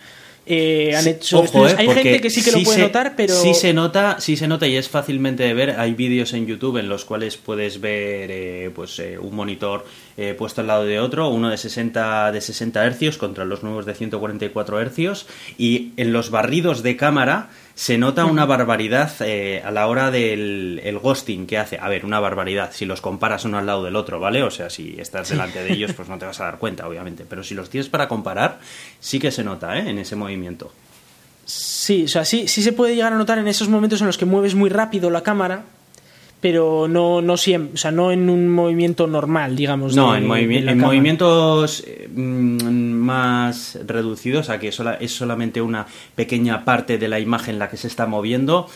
Eh, 0.47 0.95
han 0.95 1.07
hecho 1.07 1.43
eh, 1.43 1.75
hay 1.79 1.89
gente 1.89 2.21
que 2.21 2.29
sí 2.29 2.43
que 2.43 2.53
lo 2.53 2.63
puede 2.63 2.79
notar, 2.79 3.15
pero. 3.17 3.35
Sí 3.35 3.55
se 3.55 3.73
nota, 3.73 4.21
sí 4.21 4.37
se 4.37 4.47
nota 4.47 4.67
y 4.67 4.77
es 4.77 4.89
fácilmente 4.89 5.43
de 5.43 5.55
ver. 5.55 5.81
Hay 5.81 5.95
vídeos 5.95 6.33
en 6.35 6.47
YouTube 6.47 6.77
en 6.77 6.89
los 6.89 7.05
cuales 7.05 7.37
puedes 7.37 7.81
ver 7.81 8.31
eh, 8.31 8.71
pues 8.75 9.01
un 9.21 9.35
monitor 9.35 9.87
puesto 10.39 10.61
al 10.61 10.69
lado 10.69 10.85
de 10.85 11.01
otro, 11.01 11.29
uno 11.29 11.51
de 11.51 11.57
60 11.57 12.31
de 12.31 12.41
60 12.41 12.85
hercios 12.85 13.19
contra 13.19 13.45
los 13.45 13.65
nuevos 13.65 13.85
de 13.85 13.95
144 13.95 14.81
hercios 14.81 15.27
y 15.59 15.91
en 15.97 16.13
los 16.13 16.31
barridos 16.31 16.85
de 16.85 16.97
cámara 16.97 17.51
se 17.75 17.99
nota 17.99 18.25
una 18.25 18.45
barbaridad 18.45 19.11
eh, 19.21 19.61
a 19.65 19.71
la 19.71 19.89
hora 19.89 20.11
del 20.11 20.81
el 20.85 20.99
ghosting 20.99 21.47
que 21.47 21.59
hace. 21.59 21.79
A 21.79 21.89
ver, 21.89 22.05
una 22.05 22.21
barbaridad 22.21 22.71
si 22.73 22.87
los 22.87 23.01
comparas 23.01 23.45
uno 23.45 23.59
al 23.59 23.67
lado 23.67 23.83
del 23.83 23.97
otro, 23.97 24.21
¿vale? 24.21 24.43
O 24.43 24.51
sea, 24.51 24.71
si 24.71 24.97
estás 24.99 25.31
delante 25.31 25.63
de 25.63 25.73
ellos, 25.73 25.93
pues 25.93 26.09
no 26.09 26.19
te 26.19 26.27
vas 26.27 26.41
a 26.41 26.45
dar 26.45 26.59
cuenta, 26.59 26.87
obviamente. 26.87 27.25
Pero 27.29 27.43
si 27.43 27.55
los 27.55 27.71
tienes 27.71 27.89
para 27.89 28.07
comparar, 28.07 28.61
sí 29.01 29.19
que 29.19 29.31
se 29.31 29.43
nota, 29.43 29.77
¿eh? 29.77 29.91
En 29.91 29.99
ese 29.99 30.15
movimiento. 30.15 30.73
Sí, 31.45 32.05
o 32.05 32.09
sea, 32.09 32.25
sí, 32.25 32.49
sí 32.49 32.63
se 32.63 32.73
puede 32.73 32.95
llegar 32.95 33.13
a 33.13 33.19
notar 33.19 33.39
en 33.39 33.49
esos 33.49 33.69
momentos 33.69 34.01
en 34.01 34.07
los 34.07 34.17
que 34.17 34.25
mueves 34.25 34.55
muy 34.55 34.71
rápido 34.71 35.11
la 35.11 35.23
cámara 35.23 35.65
pero 36.45 36.89
no, 36.89 37.23
no 37.23 37.39
siempre, 37.39 37.73
o 37.73 37.77
sea, 37.79 37.91
no 37.91 38.13
en 38.13 38.29
un 38.29 38.51
movimiento 38.51 39.07
normal, 39.07 39.57
digamos. 39.57 39.97
No, 39.97 40.15
en, 40.15 40.27
movimientos 40.27 41.83
eh, 41.87 42.07
mm, 42.15 42.93
más 42.93 43.79
reducidos, 43.87 44.45
sea, 44.45 44.59
que 44.59 44.69
es 44.69 45.11
solamente 45.11 45.63
una 45.63 45.87
pequeña 46.15 46.67
parte 46.67 46.99
de 46.99 47.09
la 47.09 47.19
imagen 47.19 47.59
la 47.59 47.71
que 47.71 47.79
se 47.79 47.87
está 47.87 48.05
moviendo, 48.05 48.69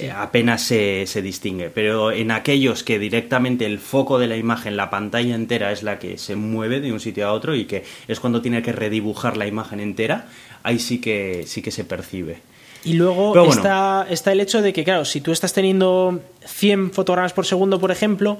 eh, 0.00 0.10
apenas 0.10 0.62
se, 0.62 1.06
se, 1.06 1.22
distingue. 1.22 1.70
Pero 1.70 2.10
en 2.10 2.32
aquellos 2.32 2.82
que 2.82 2.98
directamente 2.98 3.66
el 3.66 3.78
foco 3.78 4.18
de 4.18 4.26
la 4.26 4.36
imagen, 4.36 4.76
la 4.76 4.90
pantalla 4.90 5.36
entera, 5.36 5.70
es 5.70 5.84
la 5.84 6.00
que 6.00 6.18
se 6.18 6.34
mueve 6.34 6.80
de 6.80 6.92
un 6.92 6.98
sitio 6.98 7.28
a 7.28 7.32
otro 7.34 7.54
y 7.54 7.66
que 7.66 7.84
es 8.08 8.18
cuando 8.18 8.42
tiene 8.42 8.62
que 8.62 8.72
redibujar 8.72 9.36
la 9.36 9.46
imagen 9.46 9.78
entera, 9.78 10.26
ahí 10.64 10.80
sí 10.80 11.00
que, 11.00 11.44
sí 11.46 11.62
que 11.62 11.70
se 11.70 11.84
percibe. 11.84 12.40
Y 12.84 12.94
luego 12.94 13.48
está, 13.48 14.06
está 14.10 14.32
el 14.32 14.40
hecho 14.40 14.60
de 14.60 14.72
que, 14.72 14.84
claro, 14.84 15.04
si 15.04 15.20
tú 15.20 15.32
estás 15.32 15.52
teniendo 15.52 16.20
100 16.44 16.92
fotogramas 16.92 17.32
por 17.32 17.46
segundo, 17.46 17.78
por 17.78 17.90
ejemplo, 17.90 18.38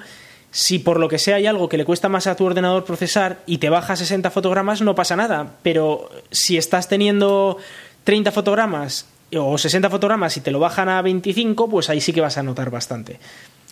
si 0.51 0.79
por 0.79 1.01
lo 1.01 1.09
que 1.09 1.19
sea 1.19 1.37
hay 1.37 1.47
algo 1.47 1.69
que 1.69 1.79
le 1.79 1.85
cuesta 1.85 2.09
más 2.09 2.27
a 2.27 2.37
tu 2.37 2.45
ordenador 2.45 2.85
procesar 2.85 3.41
y 3.47 3.59
te 3.59 3.71
baja 3.71 3.97
60 3.97 4.31
fotogramas, 4.31 4.83
no 4.83 4.95
pasa 4.95 5.17
nada. 5.17 5.55
Pero 5.63 6.11
si 6.31 6.59
estás 6.59 6.89
teniendo 6.89 7.57
30 8.05 8.33
fotogramas 8.33 9.07
o 9.35 9.57
60 9.57 9.89
fotogramas 9.89 10.37
y 10.37 10.41
te 10.41 10.51
lo 10.51 10.61
bajan 10.61 10.89
a 10.89 11.01
25, 11.03 11.71
pues 11.71 11.89
ahí 11.89 12.01
sí 12.01 12.13
que 12.13 12.21
vas 12.21 12.37
a 12.37 12.43
notar 12.43 12.71
bastante. 12.71 13.19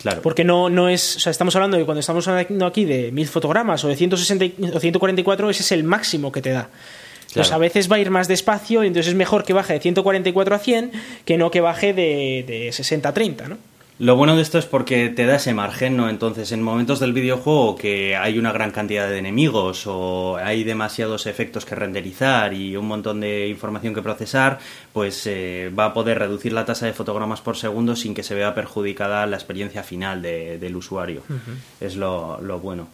Claro. 0.00 0.22
Porque 0.22 0.44
no, 0.44 0.70
no 0.70 0.88
es. 0.88 1.16
O 1.16 1.20
sea, 1.20 1.30
estamos 1.30 1.54
hablando 1.54 1.76
de 1.76 1.84
cuando 1.84 2.00
estamos 2.00 2.26
hablando 2.26 2.64
aquí 2.64 2.86
de 2.86 3.12
1000 3.12 3.28
fotogramas 3.28 3.84
o 3.84 3.88
de 3.88 3.96
160 3.96 4.74
o 4.74 4.80
144, 4.80 5.50
ese 5.50 5.62
es 5.62 5.72
el 5.72 5.84
máximo 5.84 6.32
que 6.32 6.40
te 6.40 6.50
da. 6.50 6.70
Pues 7.34 7.52
a 7.52 7.58
veces 7.58 7.90
va 7.90 7.96
a 7.96 8.00
ir 8.00 8.10
más 8.10 8.28
despacio 8.28 8.82
y 8.82 8.88
entonces 8.88 9.10
es 9.10 9.16
mejor 9.16 9.44
que 9.44 9.52
baje 9.52 9.74
de 9.74 9.80
144 9.80 10.54
a 10.54 10.58
100 10.58 10.92
que 11.24 11.38
no 11.38 11.50
que 11.50 11.60
baje 11.60 11.92
de, 11.92 12.44
de 12.46 12.72
60 12.72 13.08
a 13.08 13.14
30, 13.14 13.48
¿no? 13.48 13.56
Lo 14.00 14.16
bueno 14.16 14.34
de 14.34 14.40
esto 14.40 14.56
es 14.56 14.64
porque 14.64 15.10
te 15.10 15.26
da 15.26 15.36
ese 15.36 15.52
margen, 15.52 15.94
¿no? 15.94 16.08
Entonces, 16.08 16.52
en 16.52 16.62
momentos 16.62 17.00
del 17.00 17.12
videojuego 17.12 17.76
que 17.76 18.16
hay 18.16 18.38
una 18.38 18.50
gran 18.50 18.70
cantidad 18.70 19.06
de 19.06 19.18
enemigos 19.18 19.86
o 19.86 20.38
hay 20.38 20.64
demasiados 20.64 21.26
efectos 21.26 21.66
que 21.66 21.74
renderizar 21.74 22.54
y 22.54 22.78
un 22.78 22.86
montón 22.86 23.20
de 23.20 23.48
información 23.48 23.92
que 23.92 24.00
procesar, 24.00 24.58
pues 24.94 25.26
eh, 25.26 25.70
va 25.78 25.84
a 25.84 25.92
poder 25.92 26.18
reducir 26.18 26.54
la 26.54 26.64
tasa 26.64 26.86
de 26.86 26.94
fotogramas 26.94 27.42
por 27.42 27.58
segundo 27.58 27.94
sin 27.94 28.14
que 28.14 28.22
se 28.22 28.34
vea 28.34 28.54
perjudicada 28.54 29.26
la 29.26 29.36
experiencia 29.36 29.82
final 29.82 30.22
del 30.22 30.76
usuario. 30.76 31.20
Es 31.78 31.94
lo, 31.94 32.40
lo 32.40 32.58
bueno. 32.58 32.88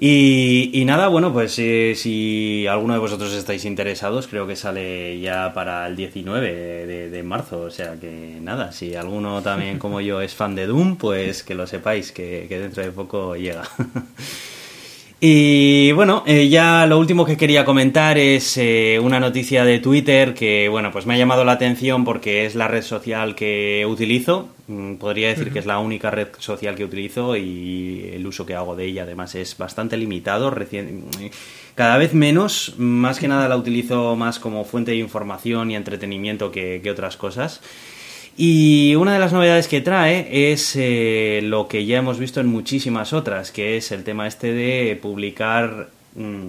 Y, 0.00 0.84
nada, 0.86 1.08
bueno, 1.08 1.32
pues 1.32 1.58
eh, 1.58 1.94
si 1.96 2.68
alguno 2.68 2.94
de 2.94 3.00
vosotros 3.00 3.32
estáis 3.34 3.64
interesados, 3.64 4.28
creo 4.28 4.46
que 4.46 4.54
sale 4.54 5.18
ya 5.18 5.52
para 5.52 5.88
el 5.88 5.96
19 5.96 7.10
de, 7.10 7.22
marzo. 7.24 7.62
O 7.62 7.70
sea 7.70 7.98
que 7.98 8.38
nada, 8.40 8.70
si 8.70 8.94
alguno 8.94 9.42
también 9.42 9.80
como 9.80 10.00
yo 10.00 10.20
es 10.20 10.34
fan 10.36 10.54
de 10.54 10.66
Doom, 10.68 10.96
pues 10.96 11.42
que 11.42 11.56
lo 11.56 11.66
sepáis, 11.66 12.12
que, 12.12 12.46
que 12.48 12.60
dentro 12.60 12.84
de 12.84 12.92
poco 12.92 13.34
llega. 13.34 13.64
Y 15.20 15.90
bueno, 15.92 16.22
eh, 16.26 16.48
ya 16.48 16.86
lo 16.86 16.96
último 16.96 17.24
que 17.24 17.36
quería 17.36 17.64
comentar 17.64 18.18
es 18.18 18.56
eh, 18.56 19.00
una 19.02 19.18
noticia 19.18 19.64
de 19.64 19.80
Twitter 19.80 20.32
que, 20.32 20.68
bueno, 20.68 20.92
pues 20.92 21.06
me 21.06 21.14
ha 21.14 21.18
llamado 21.18 21.44
la 21.44 21.52
atención 21.52 22.04
porque 22.04 22.46
es 22.46 22.54
la 22.54 22.68
red 22.68 22.82
social 22.82 23.34
que 23.34 23.84
utilizo. 23.88 24.48
Mm, 24.68 24.94
podría 24.94 25.28
decir 25.28 25.52
que 25.52 25.58
es 25.58 25.66
la 25.66 25.80
única 25.80 26.12
red 26.12 26.28
social 26.38 26.76
que 26.76 26.84
utilizo 26.84 27.36
y 27.36 28.10
el 28.14 28.24
uso 28.28 28.46
que 28.46 28.54
hago 28.54 28.76
de 28.76 28.84
ella 28.84 29.02
además 29.02 29.34
es 29.34 29.58
bastante 29.58 29.96
limitado. 29.96 30.54
cada 31.74 31.98
vez 31.98 32.14
menos, 32.14 32.74
más 32.78 33.18
que 33.18 33.26
nada 33.26 33.48
la 33.48 33.56
utilizo 33.56 34.14
más 34.14 34.38
como 34.38 34.64
fuente 34.64 34.92
de 34.92 34.98
información 34.98 35.72
y 35.72 35.76
entretenimiento 35.76 36.52
que 36.52 36.88
otras 36.88 37.16
cosas. 37.16 37.60
Y 38.40 38.94
una 38.94 39.14
de 39.14 39.18
las 39.18 39.32
novedades 39.32 39.66
que 39.66 39.80
trae 39.80 40.52
es 40.52 40.76
eh, 40.76 41.40
lo 41.42 41.66
que 41.66 41.84
ya 41.84 41.98
hemos 41.98 42.20
visto 42.20 42.38
en 42.38 42.46
muchísimas 42.46 43.12
otras, 43.12 43.50
que 43.50 43.76
es 43.76 43.90
el 43.90 44.04
tema 44.04 44.28
este 44.28 44.52
de 44.52 44.96
publicar 45.02 45.88
mm, 46.14 46.46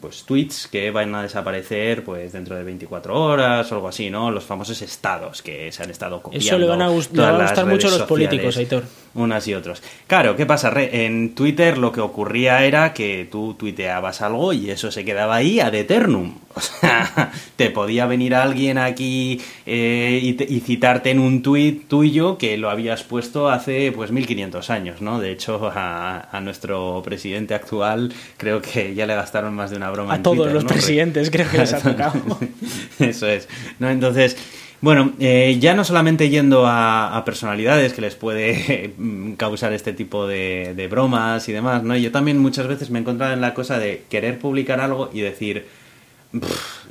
pues 0.00 0.24
tweets 0.24 0.66
que 0.66 0.90
van 0.90 1.14
a 1.14 1.22
desaparecer 1.22 2.04
pues 2.04 2.32
dentro 2.32 2.56
de 2.56 2.64
24 2.64 3.14
horas 3.14 3.70
o 3.70 3.74
algo 3.74 3.88
así, 3.88 4.08
¿no? 4.08 4.30
Los 4.30 4.44
famosos 4.44 4.80
estados 4.80 5.42
que 5.42 5.70
se 5.72 5.82
han 5.82 5.90
estado 5.90 6.22
copiando. 6.22 6.46
Eso 6.48 6.58
le 6.58 6.66
van 6.66 6.80
a, 6.80 6.88
gustar 6.88 7.66
mucho 7.66 7.88
a 7.88 7.90
los 7.90 8.02
políticos, 8.04 8.56
Aitor 8.56 8.84
unas 9.16 9.46
y 9.46 9.54
otros. 9.54 9.82
Claro, 10.06 10.36
¿qué 10.36 10.46
pasa? 10.46 10.72
En 10.74 11.34
Twitter 11.34 11.76
lo 11.76 11.92
que 11.92 12.00
ocurría 12.00 12.64
era 12.64 12.94
que 12.94 13.28
tú 13.30 13.54
tuiteabas 13.54 14.22
algo 14.22 14.52
y 14.52 14.70
eso 14.70 14.90
se 14.90 15.04
quedaba 15.04 15.36
ahí 15.36 15.60
ad 15.60 15.74
eternum. 15.74 16.34
O 16.56 16.60
sea, 16.60 17.30
te 17.56 17.68
podía 17.68 18.06
venir 18.06 18.34
alguien 18.34 18.78
aquí 18.78 19.42
eh, 19.66 20.20
y, 20.22 20.60
citarte 20.60 21.10
en 21.10 21.18
un 21.18 21.42
tuit 21.42 21.86
tuyo 21.86 22.38
que 22.38 22.56
lo 22.56 22.70
habías 22.70 23.02
puesto 23.02 23.50
hace 23.50 23.92
pues 23.92 24.10
1500 24.10 24.70
años, 24.70 25.02
¿no? 25.02 25.20
De 25.20 25.32
hecho, 25.32 25.70
a, 25.74 26.40
nuestro 26.42 27.02
presidente 27.04 27.54
actual 27.54 28.12
creo 28.38 28.62
que 28.62 28.94
ya 28.94 29.04
le 29.04 29.14
gastaron 29.14 29.54
más 29.54 29.70
de 29.70 29.76
una 29.76 29.90
broma. 29.90 30.14
A 30.14 30.22
todos 30.22 30.50
los 30.50 30.64
presidentes 30.64 31.30
creo 31.30 31.50
que 31.50 31.58
les 31.58 31.74
ha 31.74 31.80
tocado. 31.80 32.38
eso 32.98 33.28
es. 33.28 33.48
¿no? 33.78 33.90
Entonces... 33.90 34.36
Bueno, 34.82 35.14
eh, 35.18 35.56
ya 35.58 35.74
no 35.74 35.84
solamente 35.84 36.28
yendo 36.28 36.64
a, 36.66 37.22
personalidades 37.24 37.94
que 37.94 38.02
les 38.02 38.14
puede 38.14 38.92
causar 39.38 39.72
este 39.72 39.94
tipo 39.94 40.26
de, 40.26 40.86
bromas 40.90 41.48
y 41.48 41.52
demás, 41.52 41.82
¿no? 41.82 41.96
Yo 41.96 42.12
también 42.12 42.38
muchas 42.38 42.66
veces 42.66 42.90
me 42.90 42.98
he 42.98 43.02
encontrado 43.02 43.32
en 43.32 43.40
la 43.40 43.54
cosa 43.54 43.78
de 43.78 44.04
querer 44.10 44.38
publicar 44.38 44.80
algo 44.80 45.08
y 45.14 45.20
decir, 45.20 45.66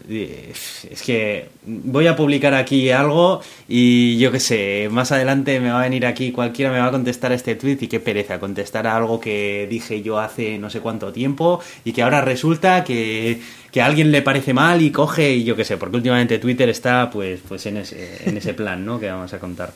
es 0.10 1.02
que 1.04 1.50
voy 1.66 2.08
a 2.08 2.16
publicar 2.16 2.54
aquí 2.54 2.90
algo 2.90 3.42
y 3.68 4.18
yo 4.18 4.32
qué 4.32 4.40
sé, 4.40 4.88
más 4.92 5.12
adelante 5.12 5.60
me 5.60 5.72
va 5.72 5.80
a 5.80 5.84
venir 5.84 6.06
aquí 6.06 6.32
cualquiera 6.32 6.72
me 6.72 6.80
va 6.80 6.88
a 6.88 6.92
contestar 6.92 7.32
este 7.32 7.56
tweet 7.56 7.78
y 7.82 7.88
qué 7.88 8.00
pereza 8.00 8.40
contestar 8.40 8.88
a 8.88 8.96
algo 8.96 9.20
que 9.20 9.68
dije 9.70 10.02
yo 10.02 10.20
hace 10.20 10.58
no 10.58 10.70
sé 10.70 10.80
cuánto 10.80 11.12
tiempo 11.12 11.60
y 11.84 11.92
que 11.92 12.02
ahora 12.04 12.22
resulta 12.22 12.84
que, 12.84 13.40
que 13.72 13.82
a 13.82 13.86
alguien 13.86 14.12
le 14.12 14.22
parece 14.22 14.54
mal 14.54 14.82
y 14.82 14.92
coge 14.92 15.34
y 15.34 15.44
yo 15.44 15.56
qué 15.56 15.66
sé, 15.66 15.78
porque 15.78 15.98
últimamente 15.98 16.40
Twitter 16.40 16.70
está 16.70 17.10
pues, 17.10 17.42
pues 17.48 17.66
en, 17.66 17.78
ese, 17.78 18.30
en 18.30 18.38
ese 18.38 18.54
plan, 18.54 18.86
¿no? 18.86 19.00
Que 19.00 19.10
vamos 19.10 19.34
a 19.34 19.40
contar 19.40 19.72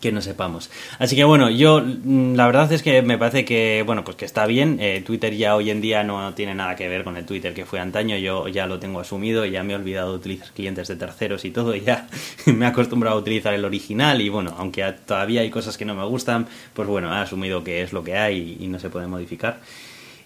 que 0.00 0.12
no 0.12 0.20
sepamos. 0.20 0.70
Así 0.98 1.16
que 1.16 1.24
bueno, 1.24 1.50
yo 1.50 1.80
mm, 1.82 2.34
la 2.34 2.46
verdad 2.46 2.72
es 2.72 2.82
que 2.82 3.02
me 3.02 3.18
parece 3.18 3.44
que 3.44 3.82
bueno 3.84 4.04
pues 4.04 4.16
que 4.16 4.24
está 4.24 4.46
bien. 4.46 4.78
Eh, 4.80 5.02
Twitter 5.04 5.34
ya 5.34 5.56
hoy 5.56 5.70
en 5.70 5.80
día 5.80 6.04
no 6.04 6.34
tiene 6.34 6.54
nada 6.54 6.76
que 6.76 6.88
ver 6.88 7.04
con 7.04 7.16
el 7.16 7.26
Twitter 7.26 7.54
que 7.54 7.64
fue 7.64 7.80
antaño. 7.80 8.16
Yo 8.16 8.48
ya 8.48 8.66
lo 8.66 8.78
tengo 8.78 9.00
asumido, 9.00 9.44
ya 9.44 9.62
me 9.62 9.72
he 9.72 9.76
olvidado 9.76 10.12
de 10.12 10.18
utilizar 10.18 10.48
clientes 10.52 10.88
de 10.88 10.96
terceros 10.96 11.44
y 11.44 11.50
todo. 11.50 11.74
Ya 11.80 12.06
me 12.44 12.66
he 12.66 12.68
acostumbrado 12.68 13.16
a 13.16 13.18
utilizar 13.18 13.54
el 13.54 13.64
original 13.64 14.20
y 14.20 14.28
bueno, 14.28 14.54
aunque 14.58 14.84
todavía 15.06 15.40
hay 15.40 15.50
cosas 15.50 15.78
que 15.78 15.86
no 15.86 15.94
me 15.94 16.04
gustan, 16.04 16.46
pues 16.74 16.86
bueno, 16.86 17.12
he 17.12 17.16
asumido 17.16 17.64
que 17.64 17.82
es 17.82 17.92
lo 17.92 18.04
que 18.04 18.16
hay 18.16 18.58
y 18.60 18.66
no 18.66 18.78
se 18.78 18.90
puede 18.90 19.06
modificar. 19.06 19.60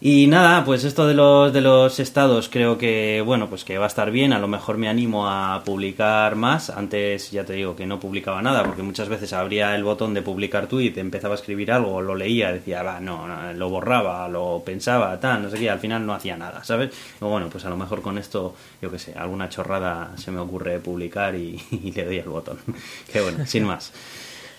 Y 0.06 0.26
nada, 0.26 0.66
pues 0.66 0.84
esto 0.84 1.06
de 1.06 1.14
los, 1.14 1.50
de 1.50 1.62
los 1.62 1.98
estados 1.98 2.50
creo 2.50 2.76
que, 2.76 3.22
bueno, 3.24 3.48
pues 3.48 3.64
que 3.64 3.78
va 3.78 3.84
a 3.84 3.88
estar 3.88 4.10
bien. 4.10 4.34
A 4.34 4.38
lo 4.38 4.46
mejor 4.46 4.76
me 4.76 4.90
animo 4.90 5.26
a 5.26 5.62
publicar 5.64 6.36
más. 6.36 6.68
Antes 6.68 7.30
ya 7.30 7.46
te 7.46 7.54
digo 7.54 7.74
que 7.74 7.86
no 7.86 7.98
publicaba 7.98 8.42
nada 8.42 8.64
porque 8.64 8.82
muchas 8.82 9.08
veces 9.08 9.32
abría 9.32 9.74
el 9.74 9.82
botón 9.82 10.12
de 10.12 10.20
publicar 10.20 10.66
tweet, 10.66 10.92
empezaba 10.96 11.32
a 11.32 11.38
escribir 11.38 11.72
algo, 11.72 12.02
lo 12.02 12.14
leía, 12.14 12.52
decía, 12.52 12.82
va, 12.82 13.00
no, 13.00 13.26
lo 13.54 13.70
borraba, 13.70 14.28
lo 14.28 14.62
pensaba, 14.62 15.18
tal, 15.18 15.44
no 15.44 15.48
sé 15.48 15.58
qué, 15.58 15.70
al 15.70 15.80
final 15.80 16.04
no 16.04 16.12
hacía 16.12 16.36
nada, 16.36 16.62
¿sabes? 16.64 16.90
Bueno, 17.18 17.48
pues 17.48 17.64
a 17.64 17.70
lo 17.70 17.78
mejor 17.78 18.02
con 18.02 18.18
esto, 18.18 18.54
yo 18.82 18.90
qué 18.90 18.98
sé, 18.98 19.14
alguna 19.14 19.48
chorrada 19.48 20.12
se 20.18 20.30
me 20.30 20.38
ocurre 20.38 20.80
publicar 20.80 21.34
y, 21.34 21.58
y 21.82 21.92
le 21.92 22.04
doy 22.04 22.18
el 22.18 22.28
botón. 22.28 22.58
que 23.10 23.22
bueno, 23.22 23.46
sin 23.46 23.64
más 23.64 23.90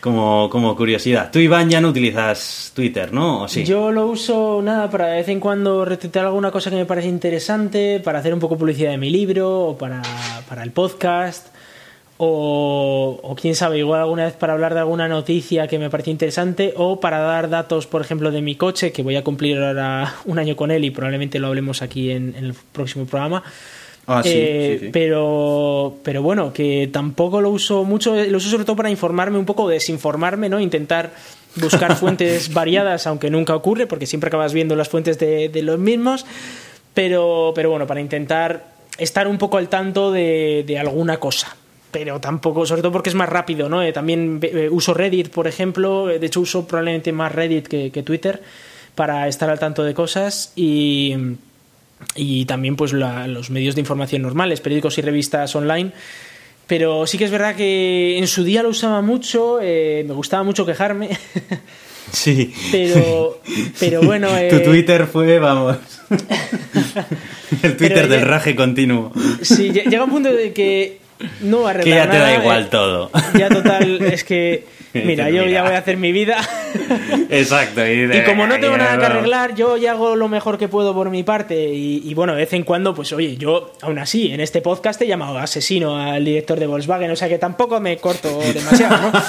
como, 0.06 0.52
como 0.52 0.76
curiosidad. 0.76 1.32
Tú, 1.32 1.40
Iván, 1.40 1.68
ya 1.68 1.82
no 1.82 1.90
utilizas 1.90 2.72
Twitter, 2.76 3.12
¿no? 3.12 3.42
¿O 3.42 3.48
sí? 3.48 3.64
Yo 3.64 3.92
lo 3.92 4.06
uso, 4.06 4.62
nada, 4.62 4.88
para 4.88 5.08
de 5.08 5.16
vez 5.16 5.30
en 5.30 5.40
cuando 5.40 5.84
retuitear 5.84 6.28
alguna 6.28 6.52
cosa 6.52 6.70
que 6.70 6.76
me 6.76 6.86
parece 6.86 7.08
interesante, 7.08 8.00
para 8.02 8.20
hacer 8.20 8.32
un 8.32 8.40
poco 8.40 8.56
publicidad 8.56 8.92
de 8.92 9.00
mi 9.00 9.10
libro, 9.10 9.70
o 9.70 9.76
para, 9.76 10.04
para 10.48 10.62
el 10.62 10.70
podcast, 10.70 11.48
o, 12.18 13.36
quién 13.42 13.56
sabe, 13.56 13.80
igual 13.80 14.02
alguna 14.02 14.26
vez 14.26 14.34
para 14.34 14.54
hablar 14.54 14.76
de 14.76 14.82
alguna 14.82 15.08
noticia 15.08 15.66
que 15.66 15.80
me 15.80 15.90
parece 15.90 16.12
interesante, 16.12 16.76
o 16.78 17.00
para 17.00 17.18
dar 17.18 17.50
datos, 17.50 17.88
por 17.88 18.02
ejemplo, 18.02 18.30
de 18.30 18.44
mi 18.44 18.54
coche, 18.54 18.92
que 18.92 19.02
voy 19.02 19.16
a 19.16 19.24
cumplir 19.24 19.58
ahora 19.58 20.14
un 20.26 20.38
año 20.38 20.56
con 20.56 20.70
él 20.70 20.86
y 20.86 20.92
probablemente 20.92 21.40
lo 21.40 21.48
hablemos 21.48 21.82
aquí 21.82 22.12
en 22.12 22.36
el 22.36 22.54
próximo 22.54 23.06
programa. 23.06 23.42
Ah, 24.08 24.22
eh, 24.24 24.90
Pero, 24.94 25.96
pero 26.04 26.22
bueno, 26.22 26.54
que 26.54 26.90
tampoco 26.92 27.42
lo 27.42 27.50
uso 27.50 27.84
mucho, 27.84 28.16
lo 28.16 28.38
uso 28.38 28.50
sobre 28.50 28.64
todo 28.64 28.76
para 28.76 28.92
informarme 28.92 29.40
un 29.40 29.46
poco, 29.46 29.68
desinformarme, 29.68 30.48
¿no? 30.48 30.60
Intentar 30.60 31.12
buscar 31.56 31.96
fuentes 31.98 32.54
variadas, 32.54 33.08
aunque 33.08 33.32
nunca 33.32 33.56
ocurre, 33.56 33.88
porque 33.88 34.06
siempre 34.06 34.28
acabas 34.28 34.54
viendo 34.54 34.76
las 34.76 34.90
fuentes 34.90 35.18
de, 35.18 35.50
los 35.64 35.80
mismos. 35.80 36.26
Pero, 36.94 37.52
pero 37.56 37.72
bueno, 37.72 37.88
para 37.88 38.00
intentar 38.00 38.76
estar 38.98 39.28
un 39.28 39.40
poco 39.40 39.58
al 39.58 39.70
tanto 39.70 40.12
de, 40.12 40.78
alguna 40.80 41.18
cosa. 41.18 41.56
Pero 41.90 42.20
tampoco, 42.20 42.66
sobre 42.66 42.82
todo 42.82 42.92
porque 42.92 43.10
es 43.10 43.16
más 43.16 43.30
rápido, 43.30 43.70
¿no? 43.70 43.82
Eh, 43.82 43.92
también 43.92 44.40
eh, 44.44 44.70
uso 44.70 44.94
Reddit, 44.94 45.30
por 45.30 45.48
ejemplo. 45.48 46.08
De 46.08 46.26
hecho, 46.26 46.42
uso 46.42 46.68
probablemente 46.68 47.12
más 47.12 47.32
Reddit 47.32 47.68
que, 47.68 47.90
que 47.90 48.04
Twitter 48.04 48.42
para 48.94 49.28
estar 49.28 49.50
al 49.50 49.60
tanto 49.60 49.84
de 49.84 49.94
cosas. 49.94 50.52
Y 50.56 51.16
y 52.16 52.46
también 52.46 52.76
pues 52.76 52.94
los 52.94 53.50
medios 53.50 53.76
de 53.76 53.82
información 53.82 54.22
normales, 54.22 54.62
periódicos 54.62 54.98
y 54.98 55.02
revistas 55.02 55.56
online. 55.56 55.92
Pero 56.68 57.06
sí 57.06 57.18
que 57.18 57.26
es 57.26 57.32
verdad 57.32 57.56
que 57.56 58.18
en 58.18 58.28
su 58.28 58.44
día 58.44 58.64
lo 58.64 58.70
usaba 58.70 59.02
mucho, 59.02 59.60
eh, 59.62 60.04
me 60.08 60.14
gustaba 60.14 60.44
mucho 60.44 60.66
quejarme. 60.66 61.10
Sí. 62.12 62.54
Pero, 62.72 63.42
pero 63.80 64.02
bueno. 64.02 64.28
tu 64.50 64.56
eh, 64.58 64.62
Twitter 64.64 65.08
fue, 65.08 65.40
vamos. 65.40 65.78
El 67.64 67.78
Twitter 67.78 68.08
del 68.08 68.22
raje 68.22 68.56
continuo. 68.56 69.12
Sí, 69.42 69.72
llega 69.72 70.04
un 70.04 70.12
punto 70.12 70.32
de 70.32 70.54
que 70.54 71.00
no 71.42 71.68
arreglar 71.68 71.84
Que 71.84 72.06
ya 72.06 72.12
te 72.12 72.18
da 72.18 72.40
igual 72.40 72.64
eh, 72.64 72.68
todo. 72.70 73.12
Ya 73.38 73.50
total, 73.50 74.02
es 74.04 74.24
que 74.24 74.66
Mira, 75.06 75.30
yo 75.30 75.46
ya 75.46 75.64
voy 75.64 75.74
a 75.74 75.80
hacer 75.80 75.98
mi 75.98 76.12
vida. 76.12 76.38
Exacto. 77.30 77.86
Y, 77.86 78.10
como 78.26 78.48
no 78.48 78.60
tengo 78.60 78.78
nada 78.78 78.98
que 78.98 79.06
arreglar, 79.06 79.56
yo 79.56 79.78
ya 79.78 79.92
hago 79.92 80.16
lo 80.16 80.30
mejor 80.30 80.58
que 80.58 80.68
puedo 80.68 80.94
por 80.94 81.10
mi 81.10 81.24
parte. 81.24 81.70
Y, 81.74 82.14
bueno, 82.14 82.34
de 82.34 82.40
vez 82.40 82.54
en 82.54 82.64
cuando, 82.64 82.96
pues 82.96 83.12
oye, 83.12 83.36
yo 83.38 83.74
aún 83.82 84.00
así, 84.00 84.32
en 84.32 84.40
este 84.40 84.62
podcast 84.62 85.02
he 85.02 85.08
llamado 85.08 85.38
asesino 85.38 85.98
al 85.98 86.24
director 86.24 86.60
de 86.60 86.68
Volkswagen, 86.68 87.12
o 87.12 87.16
sea 87.16 87.28
que 87.28 87.38
tampoco 87.38 87.80
me 87.80 87.98
corto 87.98 88.40
demasiado, 88.54 89.12
¿no? 89.12 89.22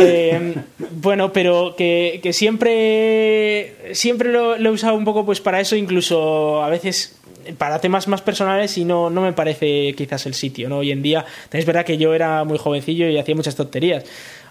Eh, 0.00 0.54
bueno, 0.90 1.32
pero 1.32 1.74
que, 1.76 2.20
siempre, 2.32 3.74
siempre 3.92 4.32
lo, 4.32 4.56
lo 4.56 4.70
he 4.70 4.72
usado 4.72 4.94
un 4.94 5.04
poco 5.04 5.26
pues 5.26 5.40
para 5.40 5.60
eso, 5.60 5.76
incluso 5.76 6.62
a 6.62 6.68
veces 6.68 7.18
para 7.58 7.78
temas 7.78 8.08
más 8.08 8.22
personales 8.22 8.76
y 8.78 8.84
no, 8.84 9.10
no 9.10 9.20
me 9.20 9.32
parece 9.32 9.94
quizás 9.96 10.26
el 10.26 10.34
sitio, 10.34 10.68
¿no? 10.68 10.78
Hoy 10.78 10.90
en 10.90 11.02
día, 11.02 11.24
es 11.52 11.66
verdad 11.66 11.84
que 11.84 11.98
yo 11.98 12.14
era 12.14 12.44
muy 12.44 12.58
jovencillo 12.58 13.08
y 13.08 13.18
hacía 13.18 13.34
muchas 13.34 13.56
tonterías. 13.56 14.04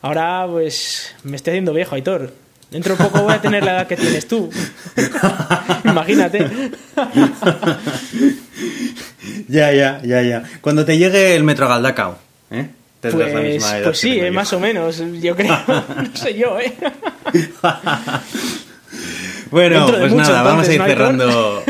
Ahora, 0.03 0.45
pues, 0.51 1.15
me 1.23 1.37
estoy 1.37 1.51
haciendo 1.51 1.73
viejo, 1.73 1.95
Aitor. 1.95 2.33
Dentro 2.69 2.97
de 2.97 3.03
poco 3.05 3.23
voy 3.23 3.33
a 3.33 3.41
tener 3.41 3.63
la 3.63 3.71
edad 3.71 3.87
que 3.87 3.95
tienes 3.95 4.27
tú. 4.27 4.49
Imagínate. 5.85 6.45
ya, 9.47 9.71
ya, 9.71 10.01
ya, 10.03 10.21
ya. 10.21 10.43
Cuando 10.59 10.83
te 10.83 10.97
llegue 10.97 11.37
el 11.37 11.45
metro 11.45 11.69
Galdacao, 11.69 12.17
¿eh? 12.51 12.67
Pues, 12.99 13.63
pues 13.81 13.97
sí, 13.97 14.19
eh, 14.19 14.29
más 14.29 14.51
o 14.51 14.59
menos, 14.59 15.01
yo 15.21 15.37
creo. 15.37 15.57
no 15.67 16.15
sé 16.15 16.37
yo, 16.37 16.59
¿eh? 16.59 16.73
Bueno, 19.51 19.87
pues 19.87 20.13
nada, 20.13 20.41
vamos 20.41 20.67
a 20.67 20.73
ir 20.73 20.81
cerrando. 20.81 21.63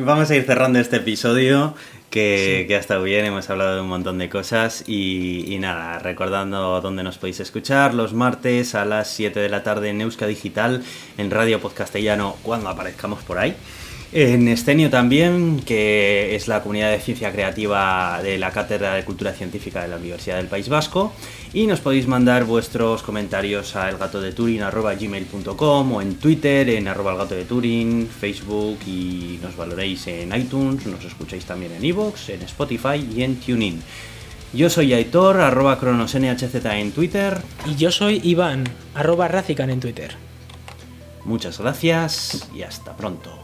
vamos 0.00 0.30
a 0.30 0.36
ir 0.36 0.44
cerrando 0.44 0.80
este 0.80 0.96
episodio 0.96 1.74
que, 2.10 2.66
ha 2.70 2.78
estado 2.78 3.02
bien, 3.02 3.24
hemos 3.24 3.50
hablado 3.50 3.74
de 3.74 3.80
un 3.80 3.88
montón 3.88 4.18
de 4.18 4.28
cosas 4.28 4.84
y, 4.88 5.56
nada, 5.60 5.98
recordando 5.98 6.80
dónde 6.80 7.02
nos 7.02 7.18
podéis 7.18 7.40
escuchar 7.40 7.94
los 7.94 8.12
martes 8.12 8.74
a 8.74 8.84
las 8.84 9.08
7 9.08 9.40
de 9.40 9.48
la 9.48 9.62
tarde 9.62 9.90
en 9.90 10.00
Euska 10.00 10.26
Digital, 10.26 10.84
en 11.18 11.30
Radio 11.30 11.60
Podcastellano, 11.60 12.36
cuando 12.42 12.68
aparezcamos 12.68 13.22
por 13.22 13.38
ahí. 13.38 13.56
En 14.16 14.46
Estenio 14.46 14.90
también, 14.90 15.58
que 15.58 16.36
es 16.36 16.46
la 16.46 16.62
comunidad 16.62 16.92
de 16.92 17.00
ciencia 17.00 17.32
creativa 17.32 18.20
de 18.22 18.38
la 18.38 18.52
Cátedra 18.52 18.94
de 18.94 19.04
Cultura 19.04 19.32
Científica 19.32 19.82
de 19.82 19.88
la 19.88 19.96
Universidad 19.96 20.36
del 20.36 20.46
País 20.46 20.68
Vasco. 20.68 21.12
Y 21.52 21.66
nos 21.66 21.80
podéis 21.80 22.06
mandar 22.06 22.44
vuestros 22.44 23.02
comentarios 23.02 23.74
a 23.74 23.90
elgatodeturin.gmail.com 23.90 25.92
o 25.92 26.00
en 26.00 26.14
Twitter, 26.14 26.68
en 26.68 26.86
arroba 26.86 27.10
elgato 27.10 27.34
de 27.34 27.44
Turing, 27.44 28.06
Facebook 28.06 28.78
y 28.86 29.40
nos 29.42 29.56
valoréis 29.56 30.06
en 30.06 30.32
iTunes, 30.32 30.86
nos 30.86 31.04
escucháis 31.04 31.44
también 31.44 31.72
en 31.72 31.84
iVoox, 31.84 32.28
en 32.28 32.42
Spotify 32.42 33.04
y 33.12 33.24
en 33.24 33.40
TuneIn. 33.40 33.82
Yo 34.52 34.70
soy 34.70 34.94
Aitor, 34.94 35.40
arroba 35.40 35.80
cronosnhz 35.80 36.54
en 36.54 36.92
Twitter. 36.92 37.42
Y 37.66 37.74
yo 37.74 37.90
soy 37.90 38.20
Iván, 38.22 38.62
arroba 38.94 39.26
Razican 39.26 39.70
en 39.70 39.80
Twitter. 39.80 40.14
Muchas 41.24 41.58
gracias 41.58 42.48
y 42.54 42.62
hasta 42.62 42.96
pronto. 42.96 43.43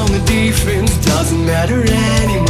on 0.00 0.10
the 0.12 0.20
defense 0.24 0.90
doesn't 1.04 1.44
matter 1.44 1.82
anymore. 1.82 2.49